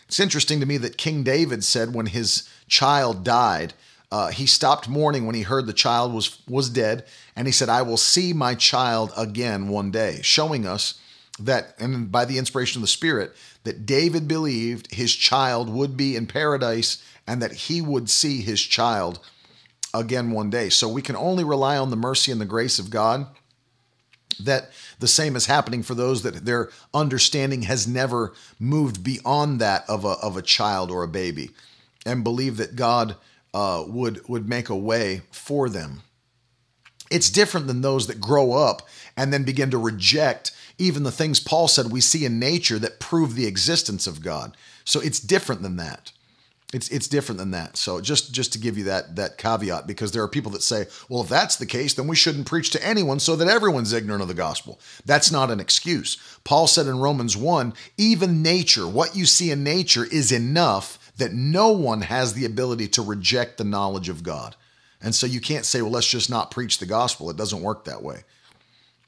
it's 0.08 0.20
interesting 0.20 0.60
to 0.60 0.66
me 0.66 0.78
that 0.78 0.97
King 0.97 1.24
David 1.24 1.64
said 1.64 1.93
when 1.93 2.08
his 2.08 2.47
child 2.68 3.24
died, 3.24 3.74
uh, 4.12 4.30
he 4.30 4.45
stopped 4.45 4.88
mourning 4.88 5.26
when 5.26 5.34
he 5.34 5.41
heard 5.41 5.66
the 5.66 5.74
child 5.74 6.14
was 6.14 6.38
was 6.47 6.70
dead, 6.70 7.04
and 7.36 7.47
he 7.47 7.51
said, 7.51 7.68
"I 7.68 7.82
will 7.82 7.97
see 7.97 8.32
my 8.32 8.54
child 8.54 9.12
again 9.18 9.70
one 9.70 9.89
day," 9.89 10.20
showing 10.22 10.68
us 10.68 10.95
that, 11.39 11.76
and 11.80 12.12
by 12.12 12.26
the 12.26 12.38
inspiration 12.38 12.78
of 12.78 12.84
the 12.84 12.88
Spirit, 12.88 13.36
that 13.64 13.88
David 13.88 14.28
believed 14.28 14.93
his 14.93 15.16
child 15.16 15.68
would 15.70 15.97
be 15.97 16.16
in 16.16 16.28
paradise 16.28 16.99
and 17.26 17.41
that 17.41 17.54
he 17.54 17.82
would 17.82 18.10
see 18.10 18.41
his 18.41 18.62
child 18.62 19.20
again 19.94 20.32
one 20.32 20.50
day. 20.50 20.70
So 20.70 20.88
we 20.88 21.02
can 21.02 21.16
only 21.16 21.44
rely 21.44 21.78
on 21.78 21.89
the 21.89 21.96
mercy 21.96 22.32
and 22.32 22.41
the 22.41 22.46
grace 22.46 22.80
of 22.80 22.89
God. 22.89 23.28
That 24.39 24.72
the 25.00 25.08
same 25.08 25.36
is 25.36 25.46
happening 25.46 25.84
for 25.84 25.94
those 25.94 26.24
that 26.24 26.46
their 26.46 26.72
understanding 26.91 27.64
has 27.64 27.88
never 27.88 28.34
moved 28.60 29.04
beyond 29.04 29.62
that 29.62 29.88
of 29.88 30.06
a, 30.06 30.14
of 30.24 30.36
a 30.36 30.41
child 30.41 30.89
or 30.89 31.04
a 31.04 31.08
baby 31.08 31.52
and 32.04 32.24
believe 32.24 32.58
that 32.58 32.76
God 32.76 33.16
uh, 33.54 33.84
would, 33.88 34.28
would 34.28 34.50
make 34.50 34.70
a 34.70 34.76
way 34.76 35.22
for 35.32 35.70
them. 35.70 36.02
It's 37.12 37.30
different 37.30 37.68
than 37.68 37.82
those 37.82 38.08
that 38.08 38.20
grow 38.20 38.54
up 38.54 38.88
and 39.16 39.32
then 39.32 39.44
begin 39.44 39.70
to 39.70 39.78
reject 39.78 40.52
even 40.78 41.04
the 41.04 41.12
things 41.12 41.39
Paul 41.39 41.68
said 41.68 41.91
we 41.91 42.02
see 42.02 42.26
in 42.26 42.39
nature 42.39 42.80
that 42.80 43.00
prove 43.00 43.36
the 43.36 43.46
existence 43.46 44.08
of 44.08 44.24
God. 44.24 44.58
So 44.86 45.00
it's 45.00 45.20
different 45.20 45.62
than 45.62 45.76
that. 45.78 46.12
It's 46.74 46.90
it's 46.90 47.08
different 47.08 47.38
than 47.38 47.52
that. 47.52 47.78
So 47.78 48.02
just 48.02 48.34
just 48.34 48.52
to 48.54 48.60
give 48.60 48.78
you 48.78 48.86
that 48.86 49.16
that 49.16 49.38
caveat, 49.38 49.86
because 49.86 50.12
there 50.12 50.24
are 50.24 50.28
people 50.28 50.52
that 50.52 50.64
say, 50.64 50.88
well, 51.08 51.22
if 51.22 51.30
that's 51.30 51.56
the 51.56 51.66
case, 51.66 51.94
then 51.94 52.08
we 52.08 52.16
shouldn't 52.16 52.48
preach 52.48 52.72
to 52.72 52.86
anyone 52.86 53.20
so 53.20 53.36
that 53.36 53.48
everyone's 53.48 53.94
ignorant 53.94 54.24
of 54.24 54.28
the 54.28 54.34
gospel. 54.34 54.80
That's 55.06 55.32
not 55.32 55.52
an 55.52 55.60
excuse. 55.60 56.18
Paul 56.44 56.68
said 56.68 56.88
in 56.88 57.00
Romans 57.00 57.38
1, 57.38 57.74
even 57.98 58.42
nature, 58.42 58.88
what 58.88 59.16
you 59.16 59.26
see 59.26 59.52
in 59.52 59.64
nature 59.64 60.06
is 60.06 60.32
enough 60.32 61.12
that 61.18 61.34
no 61.34 61.72
one 61.72 62.02
has 62.02 62.34
the 62.34 62.46
ability 62.46 62.88
to 62.90 63.02
reject 63.02 63.58
the 63.58 63.64
knowledge 63.64 64.10
of 64.10 64.24
God. 64.24 64.56
And 65.02 65.14
so 65.14 65.28
you 65.28 65.42
can't 65.42 65.66
say, 65.66 65.82
well, 65.82 65.92
let's 65.92 66.08
just 66.08 66.30
not 66.30 66.50
preach 66.50 66.80
the 66.80 66.86
gospel. 66.86 67.30
It 67.30 67.38
doesn't 67.38 67.62
work 67.62 67.86
that 67.86 68.02
way. 68.02 68.24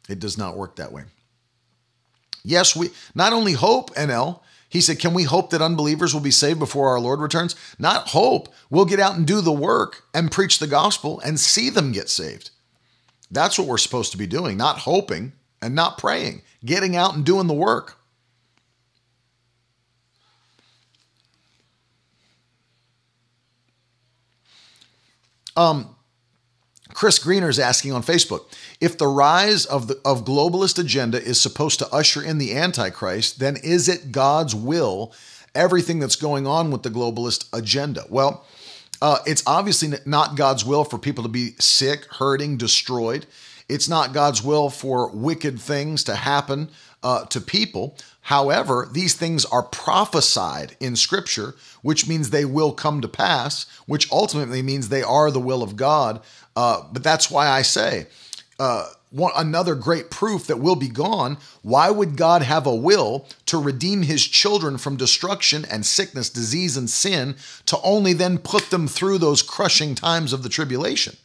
It 0.07 0.19
does 0.19 0.37
not 0.37 0.55
work 0.55 0.75
that 0.75 0.91
way. 0.91 1.05
Yes, 2.43 2.75
we 2.75 2.91
not 3.15 3.33
only 3.33 3.53
hope, 3.53 3.95
NL, 3.95 4.41
he 4.75 4.81
said, 4.81 4.99
Can 4.99 5.13
we 5.13 5.23
hope 5.23 5.51
that 5.51 5.61
unbelievers 5.61 6.13
will 6.13 6.21
be 6.21 6.31
saved 6.31 6.59
before 6.59 6.89
our 6.89 6.99
Lord 6.99 7.21
returns? 7.21 7.55
Not 7.79 8.09
hope. 8.09 8.53
We'll 8.69 8.83
get 8.83 8.99
out 8.99 9.15
and 9.15 9.25
do 9.25 9.39
the 9.39 9.53
work 9.53 10.03
and 10.13 10.29
preach 10.29 10.59
the 10.59 10.67
gospel 10.67 11.21
and 11.21 11.39
see 11.39 11.69
them 11.69 11.93
get 11.93 12.09
saved. 12.09 12.49
That's 13.31 13.57
what 13.57 13.69
we're 13.69 13.77
supposed 13.77 14.11
to 14.11 14.17
be 14.17 14.27
doing, 14.27 14.57
not 14.57 14.79
hoping 14.79 15.31
and 15.61 15.75
not 15.75 15.97
praying, 15.97 16.41
getting 16.65 16.97
out 16.97 17.15
and 17.15 17.25
doing 17.25 17.47
the 17.47 17.53
work. 17.53 17.97
Um, 25.55 25.94
Chris 26.95 27.19
Greener 27.19 27.49
is 27.49 27.59
asking 27.59 27.91
on 27.91 28.01
Facebook 28.01 28.45
if 28.79 28.97
the 28.97 29.07
rise 29.07 29.65
of 29.65 29.87
the 29.87 29.99
of 30.05 30.23
globalist 30.23 30.79
agenda 30.79 31.21
is 31.21 31.39
supposed 31.39 31.77
to 31.79 31.93
usher 31.93 32.23
in 32.23 32.37
the 32.37 32.55
Antichrist, 32.55 33.39
then 33.39 33.57
is 33.57 33.89
it 33.89 34.13
God's 34.13 34.55
will 34.55 35.13
everything 35.53 35.99
that's 35.99 36.15
going 36.15 36.47
on 36.47 36.71
with 36.71 36.83
the 36.83 36.89
globalist 36.89 37.47
agenda? 37.51 38.05
Well, 38.09 38.45
uh, 39.01 39.19
it's 39.25 39.43
obviously 39.45 39.89
not 40.05 40.37
God's 40.37 40.63
will 40.63 40.85
for 40.85 40.97
people 40.97 41.23
to 41.23 41.29
be 41.29 41.55
sick, 41.59 42.05
hurting, 42.05 42.55
destroyed. 42.55 43.25
It's 43.67 43.89
not 43.89 44.13
God's 44.13 44.41
will 44.41 44.69
for 44.69 45.09
wicked 45.09 45.59
things 45.59 46.01
to 46.05 46.15
happen 46.15 46.69
uh, 47.03 47.25
to 47.25 47.41
people. 47.41 47.97
However, 48.21 48.89
these 48.91 49.13
things 49.13 49.45
are 49.45 49.61
prophesied 49.61 50.75
in 50.79 50.95
Scripture, 50.95 51.55
which 51.81 52.07
means 52.07 52.29
they 52.29 52.45
will 52.45 52.71
come 52.71 53.01
to 53.01 53.07
pass, 53.07 53.65
which 53.85 54.11
ultimately 54.11 54.61
means 54.61 54.89
they 54.89 55.03
are 55.03 55.29
the 55.29 55.39
will 55.39 55.61
of 55.61 55.75
God. 55.75 56.21
Uh, 56.55 56.83
but 56.91 57.03
that's 57.03 57.29
why 57.29 57.47
I 57.47 57.61
say, 57.61 58.07
uh, 58.59 58.87
one, 59.11 59.31
another 59.35 59.75
great 59.75 60.09
proof 60.09 60.47
that 60.47 60.59
will 60.59 60.75
be 60.75 60.89
gone. 60.89 61.37
Why 61.61 61.89
would 61.89 62.17
God 62.17 62.41
have 62.41 62.65
a 62.65 62.75
will 62.75 63.27
to 63.45 63.57
redeem 63.57 64.01
his 64.01 64.25
children 64.25 64.77
from 64.77 64.97
destruction 64.97 65.65
and 65.65 65.85
sickness, 65.85 66.29
disease, 66.29 66.75
and 66.75 66.89
sin 66.89 67.35
to 67.67 67.79
only 67.81 68.13
then 68.13 68.37
put 68.37 68.71
them 68.71 68.87
through 68.87 69.19
those 69.19 69.41
crushing 69.41 69.95
times 69.95 70.33
of 70.33 70.43
the 70.43 70.49
tribulation? 70.49 71.15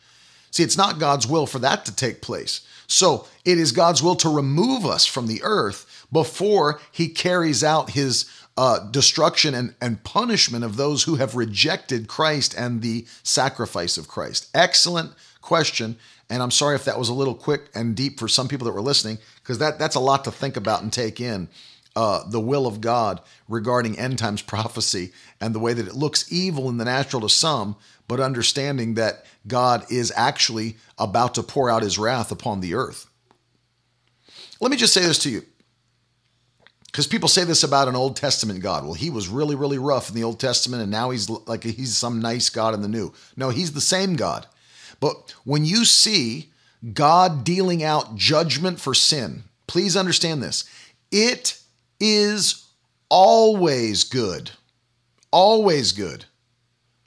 See, 0.52 0.62
it's 0.62 0.76
not 0.76 0.98
God's 0.98 1.26
will 1.26 1.46
for 1.46 1.58
that 1.60 1.84
to 1.84 1.94
take 1.94 2.22
place. 2.22 2.60
So 2.86 3.26
it 3.44 3.58
is 3.58 3.70
God's 3.70 4.02
will 4.02 4.16
to 4.16 4.28
remove 4.28 4.84
us 4.84 5.06
from 5.06 5.28
the 5.28 5.40
earth 5.44 6.06
before 6.12 6.80
he 6.90 7.08
carries 7.08 7.62
out 7.62 7.90
his 7.90 8.28
uh, 8.60 8.78
destruction 8.90 9.54
and, 9.54 9.74
and 9.80 10.04
punishment 10.04 10.62
of 10.62 10.76
those 10.76 11.04
who 11.04 11.14
have 11.14 11.34
rejected 11.34 12.06
Christ 12.08 12.54
and 12.58 12.82
the 12.82 13.06
sacrifice 13.22 13.96
of 13.96 14.06
Christ. 14.06 14.50
Excellent 14.52 15.12
question. 15.40 15.96
And 16.28 16.42
I'm 16.42 16.50
sorry 16.50 16.74
if 16.74 16.84
that 16.84 16.98
was 16.98 17.08
a 17.08 17.14
little 17.14 17.34
quick 17.34 17.70
and 17.74 17.96
deep 17.96 18.20
for 18.20 18.28
some 18.28 18.48
people 18.48 18.66
that 18.66 18.74
were 18.74 18.82
listening, 18.82 19.16
because 19.36 19.60
that, 19.60 19.78
that's 19.78 19.94
a 19.94 20.00
lot 20.00 20.24
to 20.24 20.30
think 20.30 20.58
about 20.58 20.82
and 20.82 20.92
take 20.92 21.22
in. 21.22 21.48
Uh, 21.96 22.28
the 22.28 22.38
will 22.38 22.66
of 22.66 22.82
God 22.82 23.22
regarding 23.48 23.98
end 23.98 24.18
times 24.18 24.42
prophecy 24.52 25.12
and 25.40 25.54
the 25.54 25.58
way 25.58 25.72
that 25.72 25.88
it 25.88 25.94
looks 25.94 26.30
evil 26.30 26.68
in 26.68 26.76
the 26.76 26.84
natural 26.84 27.22
to 27.22 27.30
some, 27.30 27.76
but 28.08 28.20
understanding 28.20 28.92
that 28.92 29.24
God 29.46 29.90
is 29.90 30.12
actually 30.14 30.76
about 30.98 31.34
to 31.36 31.42
pour 31.42 31.70
out 31.70 31.82
his 31.82 31.98
wrath 31.98 32.30
upon 32.30 32.60
the 32.60 32.74
earth. 32.74 33.06
Let 34.60 34.70
me 34.70 34.76
just 34.76 34.92
say 34.92 35.00
this 35.00 35.20
to 35.20 35.30
you 35.30 35.46
because 36.90 37.06
people 37.06 37.28
say 37.28 37.44
this 37.44 37.62
about 37.62 37.88
an 37.88 37.94
Old 37.94 38.16
Testament 38.16 38.60
God. 38.60 38.84
Well, 38.84 38.94
he 38.94 39.10
was 39.10 39.28
really, 39.28 39.54
really 39.54 39.78
rough 39.78 40.08
in 40.08 40.14
the 40.14 40.24
Old 40.24 40.40
Testament, 40.40 40.82
and 40.82 40.90
now 40.90 41.10
he's 41.10 41.28
like 41.30 41.62
he's 41.62 41.96
some 41.96 42.20
nice 42.20 42.50
God 42.50 42.74
in 42.74 42.82
the 42.82 42.88
New. 42.88 43.12
No, 43.36 43.50
he's 43.50 43.72
the 43.72 43.80
same 43.80 44.16
God. 44.16 44.46
But 44.98 45.34
when 45.44 45.64
you 45.64 45.84
see 45.84 46.50
God 46.92 47.44
dealing 47.44 47.82
out 47.82 48.16
judgment 48.16 48.80
for 48.80 48.94
sin, 48.94 49.44
please 49.66 49.96
understand 49.96 50.42
this. 50.42 50.64
It 51.12 51.60
is 52.00 52.66
always 53.08 54.04
good, 54.04 54.50
always 55.30 55.92
good 55.92 56.24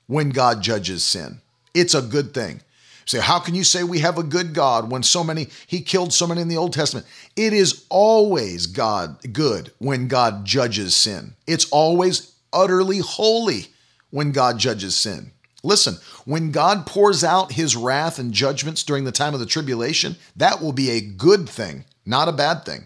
when 0.07 0.29
God 0.29 0.61
judges 0.61 1.03
sin. 1.03 1.41
It's 1.73 1.93
a 1.93 2.01
good 2.01 2.33
thing. 2.33 2.61
Say, 3.05 3.19
how 3.19 3.39
can 3.39 3.55
you 3.55 3.63
say 3.63 3.83
we 3.83 3.99
have 3.99 4.17
a 4.17 4.23
good 4.23 4.53
God 4.53 4.89
when 4.89 5.03
so 5.03 5.23
many, 5.23 5.47
he 5.67 5.81
killed 5.81 6.13
so 6.13 6.27
many 6.27 6.41
in 6.41 6.47
the 6.47 6.57
Old 6.57 6.73
Testament? 6.73 7.05
It 7.35 7.53
is 7.53 7.85
always 7.89 8.67
God 8.67 9.17
good 9.33 9.71
when 9.79 10.07
God 10.07 10.45
judges 10.45 10.95
sin. 10.95 11.35
It's 11.47 11.69
always 11.69 12.33
utterly 12.53 12.99
holy 12.99 13.67
when 14.09 14.31
God 14.31 14.57
judges 14.57 14.95
sin. 14.95 15.31
Listen, 15.63 15.97
when 16.25 16.51
God 16.51 16.85
pours 16.85 17.23
out 17.23 17.53
his 17.53 17.75
wrath 17.75 18.19
and 18.19 18.33
judgments 18.33 18.83
during 18.83 19.05
the 19.05 19.11
time 19.11 19.33
of 19.33 19.39
the 19.39 19.45
tribulation, 19.45 20.17
that 20.35 20.61
will 20.61 20.73
be 20.73 20.91
a 20.91 21.01
good 21.01 21.47
thing, 21.47 21.85
not 22.05 22.27
a 22.27 22.33
bad 22.33 22.65
thing. 22.65 22.85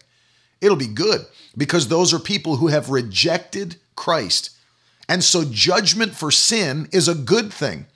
It'll 0.62 0.78
be 0.78 0.88
good 0.88 1.26
because 1.56 1.88
those 1.88 2.14
are 2.14 2.20
people 2.20 2.58
who 2.58 2.68
have 2.68 2.90
rejected 2.90 3.78
Christ. 3.96 4.52
And 5.10 5.24
so 5.24 5.44
judgment 5.44 6.16
for 6.16 6.32
sin 6.32 6.88
is 6.92 7.08
a 7.08 7.16
good 7.16 7.52
thing 7.52 7.88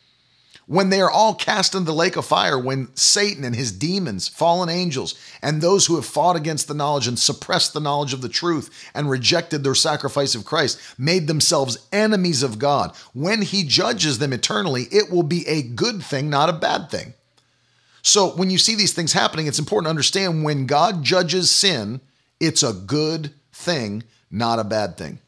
when 0.72 0.90
they 0.90 1.02
are 1.02 1.12
all 1.12 1.36
cast 1.36 1.76
into 1.76 1.88
the 1.88 1.94
lake 1.94 2.16
of 2.16 2.26
fire, 2.26 2.58
when 2.58 2.88
Satan 2.96 3.44
and 3.44 3.54
his 3.54 3.74
demons, 3.74 4.30
fallen 4.30 4.70
angels, 4.70 5.16
and 5.42 5.62
those 5.62 5.86
who 5.86 5.98
have 5.98 6.06
fought 6.06 6.38
against 6.38 6.70
the 6.70 6.74
knowledge 6.74 7.10
and 7.10 7.20
suppressed 7.20 7.74
the 7.74 7.82
knowledge 7.82 8.14
of 8.14 8.22
the 8.22 8.30
truth 8.30 8.90
and 8.96 9.10
rejected 9.10 9.66
their 9.66 9.76
sacrifice 9.76 10.34
of 10.34 10.46
Christ, 10.46 10.80
made 10.98 11.28
themselves 11.28 11.86
enemies 11.92 12.42
of 12.42 12.58
God, 12.58 12.96
when 13.14 13.42
he 13.42 13.66
judges 13.66 14.20
them 14.20 14.32
eternally, 14.32 14.84
it 14.94 15.12
will 15.12 15.24
be 15.24 15.46
a 15.46 15.62
good 15.62 16.02
thing, 16.02 16.30
not 16.30 16.48
a 16.48 16.54
bad 16.54 16.90
thing. 16.90 17.16
So 18.02 18.30
when 18.30 18.50
you 18.50 18.58
see 18.58 18.76
these 18.76 18.94
things 18.94 19.12
happening, 19.12 19.48
it's 19.48 19.60
important 19.60 19.88
to 19.88 19.90
understand 19.90 20.46
when 20.46 20.68
God 20.68 21.04
judges 21.04 21.52
sin, 21.52 22.00
it's 22.40 22.64
a 22.64 22.72
good 22.72 23.34
thing, 23.52 24.04
not 24.32 24.58
a 24.58 24.64
bad 24.64 24.96
thing. 24.96 25.20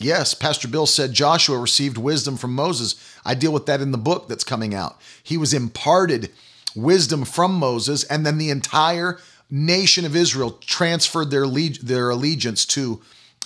Yes, 0.00 0.34
Pastor 0.34 0.68
Bill 0.68 0.86
said 0.86 1.12
Joshua 1.12 1.58
received 1.58 1.96
wisdom 1.96 2.36
from 2.36 2.54
Moses. 2.54 2.96
I 3.24 3.34
deal 3.34 3.52
with 3.52 3.66
that 3.66 3.80
in 3.80 3.92
the 3.92 3.98
book 3.98 4.28
that's 4.28 4.44
coming 4.44 4.74
out. 4.74 5.00
He 5.22 5.36
was 5.36 5.54
imparted 5.54 6.30
wisdom 6.74 7.24
from 7.24 7.54
Moses, 7.54 8.04
and 8.04 8.26
then 8.26 8.38
the 8.38 8.50
entire 8.50 9.18
nation 9.50 10.04
of 10.04 10.16
Israel 10.16 10.52
transferred 10.60 11.30
their, 11.30 11.46
their 11.46 12.10
allegiance 12.10 12.66
to 12.66 13.00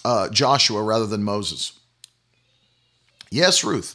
uh, 0.05 0.29
Joshua 0.31 0.83
rather 0.83 1.07
than 1.07 1.23
Moses. 1.23 1.79
Yes, 3.31 3.63
Ruth. 3.63 3.95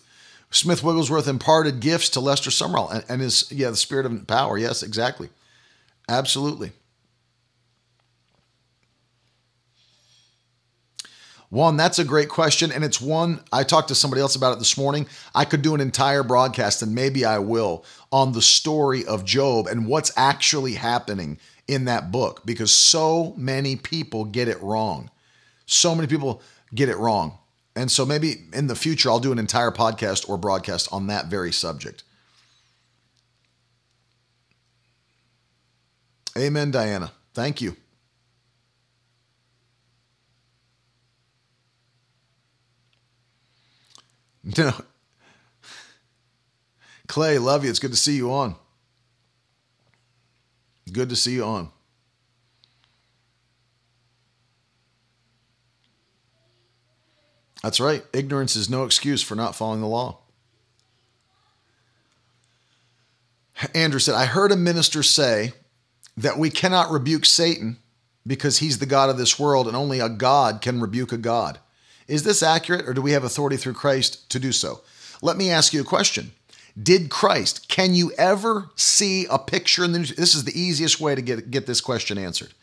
Smith 0.52 0.84
Wigglesworth 0.84 1.28
imparted 1.28 1.80
gifts 1.80 2.10
to 2.10 2.20
Lester 2.20 2.52
Sumrall 2.52 2.94
and, 2.94 3.04
and 3.10 3.22
his, 3.22 3.52
yeah, 3.52 3.72
the 3.72 3.76
spirit 3.76 4.06
of 4.06 4.28
power. 4.28 4.58
Yes, 4.60 4.84
exactly. 4.84 5.30
Absolutely. 6.08 6.72
One, 11.54 11.78
that's 11.78 12.00
a 12.00 12.04
great 12.04 12.30
question. 12.30 12.72
And 12.72 12.84
it's 12.84 13.00
one 13.00 13.40
I 13.54 13.62
talked 13.64 13.90
to 13.90 13.96
somebody 13.96 14.22
else 14.22 14.36
about 14.36 14.54
it 14.54 14.60
this 14.60 14.76
morning. 14.76 15.06
I 15.36 15.46
could 15.46 15.62
do 15.62 15.76
an 15.76 15.82
entire 15.82 16.24
broadcast, 16.24 16.82
and 16.82 16.96
maybe 16.96 17.26
I 17.26 17.38
will, 17.38 17.86
on 18.12 18.32
the 18.32 18.42
story 18.42 19.06
of 19.06 19.24
Job 19.24 19.68
and 19.68 19.86
what's 19.86 20.12
actually 20.18 20.74
happening 20.74 21.38
in 21.68 21.86
that 21.86 22.12
book 22.12 22.42
because 22.44 22.72
so 22.72 23.36
many 23.38 23.76
people 23.76 24.26
get 24.26 24.48
it 24.48 24.60
wrong. 24.64 25.12
So 25.68 25.94
many 25.94 26.08
people 26.08 26.42
get 26.74 26.90
it 26.90 26.98
wrong. 26.98 27.38
And 27.76 27.92
so 27.92 28.04
maybe 28.04 28.46
in 28.52 28.66
the 28.66 28.76
future, 28.76 29.12
I'll 29.12 29.20
do 29.20 29.32
an 29.32 29.38
entire 29.38 29.70
podcast 29.70 30.28
or 30.28 30.40
broadcast 30.40 30.90
on 30.92 31.06
that 31.06 31.28
very 31.28 31.52
subject. 31.52 32.02
Amen, 36.36 36.72
Diana. 36.72 37.12
Thank 37.36 37.62
you. 37.62 37.78
No. 44.58 44.74
Clay, 47.08 47.38
love 47.38 47.64
you. 47.64 47.70
It's 47.70 47.80
good 47.80 47.92
to 47.92 47.98
see 47.98 48.16
you 48.16 48.32
on. 48.34 48.56
Good 50.92 51.10
to 51.10 51.16
see 51.16 51.34
you 51.34 51.44
on. 51.44 51.70
That's 57.62 57.80
right. 57.80 58.04
Ignorance 58.14 58.56
is 58.56 58.70
no 58.70 58.84
excuse 58.84 59.24
for 59.24 59.36
not 59.36 59.56
following 59.56 59.80
the 59.80 59.88
law. 59.88 60.20
Andrew 63.74 64.00
said, 64.00 64.16
I 64.16 64.26
heard 64.26 64.52
a 64.52 64.58
minister 64.58 65.04
say 65.04 65.54
that 66.18 66.38
we 66.38 66.50
cannot 66.50 66.92
rebuke 66.92 67.26
Satan 67.26 67.78
because 68.28 68.58
he's 68.58 68.80
the 68.80 68.86
God 68.86 69.10
of 69.10 69.18
this 69.18 69.40
world 69.40 69.68
and 69.68 69.76
only 69.76 70.00
a 70.00 70.10
God 70.10 70.62
can 70.62 70.82
rebuke 70.82 71.14
a 71.14 71.18
God. 71.18 71.60
Is 72.08 72.24
this 72.24 72.44
accurate, 72.44 72.88
or 72.88 72.94
do 72.94 73.02
we 73.02 73.12
have 73.12 73.24
authority 73.24 73.58
through 73.58 73.74
Christ 73.74 74.30
to 74.32 74.40
do 74.40 74.52
so? 74.52 74.82
Let 75.22 75.38
me 75.38 75.50
ask 75.50 75.74
you 75.74 75.82
a 75.82 75.86
question. 75.86 76.32
Did 76.82 77.10
Christ, 77.10 77.70
can 77.70 77.94
you 77.94 78.12
ever 78.18 78.70
see 78.76 79.26
a 79.30 79.38
picture 79.38 79.84
in 79.84 79.92
the 79.92 80.00
This 80.00 80.34
is 80.34 80.44
the 80.44 80.60
easiest 80.60 81.00
way 81.00 81.14
to 81.14 81.22
get, 81.22 81.52
get 81.52 81.68
this 81.68 81.82
question 81.82 82.18
answered. 82.18 82.54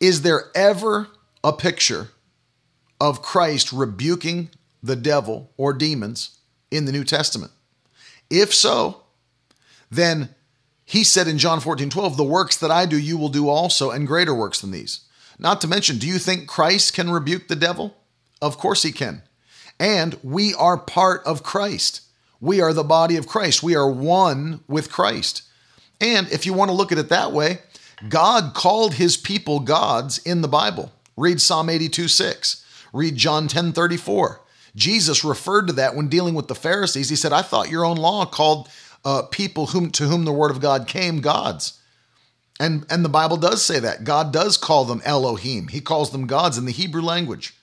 Is 0.00 0.22
there 0.22 0.44
ever 0.54 1.08
a 1.44 1.52
picture 1.52 2.08
of 3.00 3.22
Christ 3.22 3.72
rebuking 3.72 4.50
the 4.82 4.96
devil 4.96 5.50
or 5.56 5.72
demons 5.72 6.38
in 6.70 6.86
the 6.86 6.92
New 6.92 7.04
Testament? 7.04 7.52
If 8.30 8.54
so, 8.54 9.02
then 9.90 10.34
he 10.84 11.04
said 11.04 11.28
in 11.28 11.36
John 11.36 11.60
14, 11.60 11.90
12, 11.90 12.16
the 12.16 12.24
works 12.24 12.56
that 12.56 12.70
I 12.70 12.86
do, 12.86 12.98
you 12.98 13.18
will 13.18 13.28
do 13.28 13.48
also, 13.48 13.90
and 13.90 14.06
greater 14.06 14.34
works 14.34 14.60
than 14.60 14.70
these. 14.70 15.00
Not 15.38 15.60
to 15.60 15.68
mention, 15.68 15.98
do 15.98 16.06
you 16.06 16.18
think 16.18 16.48
Christ 16.48 16.94
can 16.94 17.10
rebuke 17.10 17.48
the 17.48 17.56
devil? 17.56 17.94
Of 18.40 18.58
course 18.58 18.82
he 18.82 18.92
can. 18.92 19.22
And 19.80 20.18
we 20.22 20.54
are 20.54 20.76
part 20.76 21.22
of 21.24 21.42
Christ. 21.42 22.02
We 22.40 22.60
are 22.60 22.72
the 22.72 22.84
body 22.84 23.16
of 23.16 23.26
Christ. 23.26 23.62
We 23.62 23.74
are 23.74 23.90
one 23.90 24.60
with 24.68 24.90
Christ. 24.90 25.42
And 26.00 26.30
if 26.30 26.46
you 26.46 26.52
want 26.52 26.70
to 26.70 26.76
look 26.76 26.92
at 26.92 26.98
it 26.98 27.08
that 27.08 27.32
way, 27.32 27.58
God 28.08 28.54
called 28.54 28.94
his 28.94 29.16
people 29.16 29.60
gods 29.60 30.18
in 30.18 30.42
the 30.42 30.48
Bible. 30.48 30.92
Read 31.16 31.40
Psalm 31.40 31.68
82 31.68 32.08
6. 32.08 32.64
Read 32.92 33.16
John 33.16 33.48
10 33.48 33.72
34. 33.72 34.40
Jesus 34.76 35.24
referred 35.24 35.66
to 35.66 35.72
that 35.74 35.96
when 35.96 36.08
dealing 36.08 36.34
with 36.34 36.46
the 36.46 36.54
Pharisees. 36.54 37.08
He 37.08 37.16
said, 37.16 37.32
I 37.32 37.42
thought 37.42 37.70
your 37.70 37.84
own 37.84 37.96
law 37.96 38.24
called 38.24 38.68
uh, 39.04 39.22
people 39.22 39.66
whom, 39.66 39.90
to 39.92 40.04
whom 40.04 40.24
the 40.24 40.32
word 40.32 40.50
of 40.50 40.60
God 40.60 40.86
came 40.86 41.20
gods. 41.20 41.80
And, 42.60 42.86
and 42.90 43.04
the 43.04 43.08
Bible 43.08 43.36
does 43.36 43.64
say 43.64 43.78
that. 43.80 44.04
God 44.04 44.32
does 44.32 44.56
call 44.56 44.84
them 44.84 45.02
Elohim. 45.04 45.68
He 45.68 45.80
calls 45.80 46.10
them 46.10 46.26
gods 46.26 46.58
in 46.58 46.64
the 46.64 46.72
Hebrew 46.72 47.02
language. 47.02 47.54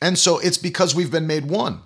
And 0.00 0.18
so 0.18 0.38
it's 0.38 0.58
because 0.58 0.94
we've 0.94 1.10
been 1.10 1.26
made 1.26 1.46
one. 1.46 1.80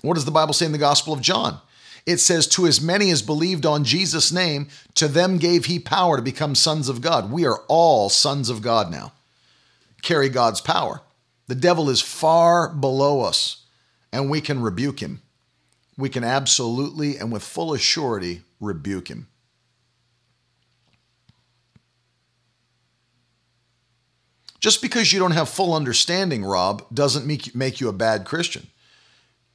What 0.00 0.14
does 0.14 0.24
the 0.24 0.30
Bible 0.30 0.54
say 0.54 0.66
in 0.66 0.72
the 0.72 0.78
Gospel 0.78 1.12
of 1.12 1.20
John? 1.20 1.60
it 2.06 2.18
says, 2.18 2.46
To 2.46 2.66
as 2.66 2.80
many 2.80 3.10
as 3.10 3.22
believed 3.22 3.66
on 3.66 3.84
Jesus' 3.84 4.32
name, 4.32 4.68
to 4.94 5.08
them 5.08 5.38
gave 5.38 5.66
he 5.66 5.78
power 5.78 6.16
to 6.16 6.22
become 6.22 6.54
sons 6.54 6.88
of 6.88 7.00
God. 7.00 7.30
We 7.30 7.46
are 7.46 7.62
all 7.68 8.08
sons 8.08 8.48
of 8.48 8.62
God 8.62 8.90
now, 8.90 9.12
carry 10.02 10.28
God's 10.28 10.60
power. 10.60 11.02
The 11.46 11.54
devil 11.54 11.90
is 11.90 12.00
far 12.00 12.68
below 12.68 13.22
us, 13.22 13.64
and 14.12 14.30
we 14.30 14.40
can 14.40 14.62
rebuke 14.62 15.00
him. 15.00 15.22
We 15.96 16.08
can 16.08 16.24
absolutely 16.24 17.16
and 17.16 17.30
with 17.30 17.42
full 17.42 17.70
assurity 17.72 18.42
rebuke 18.60 19.08
him. 19.08 19.28
Just 24.62 24.80
because 24.80 25.12
you 25.12 25.18
don't 25.18 25.32
have 25.32 25.48
full 25.48 25.74
understanding, 25.74 26.44
Rob, 26.44 26.86
doesn't 26.94 27.26
make, 27.26 27.52
make 27.52 27.80
you 27.80 27.88
a 27.88 27.92
bad 27.92 28.24
Christian. 28.24 28.68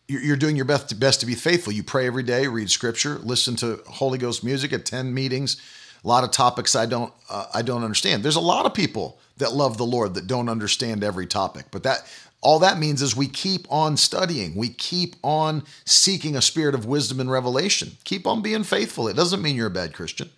You're 0.09 0.35
doing 0.35 0.57
your 0.57 0.65
best 0.65 0.89
to, 0.89 0.95
best 0.95 1.21
to 1.21 1.25
be 1.25 1.33
faithful. 1.33 1.71
You 1.71 1.81
pray 1.81 2.07
every 2.07 2.23
day, 2.23 2.45
read 2.47 2.69
scripture, 2.69 3.17
listen 3.19 3.55
to 3.57 3.81
Holy 3.87 4.17
Ghost 4.17 4.43
music, 4.43 4.73
attend 4.73 5.15
meetings. 5.15 5.61
A 6.03 6.07
lot 6.07 6.25
of 6.25 6.31
topics 6.31 6.75
I 6.75 6.85
don't 6.85 7.13
uh, 7.29 7.45
I 7.53 7.61
don't 7.61 7.83
understand. 7.83 8.23
There's 8.23 8.35
a 8.35 8.41
lot 8.41 8.65
of 8.65 8.73
people 8.73 9.19
that 9.37 9.53
love 9.53 9.77
the 9.77 9.85
Lord 9.85 10.13
that 10.13 10.27
don't 10.27 10.49
understand 10.49 11.03
every 11.03 11.25
topic, 11.25 11.65
but 11.71 11.83
that 11.83 11.99
all 12.41 12.59
that 12.59 12.77
means 12.77 13.01
is 13.01 13.15
we 13.15 13.27
keep 13.27 13.65
on 13.71 13.97
studying. 13.97 14.55
We 14.55 14.69
keep 14.69 15.15
on 15.23 15.63
seeking 15.85 16.35
a 16.35 16.41
spirit 16.41 16.75
of 16.75 16.85
wisdom 16.85 17.19
and 17.19 17.31
revelation. 17.31 17.97
Keep 18.03 18.27
on 18.27 18.41
being 18.41 18.63
faithful. 18.63 19.07
It 19.07 19.15
doesn't 19.15 19.41
mean 19.41 19.55
you're 19.55 19.67
a 19.67 19.71
bad 19.71 19.93
Christian. 19.93 20.29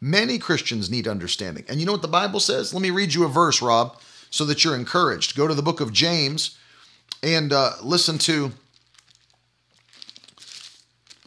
Many 0.00 0.38
Christians 0.38 0.90
need 0.90 1.08
understanding. 1.08 1.64
And 1.68 1.80
you 1.80 1.86
know 1.86 1.92
what 1.92 2.02
the 2.02 2.08
Bible 2.08 2.40
says? 2.40 2.74
Let 2.74 2.82
me 2.82 2.90
read 2.90 3.14
you 3.14 3.24
a 3.24 3.28
verse, 3.28 3.62
Rob 3.62 3.96
so 4.30 4.44
that 4.44 4.64
you're 4.64 4.74
encouraged. 4.74 5.36
Go 5.36 5.46
to 5.46 5.54
the 5.54 5.62
book 5.62 5.80
of 5.80 5.92
James 5.92 6.58
and 7.22 7.52
uh, 7.52 7.72
listen 7.82 8.18
to 8.18 8.52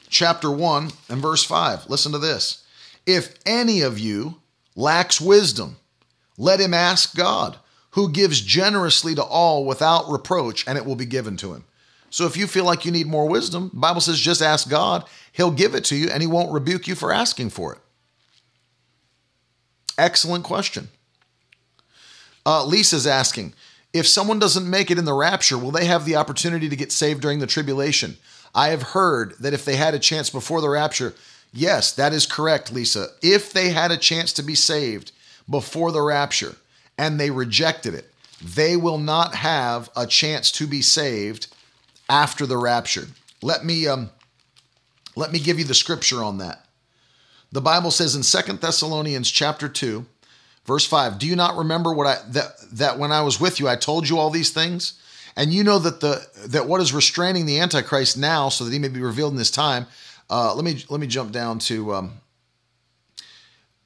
chapter 0.10 0.52
1 0.52 0.91
and 1.10 1.22
verse 1.22 1.43
5. 1.43 1.89
Listen 1.89 2.12
to 2.12 2.20
this. 2.20 2.66
If 3.06 3.36
any 3.45 3.82
of 3.82 3.97
you 3.97 4.41
lacks 4.76 5.20
wisdom, 5.20 5.78
let 6.38 6.60
him 6.60 6.74
ask 6.74 7.16
God, 7.16 7.58
who 7.91 8.12
gives 8.12 8.41
generously 8.41 9.16
to 9.16 9.24
all 9.24 9.66
without 9.66 10.10
reproach, 10.10 10.68
and 10.68 10.78
it 10.78 10.86
will 10.86 10.95
be 10.95 11.06
given 11.06 11.36
to 11.38 11.54
him. 11.54 11.66
So 12.10 12.26
if 12.26 12.36
you 12.36 12.45
feel 12.45 12.66
like 12.66 12.86
you 12.86 12.91
need 12.91 13.08
more 13.08 13.28
wisdom, 13.28 13.72
Bible 13.74 14.02
says 14.02 14.20
just 14.20 14.41
ask 14.41 14.70
God, 14.70 15.06
he'll 15.32 15.52
give 15.52 15.76
it 15.76 15.86
to 15.86 15.95
you 15.95 16.10
and 16.10 16.22
he 16.22 16.28
won't 16.28 16.52
rebuke 16.52 16.88
you 16.88 16.95
for 16.95 17.14
asking 17.14 17.52
for 17.52 17.74
it. 17.74 17.80
Excellent 19.97 20.43
question. 20.43 20.89
Uh, 22.46 22.66
Lisa's 22.66 23.08
asking 23.08 23.54
if 23.94 24.08
someone 24.08 24.39
doesn't 24.39 24.70
make 24.70 24.89
it 24.89 24.98
in 24.98 25.06
the 25.06 25.14
rapture, 25.14 25.58
will 25.58 25.72
they 25.72 25.86
have 25.86 26.06
the 26.06 26.16
opportunity 26.16 26.70
to 26.70 26.76
get 26.76 26.92
saved 26.92 27.22
during 27.22 27.39
the 27.39 27.48
tribulation? 27.48 28.18
I 28.56 28.70
have 28.70 28.82
heard 28.82 29.36
that 29.39 29.54
if 29.54 29.66
they 29.66 29.76
had 29.76 29.94
a 29.94 30.00
chance 30.00 30.30
before 30.30 30.62
the 30.62 30.70
rapture, 30.70 31.14
yes, 31.54 31.92
that 31.94 32.14
is 32.14 32.26
correct, 32.26 32.72
Lisa. 32.72 33.08
If 33.22 33.52
they 33.52 33.70
had 33.70 33.92
a 33.92 33.98
chance 33.98 34.32
to 34.34 34.44
be 34.44 34.56
saved 34.56 35.12
before 35.50 35.92
the 35.92 36.02
rapture 36.02 36.56
and 36.98 37.20
they 37.20 37.32
rejected 37.32 37.94
it, 37.94 38.12
they 38.42 38.76
will 38.76 38.98
not 38.98 39.36
have 39.36 39.89
a 39.96 40.08
chance 40.08 40.52
to 40.52 40.68
be 40.68 40.82
saved 40.82 41.48
after 42.10 42.46
the 42.46 42.58
rapture. 42.58 43.08
Let 43.42 43.66
me 43.66 43.88
um, 43.88 44.10
let 45.16 45.32
me 45.32 45.39
give 45.39 45.60
you 45.60 45.66
the 45.66 45.74
scripture 45.74 46.24
on 46.24 46.38
that. 46.38 46.66
The 47.52 47.62
Bible 47.62 47.92
says 47.92 48.16
in 48.16 48.24
Second 48.24 48.62
Thessalonians 48.62 49.30
chapter 49.30 49.68
2, 49.68 50.06
Verse 50.66 50.86
5, 50.86 51.18
do 51.18 51.28
you 51.28 51.36
not 51.36 51.57
remember 51.57 51.93
what 51.93 52.07
I 52.07 52.18
that 52.30 52.51
that 52.74 52.99
when 52.99 53.12
I 53.12 53.22
was 53.22 53.39
with 53.39 53.59
you 53.59 53.68
I 53.68 53.76
told 53.76 54.07
you 54.07 54.18
all 54.18 54.30
these 54.30 54.51
things? 54.51 54.93
And 55.36 55.53
you 55.53 55.64
know 55.64 55.80
that 55.80 56.01
the 56.01 56.26
that 56.47 56.68
what 56.68 56.82
is 56.82 56.93
restraining 56.93 57.45
the 57.45 57.59
antichrist 57.59 58.18
now 58.18 58.49
so 58.49 58.64
that 58.64 58.74
he 58.74 58.80
may 58.80 58.88
be 58.88 59.01
revealed 59.01 59.32
in 59.32 59.38
this 59.38 59.51
time. 59.51 59.88
Uh, 60.30 60.53
let 60.55 60.64
me 60.64 60.84
let 60.89 60.99
me 60.99 61.07
jump 61.07 61.32
down 61.32 61.59
to 61.59 61.93
um, 61.93 62.12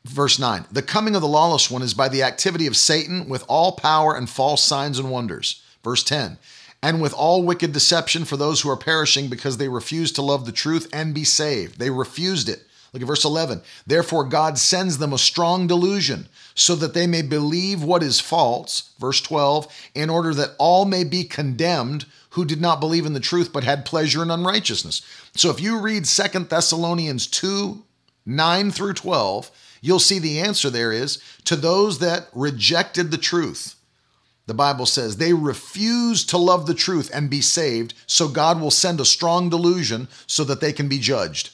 verse 0.03 0.38
9. 0.39 0.65
The 0.71 0.82
coming 0.82 1.15
of 1.15 1.21
the 1.21 1.28
lawless 1.28 1.69
one 1.69 1.82
is 1.82 1.93
by 1.93 2.09
the 2.09 2.23
activity 2.23 2.67
of 2.67 2.76
Satan 2.76 3.28
with 3.28 3.43
all 3.47 3.73
power 3.73 4.15
and 4.15 4.30
false 4.30 4.63
signs 4.63 4.99
and 4.99 5.11
wonders. 5.11 5.61
Verse 5.84 6.03
10. 6.03 6.38
And 6.84 7.01
with 7.01 7.13
all 7.13 7.43
wicked 7.43 7.73
deception 7.73 8.26
for 8.26 8.38
those 8.38 8.61
who 8.61 8.69
are 8.69 8.78
perishing 8.78 9.28
because 9.28 9.57
they 9.57 9.69
refuse 9.69 10.11
to 10.13 10.21
love 10.21 10.45
the 10.45 10.51
truth 10.51 10.88
and 10.93 11.15
be 11.15 11.23
saved. 11.23 11.80
They 11.80 11.89
refused 11.89 12.47
it. 12.47 12.63
Look 12.95 13.01
at 13.01 13.07
verse 13.07 13.25
11. 13.25 13.61
Therefore, 13.85 14.23
God 14.23 14.57
sends 14.57 14.99
them 14.99 15.11
a 15.11 15.17
strong 15.17 15.67
delusion 15.67 16.29
so 16.53 16.75
that 16.75 16.93
they 16.93 17.07
may 17.07 17.23
believe 17.23 17.83
what 17.83 18.01
is 18.01 18.21
false. 18.21 18.91
Verse 18.99 19.19
12. 19.19 19.67
In 19.95 20.09
order 20.09 20.33
that 20.33 20.55
all 20.57 20.85
may 20.85 21.03
be 21.03 21.25
condemned 21.25 22.05
who 22.29 22.45
did 22.45 22.61
not 22.61 22.79
believe 22.79 23.05
in 23.05 23.11
the 23.11 23.19
truth 23.19 23.51
but 23.51 23.65
had 23.65 23.83
pleasure 23.83 24.23
in 24.23 24.31
unrighteousness. 24.31 25.01
So 25.35 25.49
if 25.49 25.59
you 25.59 25.77
read 25.77 26.07
Second 26.07 26.47
Thessalonians 26.47 27.27
2 27.27 27.83
9 28.25 28.71
through 28.71 28.93
12, 28.93 29.51
you'll 29.81 29.99
see 29.99 30.17
the 30.17 30.39
answer 30.39 30.69
there 30.69 30.93
is 30.93 31.21
to 31.43 31.57
those 31.57 31.99
that 31.99 32.29
rejected 32.33 33.11
the 33.11 33.17
truth. 33.17 33.75
The 34.45 34.53
Bible 34.53 34.85
says 34.85 35.17
they 35.17 35.33
refuse 35.33 36.23
to 36.27 36.37
love 36.37 36.65
the 36.65 36.73
truth 36.73 37.11
and 37.13 37.29
be 37.29 37.41
saved, 37.41 37.93
so 38.07 38.29
God 38.29 38.61
will 38.61 38.71
send 38.71 39.01
a 39.01 39.05
strong 39.05 39.49
delusion 39.49 40.07
so 40.27 40.45
that 40.45 40.61
they 40.61 40.71
can 40.71 40.87
be 40.87 40.97
judged. 40.97 41.49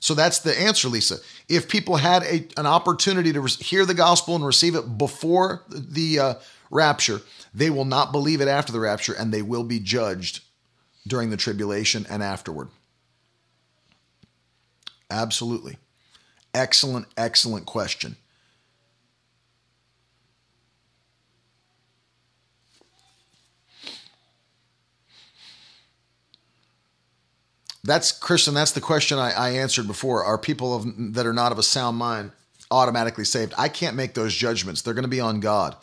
So 0.00 0.14
that's 0.14 0.38
the 0.38 0.58
answer, 0.58 0.88
Lisa. 0.88 1.16
If 1.48 1.68
people 1.68 1.96
had 1.96 2.22
a, 2.22 2.46
an 2.56 2.66
opportunity 2.66 3.32
to 3.32 3.40
re- 3.40 3.50
hear 3.50 3.84
the 3.84 3.94
gospel 3.94 4.36
and 4.36 4.46
receive 4.46 4.74
it 4.74 4.96
before 4.96 5.64
the 5.68 6.18
uh, 6.18 6.34
rapture, 6.70 7.20
they 7.52 7.70
will 7.70 7.84
not 7.84 8.12
believe 8.12 8.40
it 8.40 8.48
after 8.48 8.72
the 8.72 8.80
rapture 8.80 9.14
and 9.14 9.32
they 9.32 9.42
will 9.42 9.64
be 9.64 9.80
judged 9.80 10.40
during 11.06 11.30
the 11.30 11.36
tribulation 11.36 12.06
and 12.08 12.22
afterward. 12.22 12.68
Absolutely. 15.10 15.78
Excellent, 16.54 17.06
excellent 17.16 17.66
question. 17.66 18.16
That's 27.88 28.12
Christian. 28.12 28.52
That's 28.52 28.72
the 28.72 28.82
question 28.82 29.18
I, 29.18 29.30
I 29.30 29.50
answered 29.52 29.86
before. 29.86 30.22
Are 30.22 30.36
people 30.36 30.76
of, 30.76 31.14
that 31.14 31.24
are 31.24 31.32
not 31.32 31.52
of 31.52 31.58
a 31.58 31.62
sound 31.62 31.96
mind 31.96 32.32
automatically 32.70 33.24
saved? 33.24 33.54
I 33.56 33.70
can't 33.70 33.96
make 33.96 34.12
those 34.12 34.34
judgments. 34.34 34.82
They're 34.82 34.92
going 34.92 35.04
to 35.04 35.08
be 35.08 35.22
on 35.22 35.40
God 35.40 35.74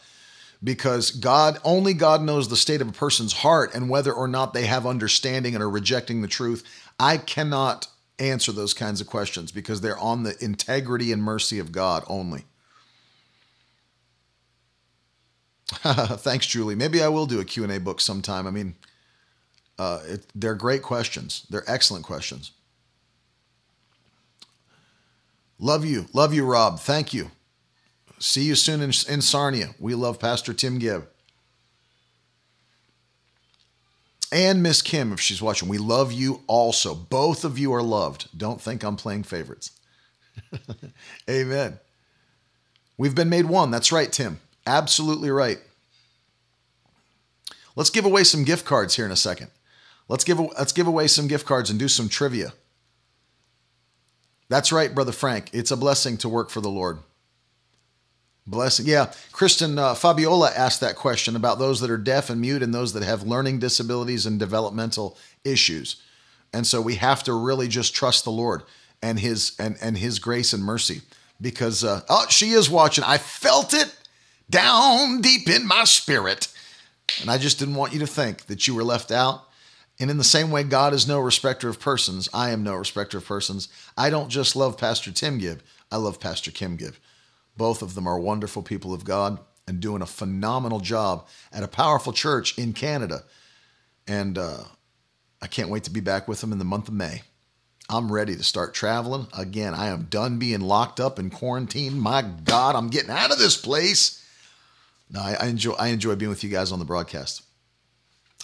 because 0.63 1.09
God 1.09 1.57
only 1.63 1.95
God 1.95 2.21
knows 2.21 2.47
the 2.47 2.55
state 2.55 2.79
of 2.79 2.87
a 2.87 2.91
person's 2.91 3.33
heart 3.33 3.73
and 3.73 3.89
whether 3.89 4.13
or 4.13 4.27
not 4.27 4.53
they 4.53 4.67
have 4.67 4.85
understanding 4.85 5.55
and 5.55 5.63
are 5.63 5.69
rejecting 5.69 6.21
the 6.21 6.27
truth. 6.27 6.63
I 6.99 7.17
cannot 7.17 7.87
answer 8.19 8.51
those 8.51 8.75
kinds 8.75 9.01
of 9.01 9.07
questions 9.07 9.51
because 9.51 9.81
they're 9.81 9.97
on 9.97 10.21
the 10.21 10.35
integrity 10.39 11.11
and 11.11 11.23
mercy 11.23 11.57
of 11.57 11.71
God 11.71 12.03
only. 12.05 12.45
Thanks, 15.71 16.45
Julie. 16.45 16.75
Maybe 16.75 17.01
I 17.01 17.07
will 17.07 17.25
do 17.25 17.39
a 17.39 17.45
Q&A 17.45 17.79
book 17.79 17.99
sometime. 17.99 18.45
I 18.45 18.51
mean, 18.51 18.75
uh, 19.77 19.99
it, 20.07 20.25
they're 20.33 20.55
great 20.55 20.81
questions. 20.81 21.45
They're 21.49 21.63
excellent 21.67 22.05
questions. 22.05 22.51
Love 25.59 25.85
you. 25.85 26.05
Love 26.13 26.33
you, 26.33 26.45
Rob. 26.45 26.79
Thank 26.79 27.13
you. 27.13 27.31
See 28.19 28.43
you 28.43 28.55
soon 28.55 28.81
in, 28.81 28.91
in 29.09 29.21
Sarnia. 29.21 29.75
We 29.79 29.95
love 29.95 30.19
Pastor 30.19 30.53
Tim 30.53 30.79
Gibb. 30.79 31.07
And 34.31 34.61
Miss 34.63 34.81
Kim, 34.81 35.13
if 35.13 35.19
she's 35.19 35.41
watching, 35.41 35.69
we 35.69 35.77
love 35.77 36.11
you 36.11 36.41
also. 36.47 36.93
Both 36.93 37.45
of 37.45 37.57
you 37.57 37.73
are 37.73 37.83
loved. 37.83 38.27
Don't 38.37 38.59
think 38.59 38.83
I'm 38.83 38.97
playing 38.97 39.23
favorites. 39.23 39.71
Amen. 41.29 41.79
We've 42.97 43.15
been 43.15 43.29
made 43.29 43.45
one. 43.45 43.71
That's 43.71 43.91
right, 43.91 44.11
Tim. 44.11 44.39
Absolutely 44.65 45.29
right. 45.29 45.59
Let's 47.75 47.89
give 47.89 48.05
away 48.05 48.23
some 48.23 48.43
gift 48.43 48.65
cards 48.65 48.95
here 48.95 49.05
in 49.05 49.11
a 49.11 49.17
second. 49.17 49.51
Let's 50.07 50.23
give 50.23 50.39
let's 50.39 50.71
give 50.71 50.87
away 50.87 51.07
some 51.07 51.27
gift 51.27 51.45
cards 51.45 51.69
and 51.69 51.79
do 51.79 51.87
some 51.87 52.09
trivia. 52.09 52.53
That's 54.47 54.71
right, 54.71 54.93
brother 54.93 55.11
Frank. 55.11 55.49
It's 55.53 55.71
a 55.71 55.77
blessing 55.77 56.17
to 56.17 56.29
work 56.29 56.49
for 56.49 56.61
the 56.61 56.69
Lord. 56.69 56.99
Blessing. 58.47 58.85
Yeah, 58.85 59.11
Kristen 59.31 59.79
uh, 59.79 59.95
Fabiola 59.95 60.51
asked 60.55 60.79
that 60.81 60.95
question 60.95 61.35
about 61.35 61.57
those 61.57 61.79
that 61.81 61.89
are 61.89 61.97
deaf 61.97 62.29
and 62.29 62.39
mute 62.39 62.61
and 62.61 62.71
those 62.71 62.93
that 62.93 63.01
have 63.01 63.23
learning 63.23 63.57
disabilities 63.57 64.27
and 64.27 64.37
developmental 64.39 65.17
issues. 65.43 65.95
And 66.53 66.67
so 66.67 66.79
we 66.79 66.95
have 66.95 67.23
to 67.23 67.33
really 67.33 67.67
just 67.67 67.95
trust 67.95 68.23
the 68.23 68.31
Lord 68.31 68.61
and 69.01 69.19
his 69.19 69.55
and 69.57 69.77
and 69.81 69.97
his 69.97 70.19
grace 70.19 70.53
and 70.53 70.63
mercy 70.63 71.01
because 71.41 71.83
uh, 71.83 72.01
oh, 72.07 72.27
she 72.29 72.51
is 72.51 72.69
watching. 72.69 73.03
I 73.03 73.17
felt 73.17 73.73
it 73.73 73.95
down 74.49 75.21
deep 75.21 75.49
in 75.49 75.65
my 75.65 75.83
spirit. 75.83 76.47
And 77.21 77.29
I 77.29 77.37
just 77.37 77.59
didn't 77.59 77.75
want 77.75 77.93
you 77.93 77.99
to 77.99 78.07
think 78.07 78.45
that 78.45 78.67
you 78.67 78.75
were 78.75 78.83
left 78.83 79.11
out 79.11 79.47
and 79.99 80.11
in 80.11 80.17
the 80.17 80.23
same 80.23 80.51
way, 80.51 80.63
God 80.63 80.93
is 80.93 81.07
no 81.07 81.19
respecter 81.19 81.69
of 81.69 81.79
persons. 81.79 82.27
I 82.33 82.49
am 82.49 82.63
no 82.63 82.75
respecter 82.75 83.17
of 83.19 83.25
persons. 83.25 83.69
I 83.97 84.09
don't 84.09 84.29
just 84.29 84.55
love 84.55 84.77
Pastor 84.77 85.11
Tim 85.11 85.37
Gibb, 85.37 85.61
I 85.91 85.97
love 85.97 86.19
Pastor 86.19 86.51
Kim 86.51 86.75
Gibb. 86.75 86.95
Both 87.57 87.81
of 87.81 87.95
them 87.95 88.07
are 88.07 88.19
wonderful 88.19 88.61
people 88.61 88.93
of 88.93 89.05
God 89.05 89.39
and 89.67 89.79
doing 89.79 90.01
a 90.01 90.07
phenomenal 90.07 90.79
job 90.79 91.27
at 91.51 91.63
a 91.63 91.67
powerful 91.67 92.13
church 92.13 92.57
in 92.57 92.73
Canada. 92.73 93.23
And 94.07 94.37
uh, 94.37 94.65
I 95.41 95.47
can't 95.47 95.69
wait 95.69 95.85
to 95.85 95.91
be 95.91 96.01
back 96.01 96.27
with 96.27 96.41
them 96.41 96.51
in 96.51 96.59
the 96.59 96.65
month 96.65 96.89
of 96.89 96.93
May. 96.93 97.21
I'm 97.89 98.11
ready 98.11 98.35
to 98.35 98.43
start 98.43 98.73
traveling 98.73 99.27
again. 99.37 99.73
I 99.73 99.87
am 99.87 100.07
done 100.09 100.39
being 100.39 100.61
locked 100.61 100.99
up 100.99 101.19
in 101.19 101.29
quarantine. 101.29 101.99
My 101.99 102.21
God, 102.21 102.75
I'm 102.75 102.89
getting 102.89 103.11
out 103.11 103.31
of 103.31 103.37
this 103.37 103.55
place. 103.55 104.23
No, 105.09 105.21
I, 105.21 105.37
I 105.39 105.45
enjoy 105.47 105.73
I 105.73 105.89
enjoy 105.89 106.15
being 106.15 106.29
with 106.29 106.43
you 106.43 106.49
guys 106.49 106.71
on 106.71 106.79
the 106.79 106.85
broadcast. 106.85 107.43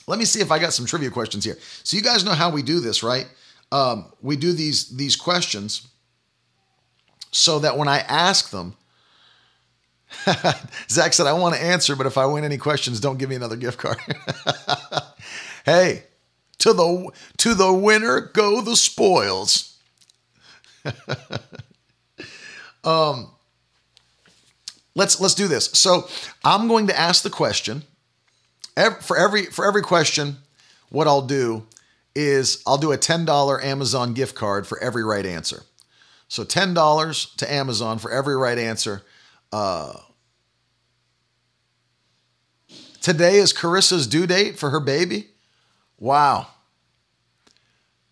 Let 0.07 0.19
me 0.19 0.25
see 0.25 0.41
if 0.41 0.51
I 0.51 0.59
got 0.59 0.73
some 0.73 0.85
trivia 0.85 1.09
questions 1.09 1.45
here. 1.45 1.57
So 1.83 1.97
you 1.97 2.03
guys 2.03 2.25
know 2.25 2.33
how 2.33 2.49
we 2.49 2.61
do 2.61 2.79
this, 2.79 3.03
right? 3.03 3.27
Um, 3.71 4.11
we 4.21 4.35
do 4.35 4.51
these 4.51 4.89
these 4.89 5.15
questions 5.15 5.87
so 7.31 7.59
that 7.59 7.77
when 7.77 7.87
I 7.87 7.99
ask 7.99 8.49
them, 8.49 8.75
Zach 10.89 11.13
said, 11.13 11.27
I 11.27 11.33
want 11.33 11.55
to 11.55 11.61
answer, 11.63 11.95
but 11.95 12.05
if 12.05 12.17
I 12.17 12.25
win 12.25 12.43
any 12.43 12.57
questions, 12.57 12.99
don't 12.99 13.17
give 13.17 13.29
me 13.29 13.35
another 13.35 13.55
gift 13.55 13.77
card. 13.79 13.97
hey, 15.65 16.03
to 16.59 16.73
the 16.73 17.09
to 17.37 17.53
the 17.53 17.73
winner 17.73 18.19
go 18.19 18.61
the 18.61 18.75
spoils. 18.75 19.77
um 22.83 23.31
let's 24.95 25.19
let's 25.19 25.35
do 25.35 25.47
this. 25.47 25.65
So 25.73 26.07
I'm 26.43 26.67
going 26.67 26.87
to 26.87 26.99
ask 26.99 27.23
the 27.23 27.29
question. 27.29 27.83
For 28.89 29.17
every 29.17 29.45
for 29.45 29.65
every 29.65 29.81
question, 29.81 30.37
what 30.89 31.07
I'll 31.07 31.21
do 31.21 31.65
is 32.15 32.61
I'll 32.67 32.77
do 32.77 32.91
a 32.91 32.97
$10 32.97 33.63
Amazon 33.63 34.13
gift 34.13 34.35
card 34.35 34.67
for 34.67 34.77
every 34.79 35.03
right 35.03 35.25
answer. 35.25 35.63
So 36.27 36.43
$10 36.43 37.35
to 37.37 37.53
Amazon 37.53 37.99
for 37.99 38.11
every 38.11 38.35
right 38.35 38.57
answer. 38.57 39.01
Uh, 39.51 39.97
today 43.01 43.35
is 43.35 43.53
Carissa's 43.53 44.07
due 44.07 44.27
date 44.27 44.57
for 44.57 44.69
her 44.69 44.79
baby. 44.79 45.27
Wow. 45.99 46.47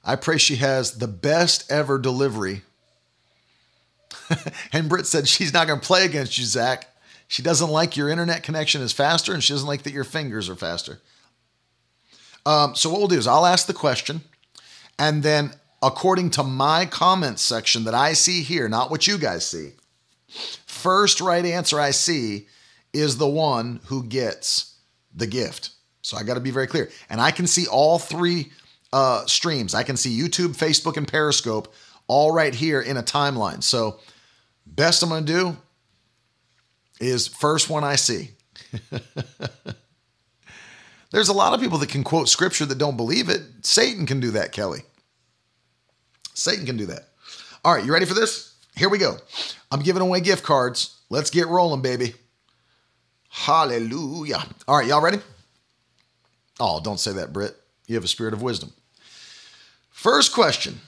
I 0.03 0.15
pray 0.15 0.37
she 0.37 0.57
has 0.57 0.97
the 0.97 1.07
best 1.07 1.69
ever 1.71 1.97
delivery. 1.97 2.63
and 4.73 4.89
Britt 4.89 5.07
said 5.07 5.27
she's 5.27 5.53
not 5.53 5.67
going 5.67 5.79
to 5.79 5.85
play 5.85 6.05
against 6.05 6.37
you, 6.37 6.45
Zach. 6.45 6.87
She 7.29 7.43
doesn't 7.43 7.69
like 7.69 7.95
your 7.95 8.09
internet 8.09 8.41
connection 8.41 8.81
is 8.81 8.91
faster, 8.91 9.33
and 9.33 9.43
she 9.43 9.53
doesn't 9.53 9.67
like 9.67 9.83
that 9.83 9.93
your 9.93 10.03
fingers 10.03 10.49
are 10.49 10.55
faster. 10.55 10.99
Um, 12.43 12.73
so 12.73 12.89
what 12.89 12.97
we'll 12.97 13.07
do 13.07 13.19
is 13.19 13.27
I'll 13.27 13.45
ask 13.45 13.67
the 13.67 13.73
question, 13.73 14.21
and 14.97 15.21
then 15.21 15.51
according 15.81 16.31
to 16.31 16.43
my 16.43 16.87
comments 16.87 17.43
section 17.43 17.83
that 17.83 17.93
I 17.93 18.13
see 18.13 18.41
here, 18.41 18.67
not 18.67 18.89
what 18.89 19.05
you 19.05 19.19
guys 19.19 19.45
see, 19.45 19.73
first 20.65 21.21
right 21.21 21.45
answer 21.45 21.79
I 21.79 21.91
see 21.91 22.47
is 22.93 23.17
the 23.17 23.29
one 23.29 23.79
who 23.85 24.03
gets 24.03 24.77
the 25.15 25.27
gift. 25.27 25.69
So 26.01 26.17
I 26.17 26.23
got 26.23 26.33
to 26.33 26.39
be 26.39 26.49
very 26.49 26.65
clear. 26.65 26.89
And 27.11 27.21
I 27.21 27.29
can 27.29 27.45
see 27.45 27.67
all 27.67 27.99
three 27.99 28.51
uh, 28.91 29.27
streams. 29.27 29.75
I 29.75 29.83
can 29.83 29.97
see 29.97 30.17
YouTube, 30.17 30.57
Facebook, 30.57 30.97
and 30.97 31.07
Periscope 31.07 31.71
all 32.07 32.31
right 32.31 32.55
here 32.55 32.81
in 32.81 32.97
a 32.97 33.03
timeline. 33.03 33.61
So 33.61 33.99
best 34.65 35.03
I'm 35.03 35.09
going 35.09 35.25
to 35.25 35.31
do 35.31 35.57
is 36.99 37.27
first 37.27 37.69
one 37.69 37.83
I 37.83 37.95
see. 37.95 38.31
There's 41.11 41.29
a 41.29 41.33
lot 41.33 41.53
of 41.53 41.59
people 41.59 41.79
that 41.79 41.89
can 41.89 42.03
quote 42.03 42.29
scripture 42.29 42.65
that 42.65 42.77
don't 42.77 42.97
believe 42.97 43.29
it. 43.29 43.41
Satan 43.61 44.05
can 44.05 44.19
do 44.19 44.31
that, 44.31 44.51
Kelly. 44.51 44.81
Satan 46.33 46.65
can 46.65 46.77
do 46.77 46.85
that. 46.87 47.09
All 47.65 47.73
right, 47.73 47.83
you 47.83 47.91
ready 47.91 48.05
for 48.05 48.13
this? 48.13 48.53
Here 48.75 48.89
we 48.89 48.97
go. 48.97 49.17
I'm 49.71 49.81
giving 49.81 50.01
away 50.01 50.21
gift 50.21 50.43
cards. 50.43 50.97
Let's 51.09 51.29
get 51.29 51.47
rolling, 51.47 51.81
baby. 51.81 52.13
Hallelujah. 53.29 54.43
All 54.67 54.77
right, 54.77 54.87
y'all 54.87 55.01
ready? 55.01 55.19
Oh, 56.59 56.79
don't 56.81 56.99
say 56.99 57.13
that, 57.13 57.33
Britt. 57.33 57.55
You 57.87 57.95
have 57.95 58.03
a 58.03 58.07
spirit 58.07 58.33
of 58.33 58.41
wisdom. 58.41 58.71
First 59.89 60.33
question. 60.33 60.79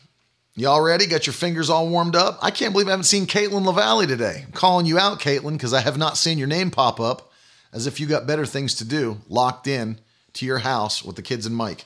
Y'all 0.62 0.80
ready? 0.80 1.08
Got 1.08 1.26
your 1.26 1.34
fingers 1.34 1.72
all 1.72 1.90
warmed 1.90 2.16
up? 2.16 2.38
I 2.40 2.52
can't 2.52 2.72
believe 2.72 2.86
I 2.86 2.92
haven't 2.92 3.06
seen 3.06 3.26
Caitlin 3.26 3.66
LaValle 3.66 4.06
today. 4.06 4.44
I'm 4.46 4.52
calling 4.52 4.86
you 4.86 5.00
out, 5.00 5.20
Caitlin, 5.20 5.54
because 5.54 5.74
I 5.74 5.80
have 5.80 5.98
not 5.98 6.18
seen 6.18 6.38
your 6.38 6.48
name 6.48 6.70
pop 6.70 7.00
up 7.00 7.32
as 7.74 7.88
if 7.88 8.00
you 8.00 8.06
got 8.06 8.28
better 8.28 8.46
things 8.46 8.76
to 8.76 8.86
do, 8.86 9.18
locked 9.28 9.66
in 9.66 9.98
to 10.34 10.46
your 10.46 10.60
house 10.60 11.04
with 11.04 11.16
the 11.16 11.24
kids 11.24 11.48
and 11.48 11.56
Mike. 11.56 11.86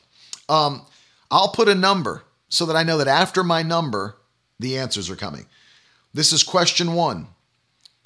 Um, 0.49 0.81
I'll 1.31 1.53
put 1.53 1.69
a 1.69 1.73
number 1.73 2.23
so 2.49 2.65
that 2.65 2.75
I 2.75 2.83
know 2.83 2.97
that 2.97 3.07
after 3.07 3.45
my 3.45 3.63
number, 3.63 4.17
the 4.59 4.77
answers 4.77 5.09
are 5.09 5.15
coming. 5.15 5.45
This 6.13 6.33
is 6.33 6.43
question 6.43 6.95
one. 6.95 7.27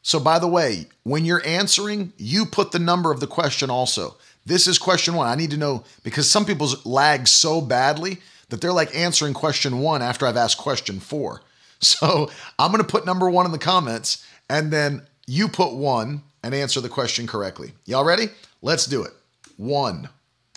So, 0.03 0.19
by 0.19 0.37
the 0.37 0.47
way, 0.47 0.85
when 1.01 1.25
you're 1.25 1.45
answering, 1.47 2.13
you 2.15 2.45
put 2.45 2.73
the 2.73 2.77
number 2.77 3.11
of 3.11 3.21
the 3.21 3.25
question 3.25 3.71
also. 3.71 4.17
This 4.45 4.67
is 4.67 4.77
question 4.77 5.15
one. 5.15 5.25
I 5.25 5.33
need 5.33 5.49
to 5.49 5.57
know 5.57 5.83
because 6.03 6.29
some 6.29 6.45
people's 6.45 6.85
lag 6.85 7.27
so 7.27 7.59
badly 7.59 8.19
that 8.49 8.61
they're 8.61 8.73
like 8.73 8.95
answering 8.95 9.33
question 9.33 9.79
one 9.79 10.01
after 10.01 10.25
I've 10.25 10.37
asked 10.37 10.57
question 10.57 10.99
four. 10.99 11.41
So, 11.81 12.29
I'm 12.59 12.73
going 12.73 12.83
to 12.83 12.89
put 12.89 13.05
number 13.05 13.29
one 13.29 13.45
in 13.45 13.53
the 13.53 13.57
comments 13.57 14.25
and 14.49 14.69
then 14.69 15.03
you 15.27 15.47
put 15.47 15.75
one 15.75 16.23
and 16.43 16.53
answer 16.53 16.81
the 16.81 16.89
question 16.89 17.25
correctly. 17.25 17.71
Y'all 17.85 18.03
ready? 18.03 18.25
Let's 18.61 18.85
do 18.85 19.03
it. 19.03 19.13
One. 19.55 20.09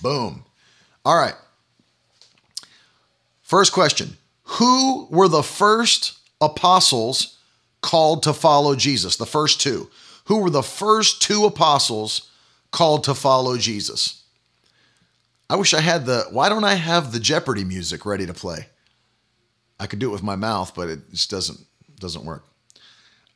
Boom. 0.03 0.45
All 1.05 1.17
right. 1.17 1.35
First 3.43 3.73
question 3.73 4.17
Who 4.45 5.07
were 5.11 5.29
the 5.29 5.43
first 5.43 6.19
apostles 6.41 7.39
called 7.83 8.23
to 8.23 8.33
follow 8.33 8.75
Jesus? 8.75 9.17
The 9.17 9.27
first 9.27 9.61
two. 9.61 9.91
Who 10.27 10.39
were 10.39 10.51
the 10.51 10.63
first 10.63 11.21
two 11.21 11.45
apostles 11.45 12.31
called 12.71 13.05
to 13.05 13.15
follow 13.15 13.59
Jesus? 13.59 14.22
I 15.51 15.57
wish 15.57 15.75
I 15.75 15.81
had 15.81 16.07
the. 16.07 16.27
Why 16.31 16.49
don't 16.49 16.65
I 16.65 16.75
have 16.75 17.13
the 17.13 17.21
Jeopardy 17.21 17.65
music 17.65 18.07
ready 18.07 18.27
to 18.27 18.35
play? 18.35 18.67
I 19.79 19.87
could 19.87 19.99
do 19.99 20.09
it 20.09 20.13
with 20.13 20.23
my 20.23 20.37
mouth, 20.37 20.75
but 20.75 20.89
it 20.89 21.11
just 21.11 21.31
doesn't 21.31 21.59
doesn't 21.99 22.25
work. 22.25 22.45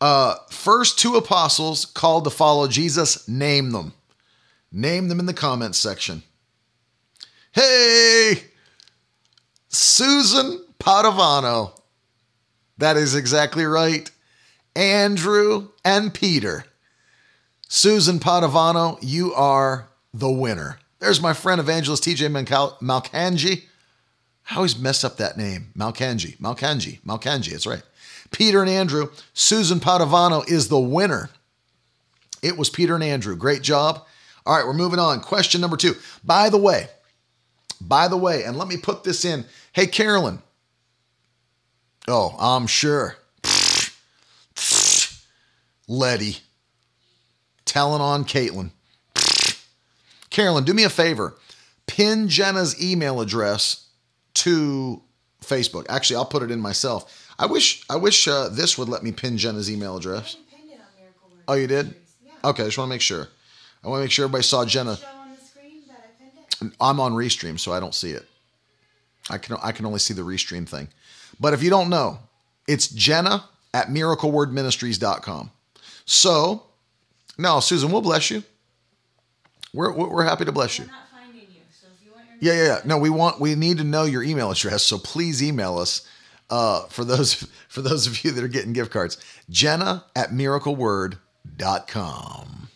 Uh, 0.00 0.34
first 0.50 0.98
two 0.98 1.16
apostles 1.16 1.84
called 1.84 2.24
to 2.24 2.30
follow 2.30 2.68
Jesus. 2.68 3.26
Name 3.28 3.72
them. 3.72 3.94
Name 4.70 5.08
them 5.08 5.20
in 5.20 5.26
the 5.26 5.34
comments 5.34 5.78
section. 5.78 6.22
Hey, 7.52 8.44
Susan 9.68 10.64
Padovano. 10.78 11.80
That 12.78 12.96
is 12.96 13.14
exactly 13.14 13.64
right. 13.64 14.10
Andrew 14.74 15.68
and 15.84 16.12
Peter. 16.12 16.66
Susan 17.68 18.18
Padovano, 18.18 18.98
you 19.00 19.32
are 19.32 19.88
the 20.12 20.30
winner. 20.30 20.78
There's 20.98 21.20
my 21.20 21.32
friend 21.32 21.60
Evangelist 21.60 22.04
TJ 22.04 22.30
Malkanji. 22.80 23.64
I 24.50 24.56
always 24.56 24.78
mess 24.78 25.04
up 25.04 25.16
that 25.16 25.36
name. 25.36 25.72
Malkanji, 25.76 26.38
Malkanji, 26.38 27.00
Malkanji. 27.02 27.50
That's 27.50 27.66
right. 27.66 27.82
Peter 28.30 28.60
and 28.60 28.70
Andrew. 28.70 29.10
Susan 29.34 29.80
Padovano 29.80 30.48
is 30.48 30.68
the 30.68 30.78
winner. 30.78 31.30
It 32.42 32.56
was 32.56 32.70
Peter 32.70 32.94
and 32.94 33.04
Andrew. 33.04 33.36
Great 33.36 33.62
job. 33.62 34.06
All 34.44 34.56
right, 34.56 34.64
we're 34.64 34.72
moving 34.72 35.00
on. 35.00 35.20
Question 35.20 35.60
number 35.60 35.76
two. 35.76 35.94
By 36.22 36.48
the 36.48 36.58
way, 36.58 36.88
by 37.80 38.08
the 38.08 38.16
way, 38.16 38.44
and 38.44 38.56
let 38.56 38.68
me 38.68 38.76
put 38.76 39.04
this 39.04 39.24
in. 39.24 39.44
Hey, 39.72 39.86
Carolyn. 39.86 40.40
Oh, 42.08 42.34
I'm 42.38 42.68
sure. 42.68 43.16
Letty. 45.88 46.38
Telling 47.64 48.00
on 48.00 48.24
Caitlin. 48.24 48.70
Carolyn, 50.36 50.64
do 50.64 50.74
me 50.74 50.84
a 50.84 50.90
favor. 50.90 51.34
Pin 51.86 52.28
Jenna's 52.28 52.78
email 52.82 53.22
address 53.22 53.86
to 54.34 55.00
Facebook. 55.42 55.86
Actually, 55.88 56.16
I'll 56.16 56.26
put 56.26 56.42
it 56.42 56.50
in 56.50 56.60
myself. 56.60 57.34
I 57.38 57.46
wish 57.46 57.82
I 57.88 57.96
wish 57.96 58.28
uh, 58.28 58.50
this 58.50 58.76
would 58.76 58.90
let 58.90 59.02
me 59.02 59.12
pin 59.12 59.38
Jenna's 59.38 59.70
email 59.70 59.96
address. 59.96 60.36
Oh, 61.48 61.54
you 61.54 61.66
did? 61.66 61.94
Okay, 62.44 62.64
I 62.64 62.66
just 62.66 62.76
want 62.76 62.90
to 62.90 62.94
make 62.94 63.00
sure. 63.00 63.28
I 63.82 63.88
want 63.88 64.00
to 64.00 64.04
make 64.04 64.10
sure 64.10 64.26
everybody 64.26 64.42
saw 64.42 64.66
Jenna. 64.66 64.98
I'm 66.82 67.00
on 67.00 67.14
Restream, 67.14 67.58
so 67.58 67.72
I 67.72 67.80
don't 67.80 67.94
see 67.94 68.10
it. 68.10 68.26
I 69.30 69.38
can 69.38 69.56
I 69.62 69.72
can 69.72 69.86
only 69.86 70.00
see 70.00 70.12
the 70.12 70.20
Restream 70.20 70.68
thing. 70.68 70.88
But 71.40 71.54
if 71.54 71.62
you 71.62 71.70
don't 71.70 71.88
know, 71.88 72.18
it's 72.68 72.88
Jenna 72.88 73.44
at 73.72 73.86
miraclewordministries.com. 73.86 75.50
So, 76.04 76.64
no, 77.38 77.60
Susan, 77.60 77.90
we'll 77.90 78.02
bless 78.02 78.30
you. 78.30 78.42
We're, 79.76 79.92
we're 79.92 80.24
happy 80.24 80.46
to 80.46 80.52
bless 80.52 80.78
you. 80.78 80.86
yeah, 82.40 82.54
yeah, 82.54 82.64
yeah. 82.64 82.80
No, 82.84 82.98
we 82.98 83.10
want 83.10 83.40
we 83.40 83.54
need 83.54 83.78
to 83.78 83.84
know 83.84 84.04
your 84.04 84.22
email 84.22 84.50
address, 84.50 84.82
so 84.82 84.98
please 84.98 85.42
email 85.42 85.78
us. 85.78 86.06
Uh, 86.48 86.86
for 86.86 87.04
those 87.04 87.34
for 87.68 87.82
those 87.82 88.06
of 88.06 88.24
you 88.24 88.30
that 88.30 88.42
are 88.42 88.48
getting 88.48 88.72
gift 88.72 88.90
cards, 88.90 89.18
Jenna 89.50 90.04
at 90.14 90.30
miracleword.com. 90.30 92.68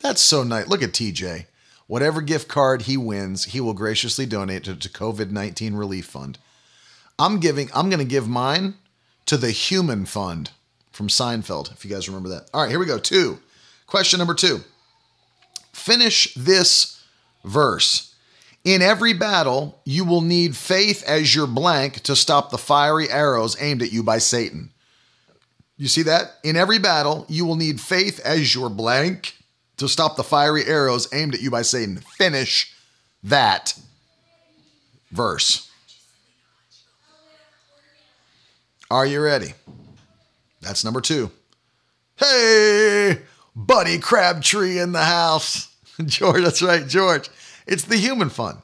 That's 0.00 0.22
so 0.22 0.42
nice. 0.42 0.66
Look 0.66 0.82
at 0.82 0.92
TJ. 0.92 1.46
Whatever 1.86 2.22
gift 2.22 2.48
card 2.48 2.82
he 2.82 2.96
wins, 2.96 3.46
he 3.46 3.60
will 3.60 3.74
graciously 3.74 4.24
donate 4.24 4.64
to, 4.64 4.76
to 4.76 4.88
COVID 4.88 5.30
19 5.30 5.74
Relief 5.74 6.06
Fund. 6.06 6.38
I'm 7.18 7.38
giving, 7.38 7.68
I'm 7.74 7.90
going 7.90 7.98
to 7.98 8.04
give 8.04 8.28
mine 8.28 8.74
to 9.26 9.36
the 9.36 9.50
Human 9.50 10.06
Fund 10.06 10.52
from 10.90 11.08
Seinfeld, 11.08 11.70
if 11.72 11.84
you 11.84 11.90
guys 11.90 12.08
remember 12.08 12.30
that. 12.30 12.48
All 12.54 12.62
right, 12.62 12.70
here 12.70 12.78
we 12.78 12.86
go. 12.86 12.98
Two. 12.98 13.40
Question 13.86 14.18
number 14.18 14.34
two. 14.34 14.60
Finish 15.72 16.34
this 16.34 17.02
verse. 17.44 18.14
In 18.64 18.82
every 18.82 19.14
battle, 19.14 19.80
you 19.84 20.04
will 20.04 20.20
need 20.20 20.56
faith 20.56 21.02
as 21.04 21.34
your 21.34 21.46
blank 21.46 22.02
to 22.02 22.14
stop 22.14 22.50
the 22.50 22.58
fiery 22.58 23.08
arrows 23.08 23.56
aimed 23.60 23.82
at 23.82 23.92
you 23.92 24.02
by 24.02 24.18
Satan. 24.18 24.70
You 25.78 25.88
see 25.88 26.02
that? 26.02 26.34
In 26.44 26.56
every 26.56 26.78
battle, 26.78 27.24
you 27.28 27.46
will 27.46 27.56
need 27.56 27.80
faith 27.80 28.20
as 28.20 28.54
your 28.54 28.68
blank 28.68 29.34
to 29.78 29.88
stop 29.88 30.16
the 30.16 30.22
fiery 30.22 30.66
arrows 30.66 31.08
aimed 31.14 31.34
at 31.34 31.40
you 31.40 31.50
by 31.50 31.62
Satan. 31.62 31.96
Finish 32.18 32.70
that 33.22 33.74
verse. 35.10 35.70
Are 38.90 39.06
you 39.06 39.22
ready? 39.22 39.54
That's 40.60 40.84
number 40.84 41.00
two. 41.00 41.30
Hey, 42.16 43.20
Buddy 43.54 43.98
Crabtree 43.98 44.78
in 44.78 44.92
the 44.92 45.04
house. 45.04 45.74
George, 46.04 46.42
that's 46.42 46.62
right, 46.62 46.86
George. 46.86 47.28
It's 47.66 47.84
the 47.84 47.96
human 47.96 48.30
fun. 48.30 48.62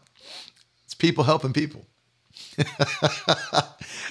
It's 0.84 0.94
people 0.94 1.24
helping 1.24 1.52
people. 1.52 1.86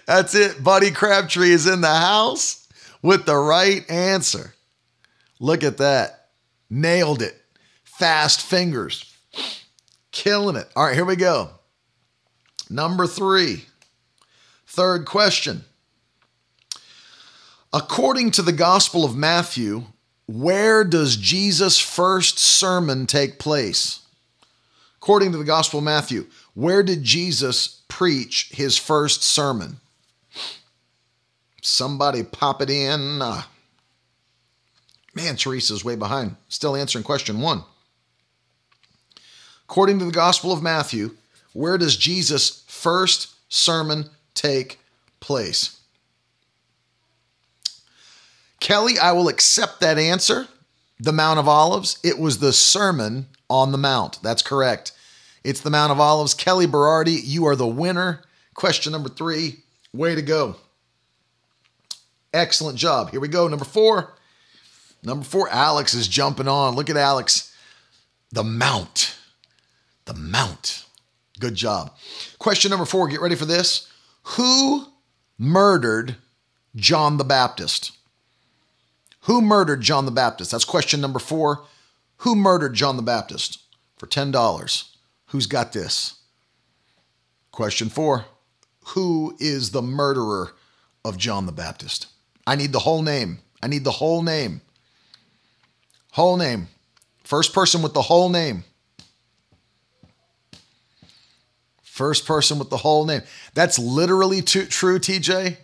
that's 0.06 0.36
it. 0.36 0.64
Buddy 0.64 0.92
Crabtree 0.92 1.52
is 1.52 1.68
in 1.68 1.82
the 1.82 1.88
house 1.88 2.68
with 3.02 3.26
the 3.26 3.38
right 3.38 3.90
answer. 3.90 4.54
Look 5.40 5.64
at 5.64 5.78
that. 5.78 6.30
Nailed 6.70 7.22
it. 7.22 7.36
Fast 7.84 8.42
fingers. 8.42 9.14
Killing 10.12 10.56
it. 10.56 10.70
All 10.76 10.86
right, 10.86 10.96
here 10.96 11.06
we 11.06 11.16
go. 11.16 11.50
Number 12.70 13.08
three. 13.08 13.66
Third 14.68 15.06
question. 15.06 15.64
According 17.72 18.32
to 18.32 18.42
the 18.42 18.54
Gospel 18.54 19.04
of 19.04 19.16
Matthew, 19.16 19.86
where 20.28 20.84
does 20.84 21.16
Jesus' 21.16 21.80
first 21.80 22.40
sermon 22.40 23.06
take 23.06 23.40
place? 23.40 24.00
According 24.98 25.32
to 25.34 25.38
the 25.38 25.44
Gospel 25.44 25.80
of 25.80 25.86
Matthew, 25.86 26.26
where 26.56 26.82
did 26.82 27.04
Jesus 27.04 27.82
preach 27.88 28.50
his 28.52 28.78
first 28.78 29.22
sermon? 29.22 29.78
Somebody 31.62 32.24
pop 32.24 32.62
it 32.62 32.70
in. 32.70 33.22
Uh, 33.22 33.44
man, 35.14 35.36
Teresa's 35.36 35.86
way 35.86 35.96
behind. 35.96 36.36
Still 36.50 36.76
answering 36.76 37.04
question 37.04 37.42
one. 37.42 37.64
According 39.68 40.00
to 40.00 40.06
the 40.06 40.12
Gospel 40.12 40.52
of 40.52 40.64
Matthew, 40.64 41.16
where 41.54 41.78
does 41.78 41.98
Jesus' 41.98 42.64
first 42.68 43.34
sermon 43.50 44.10
take 44.34 44.80
place? 45.20 45.80
Kelly, 48.60 48.98
I 48.98 49.12
will 49.12 49.28
accept 49.28 49.80
that 49.82 49.98
answer. 49.98 50.48
The 51.00 51.12
Mount 51.12 51.40
of 51.40 51.48
Olives. 51.48 52.00
It 52.04 52.20
was 52.20 52.40
the 52.40 52.54
Sermon 52.54 53.28
on 53.50 53.72
the 53.72 53.78
Mount. 53.78 54.22
That's 54.24 54.42
correct. 54.42 54.92
It's 55.44 55.62
the 55.62 55.70
Mount 55.70 55.92
of 55.92 56.00
Olives. 56.00 56.34
Kelly 56.34 56.68
Berardi, 56.68 57.20
you 57.24 57.46
are 57.46 57.56
the 57.56 57.68
winner. 57.68 58.24
Question 58.54 58.94
number 58.94 59.10
three. 59.10 59.64
Way 59.94 60.16
to 60.16 60.22
go. 60.22 60.56
Excellent 62.34 62.78
job. 62.78 63.12
Here 63.12 63.20
we 63.20 63.28
go. 63.28 63.48
Number 63.48 63.66
four. 63.66 64.14
Number 65.04 65.24
four, 65.24 65.48
Alex 65.50 65.94
is 65.94 66.08
jumping 66.08 66.48
on. 66.48 66.76
Look 66.76 66.90
at 66.90 66.98
Alex. 66.98 67.56
The 68.32 68.44
Mount. 68.44 69.16
The 70.06 70.16
Mount. 70.16 70.86
Good 71.40 71.56
job. 71.56 71.94
Question 72.40 72.72
number 72.72 72.86
four. 72.86 73.08
Get 73.08 73.22
ready 73.22 73.36
for 73.36 73.46
this. 73.46 73.88
Who 74.24 74.88
murdered 75.38 76.16
John 76.76 77.18
the 77.18 77.24
Baptist? 77.24 77.92
Who 79.26 79.42
murdered 79.42 79.82
John 79.82 80.06
the 80.06 80.12
Baptist? 80.12 80.52
That's 80.52 80.66
question 80.66 81.02
number 81.02 81.20
four. 81.20 81.64
Who 82.18 82.36
murdered 82.36 82.76
John 82.76 82.96
the 82.96 83.04
Baptist? 83.04 83.60
For 83.98 84.06
$10. 84.06 84.90
Who's 85.28 85.48
got 85.48 85.74
this? 85.74 86.20
Question 87.52 87.90
four. 87.90 88.26
Who 88.90 89.36
is 89.40 89.72
the 89.72 89.82
murderer 89.82 90.54
of 91.04 91.18
John 91.18 91.48
the 91.48 91.52
Baptist? 91.52 92.08
I 92.46 92.56
need 92.56 92.72
the 92.72 92.80
whole 92.80 93.02
name. 93.02 93.40
I 93.64 93.68
need 93.68 93.84
the 93.84 93.92
whole 93.92 94.22
name. 94.22 94.62
Whole 96.12 96.38
name. 96.38 96.68
First 97.24 97.52
person 97.52 97.82
with 97.82 97.94
the 97.94 98.04
whole 98.04 98.30
name. 98.30 98.64
First 101.82 102.28
person 102.28 102.60
with 102.60 102.70
the 102.70 102.78
whole 102.78 103.06
name. 103.06 103.22
That's 103.56 103.80
literally 103.80 104.42
t- 104.42 104.66
true, 104.66 105.00
TJ, 105.00 105.58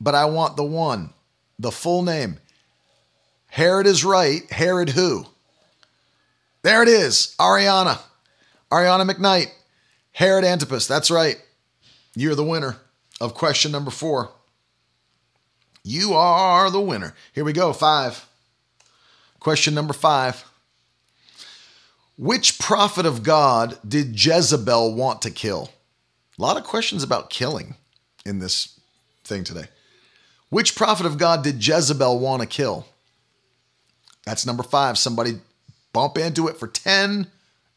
but 0.00 0.14
I 0.14 0.26
want 0.26 0.56
the 0.56 0.64
one, 0.64 1.10
the 1.58 1.72
full 1.72 2.02
name. 2.02 2.38
Herod 3.56 3.86
is 3.86 4.04
right. 4.04 4.42
Herod 4.50 4.90
who? 4.90 5.24
There 6.60 6.82
it 6.82 6.90
is. 6.90 7.34
Ariana. 7.40 7.98
Ariana 8.70 9.10
McKnight. 9.10 9.46
Herod 10.12 10.44
Antipas. 10.44 10.86
That's 10.86 11.10
right. 11.10 11.40
You're 12.14 12.34
the 12.34 12.44
winner 12.44 12.76
of 13.18 13.32
question 13.32 13.72
number 13.72 13.90
four. 13.90 14.28
You 15.82 16.12
are 16.12 16.70
the 16.70 16.82
winner. 16.82 17.14
Here 17.32 17.44
we 17.44 17.54
go. 17.54 17.72
Five. 17.72 18.26
Question 19.40 19.72
number 19.72 19.94
five. 19.94 20.44
Which 22.18 22.58
prophet 22.58 23.06
of 23.06 23.22
God 23.22 23.78
did 23.88 24.22
Jezebel 24.22 24.94
want 24.94 25.22
to 25.22 25.30
kill? 25.30 25.70
A 26.38 26.42
lot 26.42 26.58
of 26.58 26.64
questions 26.64 27.02
about 27.02 27.30
killing 27.30 27.76
in 28.26 28.38
this 28.38 28.78
thing 29.24 29.44
today. 29.44 29.68
Which 30.50 30.76
prophet 30.76 31.06
of 31.06 31.16
God 31.16 31.42
did 31.42 31.66
Jezebel 31.66 32.18
want 32.18 32.42
to 32.42 32.46
kill? 32.46 32.86
That's 34.26 34.44
number 34.44 34.62
five. 34.62 34.98
Somebody 34.98 35.38
bump 35.92 36.18
into 36.18 36.48
it 36.48 36.58
for 36.58 36.66
10 36.66 37.28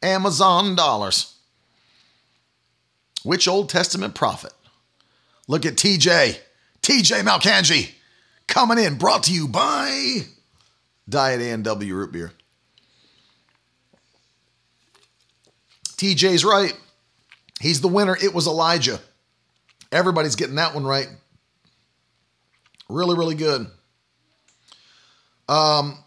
Amazon 0.01 0.75
dollars. 0.75 1.35
Which 3.23 3.47
Old 3.47 3.69
Testament 3.69 4.15
prophet? 4.15 4.53
Look 5.47 5.65
at 5.65 5.75
TJ, 5.75 6.37
TJ 6.81 7.21
Malkanji, 7.21 7.91
coming 8.47 8.77
in, 8.77 8.97
brought 8.97 9.23
to 9.23 9.33
you 9.33 9.47
by 9.47 10.21
Diet 11.07 11.41
A&W 11.41 11.95
Root 11.95 12.11
Beer. 12.11 12.31
TJ's 15.97 16.45
right. 16.45 16.73
He's 17.59 17.81
the 17.81 17.87
winner. 17.89 18.15
It 18.21 18.33
was 18.33 18.47
Elijah. 18.47 18.99
Everybody's 19.91 20.35
getting 20.35 20.55
that 20.55 20.73
one 20.73 20.85
right. 20.85 21.09
Really, 22.87 23.17
really 23.17 23.35
good. 23.35 23.67
Um, 25.49 25.97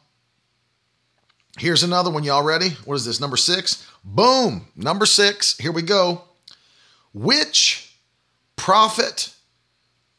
Here's 1.59 1.83
another 1.83 2.11
one. 2.11 2.25
Y'all 2.25 2.43
ready? 2.43 2.71
What 2.85 2.95
is 2.95 3.05
this? 3.05 3.21
Number 3.21 3.37
six? 3.37 3.87
Boom. 4.05 4.67
Number 4.75 5.07
six. 5.07 5.57
Here 5.59 5.73
we 5.73 5.83
go. 5.83 6.23
Which 7.13 7.95
prophet 8.57 9.35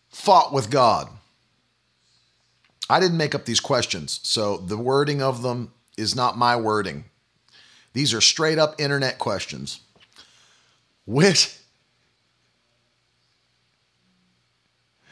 fought 0.09 0.53
with 0.53 0.69
God? 0.69 1.09
I 2.89 2.99
didn't 2.99 3.17
make 3.17 3.34
up 3.34 3.45
these 3.45 3.59
questions, 3.59 4.19
so 4.23 4.57
the 4.57 4.77
wording 4.77 5.21
of 5.21 5.41
them 5.41 5.71
is 5.97 6.15
not 6.15 6.38
my 6.38 6.55
wording. 6.55 7.05
These 7.93 8.13
are 8.13 8.21
straight 8.21 8.59
up 8.59 8.79
internet 8.79 9.17
questions. 9.17 9.79
Which 11.05 11.57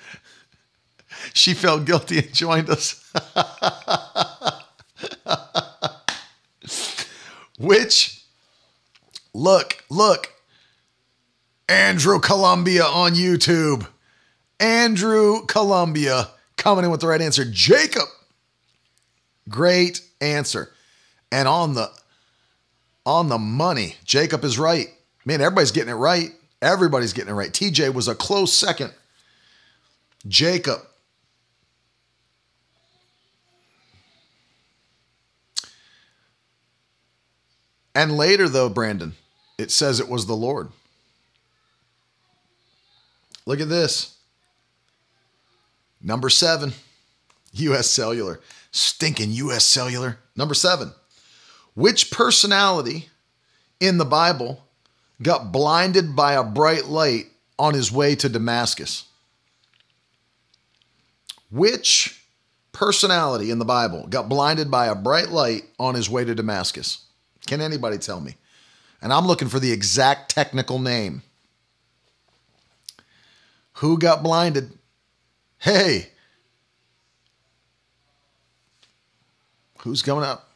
she 1.34 1.54
felt 1.54 1.86
guilty 1.86 2.20
and 2.20 2.34
joined 2.34 2.70
us. 2.70 3.12
Which, 7.62 8.24
look, 9.34 9.84
look, 9.90 10.34
Andrew 11.70 12.20
Columbia 12.20 12.84
on 12.84 13.14
YouTube. 13.14 13.88
Andrew 14.60 15.46
Columbia 15.46 16.30
coming 16.58 16.86
in 16.86 16.92
with 16.92 17.02
the 17.02 17.08
right 17.08 17.22
answer. 17.22 17.46
Jacob. 17.46 18.08
Great 19.48 20.02
answer. 20.20 20.72
And 21.32 21.48
on 21.48 21.76
the 21.76 21.90
on 23.06 23.30
the 23.30 23.38
money, 23.38 23.96
Jacob 24.06 24.44
is 24.44 24.60
right. 24.60 24.88
Man, 25.24 25.40
everybody's 25.42 25.72
getting 25.72 25.92
it 25.92 25.96
right. 25.96 26.32
Everybody's 26.62 27.14
getting 27.14 27.32
it 27.32 27.36
right. 27.36 27.52
TJ 27.52 27.94
was 27.94 28.08
a 28.08 28.16
close 28.16 28.54
second. 28.54 28.94
Jacob 30.28 30.80
And 37.94 38.18
later, 38.18 38.48
though, 38.48 38.70
Brandon, 38.70 39.14
it 39.58 39.72
says 39.72 40.00
it 40.00 40.10
was 40.10 40.26
the 40.26 40.36
Lord. 40.36 40.70
Look 43.46 43.60
at 43.60 43.70
this. 43.70 44.18
Number 46.02 46.30
seven, 46.30 46.74
US 47.54 47.90
Cellular. 47.90 48.40
Stinking 48.72 49.32
US 49.32 49.66
Cellular. 49.66 50.20
Number 50.36 50.54
seven, 50.54 50.92
which 51.74 52.12
personality 52.12 53.10
in 53.80 53.98
the 53.98 54.06
Bible 54.06 54.64
got 55.22 55.52
blinded 55.52 56.16
by 56.16 56.34
a 56.34 56.44
bright 56.44 56.86
light 56.86 57.28
on 57.60 57.74
his 57.74 57.92
way 57.92 58.16
to 58.16 58.30
Damascus? 58.30 59.06
Which 61.50 62.24
personality 62.72 63.52
in 63.52 63.60
the 63.60 63.66
Bible 63.66 64.08
got 64.08 64.30
blinded 64.30 64.72
by 64.72 64.88
a 64.88 64.96
bright 64.96 65.30
light 65.30 65.64
on 65.78 65.96
his 65.96 66.10
way 66.10 66.24
to 66.24 66.34
Damascus? 66.34 67.06
Can 67.48 67.62
anybody 67.62 67.98
tell 67.98 68.22
me? 68.22 68.36
And 69.02 69.12
I'm 69.12 69.26
looking 69.26 69.48
for 69.48 69.60
the 69.60 69.72
exact 69.72 70.32
technical 70.32 70.80
name. 70.80 71.24
Who 73.76 73.98
got 73.98 74.24
blinded? 74.24 74.72
Hey. 75.58 76.10
Who's 79.80 80.04
coming 80.04 80.24
up? 80.24 80.50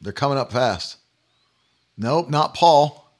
They're 0.00 0.12
coming 0.12 0.38
up 0.38 0.50
fast. 0.52 0.96
Nope, 1.98 2.30
not 2.30 2.54
Paul. 2.54 3.12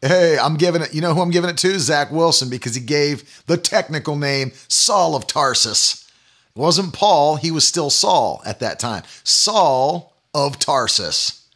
Hey, 0.00 0.38
I'm 0.38 0.56
giving 0.56 0.82
it, 0.82 0.94
you 0.94 1.00
know 1.00 1.14
who 1.14 1.20
I'm 1.20 1.30
giving 1.30 1.50
it 1.50 1.58
to? 1.58 1.78
Zach 1.78 2.10
Wilson, 2.12 2.48
because 2.48 2.74
he 2.74 2.80
gave 2.80 3.44
the 3.46 3.56
technical 3.56 4.16
name 4.16 4.52
Saul 4.68 5.16
of 5.16 5.26
Tarsus. 5.26 6.08
It 6.54 6.58
wasn't 6.58 6.92
Paul, 6.92 7.36
he 7.36 7.50
was 7.50 7.66
still 7.66 7.90
Saul 7.90 8.42
at 8.44 8.60
that 8.60 8.78
time. 8.78 9.02
Saul 9.24 10.11
of 10.34 10.58
Tarsus. 10.58 11.48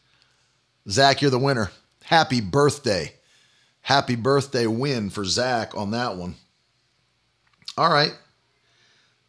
Zach, 0.88 1.22
you're 1.22 1.30
the 1.30 1.38
winner. 1.38 1.70
Happy 2.04 2.40
birthday. 2.40 3.12
Happy 3.80 4.16
birthday 4.16 4.66
win 4.66 5.10
for 5.10 5.24
Zach 5.24 5.76
on 5.76 5.92
that 5.92 6.16
one. 6.16 6.34
All 7.76 7.90
right. 7.90 8.12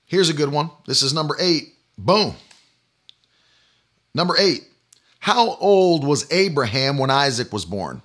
Here's 0.05 0.29
a 0.29 0.33
good 0.33 0.51
one. 0.51 0.69
This 0.85 1.01
is 1.01 1.13
number 1.13 1.35
eight. 1.39 1.73
Boom. 1.97 2.35
Number 4.13 4.35
eight. 4.39 4.63
How 5.19 5.55
old 5.55 6.05
was 6.05 6.31
Abraham 6.31 6.97
when 6.97 7.09
Isaac 7.09 7.51
was 7.51 7.65
born? 7.65 8.01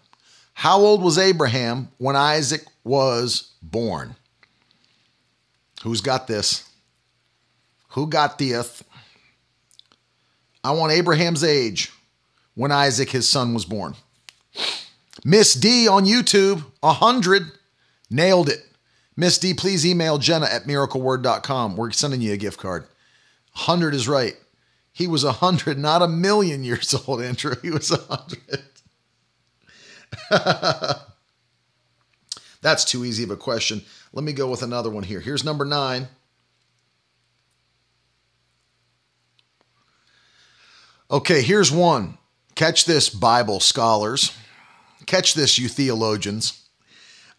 How 0.54 0.78
old 0.78 1.02
was 1.02 1.18
Abraham 1.18 1.88
when 1.98 2.16
Isaac 2.16 2.64
was 2.84 3.52
born? 3.62 4.16
Who's 5.82 6.00
got 6.00 6.26
this? 6.26 6.68
Who 7.90 8.06
got 8.06 8.38
this? 8.38 8.82
I 10.64 10.72
want 10.72 10.92
Abraham's 10.92 11.42
age 11.42 11.90
when 12.54 12.70
Isaac, 12.70 13.10
his 13.10 13.28
son, 13.28 13.54
was 13.54 13.64
born. 13.64 13.94
Miss 15.24 15.54
D 15.54 15.88
on 15.88 16.04
YouTube, 16.04 16.64
100. 16.80 17.50
Nailed 18.10 18.48
it. 18.48 18.64
Miss 19.16 19.38
D, 19.38 19.54
please 19.54 19.86
email 19.86 20.18
Jenna 20.18 20.46
at 20.46 20.64
miracleword.com. 20.64 21.76
We're 21.76 21.90
sending 21.90 22.20
you 22.20 22.32
a 22.32 22.36
gift 22.36 22.58
card. 22.58 22.82
100 23.54 23.94
is 23.94 24.08
right. 24.08 24.34
He 24.92 25.06
was 25.06 25.24
100, 25.24 25.78
not 25.78 26.02
a 26.02 26.08
million 26.08 26.64
years 26.64 26.94
old, 27.06 27.22
Andrew. 27.22 27.54
He 27.62 27.70
was 27.70 27.90
100. 27.90 28.62
That's 32.62 32.84
too 32.84 33.04
easy 33.04 33.24
of 33.24 33.30
a 33.30 33.36
question. 33.36 33.82
Let 34.12 34.24
me 34.24 34.32
go 34.32 34.50
with 34.50 34.62
another 34.62 34.90
one 34.90 35.02
here. 35.02 35.20
Here's 35.20 35.44
number 35.44 35.64
nine. 35.64 36.08
Okay, 41.12 41.42
here's 41.42 41.70
one. 41.70 42.16
Catch 42.54 42.86
this, 42.86 43.10
Bible 43.10 43.60
scholars. 43.60 44.34
Catch 45.04 45.34
this, 45.34 45.58
you 45.58 45.68
theologians. 45.68 46.66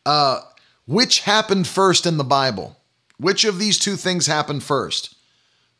Uh, 0.05 0.41
which 0.85 1.21
happened 1.21 1.65
first 1.65 2.05
in 2.05 2.17
the 2.17 2.23
Bible? 2.23 2.77
Which 3.17 3.43
of 3.43 3.57
these 3.57 3.79
two 3.79 3.95
things 3.95 4.27
happened 4.27 4.63
first? 4.63 5.15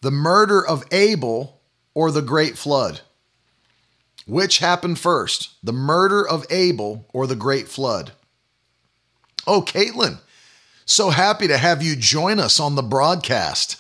The 0.02 0.10
murder 0.10 0.66
of 0.66 0.84
Abel 0.92 1.62
or 1.94 2.10
the 2.10 2.24
great 2.24 2.58
flood? 2.58 3.02
Which 4.26 4.58
happened 4.58 4.98
first, 4.98 5.52
the 5.62 5.74
murder 5.74 6.28
of 6.28 6.48
Abel 6.50 7.06
or 7.14 7.28
the 7.28 7.36
great 7.36 7.68
flood? 7.68 8.14
Oh, 9.46 9.62
Caitlin, 9.62 10.20
so 10.86 11.10
happy 11.10 11.48
to 11.48 11.58
have 11.58 11.84
you 11.84 11.96
join 11.96 12.40
us 12.40 12.60
on 12.60 12.76
the 12.76 12.82
broadcast. 12.82 13.80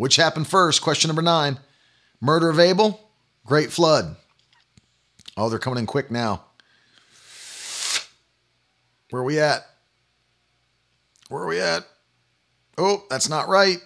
Which 0.00 0.16
happened 0.16 0.46
first? 0.46 0.80
Question 0.80 1.08
number 1.08 1.20
nine. 1.20 1.58
Murder 2.22 2.48
of 2.48 2.58
Abel, 2.58 2.98
great 3.44 3.70
flood. 3.70 4.16
Oh, 5.36 5.50
they're 5.50 5.58
coming 5.58 5.78
in 5.78 5.84
quick 5.84 6.10
now. 6.10 6.42
Where 9.10 9.20
are 9.20 9.24
we 9.26 9.38
at? 9.38 9.60
Where 11.28 11.42
are 11.42 11.46
we 11.46 11.60
at? 11.60 11.86
Oh, 12.78 13.04
that's 13.10 13.28
not 13.28 13.48
right. 13.48 13.76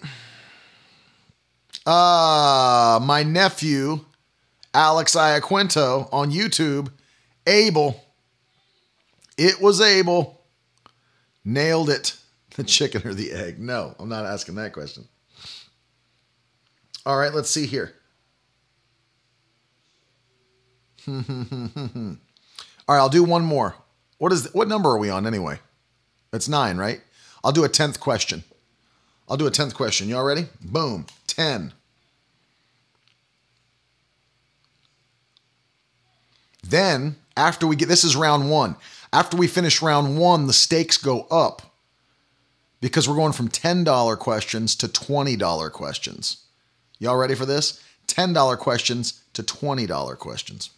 Ah, 1.85 2.95
uh, 2.95 3.01
my 3.01 3.25
nephew, 3.25 4.05
Alex 4.73 5.17
Iaquinto 5.17 6.09
on 6.13 6.31
YouTube, 6.31 6.93
Abel. 7.45 8.01
It 9.37 9.61
was 9.61 9.81
Abel. 9.81 10.45
Nailed 11.45 11.91
it. 11.91 12.17
The 12.55 12.63
chicken 12.63 13.05
or 13.05 13.15
the 13.15 13.33
egg? 13.33 13.59
No, 13.59 13.97
I'm 13.99 14.09
not 14.09 14.27
asking 14.27 14.55
that 14.55 14.73
question. 14.73 15.09
All 17.07 17.19
right, 17.19 17.35
let's 17.35 17.51
see 17.51 17.67
here. 17.67 17.95
All 21.09 21.15
right, 22.89 22.99
I'll 22.99 23.09
do 23.09 23.25
one 23.25 23.45
more. 23.45 23.77
What 24.19 24.33
is 24.33 24.53
what 24.55 24.69
number 24.69 24.89
are 24.91 24.99
we 24.99 25.11
on 25.11 25.27
anyway? 25.27 25.59
It's 26.33 26.49
nine, 26.49 26.79
right? 26.79 27.01
I'll 27.43 27.53
do 27.53 27.65
a 27.65 27.69
tenth 27.69 28.01
question. 28.01 28.45
I'll 29.29 29.37
do 29.37 29.47
a 29.47 29.51
10th 29.51 29.75
question. 29.75 30.09
Y'all 30.09 30.25
ready? 30.25 30.47
Boom. 30.61 31.07
10. 31.27 31.73
Then, 36.63 37.17
after 37.37 37.67
we 37.67 37.77
get 37.77 37.89
this 37.89 38.05
is 38.05 38.17
round 38.17 38.51
one. 38.51 38.77
After 39.13 39.37
we 39.37 39.47
finish 39.47 39.81
round 39.81 40.19
one, 40.19 40.47
the 40.47 40.53
stakes 40.53 40.97
go 40.99 41.23
up 41.31 41.75
because 42.81 43.09
we're 43.09 43.15
going 43.15 43.33
from 43.33 43.49
$10 43.49 44.19
questions 44.19 44.75
to 44.77 44.89
$20 44.89 45.73
questions. 45.73 46.44
Y'all 46.99 47.17
ready 47.17 47.35
for 47.35 47.47
this? 47.47 47.83
$10 48.07 48.59
questions 48.59 49.23
to 49.33 49.43
$20 49.43 50.19
questions. 50.19 50.71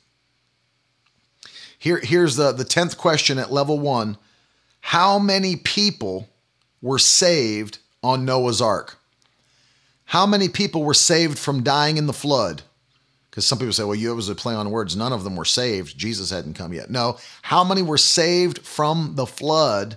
Here, 1.79 2.01
here's 2.03 2.37
the, 2.37 2.53
the 2.53 2.65
10th 2.65 2.97
question 2.97 3.39
at 3.39 3.53
level 3.53 3.79
one 3.79 4.17
How 4.81 5.19
many 5.19 5.57
people 5.57 6.29
were 6.81 6.99
saved 6.99 7.79
on 8.07 8.25
Noah's 8.25 8.61
Ark. 8.61 8.99
How 10.07 10.27
many 10.27 10.49
people 10.49 10.85
were 10.85 10.95
saved 10.95 11.39
from 11.39 11.65
dying 11.65 11.97
in 11.97 12.07
the 12.07 12.13
flood? 12.13 12.63
Because 13.29 13.45
some 13.45 13.59
people 13.59 13.73
say, 13.73 13.83
well, 13.83 13.97
you 13.97 14.15
was 14.15 14.29
a 14.29 14.35
play 14.35 14.55
on 14.55 14.71
words. 14.71 14.97
None 14.97 15.13
of 15.13 15.25
them 15.25 15.35
were 15.37 15.45
saved. 15.45 15.99
Jesus 15.99 16.31
hadn't 16.31 16.55
come 16.55 16.73
yet. 16.73 16.89
No. 16.89 17.19
How 17.43 17.65
many 17.65 17.83
were 17.83 17.99
saved 17.99 18.61
from 18.61 19.15
the 19.17 19.27
flood 19.27 19.97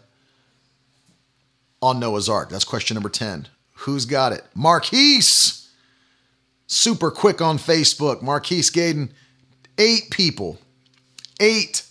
on 1.82 1.99
Noah's 1.99 2.28
Ark? 2.28 2.49
That's 2.49 2.65
question 2.65 2.95
number 2.95 3.09
10. 3.09 3.47
Who's 3.74 4.05
got 4.05 4.34
it? 4.34 4.43
Marquise. 4.55 5.59
Super 6.72 7.09
quick 7.09 7.41
on 7.41 7.57
Facebook. 7.57 8.22
Marquise 8.22 8.70
Gaden. 8.70 9.11
Eight 9.80 10.11
people. 10.11 10.59
Eight. 11.39 11.84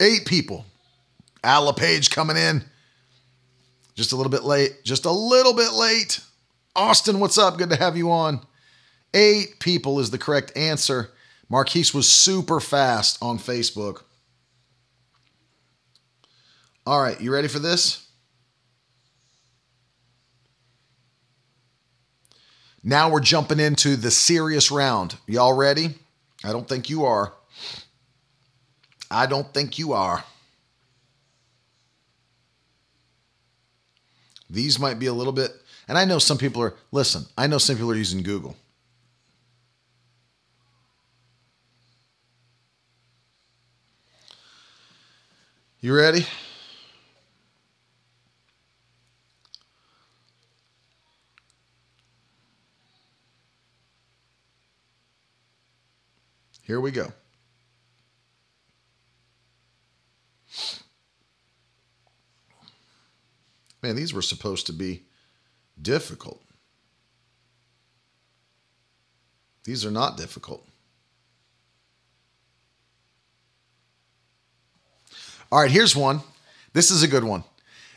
Eight 0.00 0.26
people. 0.26 0.66
Alla 1.42 1.72
Page 1.72 2.10
coming 2.10 2.36
in. 2.36 2.62
Just 3.94 4.12
a 4.12 4.16
little 4.16 4.30
bit 4.30 4.44
late. 4.44 4.84
Just 4.84 5.06
a 5.06 5.10
little 5.10 5.54
bit 5.54 5.72
late. 5.72 6.20
Austin, 6.76 7.20
what's 7.20 7.38
up? 7.38 7.56
Good 7.56 7.70
to 7.70 7.76
have 7.76 7.96
you 7.96 8.12
on. 8.12 8.40
Eight 9.14 9.58
people 9.60 9.98
is 9.98 10.10
the 10.10 10.18
correct 10.18 10.54
answer. 10.54 11.10
Marquise 11.48 11.94
was 11.94 12.08
super 12.08 12.60
fast 12.60 13.16
on 13.22 13.38
Facebook. 13.38 14.02
All 16.86 17.00
right, 17.00 17.18
you 17.18 17.32
ready 17.32 17.48
for 17.48 17.60
this? 17.60 18.06
Now 22.82 23.10
we're 23.10 23.20
jumping 23.20 23.60
into 23.60 23.96
the 23.96 24.10
serious 24.10 24.70
round. 24.70 25.16
Y'all 25.26 25.52
ready? 25.52 25.94
I 26.44 26.52
don't 26.52 26.68
think 26.68 26.90
you 26.90 27.04
are. 27.04 27.32
I 29.10 29.26
don't 29.26 29.52
think 29.54 29.78
you 29.78 29.92
are. 29.92 30.24
These 34.50 34.78
might 34.78 34.98
be 34.98 35.06
a 35.06 35.12
little 35.12 35.32
bit, 35.32 35.50
and 35.88 35.96
I 35.96 36.04
know 36.04 36.18
some 36.18 36.38
people 36.38 36.62
are, 36.62 36.74
listen, 36.90 37.24
I 37.38 37.46
know 37.46 37.58
some 37.58 37.76
people 37.76 37.90
are 37.90 37.96
using 37.96 38.22
Google. 38.22 38.56
You 45.80 45.94
ready? 45.94 46.26
Here 56.72 56.80
we 56.80 56.90
go. 56.90 57.12
Man, 63.82 63.94
these 63.94 64.14
were 64.14 64.22
supposed 64.22 64.68
to 64.68 64.72
be 64.72 65.02
difficult. 65.82 66.40
These 69.64 69.84
are 69.84 69.90
not 69.90 70.16
difficult. 70.16 70.66
All 75.50 75.60
right, 75.60 75.70
here's 75.70 75.94
one. 75.94 76.22
This 76.72 76.90
is 76.90 77.02
a 77.02 77.06
good 77.06 77.22
one. 77.22 77.44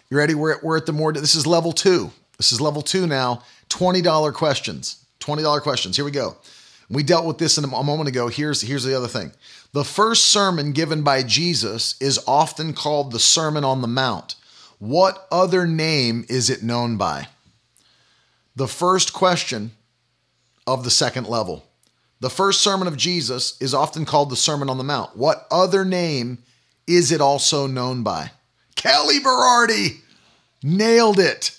You 0.10 0.18
ready? 0.18 0.36
We're 0.36 0.58
at, 0.58 0.64
we're 0.66 0.76
at 0.76 0.86
the 0.86 0.92
more, 0.92 1.14
this 1.14 1.36
is 1.36 1.48
level 1.48 1.72
two. 1.72 2.12
This 2.36 2.52
is 2.52 2.60
level 2.60 2.82
two 2.82 3.08
now. 3.08 3.42
$20 3.70 4.34
questions. 4.34 5.06
$20 5.22 5.62
questions. 5.62 5.96
Here 5.96 6.04
we 6.04 6.12
go. 6.12 6.36
We 6.90 7.04
dealt 7.04 7.26
with 7.26 7.38
this 7.38 7.58
in 7.58 7.64
a 7.64 7.68
moment 7.68 8.10
ago. 8.10 8.28
Here's, 8.28 8.62
here's 8.62 8.84
the 8.84 8.96
other 8.96 9.08
thing. 9.08 9.32
The 9.74 9.84
first 9.84 10.26
sermon 10.26 10.72
given 10.72 11.02
by 11.02 11.24
Jesus 11.24 12.00
is 12.00 12.20
often 12.28 12.74
called 12.74 13.12
the 13.12 13.20
Sermon 13.20 13.64
on 13.64 13.82
the 13.82 13.88
Mount. 13.88 14.36
What 14.80 15.28
other 15.32 15.66
name 15.66 16.26
is 16.30 16.50
it 16.50 16.64
known 16.64 16.98
by? 16.98 17.28
The 18.56 18.68
first 18.68 19.14
question 19.14 19.72
of 20.68 20.84
the 20.84 20.92
second 20.92 21.28
level. 21.28 21.66
The 22.20 22.30
first 22.30 22.62
sermon 22.62 22.88
of 22.88 22.98
Jesus 22.98 23.60
is 23.62 23.74
often 23.74 24.06
called 24.06 24.30
the 24.30 24.36
Sermon 24.36 24.70
on 24.70 24.78
the 24.78 24.84
Mount. 24.84 25.18
What 25.18 25.48
other 25.52 25.84
name 25.84 26.40
is 26.88 27.12
it 27.12 27.22
also 27.22 27.68
known 27.68 28.04
by? 28.04 28.32
Kelly 28.76 29.20
Berardi 29.20 30.02
nailed 30.64 31.20
it. 31.20 31.58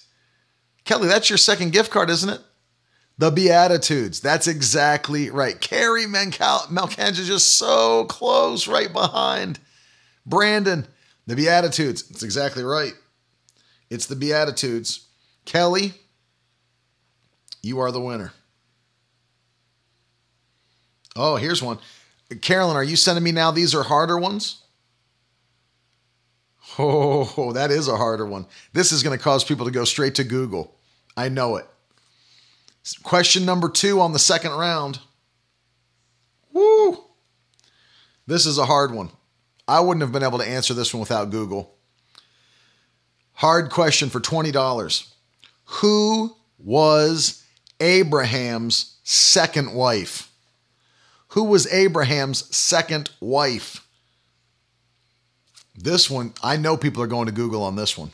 Kelly, 0.85 1.09
that's 1.09 1.28
your 1.28 1.36
second 1.36 1.73
gift 1.73 1.90
card, 1.90 2.11
isn't 2.11 2.31
it? 2.31 2.40
The 3.18 3.30
Beatitudes. 3.30 4.20
That's 4.20 4.47
exactly 4.47 5.30
right. 5.30 5.59
Carrie 5.60 6.05
Malcange 6.05 7.18
is 7.18 7.26
just 7.26 7.56
so 7.56 8.05
close 8.05 8.68
right 8.68 8.93
behind 8.93 9.59
Brandon. 10.26 10.86
The 11.26 11.34
Beatitudes. 11.34 12.06
That's 12.09 12.22
exactly 12.22 12.62
right. 12.62 12.93
It's 13.88 14.06
the 14.06 14.16
Beatitudes. 14.16 15.06
Kelly, 15.44 15.94
you 17.62 17.78
are 17.80 17.90
the 17.90 18.01
winner. 18.01 18.32
Oh, 21.16 21.36
here's 21.36 21.62
one. 21.62 21.78
Carolyn, 22.43 22.76
are 22.76 22.84
you 22.84 22.97
sending 22.97 23.24
me 23.24 23.32
now? 23.32 23.51
These 23.51 23.74
are 23.74 23.84
harder 23.84 24.18
ones? 24.18 24.62
Oh, 26.78 27.52
that 27.55 27.70
is 27.70 27.88
a 27.88 27.97
harder 27.97 28.26
one. 28.26 28.47
This 28.74 28.93
is 28.93 29.02
going 29.02 29.16
to 29.16 29.22
cause 29.22 29.44
people 29.44 29.64
to 29.64 29.72
go 29.72 29.84
straight 29.84 30.16
to 30.16 30.24
Google. 30.24 30.76
I 31.16 31.30
know 31.30 31.56
it. 31.56 31.66
Question 33.03 33.45
number 33.45 33.69
two 33.69 34.01
on 34.01 34.13
the 34.13 34.19
second 34.19 34.53
round. 34.53 35.01
Woo! 36.53 37.05
This 38.27 38.47
is 38.47 38.59
a 38.59 38.67
hard 38.67 38.93
one. 38.93 39.11
I 39.69 39.81
wouldn't 39.81 40.03
have 40.03 40.13
been 40.13 40.23
able 40.23 40.39
to 40.39 40.49
answer 40.49 40.75
this 40.75 40.95
one 40.95 41.01
without 41.01 41.31
Google. 41.31 41.75
Hard 43.33 43.71
question 43.71 44.09
for 44.09 44.21
$20. 44.21 45.13
Who 45.65 46.37
was 46.59 47.45
Abraham's 47.81 48.99
second 49.03 49.75
wife? 49.75 50.31
Who 51.29 51.45
was 51.45 51.71
Abraham's 51.73 52.55
second 52.57 53.11
wife? 53.21 53.87
This 55.77 56.09
one, 56.09 56.33
I 56.43 56.57
know 56.57 56.77
people 56.77 57.03
are 57.03 57.09
going 57.09 57.27
to 57.27 57.33
Google 57.33 57.63
on 57.63 57.77
this 57.77 57.99
one. 57.99 58.11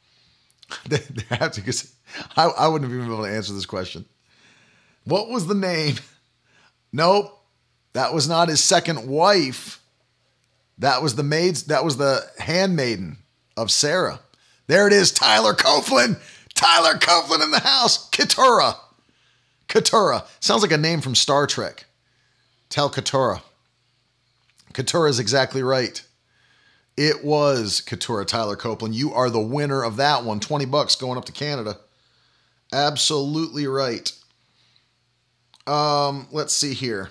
they, 0.88 1.00
have 1.28 1.52
to, 1.52 1.60
because 1.60 1.94
I, 2.36 2.44
I 2.46 2.68
wouldn't 2.68 2.90
have 2.90 2.96
even 2.96 3.08
been 3.08 3.14
able 3.14 3.26
to 3.26 3.32
answer 3.32 3.52
this 3.52 3.66
question. 3.66 4.04
What 5.04 5.28
was 5.28 5.46
the 5.46 5.54
name? 5.54 5.96
Nope, 6.92 7.38
that 7.92 8.14
was 8.14 8.28
not 8.28 8.48
his 8.48 8.62
second 8.62 9.08
wife. 9.08 9.80
That 10.78 11.02
was 11.02 11.14
the 11.14 11.22
maid's, 11.22 11.64
that 11.64 11.84
was 11.84 11.96
the 11.96 12.22
handmaiden 12.38 13.18
of 13.56 13.70
Sarah. 13.70 14.20
There 14.66 14.86
it 14.86 14.92
is, 14.92 15.12
Tyler 15.12 15.54
Copeland. 15.54 16.16
Tyler 16.54 16.98
Copeland 16.98 17.42
in 17.42 17.50
the 17.50 17.60
house. 17.60 18.08
Keturah. 18.10 18.76
Keturah. 19.68 20.24
Sounds 20.40 20.62
like 20.62 20.72
a 20.72 20.78
name 20.78 21.00
from 21.00 21.14
Star 21.14 21.46
Trek. 21.46 21.84
Tell 22.68 22.88
Keturah. 22.88 23.42
Keturah 24.72 25.08
is 25.08 25.18
exactly 25.18 25.62
right. 25.62 26.02
It 26.96 27.24
was 27.24 27.80
Keturah 27.80 28.24
Tyler 28.24 28.56
Copeland. 28.56 28.94
You 28.94 29.12
are 29.12 29.30
the 29.30 29.40
winner 29.40 29.82
of 29.82 29.96
that 29.96 30.24
one. 30.24 30.40
20 30.40 30.64
bucks 30.64 30.96
going 30.96 31.18
up 31.18 31.26
to 31.26 31.32
Canada. 31.32 31.78
Absolutely 32.72 33.66
right. 33.66 34.12
Um, 35.66 36.28
let's 36.30 36.54
see 36.54 36.74
here. 36.74 37.10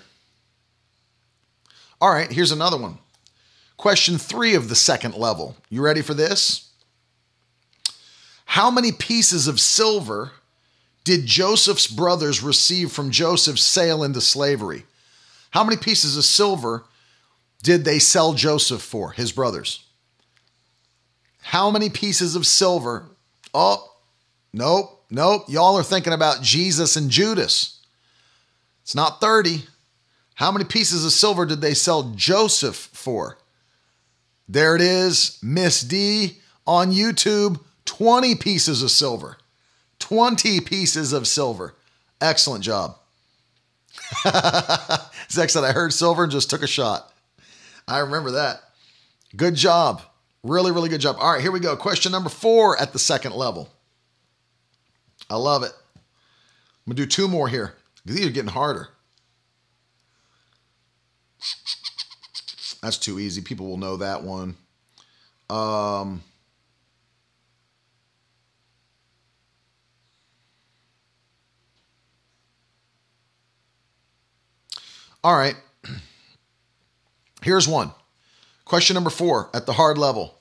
All 2.00 2.10
right, 2.10 2.30
here's 2.30 2.52
another 2.52 2.76
one. 2.76 2.98
Question 3.76 4.18
three 4.18 4.54
of 4.54 4.68
the 4.68 4.74
second 4.74 5.14
level. 5.14 5.56
You 5.68 5.82
ready 5.82 6.02
for 6.02 6.14
this? 6.14 6.70
How 8.46 8.70
many 8.70 8.92
pieces 8.92 9.48
of 9.48 9.60
silver 9.60 10.32
did 11.04 11.26
Joseph's 11.26 11.86
brothers 11.86 12.42
receive 12.42 12.90
from 12.90 13.10
Joseph's 13.10 13.64
sale 13.64 14.02
into 14.02 14.20
slavery? 14.20 14.84
How 15.50 15.62
many 15.62 15.76
pieces 15.76 16.16
of 16.16 16.24
silver 16.24 16.84
did 17.62 17.84
they 17.84 17.98
sell 17.98 18.34
Joseph 18.34 18.82
for, 18.82 19.12
his 19.12 19.32
brothers? 19.32 19.84
How 21.42 21.70
many 21.70 21.88
pieces 21.90 22.34
of 22.34 22.46
silver? 22.46 23.06
Oh, 23.54 23.92
nope, 24.52 24.95
nope. 25.10 25.44
Y'all 25.48 25.76
are 25.76 25.82
thinking 25.82 26.12
about 26.12 26.42
Jesus 26.42 26.96
and 26.96 27.10
Judas. 27.10 27.80
It's 28.82 28.94
not 28.94 29.20
30. 29.20 29.64
How 30.34 30.52
many 30.52 30.64
pieces 30.64 31.04
of 31.04 31.12
silver 31.12 31.46
did 31.46 31.60
they 31.60 31.74
sell 31.74 32.12
Joseph 32.14 32.76
for? 32.76 33.38
There 34.48 34.76
it 34.76 34.82
is, 34.82 35.38
Miss 35.42 35.80
D 35.80 36.38
on 36.66 36.92
YouTube 36.92 37.60
20 37.84 38.34
pieces 38.34 38.82
of 38.82 38.90
silver. 38.90 39.38
20 40.00 40.60
pieces 40.60 41.12
of 41.12 41.26
silver. 41.26 41.74
Excellent 42.20 42.62
job. 42.62 42.96
Zach 45.30 45.50
said, 45.50 45.64
I 45.64 45.72
heard 45.72 45.92
silver 45.92 46.24
and 46.24 46.32
just 46.32 46.50
took 46.50 46.62
a 46.62 46.66
shot. 46.66 47.12
I 47.88 48.00
remember 48.00 48.32
that. 48.32 48.60
Good 49.34 49.54
job. 49.54 50.02
Really, 50.42 50.70
really 50.70 50.88
good 50.88 51.00
job. 51.00 51.16
All 51.18 51.32
right, 51.32 51.40
here 51.40 51.50
we 51.50 51.60
go. 51.60 51.76
Question 51.76 52.12
number 52.12 52.28
four 52.28 52.80
at 52.80 52.92
the 52.92 52.98
second 52.98 53.34
level. 53.34 53.70
I 55.28 55.36
love 55.36 55.62
it. 55.62 55.72
I'm 55.94 56.92
going 56.92 56.96
to 56.96 57.02
do 57.02 57.06
two 57.06 57.28
more 57.28 57.48
here. 57.48 57.74
These 58.04 58.26
are 58.26 58.30
getting 58.30 58.50
harder. 58.50 58.88
That's 62.80 62.98
too 62.98 63.18
easy. 63.18 63.42
People 63.42 63.66
will 63.66 63.78
know 63.78 63.96
that 63.96 64.22
one. 64.22 64.56
Um, 65.50 66.22
all 75.24 75.36
right. 75.36 75.56
Here's 77.42 77.66
one. 77.66 77.90
Question 78.64 78.94
number 78.94 79.10
four 79.10 79.50
at 79.54 79.66
the 79.66 79.72
hard 79.72 79.98
level 79.98 80.36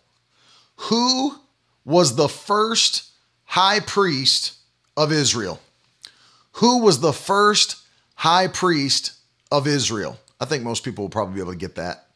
Who 0.76 1.36
was 1.84 2.16
the 2.16 2.30
first 2.30 3.10
high 3.46 3.80
priest 3.80 4.56
of 4.98 5.12
Israel? 5.12 5.60
Who 6.54 6.80
was 6.80 7.00
the 7.00 7.14
first 7.14 7.78
high 8.16 8.48
priest 8.48 9.14
of 9.52 9.68
Israel? 9.68 10.20
I 10.40 10.46
think 10.46 10.64
most 10.64 10.84
people 10.84 11.04
will 11.04 11.10
probably 11.10 11.36
be 11.36 11.42
able 11.42 11.54
to 11.54 11.58
get 11.58 11.76
that. 11.76 12.08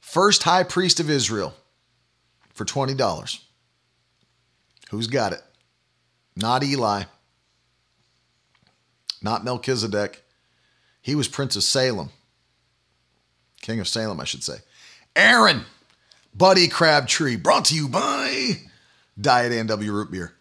First 0.00 0.42
high 0.42 0.62
priest 0.62 1.00
of 1.00 1.08
Israel 1.08 1.54
for 2.52 2.64
$20. 2.64 3.40
Who's 4.90 5.06
got 5.06 5.32
it? 5.32 5.40
Not 6.36 6.62
Eli. 6.62 7.04
Not 9.22 9.44
Melchizedek. 9.44 10.22
He 11.00 11.14
was 11.14 11.28
Prince 11.28 11.56
of 11.56 11.62
Salem. 11.62 12.10
King 13.62 13.80
of 13.80 13.88
Salem, 13.88 14.20
I 14.20 14.24
should 14.24 14.42
say. 14.42 14.58
Aaron, 15.14 15.64
Buddy 16.34 16.68
Crabtree, 16.68 17.36
brought 17.36 17.66
to 17.66 17.74
you 17.74 17.88
by 17.88 18.58
Diet 19.20 19.52
A&W 19.52 19.92
Root 19.92 20.10
Beer. 20.10 20.34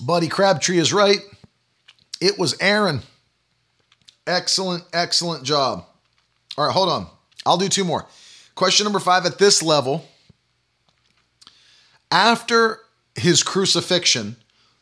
Buddy 0.00 0.28
Crabtree 0.28 0.78
is 0.78 0.92
right. 0.92 1.20
It 2.20 2.38
was 2.38 2.56
Aaron. 2.60 3.02
Excellent, 4.26 4.84
excellent 4.92 5.44
job. 5.44 5.84
All 6.56 6.66
right, 6.66 6.72
hold 6.72 6.88
on. 6.88 7.06
I'll 7.44 7.58
do 7.58 7.68
two 7.68 7.84
more. 7.84 8.06
Question 8.54 8.84
number 8.84 9.00
five 9.00 9.26
at 9.26 9.38
this 9.38 9.62
level. 9.62 10.06
After 12.10 12.80
his 13.16 13.42
crucifixion, 13.42 14.36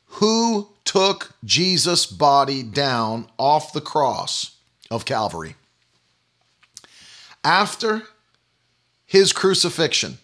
who 0.07 0.69
took 0.85 1.33
Jesus' 1.45 2.07
body 2.07 2.63
down 2.63 3.27
off 3.39 3.73
the 3.73 3.81
cross 3.81 4.57
of 4.91 5.05
Calvary? 5.05 5.57
After 7.43 8.03
his 9.07 9.33
crucifixion, 9.33 10.19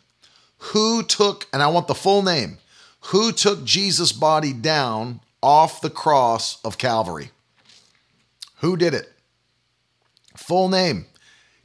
who 0.58 1.02
took, 1.02 1.46
and 1.52 1.62
I 1.62 1.68
want 1.68 1.86
the 1.86 1.94
full 1.94 2.22
name, 2.22 2.58
who 3.00 3.32
took 3.32 3.64
Jesus' 3.64 4.12
body 4.12 4.52
down 4.52 5.20
off 5.42 5.80
the 5.80 5.90
cross 5.90 6.60
of 6.64 6.78
Calvary? 6.78 7.30
Who 8.56 8.76
did 8.76 8.94
it? 8.94 9.12
Full 10.36 10.68
name 10.68 11.06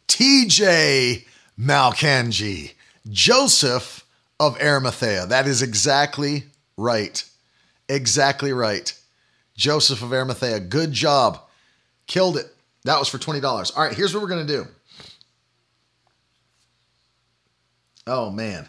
TJ 0.07 1.25
Malkanji, 1.59 2.73
Joseph 3.09 4.05
of 4.39 4.59
Arimathea. 4.61 5.27
That 5.27 5.47
is 5.47 5.61
exactly 5.61 6.45
right. 6.77 7.23
Exactly 7.89 8.53
right. 8.53 8.93
Joseph 9.55 10.01
of 10.01 10.11
Arimathea. 10.11 10.59
Good 10.59 10.91
job. 10.91 11.39
Killed 12.07 12.37
it. 12.37 12.47
That 12.83 12.99
was 12.99 13.07
for 13.07 13.17
$20. 13.17 13.43
All 13.43 13.83
right, 13.83 13.95
here's 13.95 14.13
what 14.13 14.21
we're 14.21 14.29
going 14.29 14.45
to 14.45 14.53
do. 14.63 14.67
Oh, 18.05 18.29
man. 18.29 18.67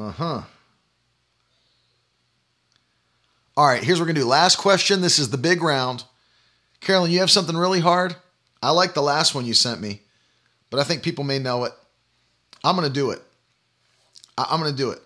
Uh 0.00 0.12
huh. 0.12 0.42
All 3.54 3.66
right, 3.66 3.84
here's 3.84 3.98
what 3.98 4.04
we're 4.04 4.14
going 4.14 4.14
to 4.14 4.20
do. 4.22 4.26
Last 4.26 4.56
question. 4.56 5.02
This 5.02 5.18
is 5.18 5.28
the 5.28 5.36
big 5.36 5.62
round. 5.62 6.04
Carolyn, 6.80 7.10
you 7.10 7.18
have 7.20 7.30
something 7.30 7.56
really 7.56 7.80
hard? 7.80 8.16
I 8.62 8.70
like 8.70 8.94
the 8.94 9.02
last 9.02 9.34
one 9.34 9.44
you 9.44 9.52
sent 9.52 9.78
me, 9.78 10.00
but 10.70 10.80
I 10.80 10.84
think 10.84 11.02
people 11.02 11.24
may 11.24 11.38
know 11.38 11.64
it. 11.64 11.72
I'm 12.64 12.76
going 12.76 12.88
to 12.88 12.94
do 12.94 13.10
it. 13.10 13.20
I- 14.38 14.54
am 14.54 14.60
going 14.60 14.72
to 14.72 14.76
do 14.76 14.90
it. 14.90 15.00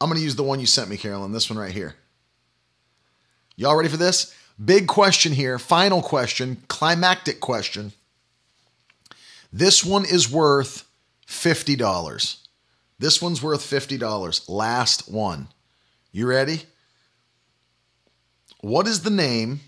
I'm 0.00 0.08
going 0.08 0.18
to 0.18 0.24
use 0.24 0.34
the 0.34 0.42
one 0.42 0.58
you 0.58 0.66
sent 0.66 0.90
me, 0.90 0.96
Carolyn, 0.96 1.30
this 1.30 1.48
one 1.48 1.58
right 1.58 1.72
here. 1.72 1.94
Y'all 3.54 3.76
ready 3.76 3.88
for 3.88 3.96
this? 3.96 4.34
Big 4.62 4.88
question 4.88 5.32
here, 5.32 5.58
final 5.60 6.02
question, 6.02 6.62
climactic 6.66 7.38
question. 7.38 7.92
This 9.52 9.84
one 9.84 10.04
is 10.04 10.28
worth 10.28 10.84
$50. 11.28 12.43
This 12.98 13.20
one's 13.20 13.42
worth 13.42 13.60
$50. 13.60 14.48
Last 14.48 15.10
one. 15.10 15.48
You 16.12 16.26
ready? 16.26 16.62
What 18.60 18.86
is 18.86 19.02
the 19.02 19.10
name 19.10 19.60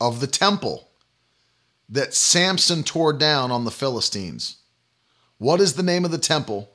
of 0.00 0.20
the 0.20 0.26
temple 0.26 0.88
that 1.88 2.14
Samson 2.14 2.82
tore 2.82 3.12
down 3.12 3.50
on 3.50 3.64
the 3.64 3.70
Philistines? 3.70 4.56
What 5.38 5.60
is 5.60 5.74
the 5.74 5.82
name 5.82 6.04
of 6.04 6.10
the 6.10 6.18
temple 6.18 6.70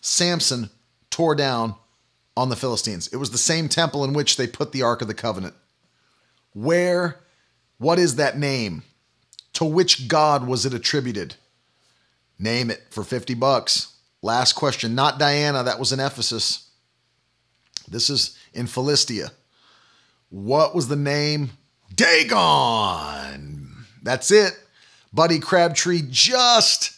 Samson 0.00 0.70
tore 1.10 1.34
down 1.34 1.74
on 2.36 2.48
the 2.48 2.56
Philistines? 2.56 3.08
It 3.08 3.16
was 3.16 3.30
the 3.30 3.38
same 3.38 3.68
temple 3.68 4.02
in 4.02 4.12
which 4.12 4.36
they 4.36 4.46
put 4.46 4.72
the 4.72 4.82
Ark 4.82 5.02
of 5.02 5.08
the 5.08 5.14
Covenant. 5.14 5.54
Where, 6.52 7.20
what 7.78 7.98
is 7.98 8.16
that 8.16 8.38
name? 8.38 8.82
To 9.54 9.64
which 9.64 10.08
God 10.08 10.46
was 10.46 10.64
it 10.64 10.74
attributed? 10.74 11.34
Name 12.38 12.70
it 12.70 12.82
for 12.90 13.04
50 13.04 13.34
bucks. 13.34 13.94
Last 14.22 14.52
question. 14.54 14.94
Not 14.94 15.18
Diana, 15.18 15.62
that 15.62 15.78
was 15.78 15.92
in 15.92 16.00
Ephesus. 16.00 16.68
This 17.88 18.10
is 18.10 18.36
in 18.52 18.66
Philistia. 18.66 19.32
What 20.28 20.74
was 20.74 20.88
the 20.88 20.96
name? 20.96 21.50
Dagon. 21.94 23.86
That's 24.02 24.30
it. 24.30 24.52
Buddy 25.12 25.40
Crabtree 25.40 26.02
just, 26.08 26.92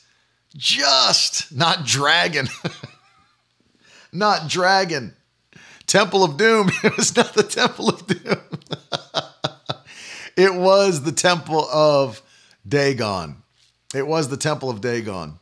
just, 0.54 1.54
not 1.54 1.86
dragon. 1.86 2.48
not 4.12 4.48
dragon. 4.48 5.14
Temple 5.86 6.24
of 6.24 6.36
Doom. 6.36 6.70
It 6.84 6.96
was 6.96 7.16
not 7.16 7.34
the 7.34 7.42
Temple 7.42 7.88
of 7.88 8.06
Doom. 8.06 8.36
it 10.36 10.54
was 10.54 11.02
the 11.02 11.12
Temple 11.12 11.66
of 11.70 12.22
Dagon. 12.66 13.42
It 13.94 14.06
was 14.06 14.28
the 14.28 14.36
Temple 14.36 14.68
of 14.68 14.80
Dagon. 14.80 15.38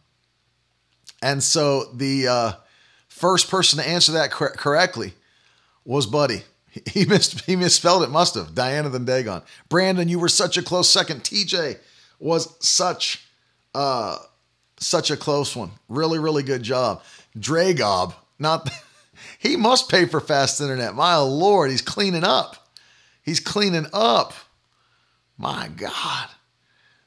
And 1.22 1.42
so 1.42 1.84
the 1.92 2.28
uh, 2.28 2.52
first 3.08 3.50
person 3.50 3.78
to 3.78 3.88
answer 3.88 4.12
that 4.12 4.30
cor- 4.30 4.50
correctly 4.52 5.14
was 5.84 6.06
Buddy. 6.06 6.42
He 6.86 7.04
missed. 7.04 7.40
He 7.46 7.56
misspelled 7.56 8.04
it. 8.04 8.10
Must 8.10 8.36
have 8.36 8.54
Diana 8.54 8.88
than 8.90 9.04
Dagon. 9.04 9.42
Brandon, 9.68 10.08
you 10.08 10.20
were 10.20 10.28
such 10.28 10.56
a 10.56 10.62
close 10.62 10.88
second. 10.88 11.24
TJ 11.24 11.78
was 12.20 12.54
such, 12.64 13.26
uh, 13.74 14.18
such 14.78 15.10
a 15.10 15.16
close 15.16 15.56
one. 15.56 15.72
Really, 15.88 16.20
really 16.20 16.44
good 16.44 16.62
job. 16.62 17.02
Dragob, 17.36 18.14
not. 18.38 18.70
He 19.38 19.56
must 19.56 19.90
pay 19.90 20.06
for 20.06 20.20
fast 20.20 20.60
internet. 20.60 20.94
My 20.94 21.16
lord, 21.16 21.70
he's 21.70 21.82
cleaning 21.82 22.24
up. 22.24 22.70
He's 23.22 23.40
cleaning 23.40 23.86
up. 23.92 24.32
My 25.36 25.68
God, 25.68 26.28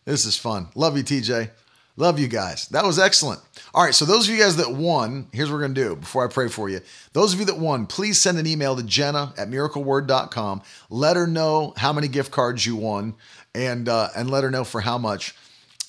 this 0.06 0.26
is 0.26 0.38
fun. 0.38 0.68
Love 0.76 0.98
you, 0.98 1.04
TJ. 1.04 1.50
Love 1.96 2.20
you 2.20 2.28
guys. 2.28 2.68
That 2.70 2.86
was 2.86 2.98
excellent. 2.98 3.40
All 3.74 3.84
right, 3.84 3.94
so 3.94 4.06
those 4.06 4.28
of 4.28 4.34
you 4.34 4.42
guys 4.42 4.56
that 4.56 4.72
won, 4.74 5.28
here's 5.32 5.50
what 5.50 5.56
we're 5.56 5.62
going 5.62 5.76
to 5.76 5.84
do 5.84 5.96
before 5.96 6.26
I 6.26 6.28
pray 6.32 6.48
for 6.48 6.68
you. 6.68 6.82
Those 7.14 7.34
of 7.34 7.40
you 7.40 7.46
that 7.46 7.60
won, 7.60 7.86
please 7.86 8.20
send 8.20 8.40
an 8.40 8.48
email 8.48 8.76
to 8.76 8.84
Jenna 8.84 9.34
at 9.38 9.48
miracleword.com. 9.48 10.64
Let 10.90 11.16
her 11.16 11.28
know 11.28 11.74
how 11.78 11.94
many 11.94 12.08
gift 12.08 12.32
cards 12.32 12.66
you 12.66 12.76
won 12.76 13.14
and 13.54 13.88
uh, 13.88 14.10
and 14.16 14.30
let 14.30 14.44
her 14.44 14.50
know 14.50 14.64
for 14.64 14.82
how 14.82 14.98
much. 14.98 15.36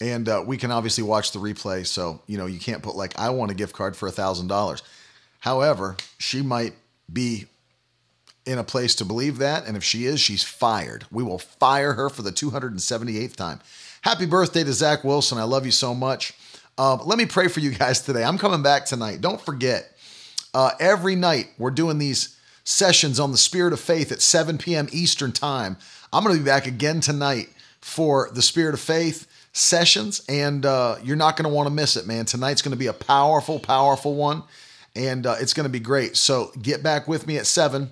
And 0.00 0.28
uh, 0.28 0.42
we 0.46 0.58
can 0.58 0.70
obviously 0.70 1.04
watch 1.04 1.32
the 1.32 1.38
replay. 1.38 1.86
So, 1.86 2.20
you 2.26 2.36
know, 2.36 2.46
you 2.46 2.58
can't 2.58 2.82
put 2.82 2.96
like, 2.96 3.18
I 3.18 3.30
want 3.30 3.52
a 3.52 3.54
gift 3.54 3.74
card 3.74 3.96
for 3.96 4.08
a 4.08 4.12
$1,000. 4.12 4.82
However, 5.40 5.96
she 6.18 6.42
might 6.42 6.74
be 7.10 7.46
in 8.44 8.58
a 8.58 8.64
place 8.64 8.94
to 8.96 9.04
believe 9.04 9.38
that. 9.38 9.66
And 9.66 9.76
if 9.76 9.84
she 9.84 10.04
is, 10.04 10.20
she's 10.20 10.42
fired. 10.42 11.06
We 11.10 11.22
will 11.22 11.38
fire 11.38 11.94
her 11.94 12.10
for 12.10 12.22
the 12.22 12.32
278th 12.32 13.36
time. 13.36 13.60
Happy 14.04 14.26
birthday 14.26 14.62
to 14.62 14.72
Zach 14.74 15.02
Wilson. 15.02 15.38
I 15.38 15.44
love 15.44 15.64
you 15.64 15.72
so 15.72 15.94
much. 15.94 16.34
Uh, 16.76 16.96
let 17.06 17.16
me 17.16 17.24
pray 17.24 17.48
for 17.48 17.60
you 17.60 17.70
guys 17.70 18.02
today. 18.02 18.22
I'm 18.22 18.36
coming 18.36 18.62
back 18.62 18.84
tonight. 18.84 19.22
Don't 19.22 19.40
forget, 19.40 19.96
uh, 20.52 20.72
every 20.78 21.16
night 21.16 21.48
we're 21.56 21.70
doing 21.70 21.96
these 21.96 22.38
sessions 22.64 23.18
on 23.18 23.32
the 23.32 23.38
Spirit 23.38 23.72
of 23.72 23.80
Faith 23.80 24.12
at 24.12 24.20
7 24.20 24.58
p.m. 24.58 24.88
Eastern 24.92 25.32
Time. 25.32 25.78
I'm 26.12 26.22
going 26.22 26.36
to 26.36 26.42
be 26.42 26.44
back 26.44 26.66
again 26.66 27.00
tonight 27.00 27.48
for 27.80 28.28
the 28.30 28.42
Spirit 28.42 28.74
of 28.74 28.80
Faith 28.80 29.26
sessions, 29.54 30.22
and 30.28 30.66
uh, 30.66 30.96
you're 31.02 31.16
not 31.16 31.38
going 31.38 31.48
to 31.48 31.54
want 31.54 31.66
to 31.68 31.74
miss 31.74 31.96
it, 31.96 32.06
man. 32.06 32.26
Tonight's 32.26 32.60
going 32.60 32.72
to 32.72 32.78
be 32.78 32.88
a 32.88 32.92
powerful, 32.92 33.58
powerful 33.58 34.16
one, 34.16 34.42
and 34.94 35.26
uh, 35.26 35.36
it's 35.40 35.54
going 35.54 35.64
to 35.64 35.72
be 35.72 35.80
great. 35.80 36.18
So 36.18 36.52
get 36.60 36.82
back 36.82 37.08
with 37.08 37.26
me 37.26 37.38
at 37.38 37.46
7. 37.46 37.88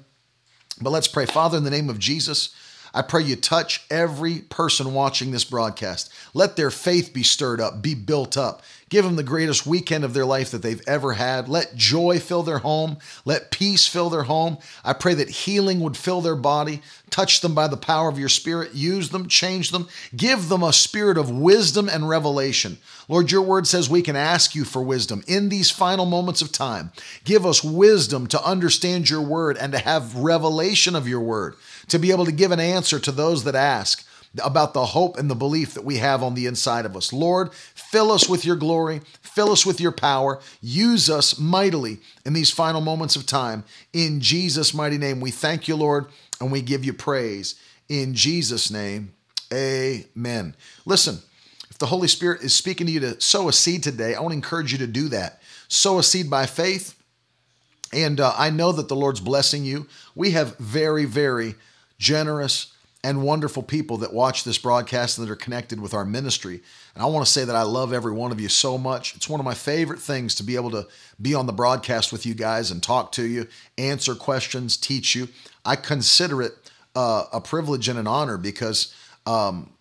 But 0.79 0.91
let's 0.91 1.09
pray. 1.09 1.25
Father, 1.25 1.57
in 1.57 1.65
the 1.65 1.71
name 1.71 1.89
of 1.89 1.99
Jesus, 1.99 2.55
I 2.95 3.03
pray 3.03 3.23
you 3.23 3.37
touch 3.37 3.85
every 3.91 4.41
person 4.41 4.93
watching 4.93 5.31
this 5.31 5.45
broadcast. 5.45 6.13
Let 6.35 6.57
their 6.57 6.71
faith 6.71 7.13
be 7.13 7.23
stirred 7.23 7.61
up, 7.61 7.83
be 7.83 7.95
built 7.95 8.37
up. 8.37 8.63
Give 8.93 9.07
them 9.07 9.17
the 9.17 9.23
greatest 9.23 9.67
weekend 9.67 10.05
of 10.05 10.13
their 10.13 10.27
life 10.27 10.51
that 10.51 10.61
they've 10.61 10.83
ever 10.87 11.15
had. 11.15 11.49
Let 11.49 11.75
joy 11.75 12.21
fill 12.21 12.43
their 12.43 12.59
home. 12.59 12.99
Let 13.25 13.51
peace 13.51 13.87
fill 13.87 14.11
their 14.11 14.25
home. 14.25 14.59
I 14.85 14.93
pray 14.93 15.15
that 15.15 15.31
healing 15.31 15.81
would 15.81 15.97
fill 15.97 16.21
their 16.21 16.37
body. 16.37 16.83
Touch 17.09 17.41
them 17.41 17.55
by 17.55 17.69
the 17.69 17.79
power 17.79 18.11
of 18.11 18.19
your 18.19 18.29
spirit. 18.29 18.75
Use 18.75 19.09
them, 19.09 19.29
change 19.29 19.71
them. 19.71 19.89
Give 20.15 20.51
them 20.51 20.63
a 20.63 20.75
spirit 20.75 21.17
of 21.17 21.31
wisdom 21.31 21.89
and 21.89 22.07
revelation. 22.07 22.77
Lord, 23.09 23.31
your 23.31 23.41
word 23.41 23.67
says 23.67 23.89
we 23.89 24.03
can 24.03 24.17
ask 24.17 24.55
you 24.55 24.65
for 24.65 24.83
wisdom 24.83 25.25
in 25.27 25.49
these 25.49 25.71
final 25.71 26.05
moments 26.05 26.43
of 26.43 26.53
time. 26.53 26.93
Give 27.25 27.47
us 27.47 27.65
wisdom 27.65 28.27
to 28.27 28.45
understand 28.45 29.09
your 29.09 29.23
word 29.23 29.57
and 29.57 29.73
to 29.73 29.79
have 29.79 30.17
revelation 30.17 30.95
of 30.95 31.09
your 31.09 31.21
word, 31.21 31.55
to 31.89 31.99
be 31.99 32.11
able 32.11 32.25
to 32.25 32.33
give 32.33 32.53
an 32.53 32.61
answer 32.61 32.99
to 32.99 33.13
those 33.13 33.45
that 33.45 33.55
ask 33.55 34.07
about 34.43 34.73
the 34.73 34.87
hope 34.87 35.19
and 35.19 35.31
the 35.31 35.35
belief 35.35 35.75
that 35.75 35.85
we 35.85 35.99
have 35.99 36.23
on 36.23 36.35
the 36.35 36.47
inside 36.47 36.87
of 36.87 36.97
us. 36.97 37.13
Lord, 37.13 37.53
fill 37.53 38.11
us 38.11 38.29
with 38.29 38.45
your 38.45 38.57
glory, 38.57 39.03
fill 39.21 39.51
us 39.51 39.67
with 39.67 39.81
your 39.81 39.93
power, 39.93 40.41
use 40.61 41.11
us 41.11 41.39
mightily 41.39 41.99
in 42.25 42.33
these 42.33 42.51
final 42.51 42.81
moments 42.81 43.17
of 43.17 43.27
time. 43.27 43.65
In 43.93 44.21
Jesus' 44.21 44.73
mighty 44.73 44.97
name, 44.97 45.21
we 45.21 45.31
thank 45.31 45.69
you, 45.69 45.77
Lord, 45.77 46.07
and 46.41 46.51
we 46.51 46.63
give 46.63 46.85
you 46.85 46.93
praise. 46.93 47.57
In 47.89 48.15
Jesus' 48.15 48.71
name, 48.71 49.13
amen. 49.53 50.57
Listen, 50.87 51.19
if 51.71 51.77
the 51.79 51.87
Holy 51.87 52.09
Spirit 52.09 52.43
is 52.43 52.55
speaking 52.55 52.87
to 52.87 52.93
you 52.93 53.01
to 53.01 53.21
sow 53.21 53.49
a 53.49 53.53
seed 53.53 53.83
today, 53.83 54.15
I 54.15 54.21
want 54.21 54.33
to 54.33 54.37
encourage 54.37 54.73
you 54.73 54.79
to 54.79 54.87
do 54.87 55.09
that. 55.09 55.43
Sow 55.69 55.99
a 55.99 56.03
seed 56.03 56.31
by 56.31 56.47
faith. 56.47 56.95
And 57.93 58.19
uh, 58.21 58.33
I 58.39 58.49
know 58.49 58.73
that 58.73 58.89
the 58.89 58.97
Lord's 58.97 59.21
blessing 59.21 59.65
you. 59.65 59.87
We 60.15 60.31
have 60.31 60.57
very, 60.57 61.05
very 61.05 61.57
generous, 62.03 62.73
and 63.05 63.23
wonderful 63.23 63.63
people 63.63 63.97
that 63.99 64.13
watch 64.13 64.45
this 64.45 64.59
broadcast 64.59 65.19
and 65.19 65.27
that 65.27 65.33
are 65.33 65.37
connected 65.37 65.81
with 65.81 65.93
our 65.93 66.05
ministry. 66.05 66.61
And 66.95 67.03
I 67.03 67.07
want 67.07 67.27
to 67.27 67.33
say 67.33 67.45
that 67.45 67.57
I 67.57 67.63
love 67.63 67.93
every 67.93 68.13
one 68.13 68.31
of 68.31 68.41
you 68.41 68.49
so 68.49 68.79
much. 68.79 69.17
It's 69.17 69.29
one 69.29 69.41
of 69.41 69.45
my 69.45 69.55
favorite 69.55 69.99
things 69.99 70.37
to 70.37 70.45
be 70.45 70.55
able 70.55 70.71
to 70.71 70.87
be 71.21 71.35
on 71.35 71.47
the 71.47 71.53
broadcast 71.53 72.13
with 72.13 72.25
you 72.25 72.35
guys 72.35 72.71
and 72.71 72.83
talk 72.83 73.11
to 73.13 73.25
you, 73.25 73.49
answer 73.77 74.15
questions, 74.15 74.77
teach 74.77 75.17
you. 75.17 75.29
I 75.65 75.75
consider 75.77 76.43
it 76.43 76.53
uh, 76.95 77.25
a 77.33 77.41
privilege 77.41 77.89
and 77.89 77.99
an 77.99 78.07
honor 78.07 78.39
because 78.39 78.95
um, 79.27 79.73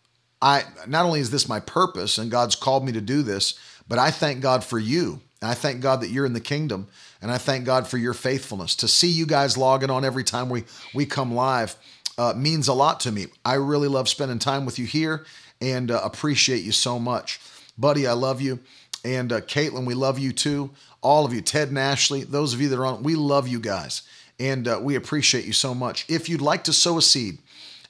I 0.42 0.64
not 0.88 1.06
only 1.06 1.20
is 1.20 1.30
this 1.30 1.48
my 1.48 1.60
purpose 1.60 2.18
and 2.18 2.32
God's 2.32 2.56
called 2.56 2.86
me 2.86 2.92
to 2.94 3.02
do 3.02 3.22
this, 3.22 3.60
but 3.88 4.00
I 4.00 4.10
thank 4.10 4.42
God 4.42 4.64
for 4.64 4.80
you. 4.80 5.22
And 5.42 5.50
I 5.50 5.54
thank 5.54 5.82
God 5.82 6.02
that 6.02 6.10
you're 6.10 6.28
in 6.28 6.34
the 6.34 6.40
kingdom, 6.40 6.88
and 7.20 7.32
I 7.32 7.40
thank 7.40 7.66
God 7.66 7.88
for 7.88 7.98
your 7.98 8.14
faithfulness. 8.14 8.76
To 8.76 8.88
see 8.88 9.08
you 9.08 9.26
guys 9.26 9.58
logging 9.58 9.90
on 9.90 10.06
every 10.06 10.24
time 10.24 10.50
we 10.50 10.66
we 10.94 11.08
come 11.08 11.34
live 11.34 11.76
uh, 12.18 12.34
means 12.36 12.68
a 12.68 12.74
lot 12.74 13.00
to 13.02 13.12
me. 13.12 13.28
I 13.46 13.56
really 13.56 13.88
love 13.88 14.10
spending 14.10 14.40
time 14.40 14.66
with 14.66 14.78
you 14.78 14.86
here 14.86 15.26
and 15.62 15.92
uh, 15.92 16.02
appreciate 16.04 16.64
you 16.64 16.72
so 16.72 17.00
much. 17.00 17.40
Buddy, 17.78 18.08
I 18.08 18.14
love 18.14 18.42
you. 18.42 18.60
And 19.04 19.32
uh, 19.32 19.42
Caitlin, 19.42 19.86
we 19.86 19.94
love 19.94 20.20
you 20.20 20.32
too. 20.32 20.72
All 21.02 21.26
of 21.26 21.34
you, 21.34 21.42
Ted 21.42 21.70
and 21.70 21.80
Ashley, 21.80 22.24
those 22.24 22.54
of 22.54 22.62
you 22.62 22.70
that 22.70 22.78
are 22.78 22.86
on, 22.86 23.04
we 23.04 23.16
love 23.16 23.48
you 23.48 23.60
guys. 23.60 24.04
And 24.40 24.68
uh, 24.68 24.80
we 24.82 24.96
appreciate 24.96 25.46
you 25.46 25.54
so 25.54 25.74
much. 25.74 26.06
If 26.08 26.30
you'd 26.30 26.42
like 26.42 26.64
to 26.66 26.74
sow 26.74 26.98
a 26.98 27.02
seed, 27.02 27.40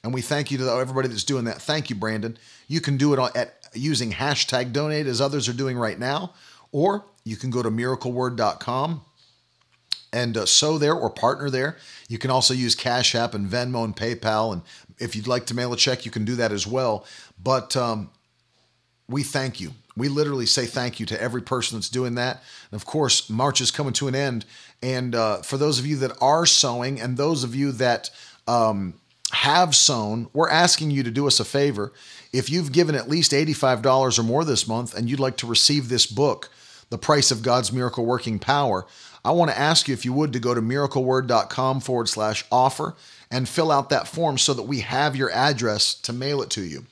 and 0.03 0.13
we 0.13 0.21
thank 0.21 0.51
you 0.51 0.57
to 0.59 0.69
everybody 0.71 1.07
that's 1.07 1.23
doing 1.23 1.45
that. 1.45 1.61
Thank 1.61 1.89
you, 1.89 1.95
Brandon. 1.95 2.37
You 2.67 2.81
can 2.81 2.97
do 2.97 3.13
it 3.13 3.35
at 3.35 3.55
using 3.73 4.11
hashtag 4.11 4.73
donate 4.73 5.05
as 5.05 5.21
others 5.21 5.47
are 5.47 5.53
doing 5.53 5.77
right 5.77 5.99
now, 5.99 6.33
or 6.71 7.05
you 7.23 7.35
can 7.35 7.51
go 7.51 7.61
to 7.61 7.69
miracleword.com 7.69 9.01
and 10.13 10.37
uh, 10.37 10.45
there 10.77 10.93
or 10.93 11.09
partner 11.09 11.49
there. 11.49 11.77
You 12.07 12.17
can 12.17 12.31
also 12.31 12.53
use 12.53 12.75
Cash 12.75 13.15
App 13.15 13.33
and 13.33 13.47
Venmo 13.47 13.83
and 13.85 13.95
PayPal. 13.95 14.53
And 14.53 14.61
if 14.99 15.15
you'd 15.15 15.27
like 15.27 15.45
to 15.47 15.55
mail 15.55 15.73
a 15.73 15.77
check, 15.77 16.05
you 16.05 16.11
can 16.11 16.25
do 16.25 16.35
that 16.35 16.51
as 16.51 16.67
well. 16.67 17.05
But 17.41 17.75
um, 17.77 18.09
we 19.07 19.23
thank 19.23 19.59
you. 19.59 19.73
We 19.97 20.07
literally 20.07 20.45
say 20.45 20.65
thank 20.65 20.99
you 20.99 21.05
to 21.07 21.21
every 21.21 21.41
person 21.41 21.77
that's 21.77 21.89
doing 21.89 22.15
that. 22.15 22.41
And 22.71 22.79
of 22.79 22.85
course, 22.85 23.29
March 23.29 23.61
is 23.61 23.71
coming 23.71 23.93
to 23.93 24.07
an 24.07 24.15
end. 24.15 24.45
And 24.81 25.15
uh, 25.15 25.41
for 25.41 25.57
those 25.57 25.79
of 25.79 25.85
you 25.85 25.97
that 25.97 26.17
are 26.21 26.45
sowing 26.45 26.99
and 26.99 27.17
those 27.17 27.43
of 27.43 27.53
you 27.53 27.71
that 27.73 28.09
um, 28.47 28.95
have 29.31 29.75
sown, 29.75 30.29
we're 30.33 30.49
asking 30.49 30.91
you 30.91 31.03
to 31.03 31.11
do 31.11 31.27
us 31.27 31.39
a 31.39 31.45
favor. 31.45 31.93
If 32.33 32.49
you've 32.49 32.71
given 32.71 32.95
at 32.95 33.09
least 33.09 33.31
$85 33.31 34.17
or 34.17 34.23
more 34.23 34.45
this 34.45 34.67
month 34.67 34.95
and 34.95 35.09
you'd 35.09 35.19
like 35.19 35.37
to 35.37 35.47
receive 35.47 35.89
this 35.89 36.05
book, 36.05 36.49
The 36.89 36.97
Price 36.97 37.31
of 37.31 37.43
God's 37.43 37.73
Miracle 37.73 38.05
Working 38.05 38.39
Power, 38.39 38.85
I 39.23 39.31
want 39.31 39.51
to 39.51 39.57
ask 39.59 39.87
you 39.87 39.93
if 39.93 40.05
you 40.05 40.13
would 40.13 40.33
to 40.33 40.39
go 40.39 40.53
to 40.53 40.61
miracleword.com 40.61 41.81
forward 41.81 42.09
slash 42.09 42.43
offer 42.51 42.95
and 43.29 43.47
fill 43.47 43.71
out 43.71 43.89
that 43.89 44.07
form 44.07 44.37
so 44.37 44.53
that 44.53 44.63
we 44.63 44.79
have 44.79 45.15
your 45.15 45.31
address 45.31 45.93
to 45.93 46.13
mail 46.13 46.41
it 46.41 46.49
to 46.51 46.61
you 46.61 46.85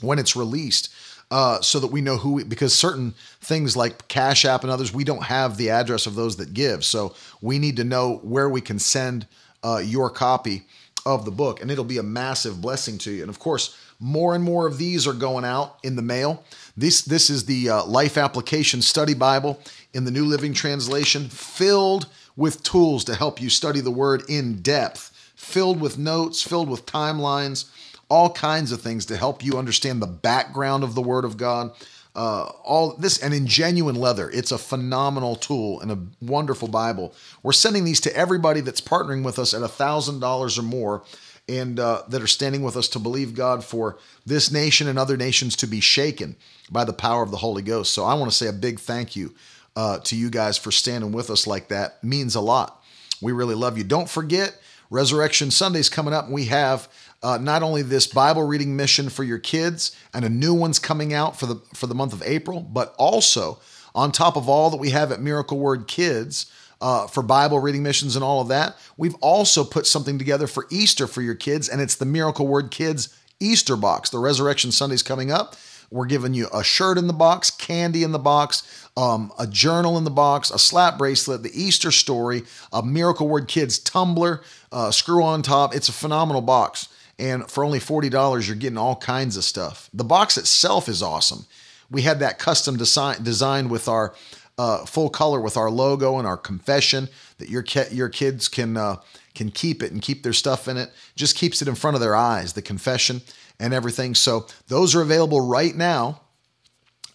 when 0.00 0.18
it's 0.18 0.34
released 0.34 0.92
uh, 1.30 1.60
so 1.60 1.80
that 1.80 1.88
we 1.88 2.00
know 2.00 2.16
who, 2.16 2.34
we, 2.34 2.44
because 2.44 2.74
certain 2.74 3.14
things 3.40 3.76
like 3.76 4.06
Cash 4.08 4.44
App 4.44 4.62
and 4.62 4.70
others, 4.70 4.92
we 4.92 5.04
don't 5.04 5.24
have 5.24 5.56
the 5.56 5.70
address 5.70 6.06
of 6.06 6.14
those 6.14 6.36
that 6.36 6.54
give. 6.54 6.84
So 6.84 7.14
we 7.40 7.58
need 7.58 7.76
to 7.76 7.84
know 7.84 8.20
where 8.22 8.48
we 8.48 8.60
can 8.60 8.78
send 8.78 9.26
uh, 9.62 9.78
your 9.84 10.10
copy 10.10 10.64
of 11.06 11.24
the 11.24 11.30
book, 11.30 11.60
and 11.60 11.70
it'll 11.70 11.84
be 11.84 11.98
a 11.98 12.02
massive 12.02 12.60
blessing 12.60 12.98
to 12.98 13.10
you. 13.10 13.22
And 13.22 13.30
of 13.30 13.38
course, 13.38 13.76
more 14.00 14.34
and 14.34 14.44
more 14.44 14.66
of 14.66 14.78
these 14.78 15.06
are 15.06 15.12
going 15.12 15.44
out 15.44 15.78
in 15.82 15.96
the 15.96 16.02
mail. 16.02 16.44
This 16.76 17.02
this 17.02 17.30
is 17.30 17.44
the 17.44 17.68
uh, 17.68 17.84
Life 17.84 18.16
Application 18.16 18.82
Study 18.82 19.14
Bible 19.14 19.60
in 19.94 20.04
the 20.04 20.10
New 20.10 20.26
Living 20.26 20.52
Translation, 20.52 21.28
filled 21.28 22.08
with 22.36 22.62
tools 22.62 23.04
to 23.04 23.14
help 23.14 23.40
you 23.40 23.48
study 23.48 23.80
the 23.80 23.90
Word 23.90 24.24
in 24.28 24.60
depth, 24.60 25.10
filled 25.36 25.80
with 25.80 25.96
notes, 25.96 26.42
filled 26.42 26.68
with 26.68 26.84
timelines 26.84 27.70
all 28.08 28.30
kinds 28.30 28.72
of 28.72 28.80
things 28.80 29.06
to 29.06 29.16
help 29.16 29.44
you 29.44 29.58
understand 29.58 30.00
the 30.00 30.06
background 30.06 30.84
of 30.84 30.94
the 30.94 31.02
Word 31.02 31.24
of 31.24 31.36
God. 31.36 31.72
Uh, 32.14 32.44
all 32.62 32.94
this 32.94 33.18
and 33.18 33.34
in 33.34 33.44
genuine 33.44 33.96
leather. 33.96 34.30
It's 34.30 34.52
a 34.52 34.58
phenomenal 34.58 35.34
tool 35.34 35.80
and 35.80 35.90
a 35.90 35.98
wonderful 36.24 36.68
Bible. 36.68 37.12
We're 37.42 37.50
sending 37.50 37.82
these 37.82 38.00
to 38.02 38.16
everybody 38.16 38.60
that's 38.60 38.80
partnering 38.80 39.24
with 39.24 39.36
us 39.36 39.52
at 39.52 39.62
a 39.62 39.68
thousand 39.68 40.20
dollars 40.20 40.56
or 40.56 40.62
more, 40.62 41.02
and 41.48 41.80
uh, 41.80 42.02
that 42.08 42.22
are 42.22 42.28
standing 42.28 42.62
with 42.62 42.76
us 42.76 42.86
to 42.90 43.00
believe 43.00 43.34
God 43.34 43.64
for 43.64 43.98
this 44.24 44.52
nation 44.52 44.86
and 44.86 44.96
other 44.96 45.16
nations 45.16 45.56
to 45.56 45.66
be 45.66 45.80
shaken 45.80 46.36
by 46.70 46.84
the 46.84 46.92
power 46.92 47.24
of 47.24 47.32
the 47.32 47.38
Holy 47.38 47.62
Ghost. 47.62 47.92
So 47.92 48.04
I 48.04 48.14
want 48.14 48.30
to 48.30 48.36
say 48.36 48.46
a 48.46 48.52
big 48.52 48.78
thank 48.78 49.16
you 49.16 49.34
uh, 49.76 49.98
to 50.00 50.16
you 50.16 50.30
guys 50.30 50.56
for 50.56 50.70
standing 50.70 51.12
with 51.12 51.30
us 51.30 51.46
like 51.46 51.68
that. 51.68 52.02
Means 52.02 52.34
a 52.34 52.40
lot. 52.40 52.82
We 53.20 53.32
really 53.32 53.54
love 53.54 53.78
you. 53.78 53.84
Don't 53.84 54.08
forget, 54.08 54.60
Resurrection 54.90 55.50
Sunday's 55.50 55.88
coming 55.88 56.14
up. 56.14 56.28
We 56.28 56.46
have 56.46 56.88
uh, 57.22 57.38
not 57.38 57.62
only 57.62 57.82
this 57.82 58.06
Bible 58.06 58.46
reading 58.46 58.76
mission 58.76 59.08
for 59.08 59.24
your 59.24 59.38
kids 59.38 59.96
and 60.12 60.24
a 60.24 60.28
new 60.28 60.52
one's 60.52 60.78
coming 60.78 61.14
out 61.14 61.38
for 61.38 61.46
the 61.46 61.56
for 61.74 61.86
the 61.86 61.94
month 61.94 62.12
of 62.12 62.22
April, 62.22 62.60
but 62.60 62.94
also 62.98 63.58
on 63.94 64.12
top 64.12 64.36
of 64.36 64.48
all 64.48 64.70
that 64.70 64.76
we 64.76 64.90
have 64.90 65.10
at 65.10 65.20
Miracle 65.20 65.58
Word 65.58 65.86
Kids 65.86 66.50
uh, 66.80 67.06
for 67.06 67.22
Bible 67.22 67.60
reading 67.60 67.82
missions 67.82 68.14
and 68.14 68.24
all 68.24 68.40
of 68.40 68.48
that, 68.48 68.76
we've 68.96 69.14
also 69.16 69.64
put 69.64 69.86
something 69.86 70.18
together 70.18 70.46
for 70.46 70.66
Easter 70.70 71.06
for 71.06 71.22
your 71.22 71.34
kids, 71.34 71.68
and 71.68 71.80
it's 71.80 71.94
the 71.94 72.04
Miracle 72.04 72.46
Word 72.46 72.70
Kids 72.70 73.16
Easter 73.40 73.76
box. 73.76 74.10
The 74.10 74.18
Resurrection 74.18 74.70
Sunday's 74.70 75.02
coming 75.02 75.30
up. 75.32 75.56
We're 75.94 76.06
giving 76.06 76.34
you 76.34 76.48
a 76.52 76.64
shirt 76.64 76.98
in 76.98 77.06
the 77.06 77.12
box, 77.12 77.52
candy 77.52 78.02
in 78.02 78.10
the 78.10 78.18
box, 78.18 78.88
um, 78.96 79.32
a 79.38 79.46
journal 79.46 79.96
in 79.96 80.02
the 80.02 80.10
box, 80.10 80.50
a 80.50 80.58
slap 80.58 80.98
bracelet, 80.98 81.44
the 81.44 81.52
Easter 81.54 81.92
story, 81.92 82.42
a 82.72 82.82
Miracle 82.82 83.28
Word 83.28 83.46
Kids 83.46 83.78
tumbler, 83.78 84.42
uh, 84.72 84.90
screw 84.90 85.22
on 85.22 85.42
top. 85.42 85.72
It's 85.72 85.88
a 85.88 85.92
phenomenal 85.92 86.42
box. 86.42 86.88
And 87.16 87.48
for 87.48 87.62
only 87.62 87.78
$40, 87.78 88.44
you're 88.44 88.56
getting 88.56 88.76
all 88.76 88.96
kinds 88.96 89.36
of 89.36 89.44
stuff. 89.44 89.88
The 89.94 90.02
box 90.02 90.36
itself 90.36 90.88
is 90.88 91.00
awesome. 91.00 91.46
We 91.88 92.02
had 92.02 92.18
that 92.18 92.40
custom 92.40 92.76
design 92.76 93.22
designed 93.22 93.70
with 93.70 93.86
our 93.86 94.14
uh, 94.58 94.86
full 94.86 95.10
color 95.10 95.40
with 95.40 95.56
our 95.56 95.70
logo 95.70 96.18
and 96.18 96.26
our 96.26 96.36
confession 96.36 97.08
that 97.38 97.48
your 97.48 97.64
your 97.90 98.08
kids 98.08 98.48
can 98.48 98.76
uh, 98.76 98.96
can 99.34 99.50
keep 99.50 99.82
it 99.82 99.92
and 99.92 100.02
keep 100.02 100.24
their 100.24 100.32
stuff 100.32 100.66
in 100.66 100.76
it. 100.76 100.90
Just 101.14 101.36
keeps 101.36 101.62
it 101.62 101.68
in 101.68 101.74
front 101.74 101.94
of 101.94 102.00
their 102.00 102.16
eyes, 102.16 102.52
the 102.52 102.62
confession 102.62 103.22
and 103.58 103.72
everything. 103.72 104.14
So 104.14 104.46
those 104.68 104.94
are 104.94 105.02
available 105.02 105.40
right 105.40 105.74
now 105.74 106.20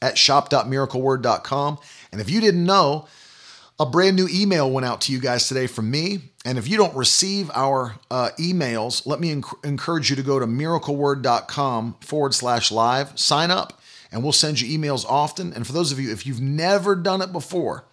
at 0.01 0.17
shop.miracleword.com. 0.17 1.77
And 2.11 2.21
if 2.21 2.29
you 2.29 2.41
didn't 2.41 2.65
know, 2.65 3.07
a 3.79 3.85
brand 3.85 4.15
new 4.15 4.27
email 4.29 4.69
went 4.69 4.85
out 4.85 5.01
to 5.01 5.11
you 5.11 5.19
guys 5.19 5.47
today 5.47 5.67
from 5.67 5.89
me. 5.89 6.19
And 6.45 6.57
if 6.57 6.67
you 6.67 6.77
don't 6.77 6.95
receive 6.95 7.49
our 7.53 7.95
uh, 8.11 8.29
emails, 8.37 9.05
let 9.05 9.19
me 9.19 9.33
enc- 9.33 9.65
encourage 9.65 10.09
you 10.09 10.15
to 10.17 10.23
go 10.23 10.39
to 10.39 10.45
miracleword.com 10.45 11.95
forward 12.01 12.33
slash 12.33 12.71
live, 12.71 13.17
sign 13.17 13.51
up, 13.51 13.81
and 14.11 14.23
we'll 14.23 14.33
send 14.33 14.59
you 14.59 14.77
emails 14.77 15.05
often. 15.05 15.53
And 15.53 15.65
for 15.65 15.73
those 15.73 15.91
of 15.91 15.99
you, 15.99 16.11
if 16.11 16.25
you've 16.25 16.41
never 16.41 16.95
done 16.95 17.21
it 17.21 17.31
before, 17.31 17.85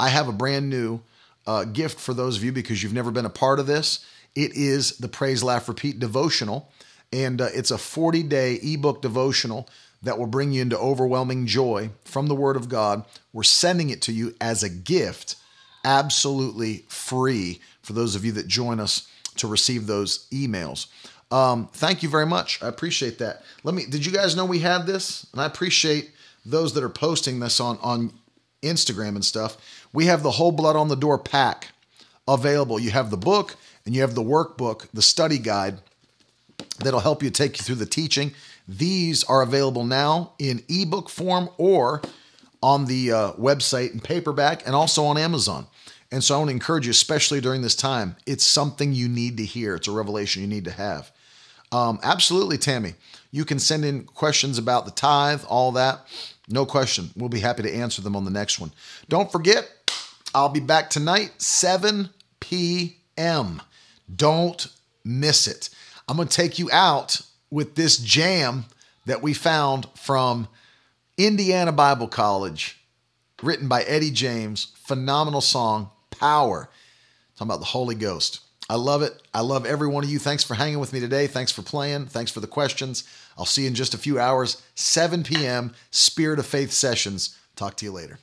I 0.00 0.08
have 0.08 0.28
a 0.28 0.32
brand 0.32 0.68
new 0.68 1.00
uh, 1.46 1.64
gift 1.64 2.00
for 2.00 2.14
those 2.14 2.36
of 2.36 2.44
you 2.44 2.52
because 2.52 2.82
you've 2.82 2.92
never 2.92 3.10
been 3.10 3.26
a 3.26 3.30
part 3.30 3.60
of 3.60 3.66
this. 3.66 4.04
It 4.34 4.54
is 4.54 4.98
the 4.98 5.08
Praise, 5.08 5.42
Laugh, 5.42 5.68
Repeat 5.68 5.98
devotional, 6.00 6.72
and 7.12 7.40
uh, 7.40 7.48
it's 7.52 7.70
a 7.70 7.78
40 7.78 8.22
day 8.24 8.54
ebook 8.62 9.02
devotional 9.02 9.68
that 10.02 10.18
will 10.18 10.26
bring 10.26 10.52
you 10.52 10.62
into 10.62 10.78
overwhelming 10.78 11.46
joy 11.46 11.90
from 12.04 12.26
the 12.26 12.34
Word 12.34 12.56
of 12.56 12.68
God. 12.68 13.04
We're 13.32 13.42
sending 13.42 13.90
it 13.90 14.00
to 14.02 14.12
you 14.12 14.34
as 14.40 14.62
a 14.62 14.70
gift, 14.70 15.36
absolutely 15.84 16.84
free 16.88 17.60
for 17.82 17.92
those 17.92 18.14
of 18.14 18.24
you 18.24 18.32
that 18.32 18.46
join 18.46 18.80
us 18.80 19.08
to 19.36 19.46
receive 19.46 19.86
those 19.86 20.26
emails. 20.30 20.86
Um, 21.30 21.68
thank 21.72 22.02
you 22.02 22.08
very 22.08 22.26
much. 22.26 22.62
I 22.62 22.68
appreciate 22.68 23.18
that. 23.18 23.42
Let 23.62 23.74
me. 23.74 23.86
Did 23.86 24.04
you 24.04 24.12
guys 24.12 24.34
know 24.34 24.44
we 24.44 24.58
had 24.58 24.86
this? 24.86 25.26
And 25.32 25.40
I 25.40 25.46
appreciate 25.46 26.10
those 26.44 26.74
that 26.74 26.82
are 26.82 26.88
posting 26.88 27.38
this 27.38 27.60
on 27.60 27.78
on 27.82 28.12
Instagram 28.62 29.10
and 29.10 29.24
stuff. 29.24 29.86
We 29.92 30.06
have 30.06 30.22
the 30.22 30.32
whole 30.32 30.52
blood 30.52 30.76
on 30.76 30.88
the 30.88 30.96
door 30.96 31.18
pack 31.18 31.68
available. 32.26 32.80
You 32.80 32.90
have 32.90 33.10
the 33.10 33.16
book 33.16 33.56
and 33.86 33.94
you 33.94 34.00
have 34.00 34.14
the 34.14 34.22
workbook, 34.22 34.88
the 34.92 35.02
study 35.02 35.38
guide 35.38 35.78
that'll 36.80 37.00
help 37.00 37.22
you 37.22 37.30
take 37.30 37.58
you 37.58 37.64
through 37.64 37.76
the 37.76 37.86
teaching 37.86 38.32
these 38.70 39.24
are 39.24 39.42
available 39.42 39.84
now 39.84 40.32
in 40.38 40.62
ebook 40.68 41.08
form 41.08 41.50
or 41.58 42.02
on 42.62 42.84
the 42.86 43.10
uh, 43.10 43.32
website 43.32 43.92
in 43.92 43.98
paperback 43.98 44.64
and 44.64 44.76
also 44.76 45.04
on 45.04 45.18
Amazon. 45.18 45.66
And 46.12 46.22
so 46.22 46.34
I 46.34 46.38
want 46.38 46.50
to 46.50 46.54
encourage 46.54 46.86
you, 46.86 46.92
especially 46.92 47.40
during 47.40 47.62
this 47.62 47.74
time, 47.74 48.16
it's 48.26 48.44
something 48.44 48.92
you 48.92 49.08
need 49.08 49.36
to 49.38 49.44
hear. 49.44 49.74
It's 49.74 49.88
a 49.88 49.92
revelation 49.92 50.42
you 50.42 50.48
need 50.48 50.64
to 50.66 50.70
have. 50.70 51.10
Um, 51.72 51.98
absolutely, 52.02 52.58
Tammy. 52.58 52.94
You 53.32 53.44
can 53.44 53.58
send 53.58 53.84
in 53.84 54.04
questions 54.04 54.56
about 54.56 54.84
the 54.84 54.90
tithe, 54.92 55.42
all 55.48 55.72
that. 55.72 56.06
No 56.48 56.64
question. 56.64 57.10
We'll 57.16 57.28
be 57.28 57.40
happy 57.40 57.62
to 57.62 57.72
answer 57.72 58.02
them 58.02 58.14
on 58.14 58.24
the 58.24 58.30
next 58.30 58.60
one. 58.60 58.72
Don't 59.08 59.30
forget, 59.32 59.68
I'll 60.32 60.48
be 60.48 60.60
back 60.60 60.90
tonight, 60.90 61.40
7 61.42 62.10
p.m. 62.38 63.62
Don't 64.14 64.66
miss 65.04 65.48
it. 65.48 65.70
I'm 66.10 66.16
going 66.16 66.26
to 66.26 66.36
take 66.36 66.58
you 66.58 66.68
out 66.72 67.20
with 67.52 67.76
this 67.76 67.96
jam 67.96 68.64
that 69.06 69.22
we 69.22 69.32
found 69.32 69.86
from 69.94 70.48
Indiana 71.16 71.70
Bible 71.70 72.08
College, 72.08 72.80
written 73.44 73.68
by 73.68 73.84
Eddie 73.84 74.10
James. 74.10 74.72
Phenomenal 74.74 75.40
song, 75.40 75.88
Power. 76.10 76.68
Talking 77.36 77.46
about 77.46 77.60
the 77.60 77.66
Holy 77.66 77.94
Ghost. 77.94 78.40
I 78.68 78.74
love 78.74 79.02
it. 79.02 79.22
I 79.32 79.42
love 79.42 79.64
every 79.64 79.86
one 79.86 80.02
of 80.02 80.10
you. 80.10 80.18
Thanks 80.18 80.42
for 80.42 80.54
hanging 80.54 80.80
with 80.80 80.92
me 80.92 80.98
today. 80.98 81.28
Thanks 81.28 81.52
for 81.52 81.62
playing. 81.62 82.06
Thanks 82.06 82.32
for 82.32 82.40
the 82.40 82.48
questions. 82.48 83.04
I'll 83.38 83.44
see 83.44 83.62
you 83.62 83.68
in 83.68 83.76
just 83.76 83.94
a 83.94 83.98
few 83.98 84.18
hours, 84.18 84.60
7 84.74 85.22
p.m., 85.22 85.74
Spirit 85.92 86.40
of 86.40 86.46
Faith 86.46 86.72
sessions. 86.72 87.38
Talk 87.54 87.76
to 87.76 87.84
you 87.84 87.92
later. 87.92 88.18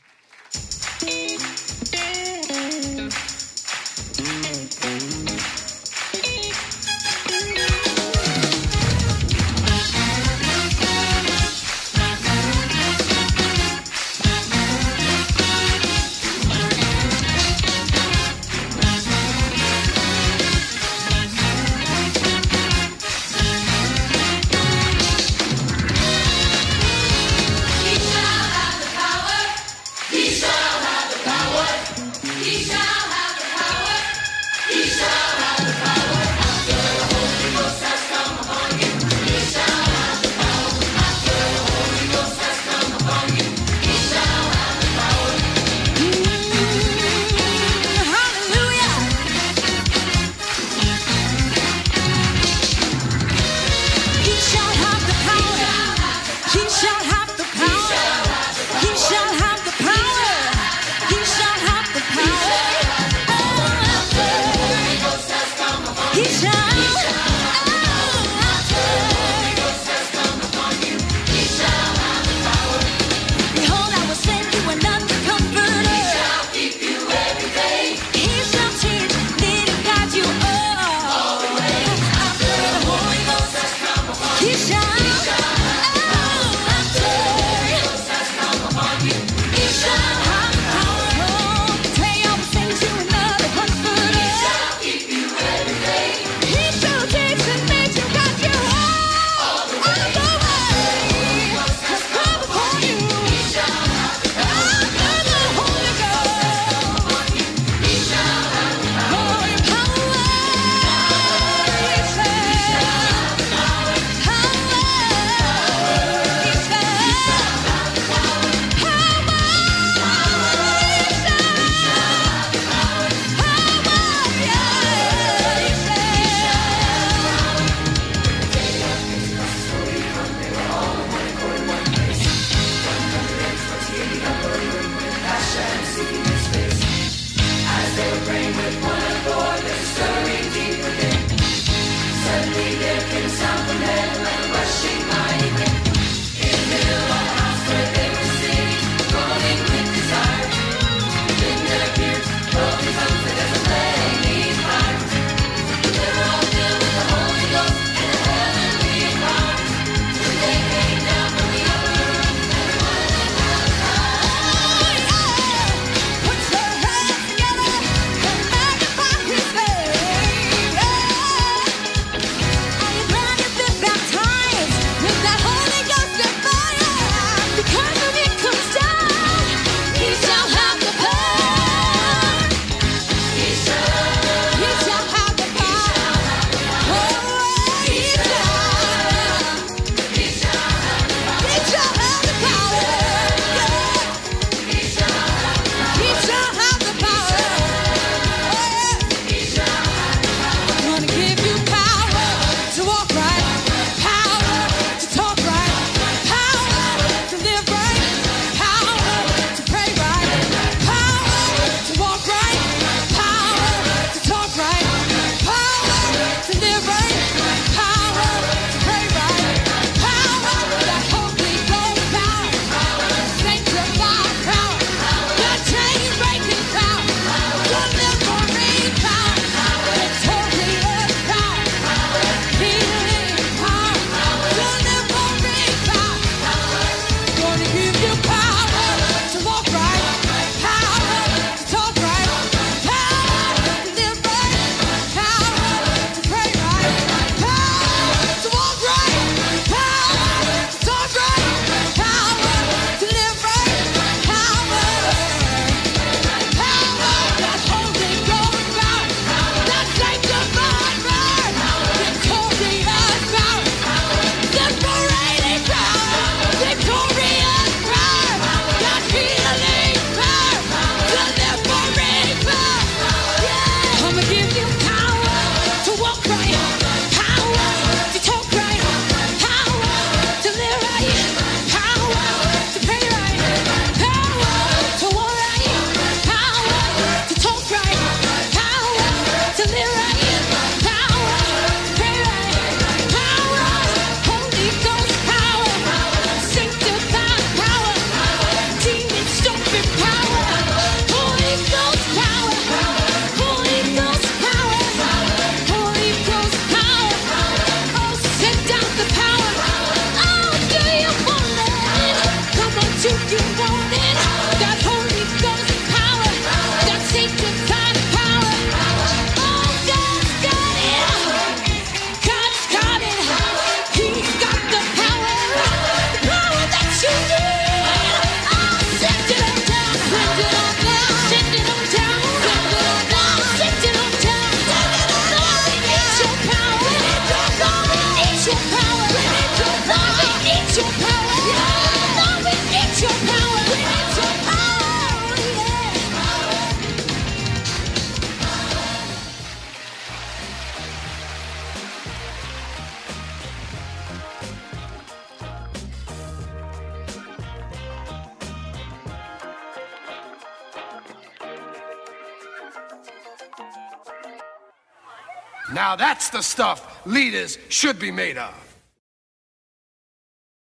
The 366.37 366.43
stuff 366.43 367.01
leaders 367.07 367.57
should 367.67 367.97
be 367.97 368.11
made 368.11 368.37
of. 368.37 368.66